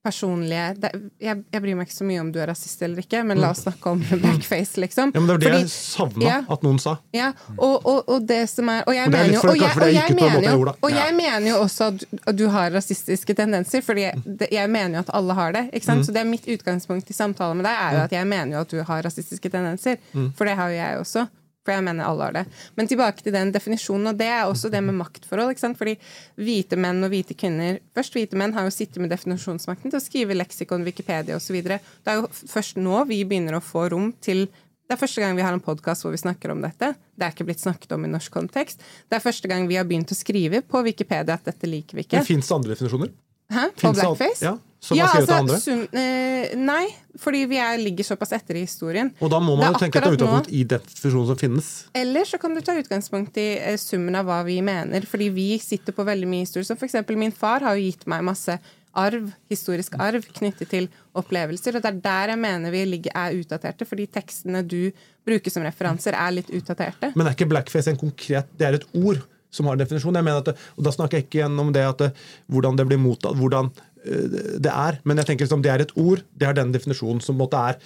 personlige 0.06 0.66
det, 0.80 0.92
jeg, 1.26 1.42
jeg 1.52 1.62
bryr 1.66 1.76
meg 1.80 1.90
ikke 1.90 1.96
så 1.98 2.06
mye 2.08 2.22
om 2.22 2.30
du 2.32 2.40
er 2.44 2.48
rasist 2.52 2.82
eller 2.86 3.02
ikke, 3.04 3.24
men 3.26 3.42
la 3.42 3.50
oss 3.56 3.64
snakke 3.66 3.92
om 3.92 4.04
blackface, 4.24 4.78
liksom. 4.84 5.12
Ja, 5.16 5.20
men 5.20 5.28
Det 5.28 5.34
var 5.34 5.42
det 5.44 5.50
Fordi- 5.50 5.66
jeg 5.66 5.74
savna 5.74 6.26
Ja. 6.30 6.38
at 6.56 6.64
noen 6.68 6.80
sa. 6.80 6.96
Ja, 7.16 7.32
og, 7.58 7.76
og, 7.86 8.04
og 8.16 8.26
det 8.30 8.42
som 8.52 8.70
er 8.70 8.84
Og 8.88 8.94
jeg 8.96 9.08
Og 9.08 9.12
det 9.12 9.20
er 9.20 9.24
mener 9.24 9.34
litt 9.34 9.44
jo 9.44 9.50
og 9.50 9.58
jeg, 9.58 9.72
og 9.76 10.22
mener 10.22 10.50
jo, 10.52 10.74
og 10.86 10.92
jeg 10.96 11.16
mener 11.18 11.50
jo 11.50 11.56
også 11.66 11.88
at 11.92 11.98
du, 12.00 12.06
at 12.28 12.36
du 12.40 12.46
har 12.54 12.72
rasistiske 12.72 13.36
tendenser, 13.36 13.82
fordi 13.86 14.08
jeg 14.52 14.70
mener 14.70 15.00
jo 15.00 15.04
at 15.06 15.14
alle 15.18 15.34
har 15.34 15.52
det. 15.58 15.66
ikke 15.74 15.86
sant? 15.86 16.00
Mm. 16.00 16.06
Så 16.08 16.14
det 16.16 16.22
er 16.22 16.30
mitt 16.30 16.46
utgangspunkt 16.48 17.10
i 17.10 17.14
samtale 17.18 17.56
med 17.56 17.66
deg, 17.66 17.74
er 17.76 17.98
jo 17.98 18.04
at 18.06 18.12
jeg 18.16 18.28
mener 18.28 18.58
jo 18.58 18.62
at 18.62 18.70
du 18.70 18.84
har 18.84 19.02
rasistiske 19.04 19.50
tendenser. 19.50 19.98
Mm. 20.14 20.32
For 20.38 20.46
det 20.46 20.56
har 20.60 20.70
jo 20.70 20.76
jeg 20.78 21.00
også. 21.02 21.28
For 21.66 21.74
jeg 21.74 21.82
mener 21.84 22.06
alle 22.06 22.28
har 22.28 22.36
det. 22.36 22.44
Men 22.78 22.88
tilbake 22.88 23.24
til 23.26 23.34
den 23.34 23.50
definisjonen, 23.56 24.12
og 24.12 24.18
det 24.20 24.28
er 24.30 24.44
også 24.46 24.70
det 24.70 24.84
med 24.86 24.94
maktforhold. 25.00 25.50
ikke 25.56 25.64
sant? 25.64 25.80
Fordi 25.80 25.96
hvite 26.38 26.78
menn 26.78 27.02
og 27.04 27.10
hvite 27.10 27.34
kvinner 27.38 27.80
Først 27.98 28.14
hvite 28.14 28.38
menn 28.38 28.54
har 28.54 28.68
jo 28.68 28.74
sittet 28.76 29.02
med 29.02 29.10
definisjonsmakten 29.10 29.90
til 29.90 29.98
å 29.98 30.04
skrive 30.04 30.38
leksikon, 30.38 30.86
Wikipedia 30.86 31.40
osv. 31.40 31.58
Det 31.66 31.80
er 32.12 32.20
jo 32.22 32.30
først 32.30 32.78
nå 32.78 33.02
vi 33.10 33.24
begynner 33.26 33.58
å 33.58 33.64
få 33.66 33.88
rom 33.96 34.12
til 34.22 34.46
det 34.86 34.94
er 34.94 35.00
første 35.02 35.18
gang 35.24 35.34
vi 35.34 35.42
har 35.42 35.56
en 35.56 35.64
podkast 35.66 36.06
hvor 36.06 36.14
vi 36.14 36.20
snakker 36.22 36.52
om 36.54 36.60
dette. 36.62 36.92
Det 37.18 37.26
er 37.26 37.32
ikke 37.34 37.48
blitt 37.48 37.64
snakket 37.64 37.96
om 37.96 38.04
i 38.06 38.10
norsk 38.12 38.30
kontekst. 38.36 38.84
Det 39.10 39.18
er 39.18 39.24
første 39.24 39.50
gang 39.50 39.66
vi 39.66 39.80
har 39.80 39.88
begynt 39.90 40.14
å 40.14 40.18
skrive 40.18 40.60
på 40.62 40.84
Wikipedia 40.86 41.34
at 41.40 41.48
dette 41.50 41.66
liker 41.66 41.98
vi 41.98 42.04
ikke. 42.06 42.22
Fins 42.28 42.46
det 42.52 42.54
andre 42.54 42.76
definisjoner? 42.76 43.10
Hæ? 43.50 43.64
På 43.82 43.94
blackface? 43.98 44.44
det 44.44 44.52
an- 44.52 44.62
blackface? 44.94 45.00
Ja, 45.00 45.06
har 45.06 45.26
skrevet 45.26 45.30
altså, 45.30 45.34
det 45.34 45.40
andre? 45.42 45.60
sun- 45.60 45.90
eh, 45.98 46.56
nei, 46.58 46.86
fordi 47.18 47.46
vi 47.50 47.58
er, 47.58 47.78
ligger 47.82 48.04
såpass 48.06 48.32
etter 48.38 48.56
i 48.56 48.66
historien. 48.68 49.12
Og 49.20 49.30
da 49.32 49.40
må 49.40 49.56
er 49.58 49.64
man 49.64 49.74
jo 49.74 49.80
tenke 49.82 49.98
ta 49.98 50.06
akkurat 50.06 50.20
nå- 50.20 50.28
utgangspunkt 50.28 50.54
i 50.54 50.64
definisjonen 50.64 51.28
som 51.28 51.38
finnes. 51.38 51.86
Eller 51.96 52.24
så 52.26 52.38
kan 52.40 52.54
du 52.54 52.62
ta 52.62 52.78
utgangspunkt 52.78 53.38
i 53.38 53.58
eh, 53.58 53.78
summen 53.78 54.16
av 54.16 54.26
hva 54.30 54.44
vi 54.46 54.62
mener. 54.62 55.02
Fordi 55.10 55.30
vi 55.34 55.58
sitter 55.60 55.92
på 55.94 56.06
veldig 56.06 56.28
mye 56.28 56.46
historie. 56.46 56.66
Som 56.66 56.78
eksempel 56.78 57.18
min 57.18 57.32
far 57.32 57.62
har 57.66 57.76
jo 57.76 57.82
gitt 57.90 58.06
meg 58.06 58.24
masse 58.24 58.60
arv, 58.96 59.32
historisk 59.52 59.96
arv 60.00 60.24
knyttet 60.38 60.70
til 60.72 60.86
opplevelser. 61.20 61.76
Og 61.76 61.82
det 61.84 61.90
er 61.92 62.02
der 62.06 62.30
jeg 62.36 62.40
mener 62.40 62.72
vi 62.72 62.86
ligger, 62.86 63.12
er 63.16 63.36
utdaterte. 63.36 63.86
Fordi 63.88 64.06
tekstene 64.08 64.62
du 64.68 64.92
bruker 65.26 65.52
som 65.52 65.64
referanser, 65.64 66.14
er 66.16 66.32
litt 66.32 66.50
utdaterte. 66.54 67.12
Men 67.16 67.28
er 67.28 67.36
ikke 67.36 67.50
blackface 67.50 67.88
en 67.92 67.98
konkret 67.98 68.46
Det 68.58 68.68
er 68.68 68.74
et 68.80 68.86
ord 68.96 69.24
som 69.52 69.66
har 69.68 69.74
en 69.74 69.80
definisjon. 69.80 70.14
Jeg 70.16 70.24
mener 70.24 70.38
at 70.44 70.50
og 70.78 70.84
Da 70.84 70.92
snakker 70.92 71.18
jeg 71.18 71.28
ikke 71.30 71.40
igjen 71.42 71.60
om 71.60 71.72
det 71.72 71.84
at 71.88 72.16
hvordan 72.52 72.76
det 72.76 72.86
blir 72.88 72.98
mottatt, 73.00 73.36
hvordan 73.40 73.72
eh, 73.72 73.95
det 74.06 74.70
er. 74.72 75.00
Men 75.04 75.18
jeg 75.18 75.26
tenker 75.30 75.46
liksom, 75.48 75.62
det 75.66 75.72
er 75.74 75.82
et 75.86 75.92
ord. 75.98 76.22
Det 76.38 76.46
er 76.48 76.54
den 76.54 76.72
definisjonen 76.76 77.22
som 77.26 77.38
måtte 77.40 77.58
er 77.58 77.78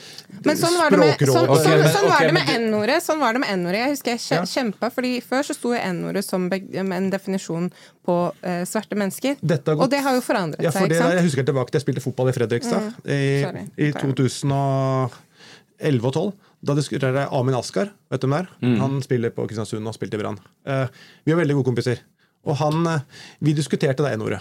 Men 0.43 0.57
sånn 0.59 0.75
var 0.75 0.91
det 0.91 0.99
med, 0.99 1.13
sånn, 1.23 1.45
Språkrådet. 1.45 1.65
Sånn, 1.65 1.93
sånn 1.93 2.05
ok, 2.05 2.11
var 2.11 2.25
det 2.27 2.33
med 2.35 2.49
N-ordet. 2.57 2.97
Sånn 3.05 3.19
var 3.23 3.33
det 3.37 3.41
med 3.45 3.49
N-ordet. 3.55 3.79
Jeg 3.85 3.89
husker 3.95 4.11
jeg 4.17 4.21
Ja. 4.29 4.41
kjempa, 4.45 4.89
fordi 4.91 5.13
før 5.23 5.41
så 5.47 5.53
sto 5.55 5.71
N-ordet 5.73 6.23
som 6.25 6.49
en 6.51 7.09
definisjon 7.09 7.71
på 8.05 8.17
uh, 8.43 8.63
svarte 8.65 8.95
mennesker. 8.99 9.37
Dette 9.41 9.71
har 9.71 9.75
gått- 9.79 9.83
Og 9.83 9.89
det 9.89 10.01
har 10.03 10.13
jo 10.15 10.21
forandret 10.21 10.61
Ja, 10.61 10.71
for 10.71 10.79
seg, 10.79 10.91
ikke 10.91 10.99
sant? 11.01 11.13
jeg 11.13 11.23
husker 11.29 11.43
tilbake 11.45 11.71
til 11.71 11.79
jeg 11.79 11.85
spilte 11.87 12.01
fotball 12.03 12.29
i 12.29 12.33
Fredrikstad 12.35 12.93
i, 13.05 13.43
sorry. 13.43 13.63
i 13.77 13.91
Ok. 13.93 14.01
2011 14.03 16.05
og 16.05 16.13
2012. 16.13 16.33
Da 16.61 16.73
diskuterte 16.75 17.15
jeg 17.23 17.29
Amin 17.31 17.55
Askar. 17.55 17.89
Vet 18.11 18.19
du 18.21 18.27
hvem 18.27 18.43
det 18.43 18.67
er? 18.67 18.77
Han 18.81 18.99
spiller 19.05 19.29
på 19.31 19.47
Kristiansund 19.47 19.87
og 19.87 19.93
spilte 19.95 20.15
i 20.19 20.21
Brann. 20.21 20.37
Uh, 20.67 20.87
vi 21.25 21.31
er 21.31 21.37
veldig 21.39 21.55
gode 21.61 21.69
kompiser. 21.71 21.99
Og 22.47 22.55
han, 22.55 22.87
eh, 22.87 22.99
Vi 23.43 23.51
diskuterte 23.53 23.99
det 24.03 24.13
N-ordet. 24.17 24.39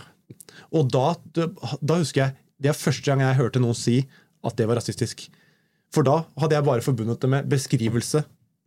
Og 0.74 0.88
da, 0.92 1.14
da 1.34 1.96
husker 1.96 2.26
jeg 2.26 2.34
Det 2.60 2.68
er 2.72 2.76
første 2.76 3.06
gang 3.06 3.20
jeg 3.22 3.38
hørte 3.38 3.60
noen 3.62 3.76
si 3.78 4.00
at 4.44 4.56
det 4.58 4.66
var 4.68 4.76
rasistisk. 4.80 5.28
For 5.94 6.04
da 6.06 6.24
hadde 6.40 6.56
jeg 6.58 6.64
bare 6.66 6.82
forbundet 6.84 7.20
det 7.22 7.28
med 7.30 7.46
beskrivelse 7.48 8.24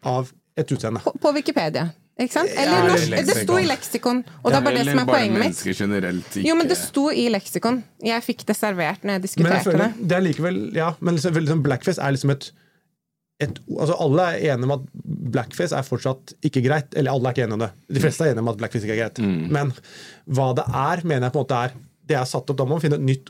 av 0.07 0.31
et 0.57 0.71
utseende. 0.73 1.01
På, 1.03 1.11
på 1.21 1.31
Wikipedia. 1.35 1.89
Ikke 2.19 2.33
sant? 2.33 2.49
Eller 2.55 2.77
Ja, 2.77 2.87
norsk, 2.91 3.13
det 3.27 3.35
sto 3.43 3.57
i 3.57 3.65
leksikon, 3.67 4.23
og 4.43 4.47
det 4.51 4.57
er 4.57 4.65
bare 4.65 4.79
det 4.79 4.85
som 4.89 5.01
er 5.03 5.09
poenget 5.09 5.39
mitt. 5.41 5.61
generelt. 5.77 6.27
Ikke, 6.35 6.47
Jo, 6.47 6.55
men 6.59 6.67
det 6.71 6.77
sto 6.79 7.05
i 7.11 7.27
leksikon. 7.33 7.83
Jeg 8.03 8.23
fikk 8.25 8.43
det 8.49 8.55
servert 8.57 9.03
når 9.07 9.17
jeg 9.19 9.23
diskuterte 9.27 9.49
Men 9.49 9.57
jeg 9.59 9.67
føler, 9.69 9.93
det. 9.99 10.07
det 10.09 10.17
er 10.17 10.25
likevel 10.25 10.59
Ja, 10.75 10.89
men 10.99 11.15
liksom, 11.17 11.39
liksom 11.39 11.63
blackface 11.65 12.01
er 12.03 12.15
liksom 12.15 12.33
et, 12.35 12.49
et 13.41 13.61
altså 13.71 13.95
Alle 14.07 14.27
er 14.33 14.55
enige 14.55 14.69
om 14.69 14.75
at 14.75 14.89
blackface 15.37 15.77
er 15.77 15.87
fortsatt 15.87 16.35
ikke 16.45 16.63
greit. 16.65 16.91
Eller 16.95 17.11
alle 17.15 17.29
er 17.31 17.37
ikke 17.37 17.47
enige 17.47 17.59
om 17.59 17.65
det. 17.67 17.71
De 17.95 18.03
fleste 18.03 18.25
er 18.27 18.33
enige 18.35 18.45
om 18.47 18.51
at 18.53 18.59
blackface 18.59 18.85
ikke 18.89 18.97
er 18.99 19.03
greit. 19.05 19.23
Men 19.57 19.71
hva 20.27 20.51
det 20.59 20.67
er, 20.67 21.05
mener 21.07 21.27
jeg 21.29 21.35
på 21.37 21.41
en 21.41 21.47
måte 21.47 21.63
er 21.69 21.79
Det 22.07 22.17
er 22.17 22.27
satt 22.29 22.49
opp, 22.49 22.57
Da 22.57 22.65
må 22.67 22.75
man 22.77 22.83
finne 22.83 22.97
et 22.99 23.07
nytt 23.07 23.29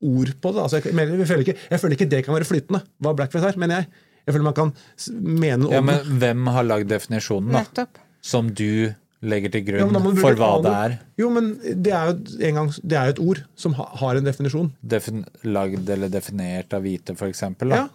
ord 0.00 0.32
på 0.40 0.52
det. 0.54 0.62
Altså, 0.64 0.80
jeg, 0.80 0.94
jeg, 0.96 1.26
føler 1.28 1.44
ikke, 1.44 1.58
jeg 1.70 1.82
føler 1.82 1.96
ikke 1.98 2.08
det 2.14 2.22
kan 2.26 2.36
være 2.36 2.48
flytende, 2.48 2.80
hva 3.04 3.12
blackface 3.16 3.52
er, 3.52 3.60
mener 3.60 3.82
jeg. 3.82 3.90
Jeg 4.26 4.34
føler 4.36 4.46
man 4.46 4.56
kan 4.56 4.72
mene 5.20 5.60
noe 5.64 5.72
Ja, 5.74 5.80
om 5.82 5.88
men 5.90 6.18
hvem 6.22 6.50
har 6.54 6.66
lagd 6.66 6.90
definisjonen, 6.92 7.52
da? 7.54 7.62
Nettopp. 7.64 8.00
Som 8.24 8.50
du 8.56 8.92
legger 9.20 9.52
til 9.52 9.64
da 9.64 9.68
grunn 9.68 9.96
ja, 9.96 10.12
for 10.20 10.38
hva 10.40 10.50
det 10.64 10.72
er? 10.76 10.94
Jo, 11.20 11.28
men 11.32 11.50
det 11.60 11.92
er 11.92 12.10
jo 12.10 12.44
en 12.48 12.58
gang, 12.60 12.70
det 12.80 12.96
er 12.96 13.08
jo 13.10 13.14
et 13.16 13.22
ord 13.32 13.40
som 13.60 13.74
ha, 13.76 13.86
har 14.00 14.20
en 14.20 14.28
definisjon. 14.28 14.70
Defin 14.80 15.24
lagd 15.44 15.88
eller 15.92 16.12
definert 16.12 16.76
av 16.76 16.84
hvite, 16.84 17.16
for 17.18 17.28
eksempel? 17.28 17.74
Ja. 17.76 17.86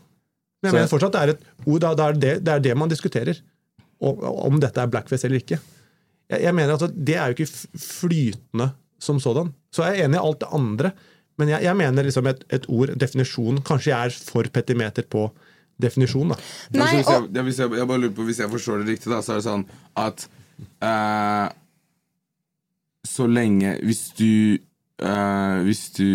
Men 0.61 0.69
jeg 0.69 0.71
Så- 0.71 0.77
mener 0.77 0.93
fortsatt 0.93 1.15
det 1.17 1.21
er 1.23 1.33
et 1.35 1.43
ord, 1.65 1.79
da, 1.81 1.93
det, 1.93 2.05
er 2.05 2.19
det, 2.21 2.33
det 2.45 2.53
er 2.53 2.65
det 2.69 2.77
man 2.77 2.89
diskuterer. 2.93 3.41
Og, 4.05 4.21
om 4.45 4.59
dette 4.59 4.81
er 4.81 4.91
blackface 4.91 5.25
eller 5.25 5.41
ikke. 5.41 5.57
Jeg, 6.29 6.41
jeg 6.43 6.53
mener 6.57 6.73
at 6.77 6.93
det 6.93 7.15
er 7.15 7.31
jo 7.31 7.37
ikke 7.37 7.79
flytende 7.79 8.69
som 9.01 9.19
sådan. 9.21 9.51
Så 9.73 9.85
jeg 9.85 9.99
er 9.99 10.07
enig 10.07 10.19
i 10.19 10.23
alt 10.23 10.41
det 10.43 10.53
andre, 10.55 10.95
Men 11.37 11.49
jeg, 11.51 11.65
jeg 11.65 11.75
mener 11.75 12.03
liksom 12.07 12.27
et, 12.31 12.45
et 12.55 12.63
ord, 12.71 12.93
definisjon 12.95 13.57
Kanskje 13.67 13.91
jeg 13.91 14.07
er 14.07 14.13
for 14.23 14.47
petimeter 14.55 15.03
på 15.03 15.25
definisjon, 15.81 16.31
da. 16.31 16.37
Nei, 16.71 16.85
Altså, 16.85 16.95
hvis, 16.95 17.09
jeg, 17.09 17.23
og 17.25 17.35
ja, 17.35 17.43
hvis, 17.43 17.59
jeg, 17.59 17.71
jeg 17.75 17.87
bare 17.89 17.99
lurer 17.99 18.15
på, 18.15 18.27
hvis 18.29 18.39
jeg 18.39 18.51
forstår 18.53 18.81
det 18.81 18.93
riktig, 18.93 19.11
da, 19.11 19.19
så 19.19 19.33
er 19.33 19.41
det 19.41 19.47
sånn 19.49 19.65
at 19.99 20.27
eh, 20.87 21.47
Så 23.05 23.27
lenge 23.27 23.75
Hvis 23.83 24.05
du 24.15 24.31
eh, 24.55 25.57
Hvis 25.67 25.89
du 25.97 26.07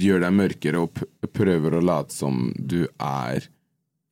gjør 0.00 0.24
deg 0.24 0.38
mørkere 0.38 0.86
og 0.86 1.02
prøver 1.36 1.76
å 1.76 1.84
late 1.84 2.16
som 2.16 2.48
du 2.56 2.86
er 2.96 3.50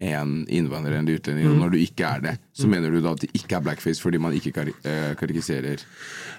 en 0.00 0.46
innvandrer 0.48 0.96
eller 0.98 1.18
utlending, 1.20 1.44
Mm. 1.46 1.52
og 1.52 1.58
når 1.64 1.70
du 1.74 1.78
ikke 1.82 2.06
er 2.08 2.20
det, 2.24 2.34
så 2.56 2.66
mener 2.66 2.90
du 2.90 3.00
da 3.04 3.10
at 3.12 3.20
det 3.20 3.30
ikke 3.36 3.56
er 3.58 3.60
blackface 3.66 4.00
fordi 4.00 4.18
man 4.18 4.32
ikke 4.32 4.52
kar 4.56 4.68
eh, 4.72 5.14
karikiserer 5.20 5.82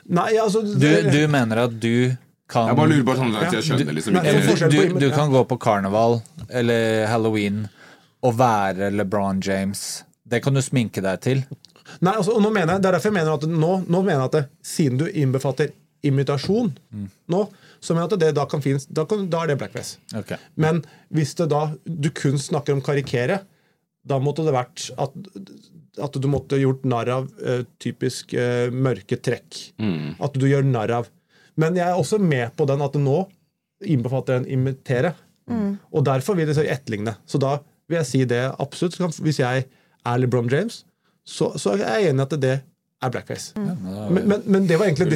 Nei, 0.09 0.31
altså 0.41 0.63
Du, 0.65 0.87
du 1.11 1.27
mener 1.29 1.65
at 1.67 1.75
du 1.79 2.15
kan 2.49 2.67
Jeg 2.71 2.75
bare 2.79 2.89
lurer 2.89 3.05
på 3.05 3.15
sånn 3.19 3.35
at 3.37 3.53
jeg 3.53 3.63
skjønner 3.67 3.93
liksom 3.93 4.17
det 4.17 4.33
ikke 4.41 4.69
du, 4.73 4.79
du, 4.95 4.99
du 5.05 5.09
kan 5.13 5.29
gå 5.31 5.43
på 5.47 5.59
karneval 5.61 6.17
eller 6.49 7.05
halloween 7.07 7.67
og 8.21 8.35
være 8.37 8.89
LeBron 8.93 9.39
James. 9.41 10.03
Det 10.29 10.41
kan 10.45 10.53
du 10.53 10.61
sminke 10.61 11.01
deg 11.01 11.21
til. 11.23 11.39
Nei, 12.01 12.11
altså, 12.13 12.35
og 12.37 12.41
nå 12.43 12.51
mener 12.53 12.75
jeg, 12.75 12.81
Det 12.83 12.89
er 12.89 12.97
derfor 12.97 13.09
jeg 13.09 13.15
mener 13.17 13.33
at 13.33 13.45
nå, 13.49 13.71
nå 13.89 14.01
mener 14.05 14.19
jeg 14.19 14.27
at 14.29 14.35
det, 14.35 14.43
siden 14.61 14.99
du 14.99 15.07
innbefatter 15.09 15.71
imitasjon 16.05 16.69
nå, 17.29 17.41
så 17.81 17.95
mener 17.95 18.05
jeg 18.05 18.13
at 18.13 18.23
det 18.23 18.35
da 18.37 18.45
kan 18.49 18.61
finnes 18.61 18.85
Da, 18.85 19.07
kan, 19.09 19.25
da 19.31 19.41
er 19.43 19.51
det 19.51 19.57
blackface. 19.61 19.97
Okay. 20.17 20.37
Men 20.55 20.83
hvis 21.13 21.33
det 21.39 21.49
da 21.53 21.63
du 21.85 22.11
kun 22.13 22.37
snakker 22.41 22.75
om 22.75 22.83
karikere, 22.85 23.41
da 24.05 24.19
måtte 24.21 24.45
det 24.45 24.53
vært 24.53 24.87
at, 25.01 25.17
at 26.01 26.19
du 26.21 26.27
måtte 26.29 26.59
gjort 26.61 26.85
narr 26.89 27.09
av 27.13 27.27
uh, 27.41 27.63
typisk 27.81 28.35
uh, 28.37 28.69
mørke 28.73 29.17
trekk. 29.17 29.57
At 30.21 30.37
du 30.37 30.47
gjør 30.49 30.65
narr 30.67 30.93
av. 31.01 31.09
Men 31.59 31.77
jeg 31.77 31.87
er 31.89 31.97
også 31.97 32.21
med 32.21 32.53
på 32.57 32.69
den 32.69 32.85
at 32.85 32.93
det 32.95 33.03
nå 33.03 33.19
innbefatter 33.81 34.39
en 34.39 34.49
imitere. 34.49 35.15
Og 35.91 36.05
derfor 36.07 36.37
vil 36.37 36.47
det 36.47 36.55
så 36.55 36.63
etterligne. 36.63 37.17
Så 37.27 37.41
da 37.41 37.57
vil 37.89 37.99
jeg 37.99 38.07
si 38.07 38.21
det 38.29 38.43
absolutt. 38.61 39.19
Hvis 39.19 39.41
jeg 39.41 39.65
er 39.67 40.21
LeBron 40.21 40.49
James, 40.49 40.85
så, 41.27 41.51
så 41.59 41.75
er 41.75 41.81
jeg 41.83 42.11
enig 42.11 42.23
i 42.23 42.27
at 42.29 42.37
det 42.41 42.53
er 43.01 43.09
blackface. 43.13 43.53
Men, 43.57 44.27
men, 44.29 44.43
men 44.45 44.67
det 44.69 44.77
var 44.79 44.85
egentlig 44.89 45.07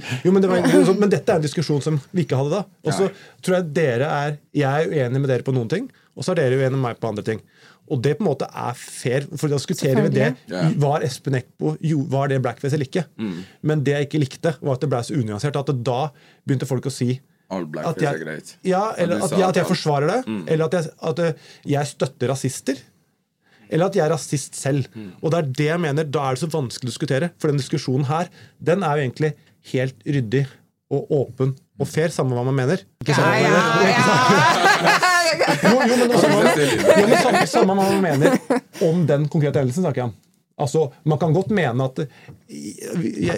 jo, 0.24 0.32
men, 0.32 0.42
det 0.44 0.50
var, 0.50 0.60
egentlig 0.62 0.86
sånn- 0.88 1.00
men 1.02 1.10
dette 1.12 1.32
er 1.34 1.40
en 1.40 1.46
diskusjon 1.46 1.82
som 1.82 2.00
vi 2.14 2.24
ikke 2.26 2.38
hadde 2.38 2.50
da. 2.54 2.64
Og 2.86 2.92
så 2.94 3.08
tror 3.42 3.56
jeg 3.58 3.72
dere 3.74 4.10
er 4.22 4.36
Jeg 4.54 4.86
er 4.86 4.92
uenig 5.08 5.20
med 5.24 5.28
dere 5.32 5.42
på 5.46 5.54
noen 5.56 5.68
ting, 5.72 5.88
og 6.14 6.22
så 6.24 6.32
er 6.32 6.42
dere 6.44 6.60
uenig 6.62 6.76
med 6.78 6.84
meg 6.88 7.00
på 7.02 7.10
andre 7.10 7.24
ting. 7.26 7.42
Og 7.92 8.00
det 8.00 8.14
på 8.16 8.24
en 8.24 8.30
måte 8.30 8.46
er 8.48 8.72
fair, 8.78 9.26
for 9.36 9.50
da 9.52 9.58
diskuterer 9.58 9.98
vi 10.06 10.08
det. 10.14 10.28
Var 10.80 11.02
Espen 11.04 11.34
Eckbo 11.36 11.74
Var 12.14 12.28
det 12.32 12.38
blackface 12.40 12.72
eller 12.78 12.86
ikke? 12.88 13.02
Men 13.60 13.82
det 13.84 13.92
jeg 13.98 14.06
ikke 14.08 14.20
likte, 14.22 14.54
var 14.62 14.78
at 14.78 14.80
det 14.80 14.88
ble 14.94 15.02
så 15.04 15.18
unyansert. 15.18 15.56
At 15.60 15.68
da 15.84 15.98
begynte 16.46 16.66
folk 16.70 16.86
å 16.88 16.92
si 16.94 17.20
at 17.84 18.00
jeg, 18.00 18.14
ja, 18.64 18.94
eller 18.96 19.18
at, 19.20 19.30
jeg, 19.36 19.48
at 19.50 19.56
jeg 19.60 19.66
forsvarer 19.68 20.06
det. 20.14 20.20
Eller 20.48 20.64
at 20.64 20.72
jeg, 20.78 20.94
at 21.10 21.18
eh, 21.26 21.34
jeg 21.74 21.86
støtter 21.90 22.28
rasister. 22.32 22.80
Eller 23.70 23.86
at 23.90 23.96
jeg 23.98 24.04
er 24.06 24.12
rasist 24.14 24.54
selv. 24.58 24.86
Og 25.22 25.30
det 25.32 25.38
er 25.40 25.50
det 25.60 25.68
jeg 25.70 25.80
mener, 25.80 26.04
Da 26.04 26.28
er 26.30 26.36
det 26.36 26.44
så 26.44 26.50
vanskelig 26.52 26.90
å 26.90 26.92
diskutere. 26.92 27.30
For 27.38 27.48
den 27.52 27.60
diskusjonen 27.62 28.06
her, 28.10 28.28
den 28.60 28.82
er 28.82 28.96
jo 28.98 29.06
egentlig 29.08 29.32
helt 29.72 29.96
ryddig 30.06 30.44
og 30.94 31.10
åpen 31.16 31.54
og 31.80 31.88
fair, 31.90 32.12
samme 32.14 32.36
hva 32.36 32.44
man 32.46 32.54
mener. 32.54 32.82
Ikke 33.02 33.16
samme 33.16 33.40
Ja, 33.40 33.48
ja, 33.50 33.94
ja. 33.94 34.98
Jo, 35.64 35.72
jo, 35.88 35.96
men, 35.98 36.12
også, 36.14 36.28
jo, 36.30 37.06
men 37.08 37.16
samme, 37.18 37.40
samme 37.50 37.74
hva 37.74 37.86
man 37.88 38.04
mener 38.04 38.36
om 38.86 39.00
den 39.08 39.24
konkrete 39.32 39.58
hendelsen, 39.58 39.82
snakker 39.82 40.04
jeg 40.04 40.10
om. 40.12 40.14
Altså, 40.62 40.84
Man 41.02 41.18
kan 41.18 41.32
godt 41.34 41.50
mene 41.50 41.88
at 41.88 41.98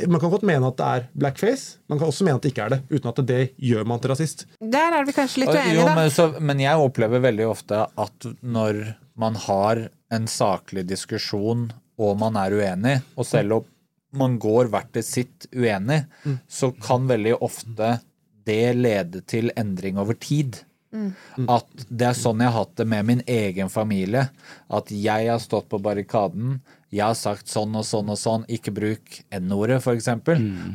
Man 0.04 0.20
kan 0.20 0.30
godt 0.34 0.44
mene 0.44 0.68
at 0.68 0.76
det 0.76 0.88
er 0.98 1.06
blackface. 1.16 1.78
Man 1.88 1.98
kan 1.98 2.10
også 2.10 2.26
mene 2.26 2.36
at 2.36 2.44
det 2.44 2.52
ikke 2.52 2.66
er 2.66 2.74
det, 2.74 2.80
uten 2.92 3.08
at 3.12 3.22
det 3.30 3.40
gjør 3.70 3.86
man 3.88 4.02
til 4.02 4.12
rasist. 4.12 4.44
Der 4.60 4.98
er 4.98 5.08
vi 5.08 5.14
kanskje 5.16 5.44
litt 5.44 5.54
uenige, 5.54 5.64
uenige, 5.64 5.80
Jo, 5.80 5.86
da. 5.88 5.94
men, 5.96 6.12
så, 6.12 6.28
men 6.50 6.60
jeg 6.66 6.84
opplever 6.90 7.24
veldig 7.24 7.48
ofte 7.48 7.86
at 7.88 8.28
når 8.42 8.82
man 9.16 9.36
har 9.46 9.88
en 10.12 10.28
saklig 10.30 10.86
diskusjon 10.88 11.70
og 11.96 12.18
man 12.20 12.36
er 12.36 12.52
uenig, 12.52 12.98
og 13.16 13.26
selv 13.26 13.58
om 13.60 13.72
man 14.16 14.36
går 14.40 14.68
hvert 14.72 14.92
til 14.94 15.04
sitt 15.04 15.46
uenig, 15.56 16.02
så 16.48 16.70
kan 16.72 17.08
veldig 17.08 17.38
ofte 17.42 17.96
det 18.46 18.76
lede 18.76 19.22
til 19.28 19.50
endring 19.56 19.98
over 19.98 20.14
tid. 20.14 20.60
At 21.50 21.66
det 21.88 22.06
er 22.06 22.16
sånn 22.16 22.40
jeg 22.40 22.52
har 22.52 22.62
hatt 22.64 22.76
det 22.78 22.86
med 22.88 23.04
min 23.08 23.22
egen 23.28 23.68
familie. 23.68 24.28
At 24.72 24.92
jeg 24.94 25.28
har 25.28 25.40
stått 25.42 25.68
på 25.68 25.80
barrikaden, 25.82 26.60
jeg 26.94 27.04
har 27.04 27.18
sagt 27.18 27.50
sånn 27.50 27.74
og 27.76 27.84
sånn 27.84 28.08
og 28.14 28.16
sånn, 28.20 28.46
ikke 28.48 28.72
bruk 28.72 29.18
N-ordet, 29.34 29.82
f.eks. 29.82 30.08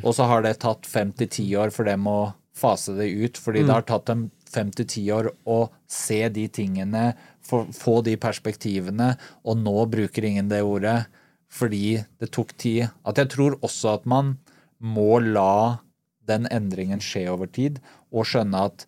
Og 0.04 0.14
så 0.18 0.28
har 0.30 0.44
det 0.46 0.60
tatt 0.62 0.86
fem 0.86 1.14
til 1.16 1.32
ti 1.32 1.48
år 1.58 1.72
for 1.74 1.88
dem 1.90 2.06
å 2.12 2.34
fase 2.54 2.94
det 2.98 3.08
ut, 3.10 3.38
fordi 3.42 3.64
det 3.64 3.74
har 3.74 3.88
tatt 3.88 4.06
dem 4.12 4.28
fem 4.52 4.70
til 4.76 4.86
ti 4.86 5.06
år 5.16 5.32
å 5.48 5.70
se 5.88 6.28
de 6.30 6.44
tingene, 6.52 7.14
få, 7.52 7.95
de 8.06 8.15
perspektivene, 8.22 9.14
og 9.44 9.60
nå 9.61 9.86
bruker 9.91 10.28
ingen 10.28 10.49
det 10.52 10.64
ordet 10.65 11.03
fordi 11.52 11.99
det 12.22 12.32
tok 12.32 12.53
tid. 12.56 12.88
At 13.03 13.19
jeg 13.19 13.34
tror 13.34 13.57
også 13.60 13.98
at 13.98 14.06
man 14.07 14.38
må 14.80 15.19
la 15.19 15.82
den 16.30 16.48
endringen 16.48 17.02
skje 17.03 17.26
over 17.34 17.49
tid, 17.52 17.82
og 18.11 18.28
skjønne 18.30 18.61
at 18.69 18.86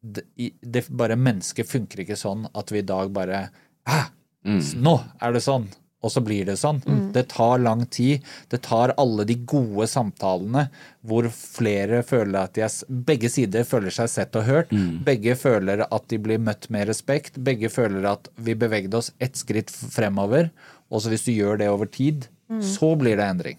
det, 0.00 0.24
det 0.62 0.86
bare 0.88 1.18
Mennesket 1.18 1.68
funker 1.68 2.04
ikke 2.04 2.16
sånn 2.16 2.46
at 2.56 2.70
vi 2.72 2.80
i 2.80 2.86
dag 2.86 3.10
bare 3.12 3.48
Hæ? 3.88 4.00
Mm. 4.46 4.60
Nå 4.84 4.94
er 5.20 5.34
det 5.34 5.42
sånn! 5.44 5.66
Og 5.98 6.12
så 6.14 6.20
blir 6.22 6.44
det 6.46 6.54
sånn. 6.60 6.78
Det 7.12 7.24
tar 7.32 7.58
lang 7.58 7.80
tid. 7.90 8.22
Det 8.52 8.60
tar 8.62 8.92
alle 9.02 9.24
de 9.26 9.34
gode 9.50 9.88
samtalene 9.90 10.68
hvor 11.02 11.26
flere 11.34 12.04
føler 12.06 12.38
at 12.44 12.54
de 12.54 12.62
er, 12.62 12.76
begge 13.08 13.30
sider 13.32 13.66
føler 13.66 13.90
seg 13.90 14.10
sett 14.12 14.38
og 14.38 14.46
hørt. 14.46 14.70
Begge 15.04 15.34
føler 15.34 15.82
at 15.88 16.08
de 16.12 16.20
blir 16.22 16.38
møtt 16.38 16.68
med 16.70 16.86
respekt. 16.86 17.40
Begge 17.42 17.70
føler 17.72 18.06
at 18.12 18.30
vi 18.36 18.54
bevegde 18.54 19.00
oss 19.00 19.10
ett 19.18 19.36
skritt 19.40 19.74
fremover. 19.74 20.52
Og 20.88 21.02
så 21.02 21.10
hvis 21.10 21.26
du 21.26 21.32
gjør 21.34 21.58
det 21.58 21.70
over 21.72 21.90
tid, 21.90 22.28
så 22.62 22.94
blir 22.96 23.18
det 23.18 23.26
endring. 23.26 23.58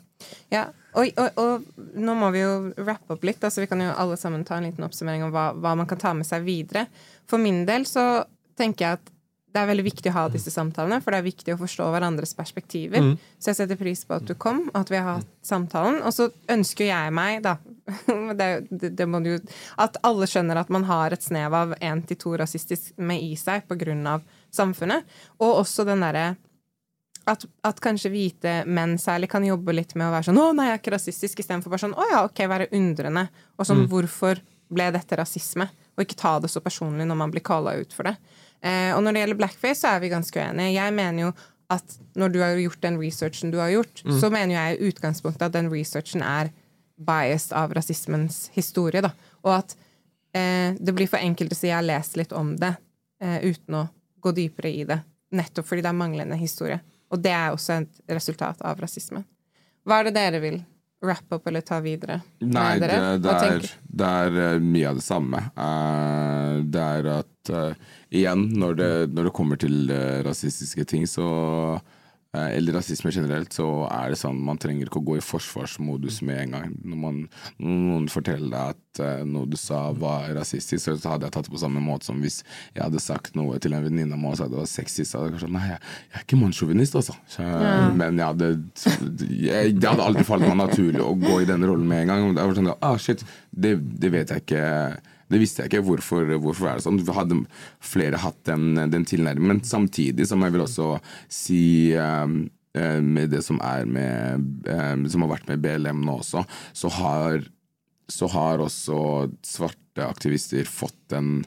Ja, 0.52 0.70
og, 0.98 1.12
og, 1.22 1.38
og 1.38 2.00
nå 2.00 2.16
må 2.18 2.32
vi 2.34 2.42
jo 2.42 2.54
rappe 2.82 3.14
opp 3.14 3.24
litt, 3.28 3.44
altså 3.46 3.62
vi 3.62 3.70
kan 3.70 3.84
jo 3.84 3.92
alle 3.94 4.18
sammen 4.18 4.42
ta 4.48 4.58
en 4.58 4.66
liten 4.66 4.84
oppsummering 4.88 5.28
om 5.28 5.32
hva, 5.36 5.52
hva 5.54 5.76
man 5.78 5.88
kan 5.90 6.02
ta 6.02 6.16
med 6.18 6.28
seg 6.28 6.48
videre. 6.48 6.88
For 7.30 7.42
min 7.42 7.62
del 7.68 7.86
så 7.88 8.26
tenker 8.60 8.86
jeg 8.86 9.00
at 9.00 9.12
det 9.50 9.62
er 9.62 9.70
veldig 9.72 9.86
viktig 9.88 10.12
å 10.12 10.16
ha 10.16 10.24
disse 10.30 10.52
samtalene, 10.54 11.00
for 11.02 11.14
det 11.14 11.20
er 11.20 11.26
viktig 11.26 11.54
å 11.56 11.60
forstå 11.60 11.88
hverandres 11.90 12.36
perspektiver. 12.38 13.16
Så 13.42 13.50
jeg 13.50 13.58
setter 13.58 13.80
pris 13.80 14.04
på 14.06 14.14
at 14.20 14.28
du 14.30 14.36
kom, 14.38 14.68
at 14.78 14.92
vi 14.94 15.00
har 15.00 15.20
hatt 15.20 15.32
samtalen. 15.46 16.04
Og 16.06 16.14
så 16.14 16.28
ønsker 16.54 16.92
jeg 16.92 17.14
meg, 17.18 17.42
da 17.46 17.56
det, 18.40 18.50
det, 18.70 18.92
det 18.94 19.08
må 19.10 19.18
du 19.26 19.32
At 19.82 19.96
alle 20.06 20.28
skjønner 20.30 20.60
at 20.62 20.70
man 20.70 20.84
har 20.86 21.16
et 21.16 21.26
snev 21.26 21.56
av 21.58 21.74
én 21.82 22.04
til 22.06 22.20
to 22.22 22.36
rasistisme 22.38 23.18
i 23.18 23.34
seg 23.40 23.66
av 24.12 24.22
samfunnet. 24.54 25.10
Og 25.42 25.64
også 25.64 25.88
den 25.90 26.06
derre 26.06 26.28
at, 27.30 27.46
at 27.66 27.82
kanskje 27.84 28.12
hvite 28.14 28.54
menn 28.70 28.98
særlig 29.02 29.30
kan 29.34 29.46
jobbe 29.46 29.74
litt 29.76 29.96
med 29.98 30.08
å 30.08 30.14
være 30.14 30.30
sånn 30.30 30.40
'Å, 30.40 30.54
nei, 30.56 30.70
jeg 30.70 30.78
er 30.78 30.82
ikke 30.82 30.96
rasistisk', 30.96 31.42
istedenfor 31.42 31.74
bare 31.74 31.86
sånn 31.86 31.98
'Å 31.98 32.06
ja, 32.12 32.24
ok, 32.26 32.46
være 32.50 32.70
undrende'. 32.74 33.30
Og 33.58 33.66
sånn 33.66 33.88
'Hvorfor 33.90 34.42
ble 34.70 34.92
dette 34.94 35.18
rasisme?' 35.18 35.70
Og 35.98 36.06
ikke 36.06 36.22
ta 36.22 36.40
det 36.40 36.50
så 36.50 36.62
personlig 36.64 37.06
når 37.06 37.18
man 37.18 37.32
blir 37.32 37.44
kalla 37.44 37.76
ut 37.76 37.94
for 37.94 38.08
det. 38.08 38.16
Eh, 38.62 38.92
og 38.96 39.04
når 39.04 39.16
det 39.16 39.24
gjelder 39.24 39.40
blackface, 39.40 39.82
så 39.82 39.94
er 39.94 40.04
vi 40.04 40.12
ganske 40.12 40.40
uenige. 40.40 40.76
Jeg 40.76 40.96
mener 40.96 41.28
jo 41.28 41.32
at 41.70 42.00
når 42.18 42.34
du 42.34 42.40
har 42.42 42.58
gjort 42.58 42.82
den 42.82 42.98
researchen 43.00 43.52
du 43.54 43.60
har 43.62 43.70
gjort, 43.70 44.02
så 44.20 44.32
mener 44.34 44.56
jeg 44.56 44.78
i 44.80 44.90
utgangspunktet 44.90 45.46
at 45.46 45.54
den 45.54 45.70
researchen 45.70 46.24
er 46.26 46.50
biased 47.00 47.54
av 47.56 47.74
rasismens 47.78 48.48
historie, 48.56 49.04
da. 49.06 49.12
Og 49.46 49.54
at 49.60 49.76
eh, 50.36 50.76
det 50.76 50.96
blir 50.98 51.08
for 51.08 51.22
enkelt 51.22 51.54
å 51.54 51.56
si 51.56 51.70
'jeg 51.70 51.78
har 51.78 51.86
lest 51.86 52.18
litt 52.18 52.34
om 52.34 52.56
det', 52.58 52.76
eh, 53.22 53.40
uten 53.46 53.76
å 53.76 53.88
gå 54.20 54.32
dypere 54.32 54.74
i 54.74 54.84
det. 54.84 55.00
Nettopp 55.32 55.68
fordi 55.68 55.82
det 55.82 55.90
er 55.90 56.02
manglende 56.02 56.36
historie. 56.36 56.80
Og 57.12 57.22
det 57.22 57.32
er 57.32 57.52
også 57.52 57.82
et 57.82 58.02
resultat 58.10 58.62
av 58.62 58.80
rasisme. 58.80 59.24
Hva 59.86 60.00
er 60.00 60.04
det 60.10 60.14
dere 60.14 60.42
vil 60.42 60.66
rappe 61.02 61.36
opp 61.36 61.48
eller 61.48 61.62
ta 61.62 61.80
videre? 61.84 62.20
Nei, 62.44 62.80
det, 62.80 62.90
det, 63.24 63.36
er, 63.36 63.68
det 64.02 64.10
er 64.24 64.40
eh, 64.46 64.58
mye 64.64 64.90
av 64.90 65.00
det 65.00 65.06
samme. 65.06 65.44
Uh, 65.56 66.60
det 66.68 66.84
er 66.84 67.10
at 67.14 67.54
uh, 67.56 67.94
igjen, 68.12 68.50
når 68.60 68.80
det, 68.80 68.92
når 69.16 69.30
det 69.30 69.36
kommer 69.38 69.62
til 69.62 69.94
uh, 69.94 70.20
rasistiske 70.28 70.86
ting, 70.90 71.08
så 71.08 71.30
eller 72.38 72.76
rasisme 72.78 73.10
generelt, 73.10 73.54
så 73.56 73.66
er 73.90 74.12
det 74.12 74.20
sånn 74.22 74.38
man 74.46 74.60
trenger 74.62 74.86
ikke 74.86 75.00
å 75.02 75.06
gå 75.08 75.16
i 75.18 75.24
forsvarsmodus 75.26 76.20
med 76.28 76.44
en 76.44 76.52
gang. 76.54 76.76
Når, 76.86 77.00
man, 77.02 77.18
når 77.58 77.80
noen 77.88 78.06
forteller 78.14 78.52
deg 78.54 78.76
at 78.76 79.02
uh, 79.02 79.24
noe 79.26 79.50
du 79.50 79.58
sa 79.58 79.88
var 79.98 80.28
rasistisk, 80.38 80.84
så 80.86 80.96
hadde 81.10 81.26
jeg 81.26 81.34
tatt 81.34 81.50
det 81.50 81.56
på 81.56 81.64
samme 81.64 81.82
måte 81.82 82.06
som 82.06 82.22
hvis 82.22 82.44
jeg 82.76 82.84
hadde 82.84 83.02
sagt 83.02 83.34
noe 83.40 83.58
til 83.62 83.74
en 83.74 83.88
venninne 83.88 84.14
av 84.14 84.22
meg 84.22 84.36
og 84.36 84.42
sa 84.42 84.50
det 84.52 84.62
var 84.62 84.70
sexist. 84.70 85.10
Så 85.10 85.24
hadde 85.24 85.32
jeg 85.32 85.40
kanskje 85.40 85.54
nei, 85.58 85.66
jeg, 85.72 85.82
jeg 86.06 86.22
er 86.22 86.28
ikke 86.28 86.42
mannssjåvinist, 86.44 87.00
altså. 87.02 87.18
Så, 87.34 87.50
Men 87.98 88.22
jeg 88.22 88.28
hadde, 88.28 88.52
jeg, 89.50 89.78
det 89.80 89.90
hadde 89.90 90.10
aldri 90.12 90.28
falt 90.30 90.46
meg 90.46 90.60
naturlig 90.62 91.06
å 91.06 91.16
gå 91.18 91.42
i 91.42 91.50
den 91.50 91.66
rollen 91.66 91.90
med 91.90 92.06
en 92.06 92.14
gang. 92.14 92.34
Det 92.38 92.46
var 92.46 92.60
sånn, 92.62 92.76
ah, 92.78 93.00
shit, 93.02 93.26
det, 93.50 93.80
det 93.98 94.14
vet 94.14 94.36
jeg 94.36 94.46
ikke 94.46 94.68
det 95.30 95.42
visste 95.42 95.64
jeg 95.64 95.72
ikke. 95.72 95.86
Hvorfor, 95.86 96.32
hvorfor 96.42 96.70
er 96.70 96.80
det 96.80 96.86
sånn? 96.86 97.02
Hadde 97.14 97.42
flere 97.86 98.22
hatt 98.22 98.40
den, 98.50 98.80
den 98.90 99.06
tilnærmingen. 99.08 99.60
Men 99.60 99.68
samtidig 99.68 100.26
som 100.30 100.42
jeg 100.46 100.56
vil 100.56 100.66
også 100.66 100.90
si 101.32 101.62
um, 101.96 102.42
med 103.06 103.32
det 103.34 103.42
som 103.46 103.58
med 103.90 104.44
um, 104.70 105.06
Som 105.10 105.26
har 105.26 105.32
vært 105.32 105.48
med 105.50 105.62
BLM 105.64 106.04
nå 106.06 106.20
også, 106.22 106.44
så 106.74 106.92
har 107.00 107.42
så 108.10 108.26
har 108.34 108.62
også 108.62 109.00
svarte 109.46 110.06
aktivister 110.06 110.66
fått 110.66 111.14
en 111.18 111.44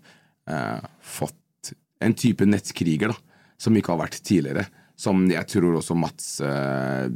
uh, 0.51 0.83
Fått 1.03 1.73
en 2.03 2.15
type 2.19 2.47
nettkriger, 2.47 3.13
da, 3.13 3.43
som 3.61 3.77
ikke 3.79 3.95
har 3.95 4.01
vært 4.01 4.23
tidligere. 4.27 4.67
Som 4.99 5.25
jeg 5.31 5.47
tror 5.51 5.79
også 5.79 5.95
Mats 5.99 6.27
uh, 6.45 7.09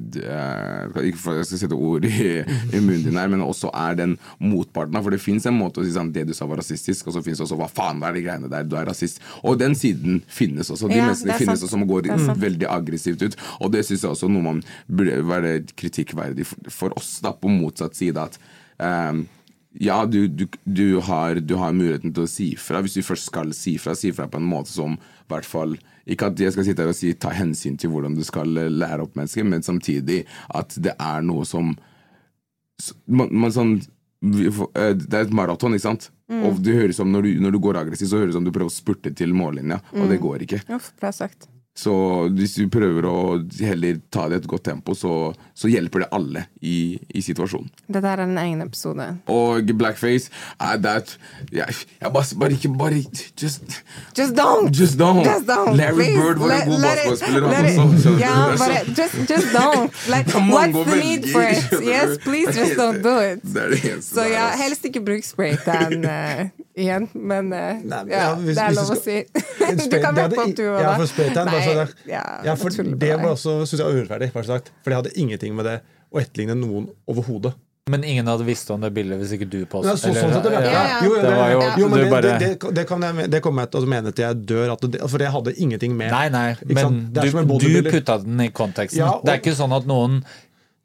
Ikke 1.05 1.21
for 1.21 1.37
jeg 1.39 1.47
skal 1.47 1.61
sette 1.61 1.77
ord 1.77 2.07
i, 2.09 2.41
i 2.41 2.81
munnen 2.81 3.05
din 3.05 3.19
her, 3.21 3.29
men 3.31 3.45
også 3.45 3.71
er 3.77 3.99
den 3.99 4.17
motparten. 4.43 4.97
For 5.05 5.15
det 5.15 5.21
fins 5.23 5.47
en 5.47 5.59
måte 5.59 5.83
å 5.83 5.87
si 5.87 5.93
sånn 5.95 6.13
det 6.15 6.27
du 6.29 6.35
sa 6.37 6.49
var 6.49 6.61
rasistisk, 6.63 7.07
og 7.07 7.17
så 7.17 7.23
fins 7.27 7.43
også 7.45 7.59
hva 7.61 7.69
faen 7.71 8.03
er 8.07 8.17
de 8.17 8.25
greiene 8.25 8.51
der, 8.53 8.67
du 8.67 8.77
er 8.81 8.89
rasist. 8.89 9.21
Og 9.45 9.59
den 9.61 9.77
siden 9.79 10.23
finnes 10.27 10.73
også. 10.73 10.91
De 10.91 10.99
Ja, 10.99 11.07
menneskene 11.11 11.37
er 11.37 11.43
finnes 11.45 11.61
sant. 11.61 11.69
også 11.69 11.77
som 11.77 11.87
går 11.89 12.11
veldig 12.43 12.69
aggressivt 12.73 13.23
ut. 13.27 13.39
Og 13.61 13.73
det 13.75 13.85
syns 13.87 14.05
jeg 14.07 14.13
også 14.17 14.31
noe 14.33 14.47
man 14.51 14.65
burde 14.89 15.21
være 15.29 15.57
kritikkverdig 15.77 16.49
for, 16.49 16.71
for 16.81 16.99
oss, 16.99 17.17
da, 17.25 17.35
på 17.37 17.53
motsatt 17.53 17.97
side. 17.99 18.17
at 18.17 18.39
um, 18.81 19.27
ja, 19.79 20.07
du, 20.09 20.27
du, 20.29 20.47
du, 20.65 21.01
har, 21.05 21.37
du 21.41 21.55
har 21.61 21.75
muligheten 21.77 22.15
til 22.17 22.25
å 22.25 22.31
si 22.31 22.49
fra. 22.57 22.81
Hvis 22.81 22.97
du 22.97 23.05
først 23.05 23.29
skal 23.29 23.53
si 23.57 23.77
fra, 23.83 23.95
si 23.99 24.13
fra 24.17 24.29
på 24.31 24.41
en 24.41 24.49
måte 24.49 24.73
som 24.73 24.97
i 24.97 25.29
hvert 25.33 25.49
fall 25.49 25.77
Ikke 26.07 26.31
at 26.31 26.41
jeg 26.41 26.55
skal 26.55 26.67
sitte 26.69 26.85
her 26.85 26.93
og 26.93 26.99
si 26.99 27.13
ta 27.19 27.33
hensyn 27.35 27.79
til 27.81 27.91
hvordan 27.93 28.15
du 28.17 28.23
skal 28.27 28.63
eh, 28.63 28.71
lære 28.71 29.07
opp 29.07 29.17
mennesker, 29.19 29.47
men 29.49 29.65
samtidig 29.67 30.23
at 30.55 30.77
det 30.79 30.95
er 30.95 31.27
noe 31.27 31.47
som 31.49 31.75
man, 33.07 33.31
man 33.33 33.55
sånn 33.55 33.75
eh, 33.81 34.93
Det 34.93 35.15
er 35.15 35.25
et 35.25 35.35
maraton, 35.35 35.75
ikke 35.77 35.89
sant? 35.89 36.11
Og 36.27 36.59
det 36.63 36.75
høres 36.75 36.99
som 36.99 37.11
når 37.13 37.27
du, 37.27 37.35
når 37.45 37.55
du 37.55 37.61
går 37.63 37.81
aggressivt, 37.83 38.11
så 38.11 38.23
høres 38.23 38.33
det 38.35 38.39
som 38.41 38.47
du 38.47 38.55
prøver 38.55 38.73
å 38.73 38.75
spurte 38.75 39.13
til 39.15 39.35
mållinja, 39.37 39.79
og 39.95 40.09
det 40.11 40.19
går 40.23 40.47
ikke. 40.47 40.65
Uff, 40.75 40.91
bra 40.99 41.13
sagt. 41.15 41.47
Så 41.77 41.93
hvis 42.33 42.55
du 42.57 42.71
prøver 42.73 43.05
å 43.05 43.17
heller 43.61 43.99
ta 44.11 44.27
det 44.31 44.39
i 44.39 44.41
et 44.41 44.49
godt 44.49 44.65
tempo, 44.65 44.95
så, 44.97 45.35
så 45.53 45.69
hjelper 45.69 46.07
det 46.07 46.09
alle 46.17 46.47
i, 46.65 46.97
i 47.13 47.21
situasjonen. 47.21 47.69
Dette 47.93 48.13
er 48.15 48.23
en 48.25 48.39
egen 48.41 48.63
episode. 48.65 49.07
Og 49.33 49.69
blackface 49.77 50.31
er 50.57 50.81
that 50.87 51.13
jeg, 51.53 51.77
bare, 52.01 52.53
ikke 52.57 52.73
Bare 52.77 53.03
just, 53.41 53.83
Just 54.17 54.35
don't! 54.37 54.73
just 54.73 54.97
don't! 54.99 55.23
Just 55.25 55.47
don't, 55.47 55.77
Larry 55.77 56.05
please. 56.07 56.19
Bird 56.21 56.39
var 56.39 56.49
Let- 56.49 56.63
en 56.63 56.71
god 56.71 56.83
basketballspiller, 56.83 57.43
er 57.43 58.57
bare 58.59 58.85
just, 58.97 59.19
just 59.31 59.53
don't. 59.53 59.93
Like, 60.13 60.27
what's 60.49 60.91
the 60.91 60.97
need 60.97 61.29
for 61.31 61.43
it? 61.43 61.63
Yes, 61.87 62.19
please 62.25 62.55
just 62.57 62.77
don't 62.77 63.03
do 63.03 63.19
it. 63.21 63.45
Så 63.45 64.15
so, 64.15 64.25
ja, 64.25 64.49
helst 64.57 64.85
ikke 64.85 65.05
bruk 65.05 65.25
spraytan 65.25 66.01
igjen, 66.77 67.09
men 67.15 67.51
uh, 67.53 67.59
Nei, 67.81 68.01
men 68.05 68.13
ja, 68.13 68.23
ja, 68.23 68.33
hvis- 68.39 68.57
det 68.59 68.65
er 68.67 68.77
lov 68.77 68.95
å 68.95 68.99
si. 69.01 69.19
Du 69.91 69.99
kan 69.99 70.15
være 70.15 70.31
på 70.37 70.47
at 70.47 70.57
du 70.57 70.65
var 70.71 70.83
Ja, 70.85 70.95
for 71.01 71.11
spraytan, 71.11 71.51
bare 71.51 71.63
så 71.65 71.77
det, 71.81 71.87
ja, 72.13 72.25
ja, 72.47 72.57
for 72.61 72.71
jeg 72.71 72.99
det 73.01 73.13
var 73.19 73.31
også, 73.35 73.59
synes 73.67 73.83
jeg 73.83 74.01
urettferdig. 74.01 74.33
For 74.37 74.93
det 74.93 74.99
hadde 75.01 75.15
ingenting 75.19 75.57
med 75.57 75.67
det 75.71 75.79
å 76.13 76.21
etterligne 76.23 76.55
noen 76.59 76.91
overhodet. 77.11 77.57
Men 77.91 78.03
ingen 78.03 78.27
hadde 78.27 78.43
visst 78.43 78.71
om 78.75 78.81
det 78.83 78.89
bildet 78.91 79.21
hvis 79.21 79.33
ikke 79.37 79.47
du 79.47 79.61
Ja, 79.61 79.67
postet. 79.71 80.01
så, 80.03 80.11
sånn 80.11 80.33
det, 80.43 80.51
Ja, 80.59 80.71
ja. 80.91 81.01
Det 81.07 81.11
var 81.13 81.53
du 81.77 81.85
det, 81.87 82.01
det, 82.01 82.31
det, 82.41 82.49
det, 82.75 82.83
jeg, 82.83 83.29
det 83.31 83.41
kommer 83.45 83.63
jeg 83.63 83.71
til 83.77 83.87
å 83.87 83.91
mene 83.93 84.11
til 84.11 84.25
jeg 84.25 84.41
dør, 84.51 84.73
at 84.75 84.87
det, 84.91 85.03
for 85.07 85.23
det 85.23 85.29
hadde 85.31 85.53
ingenting 85.55 85.95
med 85.95 86.11
Nei, 86.11 86.25
nei, 86.35 86.49
men? 86.67 86.97
Det 87.15 87.29
du, 87.31 87.69
du 87.79 87.87
putta 87.87 88.19
den 88.25 88.43
i 88.43 88.49
konteksten. 88.51 88.99
Ja, 89.05 89.13
og- 89.15 89.23
Det 89.23 89.37
er 89.37 89.39
ikke 89.39 89.55
sånn 89.55 89.77
at 89.77 89.87
noen 89.87 90.19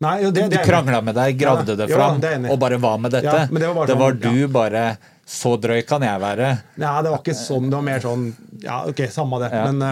Nei, 0.02 0.16
jo, 0.24 0.30
det, 0.34 0.48
det 0.50 0.62
krangla 0.66 1.02
med 1.06 1.18
deg, 1.18 1.36
gravde 1.42 1.74
Ja, 1.74 1.78
det 1.78 1.90
ja, 1.90 1.98
fram, 1.98 2.22
det 2.22 2.32
jeg 2.36 2.46
i. 2.46 2.54
og 2.54 2.62
bare 2.62 2.78
hva 2.82 2.94
med 3.02 3.14
dette? 3.14 3.34
Ja, 3.34 3.50
det 3.50 3.68
var 3.68 3.76
bare 3.82 3.98
sånn, 3.98 4.22
du 4.22 4.40
ja. 4.44 4.48
bare 4.50 4.86
Så 5.32 5.56
drøy 5.62 5.80
kan 5.88 6.04
jeg 6.04 6.20
være. 6.22 6.52
Ja, 6.82 6.98
det 7.04 7.12
var 7.14 7.22
ikke 7.22 7.38
sånn. 7.38 7.70
Det 7.72 7.78
var 7.78 7.88
mer 7.88 8.04
sånn 8.04 8.30
Ja, 8.66 8.82
ok, 8.90 9.06
samme 9.14 9.40
det. 9.42 9.50
Ja. 9.56 9.70
Men 9.72 9.86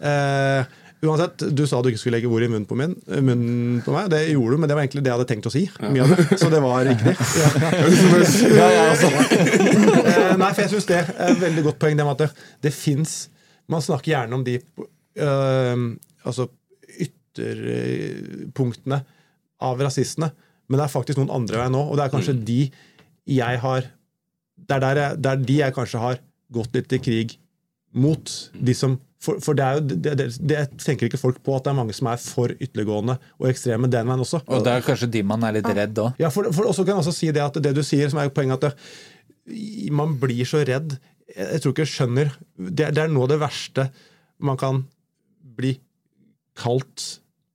uh, 0.00 0.76
uansett, 1.04 1.44
du 1.52 1.64
sa 1.68 1.82
du 1.84 1.90
ikke 1.90 2.00
skulle 2.00 2.16
legge 2.16 2.30
ord 2.32 2.46
i 2.46 2.48
munnen 2.48 2.66
på, 2.68 2.78
min, 2.78 2.94
munnen 3.04 3.82
på 3.84 3.92
meg. 3.94 4.08
Det 4.12 4.22
gjorde 4.30 4.56
du, 4.56 4.62
men 4.62 4.70
det 4.70 4.78
var 4.78 4.86
egentlig 4.86 5.04
det 5.04 5.12
jeg 5.12 5.18
hadde 5.18 5.28
tenkt 5.28 5.48
å 5.50 5.52
si. 5.52 5.64
Mye 5.84 6.06
av 6.06 6.14
det. 6.14 6.38
Så 6.40 6.48
det 6.52 6.62
var 6.64 6.86
riktig. 6.88 7.16
Ja. 8.56 8.68
Eh, 10.06 10.32
Nei, 10.38 10.48
for 10.54 10.62
jeg 10.62 10.70
syns 10.72 10.86
det 10.88 10.96
er 10.98 11.08
et 11.28 11.38
veldig 11.40 11.62
godt 11.66 11.78
poeng, 11.82 11.96
det 11.98 12.04
med 12.06 12.14
at 12.16 12.22
det, 12.24 12.44
det 12.64 12.72
fins 12.74 13.12
Man 13.70 13.82
snakker 13.84 14.12
gjerne 14.12 14.36
om 14.38 14.44
de 14.46 14.54
eh, 14.56 15.82
altså 16.26 16.46
ytterpunktene 17.04 19.00
av 19.66 19.82
rasistene, 19.82 20.30
men 20.68 20.78
det 20.80 20.86
er 20.86 20.92
faktisk 20.92 21.20
noen 21.20 21.32
andre 21.34 21.60
veier 21.60 21.72
nå, 21.72 21.82
og 21.82 21.98
det 21.98 22.06
er 22.06 22.12
kanskje 22.14 22.36
de 22.46 22.60
jeg 23.36 23.60
har 23.62 23.88
det 24.66 24.76
er, 24.76 24.82
der 24.82 25.00
jeg, 25.00 25.18
det 25.22 25.32
er 25.32 25.42
de 25.48 25.58
jeg 25.60 25.74
kanskje 25.76 26.02
har 26.02 26.22
gått 26.52 26.76
litt 26.76 26.94
i 26.96 27.02
krig 27.02 27.34
mot. 27.96 28.32
De 28.52 28.74
som, 28.76 28.96
for, 29.22 29.40
for 29.42 29.58
det 29.58 29.66
er 29.66 29.78
jo, 29.78 29.84
det, 29.88 30.14
det, 30.20 30.28
det 30.50 30.62
tenker 30.82 31.08
ikke 31.08 31.20
folk 31.20 31.40
på, 31.44 31.56
at 31.56 31.66
det 31.66 31.72
er 31.72 31.78
mange 31.78 31.96
som 31.96 32.10
er 32.10 32.20
for 32.22 32.52
ytterliggående 32.54 33.18
og 33.38 33.50
ekstreme 33.50 33.90
den 33.92 34.10
veien 34.10 34.24
også. 34.26 34.42
Og 34.46 34.64
det 34.66 34.74
er 34.74 34.86
kanskje 34.86 35.10
de 35.16 35.24
man 35.26 35.46
er 35.46 35.58
litt 35.58 35.70
redd 35.70 36.02
òg. 36.02 36.18
Ja, 36.22 36.32
for, 36.34 36.50
for 36.54 36.70
også 36.70 36.84
kan 36.84 36.96
jeg 36.96 37.04
også 37.04 37.16
si 37.16 37.30
det 37.34 37.44
at 37.44 37.60
det 37.62 37.74
du 37.76 37.82
sier, 37.86 38.10
som 38.12 38.20
er 38.22 38.32
poenget, 38.34 38.66
at 38.66 39.92
man 39.94 40.16
blir 40.20 40.48
så 40.48 40.64
redd. 40.66 40.98
Jeg, 41.30 41.46
jeg 41.54 41.62
tror 41.62 41.74
ikke 41.74 41.86
jeg 41.86 41.94
skjønner 41.94 42.34
det, 42.56 42.90
det 42.96 43.04
er 43.06 43.12
noe 43.12 43.28
av 43.28 43.34
det 43.34 43.42
verste 43.42 43.88
man 44.42 44.58
kan 44.60 44.82
bli 45.56 45.76
kalt 46.56 47.06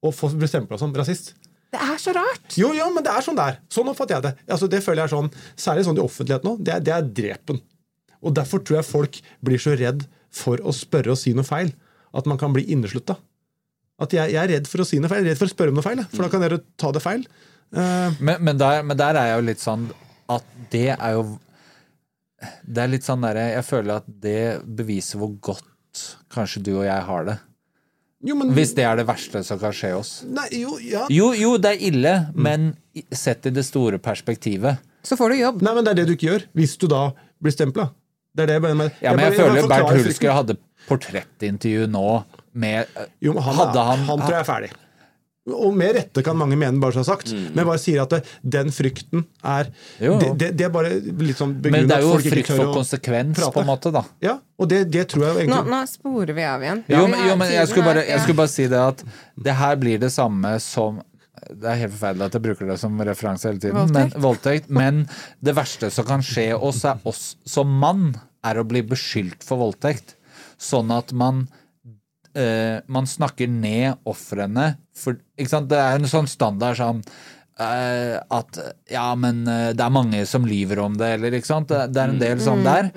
og 0.02 0.14
få 0.18 0.32
bli 0.34 0.50
stempla 0.50 0.80
som 0.82 0.94
rasist. 0.98 1.36
Det 1.72 1.80
er 1.80 2.00
så 2.04 2.12
rart! 2.16 2.56
Jo, 2.60 2.74
jo, 2.76 2.88
men 2.92 3.06
det 3.06 3.12
er 3.14 3.24
sånn 3.24 3.38
det 3.38 3.46
er. 3.48 3.60
Sånn 3.72 3.88
oppfatter 3.92 4.18
jeg 4.18 4.26
det. 4.26 4.32
Altså, 4.52 4.68
det 4.72 4.82
føler 4.84 5.04
jeg 5.06 5.10
er 5.10 5.14
sånn, 5.14 5.30
Særlig 5.56 5.86
sånn 5.88 6.00
i 6.02 6.04
offentlighet 6.04 6.48
nå. 6.48 6.56
Det 6.60 6.74
er, 6.76 6.82
det 6.84 6.94
er 6.98 7.12
drepen. 7.22 7.62
Og 8.22 8.36
Derfor 8.38 8.62
tror 8.66 8.82
jeg 8.82 8.90
folk 8.90 9.20
blir 9.42 9.62
så 9.62 9.76
redd 9.80 10.04
for 10.36 10.60
å 10.68 10.74
spørre 10.76 11.14
og 11.14 11.20
si 11.20 11.34
noe 11.36 11.48
feil 11.48 11.72
at 12.16 12.28
man 12.28 12.40
kan 12.40 12.52
bli 12.56 12.66
inneslutta. 12.74 13.16
At 14.02 14.12
jeg, 14.16 14.34
jeg 14.34 14.42
er 14.42 14.52
redd 14.56 14.68
for 14.68 14.84
å 14.84 14.88
si 14.88 15.00
noe 15.00 15.12
feil. 15.12 15.22
Jeg 15.24 15.30
er 15.30 15.34
redd 15.36 15.40
for 15.40 15.48
å 15.48 15.54
spørre 15.54 15.72
om 15.72 15.80
noe 15.80 15.86
feil. 15.86 16.04
For 16.12 16.26
da 16.26 16.30
kan 16.34 16.44
dere 16.44 16.60
ta 16.82 16.92
det 16.96 17.04
feil. 17.04 17.24
Uh, 17.72 18.12
Men, 18.20 18.42
men, 18.44 18.58
der, 18.60 18.82
men 18.84 19.00
der 19.00 19.16
er 19.16 19.30
jeg 19.32 19.40
jo 19.40 19.48
litt 19.48 19.64
sånn 19.64 19.88
at 20.32 20.48
det 20.74 20.90
er 20.92 21.14
jo 21.16 21.22
Det 22.68 22.82
er 22.84 22.90
litt 22.92 23.06
sånn 23.06 23.22
derre 23.24 23.46
Jeg 23.54 23.64
føler 23.64 24.02
at 24.02 24.10
det 24.24 24.42
beviser 24.66 25.22
hvor 25.22 25.32
godt 25.40 26.02
kanskje 26.36 26.64
du 26.68 26.74
og 26.74 26.84
jeg 26.88 27.06
har 27.08 27.26
det. 27.30 27.38
Jo, 28.24 28.36
men 28.38 28.52
Hvis 28.54 28.74
det 28.78 28.84
er 28.86 28.96
det 29.02 29.08
verste 29.08 29.44
som 29.44 29.60
kan 29.62 29.72
skje 29.74 29.94
oss. 29.98 30.12
Nei, 30.28 30.48
jo, 30.62 30.78
ja. 30.84 31.06
Jo, 31.10 31.32
jo, 31.38 31.56
det 31.62 31.72
er 31.76 31.86
ille, 31.92 32.14
men 32.36 32.72
sett 33.12 33.46
i 33.46 33.54
det 33.56 33.64
store 33.66 33.98
perspektivet. 34.00 34.78
Så 35.04 35.18
får 35.18 35.30
du 35.34 35.40
jobb. 35.42 35.62
Nei, 35.66 35.74
men 35.74 35.84
det 35.88 35.92
er 35.96 36.02
det 36.02 36.08
du 36.12 36.14
ikke 36.14 36.28
gjør. 36.30 36.46
Hvis 36.54 36.78
du 36.78 36.88
da 36.92 37.08
blir 37.42 37.56
stempla. 37.56 37.90
Det 38.38 38.44
er 38.46 38.52
det 38.54 38.60
jeg 38.62 38.78
med. 38.78 38.92
Ja, 39.02 39.12
men 39.16 39.26
jeg 39.26 39.34
bare- 39.34 39.40
føler 39.42 39.68
bare 39.68 39.84
Bernt 39.90 40.06
Hulsker 40.06 40.32
hadde 40.32 40.56
portrettintervju 40.88 41.88
nå 41.92 42.24
med 42.54 42.88
Jo, 43.22 43.34
men 43.34 43.44
han, 43.44 43.56
Hadde 43.56 43.84
han, 43.90 44.00
han- 44.08 44.20
tror 44.22 44.32
jeg 44.32 44.40
er 44.40 44.48
ferdig. 44.48 44.72
Og 45.54 45.76
med 45.78 45.96
rette 45.98 46.24
kan 46.26 46.38
mange 46.40 46.58
mene, 46.60 46.80
bare 46.82 46.96
så 46.96 47.02
har 47.04 47.10
sagt. 47.14 47.32
Men 47.34 47.66
bare 47.68 47.80
sier 47.82 48.02
at 48.04 48.14
det, 48.16 48.22
den 48.44 48.72
frykten 48.76 49.26
er 49.44 49.72
Mm. 50.02 50.20
Det, 50.20 50.30
det, 50.40 50.48
det 50.58 50.66
er 50.66 50.72
bare 50.74 50.90
litt 51.00 51.38
sånn 51.38 51.52
Men 51.62 51.86
det 51.90 51.96
er 51.98 52.04
jo 52.06 52.16
frykt 52.22 52.50
for 52.50 52.72
konsekvens, 52.74 53.36
prate. 53.38 53.54
på 53.54 53.62
en 53.62 53.68
måte, 53.70 53.92
da. 53.94 54.02
Ja, 54.24 54.34
og 54.58 54.70
det, 54.72 54.80
det 54.94 55.06
tror 55.12 55.26
jeg 55.28 55.44
egentlig 55.44 55.60
Nå, 55.60 55.70
nå 55.70 55.80
sporer 55.90 56.34
vi 56.38 56.46
av 56.48 56.64
igjen. 56.66 56.82
Jo, 56.90 57.04
men, 57.12 57.22
jo, 57.28 57.36
men 57.40 57.52
jeg, 57.54 57.70
skulle 57.70 57.86
bare, 57.86 58.04
jeg 58.08 58.24
skulle 58.24 58.40
bare 58.42 58.52
si 58.54 58.66
det 58.72 58.82
at 58.82 59.04
det 59.48 59.56
her 59.60 59.80
blir 59.82 60.02
det 60.02 60.10
samme 60.14 60.56
som 60.64 61.00
det 61.52 61.68
er 61.68 61.80
helt 61.82 61.94
forferdelig 61.96 62.28
at 62.30 62.36
jeg 62.38 62.44
bruker 62.46 62.70
det 62.70 62.78
som 62.80 63.00
referanse 63.02 63.50
hele 63.50 63.60
tiden, 63.62 63.78
Voldtekt. 63.80 64.14
men, 64.16 64.24
voldtekt, 64.24 64.70
men 64.70 65.00
det 65.44 65.56
verste 65.58 65.90
som 65.94 66.06
kan 66.08 66.24
skje 66.26 66.52
oss, 66.56 66.84
er 66.88 67.02
oss 67.10 67.24
som 67.50 67.72
mann, 67.82 68.12
er 68.46 68.60
å 68.62 68.66
bli 68.68 68.84
beskyldt 68.88 69.44
for 69.46 69.62
voldtekt. 69.62 70.16
Sånn 70.62 70.94
at 70.94 71.12
man 71.18 71.48
eh, 72.38 72.80
man 72.92 73.10
snakker 73.10 73.50
ned 73.52 74.02
ofrene. 74.08 74.76
Det 74.96 75.78
er 75.78 76.00
en 76.00 76.10
sånn 76.10 76.30
standard 76.30 76.80
sånn 76.80 77.02
uh, 77.62 78.18
at 78.34 78.60
ja, 78.92 79.08
men 79.20 79.44
uh, 79.48 79.72
det 79.76 79.86
er 79.86 79.94
mange 79.94 80.24
som 80.30 80.46
lyver 80.48 80.82
om 80.84 80.96
det, 81.00 81.14
eller 81.18 81.38
ikke 81.38 81.50
sant. 81.50 81.72
Det, 81.72 81.92
det 81.96 82.02
er 82.04 82.14
en 82.14 82.22
del 82.22 82.42
sånn 82.44 82.64
der. 82.66 82.92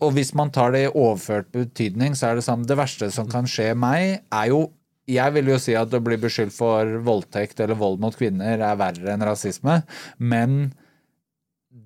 Og 0.00 0.14
hvis 0.16 0.34
man 0.38 0.52
tar 0.54 0.74
det 0.74 0.86
i 0.86 0.92
overført 0.92 1.50
betydning, 1.54 2.16
så 2.18 2.30
er 2.30 2.38
det 2.38 2.46
sånn 2.46 2.66
Det 2.68 2.78
verste 2.78 3.10
som 3.14 3.30
kan 3.30 3.48
skje 3.50 3.72
meg, 3.78 4.22
er 4.28 4.52
jo 4.52 4.68
jeg 5.10 5.34
vil 5.34 5.48
jo 5.50 5.56
si 5.58 5.74
at 5.74 5.90
å 5.90 6.02
bli 6.04 6.14
beskyldt 6.20 6.54
for 6.54 7.00
voldtekt 7.02 7.58
eller 7.64 7.78
vold 7.78 7.98
mot 8.02 8.14
kvinner 8.14 8.60
er 8.62 8.78
verre 8.78 9.10
enn 9.10 9.24
rasisme, 9.26 9.80
men 10.22 10.70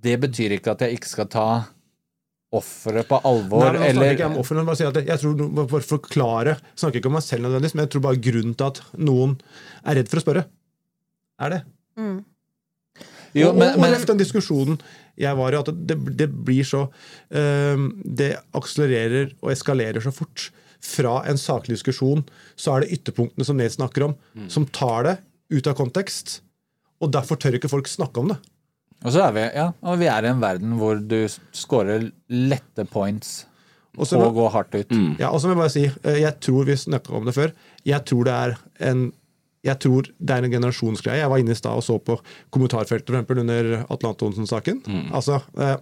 det 0.05 0.18
betyr 0.20 0.56
ikke 0.59 0.74
at 0.74 0.85
jeg 0.85 0.98
ikke 0.98 1.09
skal 1.09 1.31
ta 1.32 1.48
offeret 2.59 3.09
på 3.09 3.18
Nei, 3.20 3.31
alvor, 3.31 3.64
men 3.78 3.86
eller 3.89 4.14
ikke 4.14 4.28
om 4.31 4.36
offeren, 4.43 4.66
bare 4.68 4.78
si 4.81 4.86
at 4.89 4.98
jeg 5.01 5.20
tror 5.22 5.48
bare 5.59 5.81
forklare 5.85 6.56
Snakker 6.74 7.01
ikke 7.01 7.10
om 7.10 7.16
meg 7.18 7.24
selv 7.26 7.47
nødvendigvis, 7.47 7.74
men 7.76 7.86
jeg 7.86 7.93
tror 7.94 8.05
bare 8.06 8.22
grunnen 8.28 8.55
til 8.59 8.70
at 8.70 8.81
noen 8.98 9.36
er 9.85 9.98
redd 10.01 10.10
for 10.12 10.20
å 10.20 10.24
spørre, 10.24 10.44
er 11.44 11.55
det. 11.55 11.60
Jo, 13.35 13.48
og, 13.51 13.56
men, 13.59 13.72
og, 13.74 13.78
og 13.78 13.82
men, 13.82 13.97
den 14.10 14.20
diskusjonen 14.20 14.78
jeg 15.18 15.39
var 15.39 15.55
i, 15.55 15.59
at 15.60 15.70
det, 15.90 15.97
det 16.18 16.26
blir 16.47 16.66
så 16.66 16.85
øhm, 17.35 17.89
Det 18.02 18.32
akselererer 18.59 19.32
og 19.43 19.52
eskalerer 19.55 20.02
så 20.02 20.10
fort. 20.14 20.48
Fra 20.85 21.20
en 21.31 21.39
saklig 21.40 21.78
diskusjon 21.78 22.24
så 22.60 22.74
er 22.74 22.85
det 22.85 22.98
ytterpunktene 22.98 23.47
som 23.47 23.56
Ned 23.59 23.72
snakker 23.72 24.09
om, 24.10 24.16
Mm. 24.35 24.48
som 24.51 24.66
tar 24.66 25.06
det 25.06 25.14
ut 25.55 25.66
av 25.70 25.76
kontekst. 25.78 26.40
Og 27.01 27.12
derfor 27.14 27.39
tør 27.39 27.56
ikke 27.59 27.70
folk 27.70 27.89
snakke 27.89 28.20
om 28.20 28.32
det. 28.32 28.39
Og 29.05 29.12
så 29.12 29.22
er 29.28 29.32
vi, 29.36 29.40
ja, 29.55 29.66
og 29.82 29.98
vi 30.01 30.06
er 30.10 30.24
i 30.24 30.31
en 30.32 30.40
verden 30.43 30.76
hvor 30.81 30.98
du 31.09 31.18
scorer 31.52 32.10
lette 32.31 32.86
points 32.90 33.44
også, 33.98 34.16
og 34.16 34.22
må- 34.24 34.35
går 34.40 34.51
hardt 34.56 34.74
ut. 34.74 34.94
Ja, 35.20 35.28
og 35.31 35.39
så 35.40 35.47
må 35.47 35.55
jeg 35.55 35.62
bare 35.62 35.70
si, 35.70 35.85
eh, 36.05 36.20
jeg 36.24 36.40
tror 36.40 36.64
vi 36.66 36.72
snakka 36.76 37.12
om 37.14 37.24
det 37.28 37.35
før, 37.36 37.52
jeg 37.86 38.05
tror 38.05 38.24
det 38.24 38.32
er 38.35 38.56
en 38.90 39.12
jeg 39.64 39.78
tror 39.81 40.02
det 40.20 40.31
er 40.35 40.44
en 40.44 40.52
generasjonsgreie. 40.52 41.20
Jeg 41.22 41.31
var 41.31 41.39
inne 41.40 41.52
i 41.52 41.56
stad 41.56 41.72
og 41.72 41.82
så 41.82 41.94
på 41.98 42.18
kommentarfeltet 42.52 43.06
for 43.09 43.16
eksempel, 43.16 43.39
under 43.40 43.86
Atle 43.89 44.10
Antonsen-saken. 44.10 44.82
Altså, 45.10 45.39
eh, 45.56 45.76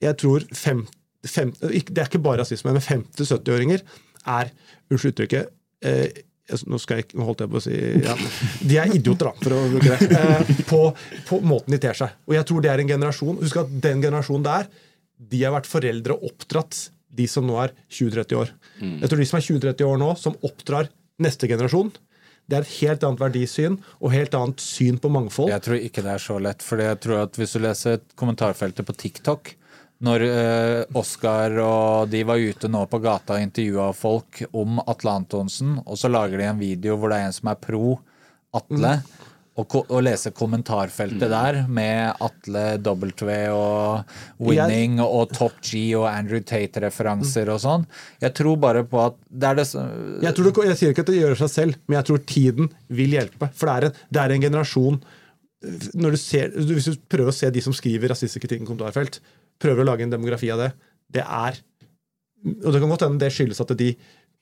jeg 0.00 0.16
tror 0.16 0.40
fem, 0.56 0.86
fem, 1.26 1.50
Det 1.60 1.98
er 1.98 2.06
ikke 2.08 2.22
bare 2.22 2.38
rasisme, 2.40 2.72
men 2.72 2.80
50-70-åringer 2.80 3.82
er 4.26 4.48
Unnskyld 4.90 5.12
uttrykket. 5.12 5.50
Nå 6.68 6.78
skal 6.80 7.02
jeg 7.02 7.18
holdt 7.20 7.42
jeg 7.44 7.50
på 7.52 7.58
å 7.60 7.62
si 7.62 7.76
ja, 7.76 8.14
De 8.64 8.78
er 8.80 8.92
idioter, 8.96 9.28
da, 9.28 9.32
for 9.42 9.56
å 9.56 9.62
bruke 9.72 9.94
det. 9.94 10.08
Eh, 10.18 10.52
på, 10.68 10.80
på 11.28 11.40
måten 11.44 11.74
de 11.74 11.80
ter 11.82 11.98
seg. 11.98 12.14
Og 12.28 12.36
jeg 12.38 12.48
tror 12.48 12.64
det 12.64 12.70
er 12.72 12.82
en 12.82 12.92
generasjon 12.92 13.40
Husk 13.42 13.58
at 13.60 13.74
den 13.84 14.00
generasjonen 14.04 14.46
der, 14.46 14.68
de 15.18 15.42
har 15.42 15.52
vært 15.54 15.68
foreldre 15.68 16.16
og 16.16 16.30
oppdratt 16.30 16.88
de 17.18 17.26
som 17.30 17.46
nå 17.48 17.56
er 17.60 17.72
20-30 17.90 18.38
år. 18.38 18.52
Jeg 18.80 19.10
tror 19.10 19.20
de 19.20 19.26
som 19.28 19.38
er 19.38 19.46
20-30 19.46 19.88
år 19.88 20.00
nå, 20.00 20.10
som 20.20 20.36
oppdrar 20.46 20.90
neste 21.24 21.48
generasjon, 21.50 21.90
det 22.48 22.56
er 22.56 22.64
et 22.64 22.74
helt 22.78 23.04
annet 23.04 23.20
verdisyn 23.20 23.76
og 23.98 24.12
helt 24.14 24.36
annet 24.38 24.62
syn 24.64 24.96
på 25.02 25.10
mangfold. 25.12 25.50
Jeg 25.52 25.64
tror 25.66 25.82
ikke 25.84 26.04
det 26.06 26.14
er 26.14 26.22
så 26.22 26.38
lett. 26.40 26.64
For 26.64 26.80
jeg 26.80 27.00
tror 27.04 27.24
at 27.26 27.36
hvis 27.36 27.56
du 27.56 27.60
leser 27.60 28.00
kommentarfeltet 28.16 28.88
på 28.88 28.96
TikTok 28.96 29.52
når 30.04 30.24
uh, 30.30 30.98
Oscar 30.98 31.56
og 31.62 32.10
de 32.12 32.22
var 32.26 32.38
ute 32.38 32.70
nå 32.70 32.84
på 32.90 33.00
gata 33.02 33.36
og 33.36 33.46
intervjua 33.46 33.90
folk 33.96 34.44
om 34.52 34.78
Atle 34.86 35.16
Antonsen, 35.22 35.78
og 35.84 35.98
så 35.98 36.10
lager 36.12 36.38
de 36.38 36.50
en 36.50 36.60
video 36.60 36.98
hvor 36.98 37.10
det 37.10 37.18
er 37.18 37.30
en 37.30 37.34
som 37.34 37.50
er 37.50 37.58
pro 37.62 37.96
Atle, 38.54 38.92
og, 39.58 39.66
ko 39.66 39.80
og 39.90 40.04
leser 40.06 40.30
kommentarfeltet 40.38 41.32
der 41.32 41.64
med 41.66 42.22
Atle 42.22 42.62
W 42.78 43.32
og 43.50 44.14
Winning 44.38 45.00
og 45.02 45.34
Top 45.34 45.58
G 45.66 45.82
og 45.98 46.06
Andrew 46.06 46.44
Tate-referanser 46.46 47.50
og 47.50 47.58
sånn. 47.64 47.86
Jeg 48.22 48.36
tror 48.38 48.60
bare 48.62 48.84
på 48.86 49.02
at 49.02 49.18
det 49.26 49.50
er 49.50 49.58
det 49.58 49.66
som 49.72 49.90
Jeg, 50.22 50.36
tror 50.36 50.46
det, 50.46 50.68
jeg 50.70 50.78
sier 50.78 50.94
ikke 50.94 51.04
at 51.08 51.10
det 51.10 51.18
gjør 51.18 51.40
seg 51.42 51.54
selv, 51.56 51.80
men 51.88 51.98
jeg 51.98 52.08
tror 52.08 52.22
tiden 52.30 52.70
vil 52.86 53.18
hjelpe. 53.18 53.50
For 53.50 53.66
det 53.66 53.74
er 53.74 53.88
en, 53.88 54.04
det 54.14 54.22
er 54.22 54.36
en 54.36 54.46
generasjon 54.46 55.00
når 55.98 56.14
du 56.14 56.18
ser, 56.22 56.52
Hvis 56.54 56.86
du 56.86 57.00
prøver 57.10 57.32
å 57.32 57.34
se 57.34 57.48
de 57.50 57.62
som 57.64 57.74
skriver 57.74 58.12
rasistiske 58.12 58.46
ting 58.46 58.62
i 58.62 58.66
kommentarfelt, 58.68 59.18
prøver 59.62 59.84
å 59.84 59.88
lage 59.90 60.06
en 60.06 60.12
demografi 60.14 60.50
av 60.54 60.62
det, 60.64 60.70
det 61.18 61.24
er 61.24 61.58
Og 62.62 62.70
det 62.70 62.78
kan 62.78 62.92
godt 62.92 63.02
hende 63.02 63.18
det 63.18 63.32
skyldes 63.34 63.58
at 63.64 63.72
de 63.74 63.88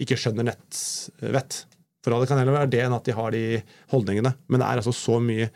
ikke 0.02 0.18
skjønner 0.20 0.44
nettvett. 0.50 1.62
For 2.04 2.12
det 2.12 2.28
kan 2.28 2.38
heller 2.42 2.58
være 2.58 2.70
det 2.74 2.82
enn 2.84 2.94
at 2.94 3.06
de 3.08 3.14
har 3.16 3.32
de 3.32 3.62
holdningene. 3.88 4.34
Men 4.52 4.60
det 4.60 4.66
er 4.66 4.82
altså 4.82 4.92
så 4.92 5.16
mye 5.24 5.48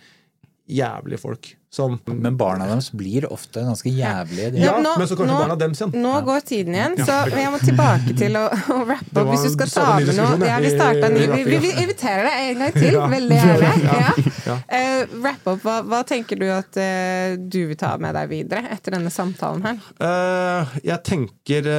jævlige 0.71 1.21
folk 1.21 1.57
som 1.71 2.01
Men 2.11 2.35
barna 2.35 2.65
deres 2.67 2.89
blir 2.99 3.29
ofte 3.31 3.63
ganske 3.63 3.91
jævlige. 3.95 4.59
Ja, 4.59 4.73
nå- 4.83 4.97
men 4.99 5.07
så 5.07 5.15
kanskje 5.15 5.29
nå- 5.31 5.39
barna 5.39 5.57
deres 5.61 5.79
igjen. 5.81 5.93
Nå 6.03 6.15
går 6.27 6.41
tiden 6.49 6.75
igjen, 6.75 6.97
så 7.07 7.19
jeg 7.31 7.53
må 7.53 7.61
tilbake 7.63 8.15
til 8.19 8.35
å, 8.41 8.43
å 8.51 8.79
rappe 8.89 9.23
opp. 9.23 9.31
Hvis 9.31 9.45
du 9.47 9.51
skal 9.55 9.71
ta 9.71 9.85
med 10.01 10.11
noe 10.19 10.49
ja, 10.49 10.57
Vi 10.65 10.73
starta 10.75 11.11
ny. 11.15 11.27
Vi, 11.31 11.45
vi, 11.47 11.59
vi 11.63 11.71
inviterer 11.85 12.27
deg 12.27 12.49
en 12.49 12.65
gang 12.65 12.75
til, 12.75 12.89
Ja. 12.97 13.05
veldig 13.13 13.39
gjerne. 13.39 13.71
Ja. 13.87 14.11
Ja. 14.51 14.57
Eh, 14.81 15.15
wrap 15.23 15.47
opp, 15.53 15.63
hva, 15.63 15.77
hva 15.87 16.03
tenker 16.09 16.41
du 16.43 16.49
at 16.51 16.75
uh, 16.83 17.37
du 17.39 17.61
vil 17.71 17.79
ta 17.79 17.93
med 18.03 18.19
deg 18.19 18.33
videre 18.33 18.67
etter 18.75 18.97
denne 18.99 19.13
samtalen 19.15 19.63
her? 19.69 19.79
Uh, 20.03 20.75
jeg 20.83 21.03
tenker 21.07 21.71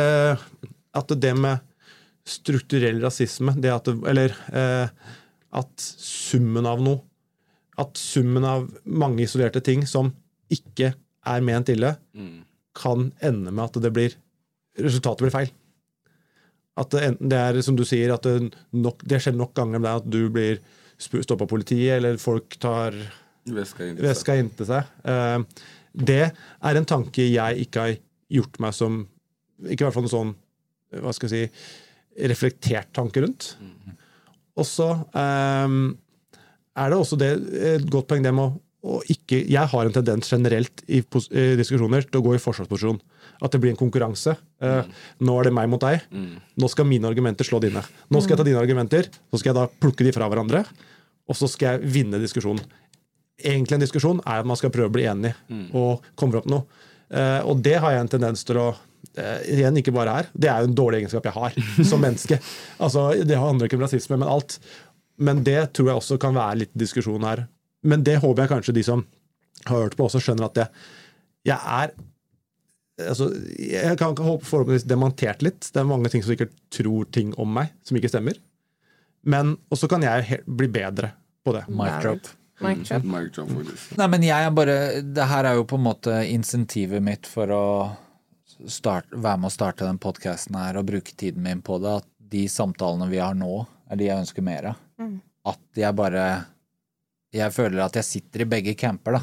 at 0.95 1.15
det 1.19 1.35
med 1.35 1.59
strukturell 2.27 3.01
rasisme 3.03 3.53
det 3.59 3.71
at 3.73 3.87
Eller 3.91 4.33
eh, 4.53 4.87
at 5.51 5.71
summen 5.99 6.67
av 6.69 6.79
noe 6.83 7.01
At 7.81 7.97
summen 7.99 8.45
av 8.45 8.67
mange 8.85 9.23
isolerte 9.25 9.61
ting 9.65 9.85
som 9.89 10.11
ikke 10.51 10.91
er 11.31 11.45
ment 11.45 11.69
ille, 11.71 11.95
kan 12.77 13.09
ende 13.21 13.51
med 13.51 13.63
at 13.65 13.81
det 13.83 13.91
blir 13.95 14.13
resultatet 14.79 15.25
blir 15.25 15.33
feil. 15.33 15.49
At 16.79 16.93
det, 16.93 17.01
enten 17.09 17.31
det 17.31 17.39
er 17.39 17.59
som 17.65 17.75
du 17.75 17.83
sier, 17.87 18.13
at 18.15 18.23
det, 18.23 18.53
nok, 18.71 19.01
det 19.07 19.19
skjer 19.23 19.35
nok 19.35 19.53
ganger 19.57 19.81
med 19.81 19.89
deg 19.89 19.99
at 20.01 20.07
du 20.13 20.21
blir 20.31 20.61
stoppa 21.01 21.43
av 21.47 21.51
politiet, 21.51 21.97
eller 21.97 22.19
folk 22.21 22.55
tar 22.61 22.95
Veska 23.49 24.35
inn. 24.37 24.51
inntil 24.51 24.69
seg. 24.69 24.89
Eh, 25.03 25.65
Det 25.91 26.21
er 26.31 26.77
en 26.79 26.87
tanke 26.87 27.25
jeg 27.27 27.65
ikke 27.65 27.81
har 27.87 27.95
gjort 28.31 28.59
meg 28.63 28.73
som 28.77 29.01
Ikke 29.65 29.83
i 29.83 29.85
hvert 29.85 29.93
fall 29.97 30.07
en 30.07 30.13
sånn 30.15 30.29
hva 31.01 31.11
skal 31.15 31.29
jeg 31.29 31.49
si 31.51 32.23
reflektert 32.27 32.89
tanke 32.95 33.21
rundt. 33.23 33.53
Og 34.59 34.65
så 34.67 34.87
eh, 35.15 35.75
er 36.77 36.89
det 36.93 36.97
også 37.01 37.17
det, 37.19 37.31
et 37.75 37.87
godt 37.91 38.07
poeng 38.11 38.23
det 38.23 38.33
med 38.35 38.51
å, 38.81 38.97
ikke 39.13 39.43
Jeg 39.45 39.69
har 39.69 39.85
en 39.85 39.93
tendens 39.93 40.29
generelt 40.31 40.81
i, 40.89 41.01
pos- 41.05 41.27
i 41.29 41.51
diskusjoner 41.59 42.01
til 42.07 42.17
å 42.21 42.23
gå 42.25 42.35
i 42.37 42.41
forsvarsposisjon. 42.41 42.97
At 43.45 43.53
det 43.53 43.59
blir 43.61 43.73
en 43.75 43.77
konkurranse. 43.77 44.33
Eh, 44.61 44.83
Nå 45.21 45.35
er 45.39 45.49
det 45.49 45.53
meg 45.53 45.69
mot 45.69 45.81
deg. 45.83 46.01
Nå 46.57 46.69
skal 46.71 46.87
mine 46.89 47.05
argumenter 47.09 47.45
slå 47.45 47.59
dine. 47.61 47.83
Nå 48.09 48.21
skal 48.23 48.33
jeg 48.35 48.41
ta 48.41 48.47
dine 48.47 48.61
argumenter, 48.61 49.09
så 49.29 49.37
skal 49.41 49.51
jeg 49.51 49.59
da 49.59 49.67
plukke 49.81 50.05
de 50.07 50.13
fra 50.15 50.29
hverandre. 50.31 50.63
Og 51.29 51.37
så 51.37 51.49
skal 51.51 51.75
jeg 51.77 51.91
vinne 51.99 52.21
diskusjonen 52.21 52.63
egentlig 53.41 53.73
en 53.73 53.81
diskusjon 53.81 54.19
er 54.29 54.43
at 54.43 54.45
man 54.45 54.57
skal 54.59 54.69
prøve 54.69 54.85
å 54.91 54.93
bli 54.93 55.07
enig 55.09 55.31
og 55.73 56.03
komme 56.19 56.37
opp 56.37 56.45
med 56.45 56.53
noe. 56.59 56.87
Uh, 57.09 57.39
og 57.49 57.63
det 57.65 57.73
har 57.81 57.95
jeg 57.95 58.03
en 58.05 58.15
tendens 58.17 58.43
til 58.47 58.59
å 58.61 58.69
Uh, 59.17 59.41
Igjen, 59.49 59.75
ikke 59.81 59.91
bare 59.91 60.11
her. 60.13 60.27
Det 60.31 60.47
er 60.47 60.61
jo 60.61 60.67
en 60.69 60.75
dårlig 60.77 60.99
egenskap 61.01 61.25
jeg 61.25 61.33
har 61.33 61.55
som 61.83 61.99
menneske. 61.99 62.37
Altså, 62.85 63.07
Det 63.27 63.35
handler 63.35 63.67
ikke 63.67 63.75
om 63.79 63.81
rasisme, 63.83 64.15
men 64.21 64.29
alt. 64.29 64.59
Men 65.21 65.43
det 65.45 65.59
tror 65.77 65.91
jeg 65.91 66.01
også 66.01 66.17
kan 66.21 66.37
være 66.37 66.63
litt 66.63 66.73
diskusjon 66.77 67.25
her. 67.27 67.45
Men 67.87 68.05
det 68.05 68.19
håper 68.21 68.45
jeg 68.45 68.53
kanskje 68.53 68.77
de 68.77 68.85
som 68.85 69.03
har 69.67 69.85
hørt 69.85 69.97
på, 69.97 70.07
også 70.07 70.21
skjønner 70.23 70.47
at 70.47 70.57
det, 70.57 70.67
jeg 71.45 71.57
er 71.57 71.93
altså, 73.09 73.31
Jeg 73.57 73.97
kan 73.97 74.17
håpe 74.17 74.45
forhåpentligvis 74.45 74.87
demontert 74.89 75.41
litt. 75.45 75.69
Det 75.73 75.81
er 75.81 75.89
mange 75.89 76.11
ting 76.11 76.23
som 76.23 76.33
sikkert 76.33 76.53
tror 76.73 77.09
ting 77.13 77.33
om 77.41 77.49
meg 77.53 77.73
som 77.85 77.97
ikke 77.97 78.11
stemmer. 78.11 78.37
Men 79.21 79.55
også 79.73 79.89
kan 79.89 80.05
jeg 80.05 80.41
bli 80.45 80.69
bedre 80.71 81.13
på 81.45 81.53
det. 81.55 81.65
Mic 81.69 81.97
drop. 82.03 82.21
Drop. 82.21 82.37
Nei, 82.61 84.07
men 84.13 84.21
jeg 84.21 84.45
er 84.45 84.51
bare 84.53 84.73
Det 85.01 85.25
her 85.31 85.47
er 85.49 85.55
jo 85.57 85.63
på 85.65 85.79
en 85.79 85.85
måte 85.87 86.19
insentivet 86.29 87.01
mitt 87.01 87.25
for 87.25 87.49
å 87.49 87.65
start, 88.69 89.07
være 89.09 89.41
med 89.41 89.49
å 89.49 89.53
starte 89.53 89.87
den 89.87 89.97
podkasten 90.01 90.57
her 90.59 90.77
og 90.77 90.85
bruke 90.91 91.15
tiden 91.17 91.41
min 91.45 91.63
på 91.65 91.79
det. 91.81 91.95
At 92.03 92.10
de 92.31 92.45
samtalene 92.49 93.09
vi 93.11 93.19
har 93.21 93.35
nå, 93.37 93.65
er 93.91 93.99
de 93.99 94.07
jeg 94.07 94.23
ønsker 94.23 94.45
mer 94.45 94.71
av. 94.73 94.81
At 95.51 95.79
jeg 95.79 95.95
bare 95.97 96.25
Jeg 97.33 97.53
føler 97.55 97.79
at 97.85 97.95
jeg 97.95 98.03
sitter 98.03 98.41
i 98.43 98.49
begge 98.51 98.73
camper, 98.75 99.15
da. 99.15 99.21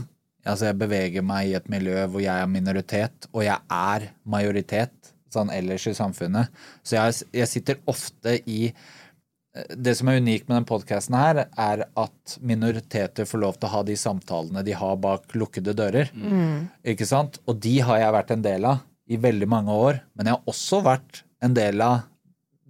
Altså, 0.49 0.71
jeg 0.71 0.79
beveger 0.81 1.23
meg 1.23 1.51
i 1.51 1.57
et 1.59 1.67
miljø 1.69 2.07
hvor 2.09 2.23
jeg 2.25 2.41
er 2.41 2.49
minoritet, 2.49 3.27
og 3.35 3.43
jeg 3.45 3.59
er 3.69 4.07
majoritet 4.25 5.11
sånn 5.29 5.51
ellers 5.53 5.85
i 5.91 5.93
samfunnet. 5.93 6.49
Så 6.83 6.97
jeg, 6.97 7.19
jeg 7.37 7.51
sitter 7.53 7.83
ofte 7.85 8.39
i 8.49 8.71
det 9.77 9.93
som 9.99 10.09
er 10.09 10.21
unikt 10.23 10.49
med 10.49 10.61
den 10.61 10.69
podkasten 10.69 11.17
her, 11.19 11.43
er 11.53 11.85
at 11.99 12.37
minoriteter 12.41 13.29
får 13.29 13.43
lov 13.43 13.59
til 13.59 13.69
å 13.69 13.73
ha 13.75 13.83
de 13.85 13.97
samtalene 13.99 14.65
de 14.65 14.73
har 14.77 14.97
bak 15.03 15.35
lukkede 15.37 15.75
dører. 15.77 16.09
Ikke 16.87 17.09
sant? 17.09 17.41
Og 17.45 17.59
de 17.61 17.75
har 17.85 18.01
jeg 18.01 18.17
vært 18.17 18.33
en 18.37 18.45
del 18.45 18.69
av 18.73 18.85
i 19.09 19.21
veldig 19.21 19.49
mange 19.51 19.75
år. 19.75 20.01
Men 20.17 20.31
jeg 20.31 20.39
har 20.39 20.53
også 20.55 20.81
vært 20.87 21.25
en 21.45 21.57
del 21.57 21.85
av 21.85 22.08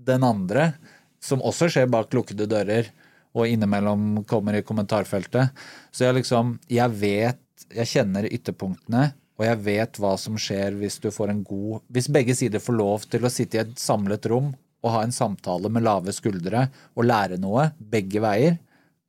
den 0.09 0.25
andre, 0.27 0.73
som 1.21 1.43
også 1.45 1.69
skjer 1.73 1.91
bak 1.93 2.15
lukkede 2.15 2.49
dører, 2.51 2.91
og 3.37 3.47
innimellom 3.47 4.25
kommer 4.29 4.57
i 4.57 4.65
kommentarfeltet. 4.65 5.53
Så 5.93 6.07
jeg 6.07 6.17
liksom 6.17 6.57
Jeg 6.73 6.91
vet 6.97 7.67
Jeg 7.75 7.91
kjenner 7.91 8.27
ytterpunktene. 8.27 9.13
Og 9.39 9.45
jeg 9.47 9.59
vet 9.63 9.99
hva 10.03 10.15
som 10.19 10.39
skjer 10.41 10.75
hvis 10.81 10.99
du 11.03 11.11
får 11.15 11.33
en 11.33 11.43
god 11.47 11.85
Hvis 11.95 12.11
begge 12.11 12.35
sider 12.35 12.63
får 12.63 12.79
lov 12.79 13.05
til 13.11 13.27
å 13.27 13.31
sitte 13.33 13.59
i 13.59 13.63
et 13.63 13.77
samlet 13.79 14.27
rom 14.31 14.55
og 14.79 14.93
ha 14.95 15.01
en 15.03 15.15
samtale 15.15 15.67
med 15.75 15.83
lave 15.83 16.13
skuldre 16.15 16.69
og 16.95 17.07
lære 17.09 17.35
noe, 17.43 17.65
begge 17.83 18.21
veier, 18.23 18.61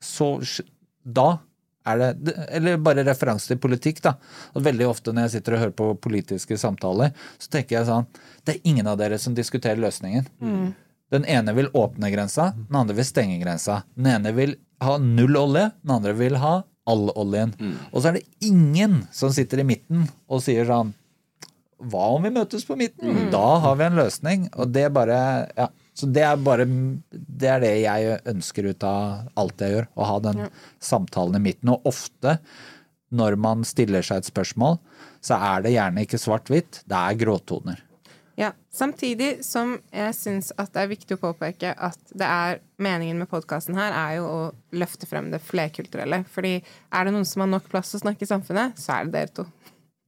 så 0.02 0.32
da 1.06 1.28
er 1.86 2.02
det 2.02 2.34
Eller 2.58 2.82
bare 2.82 3.06
referanse 3.06 3.52
til 3.52 3.60
politikk, 3.62 4.02
da. 4.02 4.16
At 4.58 4.66
veldig 4.66 4.88
ofte 4.90 5.14
når 5.14 5.28
jeg 5.28 5.36
sitter 5.36 5.56
og 5.56 5.62
hører 5.64 5.76
på 5.78 5.92
politiske 6.02 6.58
samtaler, 6.58 7.14
så 7.38 7.54
tenker 7.54 7.78
jeg 7.78 7.90
sånn 7.90 8.10
Det 8.42 8.56
er 8.56 8.70
ingen 8.72 8.90
av 8.90 8.98
dere 8.98 9.22
som 9.22 9.38
diskuterer 9.38 9.78
løsningen. 9.78 10.26
Den 11.14 11.26
ene 11.26 11.56
vil 11.58 11.72
åpne 11.74 12.12
grensa, 12.14 12.52
den 12.68 12.76
andre 12.76 12.96
vil 13.00 13.08
stenge 13.08 13.40
grensa. 13.42 13.82
Den 13.98 14.12
ene 14.14 14.34
vil 14.38 14.56
ha 14.84 14.98
null 15.02 15.38
olje, 15.40 15.72
den 15.82 15.96
andre 15.96 16.14
vil 16.18 16.38
ha 16.42 16.60
all 16.90 17.10
oljen. 17.18 17.54
Og 17.92 18.02
så 18.02 18.12
er 18.12 18.20
det 18.20 18.28
ingen 18.46 19.04
som 19.14 19.34
sitter 19.34 19.62
i 19.62 19.68
midten 19.68 20.08
og 20.30 20.44
sier 20.46 20.70
sånn 20.70 20.94
hva 21.80 22.10
om 22.18 22.26
vi 22.26 22.32
møtes 22.36 22.66
på 22.68 22.76
midten? 22.76 23.30
Da 23.32 23.60
har 23.64 23.78
vi 23.80 23.86
en 23.86 23.96
løsning. 23.96 24.50
Og 24.60 24.68
det 24.76 24.90
bare 24.92 25.20
ja. 25.56 25.70
Så 25.96 26.08
det 26.12 26.24
er 26.24 26.36
bare 26.40 26.66
Det 26.68 27.48
er 27.48 27.64
det 27.64 27.72
jeg 27.82 28.20
ønsker 28.28 28.68
ut 28.72 28.84
av 28.84 29.30
alt 29.40 29.64
jeg 29.64 29.78
gjør. 29.78 29.88
Å 29.96 30.10
ha 30.10 30.18
den 30.24 30.42
samtalen 30.84 31.40
i 31.40 31.46
midten. 31.50 31.72
Og 31.72 31.88
ofte 31.88 32.40
når 33.16 33.40
man 33.42 33.64
stiller 33.66 34.04
seg 34.06 34.22
et 34.22 34.30
spørsmål, 34.30 34.78
så 35.24 35.40
er 35.40 35.64
det 35.64 35.74
gjerne 35.74 36.04
ikke 36.04 36.20
svart-hvitt. 36.22 36.84
Det 36.86 37.00
er 37.00 37.18
gråtoner. 37.24 37.80
Ja, 38.40 38.54
Samtidig 38.72 39.44
som 39.44 39.74
jeg 39.92 40.14
syns 40.16 40.54
at 40.56 40.70
det 40.72 40.84
er 40.84 40.92
viktig 40.92 41.18
å 41.18 41.20
påpeke 41.20 41.74
at 41.74 42.12
det 42.16 42.28
er 42.28 42.60
meningen 42.80 43.18
med 43.20 43.28
podkasten 43.32 43.76
her 43.76 43.92
er 43.92 44.20
jo 44.20 44.28
å 44.30 44.42
løfte 44.78 45.10
frem 45.10 45.28
det 45.34 45.42
flerkulturelle. 45.44 46.22
Fordi 46.32 46.60
er 46.62 47.08
det 47.08 47.14
noen 47.16 47.28
som 47.28 47.44
har 47.44 47.50
nok 47.52 47.66
plass 47.72 47.92
til 47.92 48.00
å 48.00 48.04
snakke 48.06 48.24
i 48.24 48.30
samfunnet, 48.30 48.78
så 48.80 49.00
er 49.00 49.10
det 49.10 49.16
dere 49.18 49.34
to. 49.42 49.46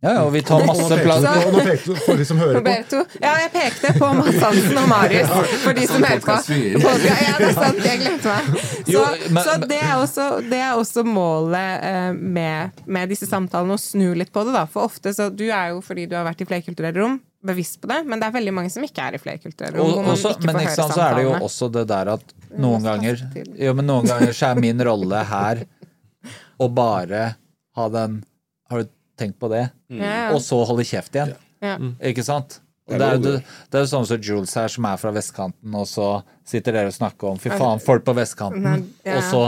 Ja, 0.01 0.13
ja, 0.15 0.21
og 0.25 0.31
vi 0.33 0.39
tar 0.41 0.63
masse 0.65 0.95
plass. 0.97 1.25
nå 1.53 1.59
pekte 1.61 1.93
du 1.93 1.99
for 2.01 2.17
de 2.17 2.25
som 2.25 2.39
hører 2.41 2.55
på. 2.55 2.61
Roberto. 2.61 3.01
Ja, 3.21 3.33
jeg 3.43 3.51
pekte 3.53 3.91
på 3.99 4.07
Mads 4.17 4.39
Hansen 4.41 4.79
og 4.81 4.87
Marius, 4.89 5.33
for 5.61 5.77
de 5.77 5.83
som 5.89 6.05
hører 6.07 6.23
på. 6.25 6.37
Ja, 6.65 7.35
det 7.37 7.49
er 7.49 7.57
sant, 7.57 7.81
jeg 7.85 7.99
glemte 8.01 8.37
meg. 8.37 8.63
Så, 8.87 9.03
så 9.35 9.57
det, 9.61 9.77
er 9.77 9.91
også, 9.99 10.29
det 10.49 10.61
er 10.61 10.71
også 10.73 11.03
målet 11.05 11.85
eh, 11.91 12.07
med, 12.17 12.81
med 12.89 13.13
disse 13.13 13.29
samtalene, 13.29 13.77
å 13.77 13.81
snu 13.81 14.07
litt 14.17 14.33
på 14.33 14.45
det, 14.47 14.55
da. 14.57 14.63
For 14.71 14.89
ofte 14.89 15.13
så 15.13 15.29
Du 15.29 15.45
er 15.51 15.75
jo, 15.75 15.83
fordi 15.85 16.07
du 16.09 16.17
har 16.17 16.25
vært 16.25 16.41
i 16.41 16.49
flerkulturelle 16.49 16.97
rom, 16.97 17.19
bevisst 17.45 17.79
på 17.81 17.89
det, 17.89 17.99
men 18.05 18.21
det 18.21 18.27
er 18.29 18.33
veldig 18.37 18.53
mange 18.53 18.71
som 18.73 18.83
ikke 18.85 19.07
er 19.09 19.17
i 19.17 19.21
flerkulturelle 19.21 19.77
rom. 19.81 19.93
Og, 20.03 20.09
også, 20.13 20.33
ikke 20.35 20.49
men 20.51 20.59
ikke 20.63 20.75
sant, 20.77 20.93
så 20.95 21.03
er 21.07 21.17
det 21.17 21.25
jo 21.25 21.35
også 21.39 21.69
det 21.73 21.85
der 21.89 22.11
at 22.15 22.33
noen 22.53 22.85
ganger. 22.85 23.23
Jo, 23.57 23.75
men 23.77 23.87
noen 23.89 24.09
ganger 24.09 24.33
så 24.37 24.51
er 24.51 24.61
min 24.61 24.83
rolle 24.85 25.23
her 25.31 25.63
å 26.61 26.67
bare 26.69 27.23
ha 27.77 27.87
den 27.93 28.19
Har 28.71 28.83
du 28.83 28.91
tenkt 29.19 29.39
på 29.41 29.49
det? 29.51 29.65
Ja. 29.91 30.31
Og 30.35 30.39
så 30.45 30.61
holde 30.67 30.85
kjeft 30.87 31.15
igjen. 31.17 31.33
Ja. 31.61 31.75
Ikke 32.07 32.23
sant? 32.25 32.61
Det 32.91 32.97
det 32.99 33.05
er 33.07 33.13
jo 33.15 33.21
det, 33.23 33.41
er 33.77 33.83
jo 33.85 33.89
sånn 33.91 34.07
som 34.09 34.23
Jules 34.25 34.53
her, 34.57 34.71
som 34.71 34.85
er 34.89 34.97
fra 34.99 35.11
vestkanten, 35.15 35.75
og 35.77 35.85
så 35.87 36.07
sitter 36.47 36.75
dere 36.75 36.89
og 36.91 36.95
snakker 36.95 37.29
om 37.29 37.37
fy 37.39 37.51
faen, 37.53 37.79
folk 37.83 38.03
på 38.07 38.15
vestkanten, 38.17 38.63
Nei, 38.65 38.79
ja. 39.05 39.19
og 39.19 39.27
så 39.29 39.43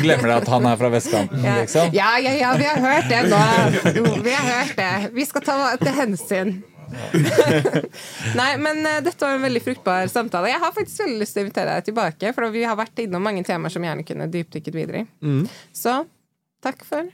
glemmer 0.00 0.32
dere 0.32 0.38
at 0.40 0.50
han 0.50 0.66
er 0.70 0.80
fra 0.80 0.90
vestkanten, 0.90 1.44
Ja. 1.44 1.58
liksom. 1.60 1.92
ja, 1.94 2.08
ja, 2.24 2.32
ja, 2.40 2.52
vi 2.58 2.66
har 2.70 2.80
hørt 2.82 3.12
det 3.12 3.20
nå. 3.30 3.42
Jo, 4.00 4.04
vi 4.24 4.34
har 4.34 4.48
hørt 4.48 4.74
det. 4.80 5.12
Vi 5.14 5.26
skal 5.28 5.46
ta 5.46 5.58
til 5.82 5.94
hensyn. 6.00 6.54
Nei, 8.40 8.50
men 8.62 8.82
uh, 8.86 8.98
dette 9.04 9.24
var 9.24 9.38
en 9.38 9.46
veldig 9.46 9.62
fruktbar 9.64 10.10
samtale. 10.12 10.50
Jeg 10.52 10.62
har 10.62 10.74
faktisk 10.76 11.04
veldig 11.04 11.22
lyst 11.22 11.36
til 11.36 11.44
å 11.44 11.46
invitere 11.46 11.78
deg 11.78 11.88
tilbake, 11.90 12.34
for 12.36 12.52
vi 12.54 12.66
har 12.68 12.78
vært 12.78 13.04
innom 13.04 13.24
mange 13.24 13.44
temaer 13.46 13.72
som 13.72 13.84
gjerne 13.86 14.06
kunne 14.08 14.30
dypdykket 14.32 14.76
videre 14.76 15.04
i. 15.04 15.08
Så 15.76 16.02
takk 16.62 16.84
for 16.86 17.08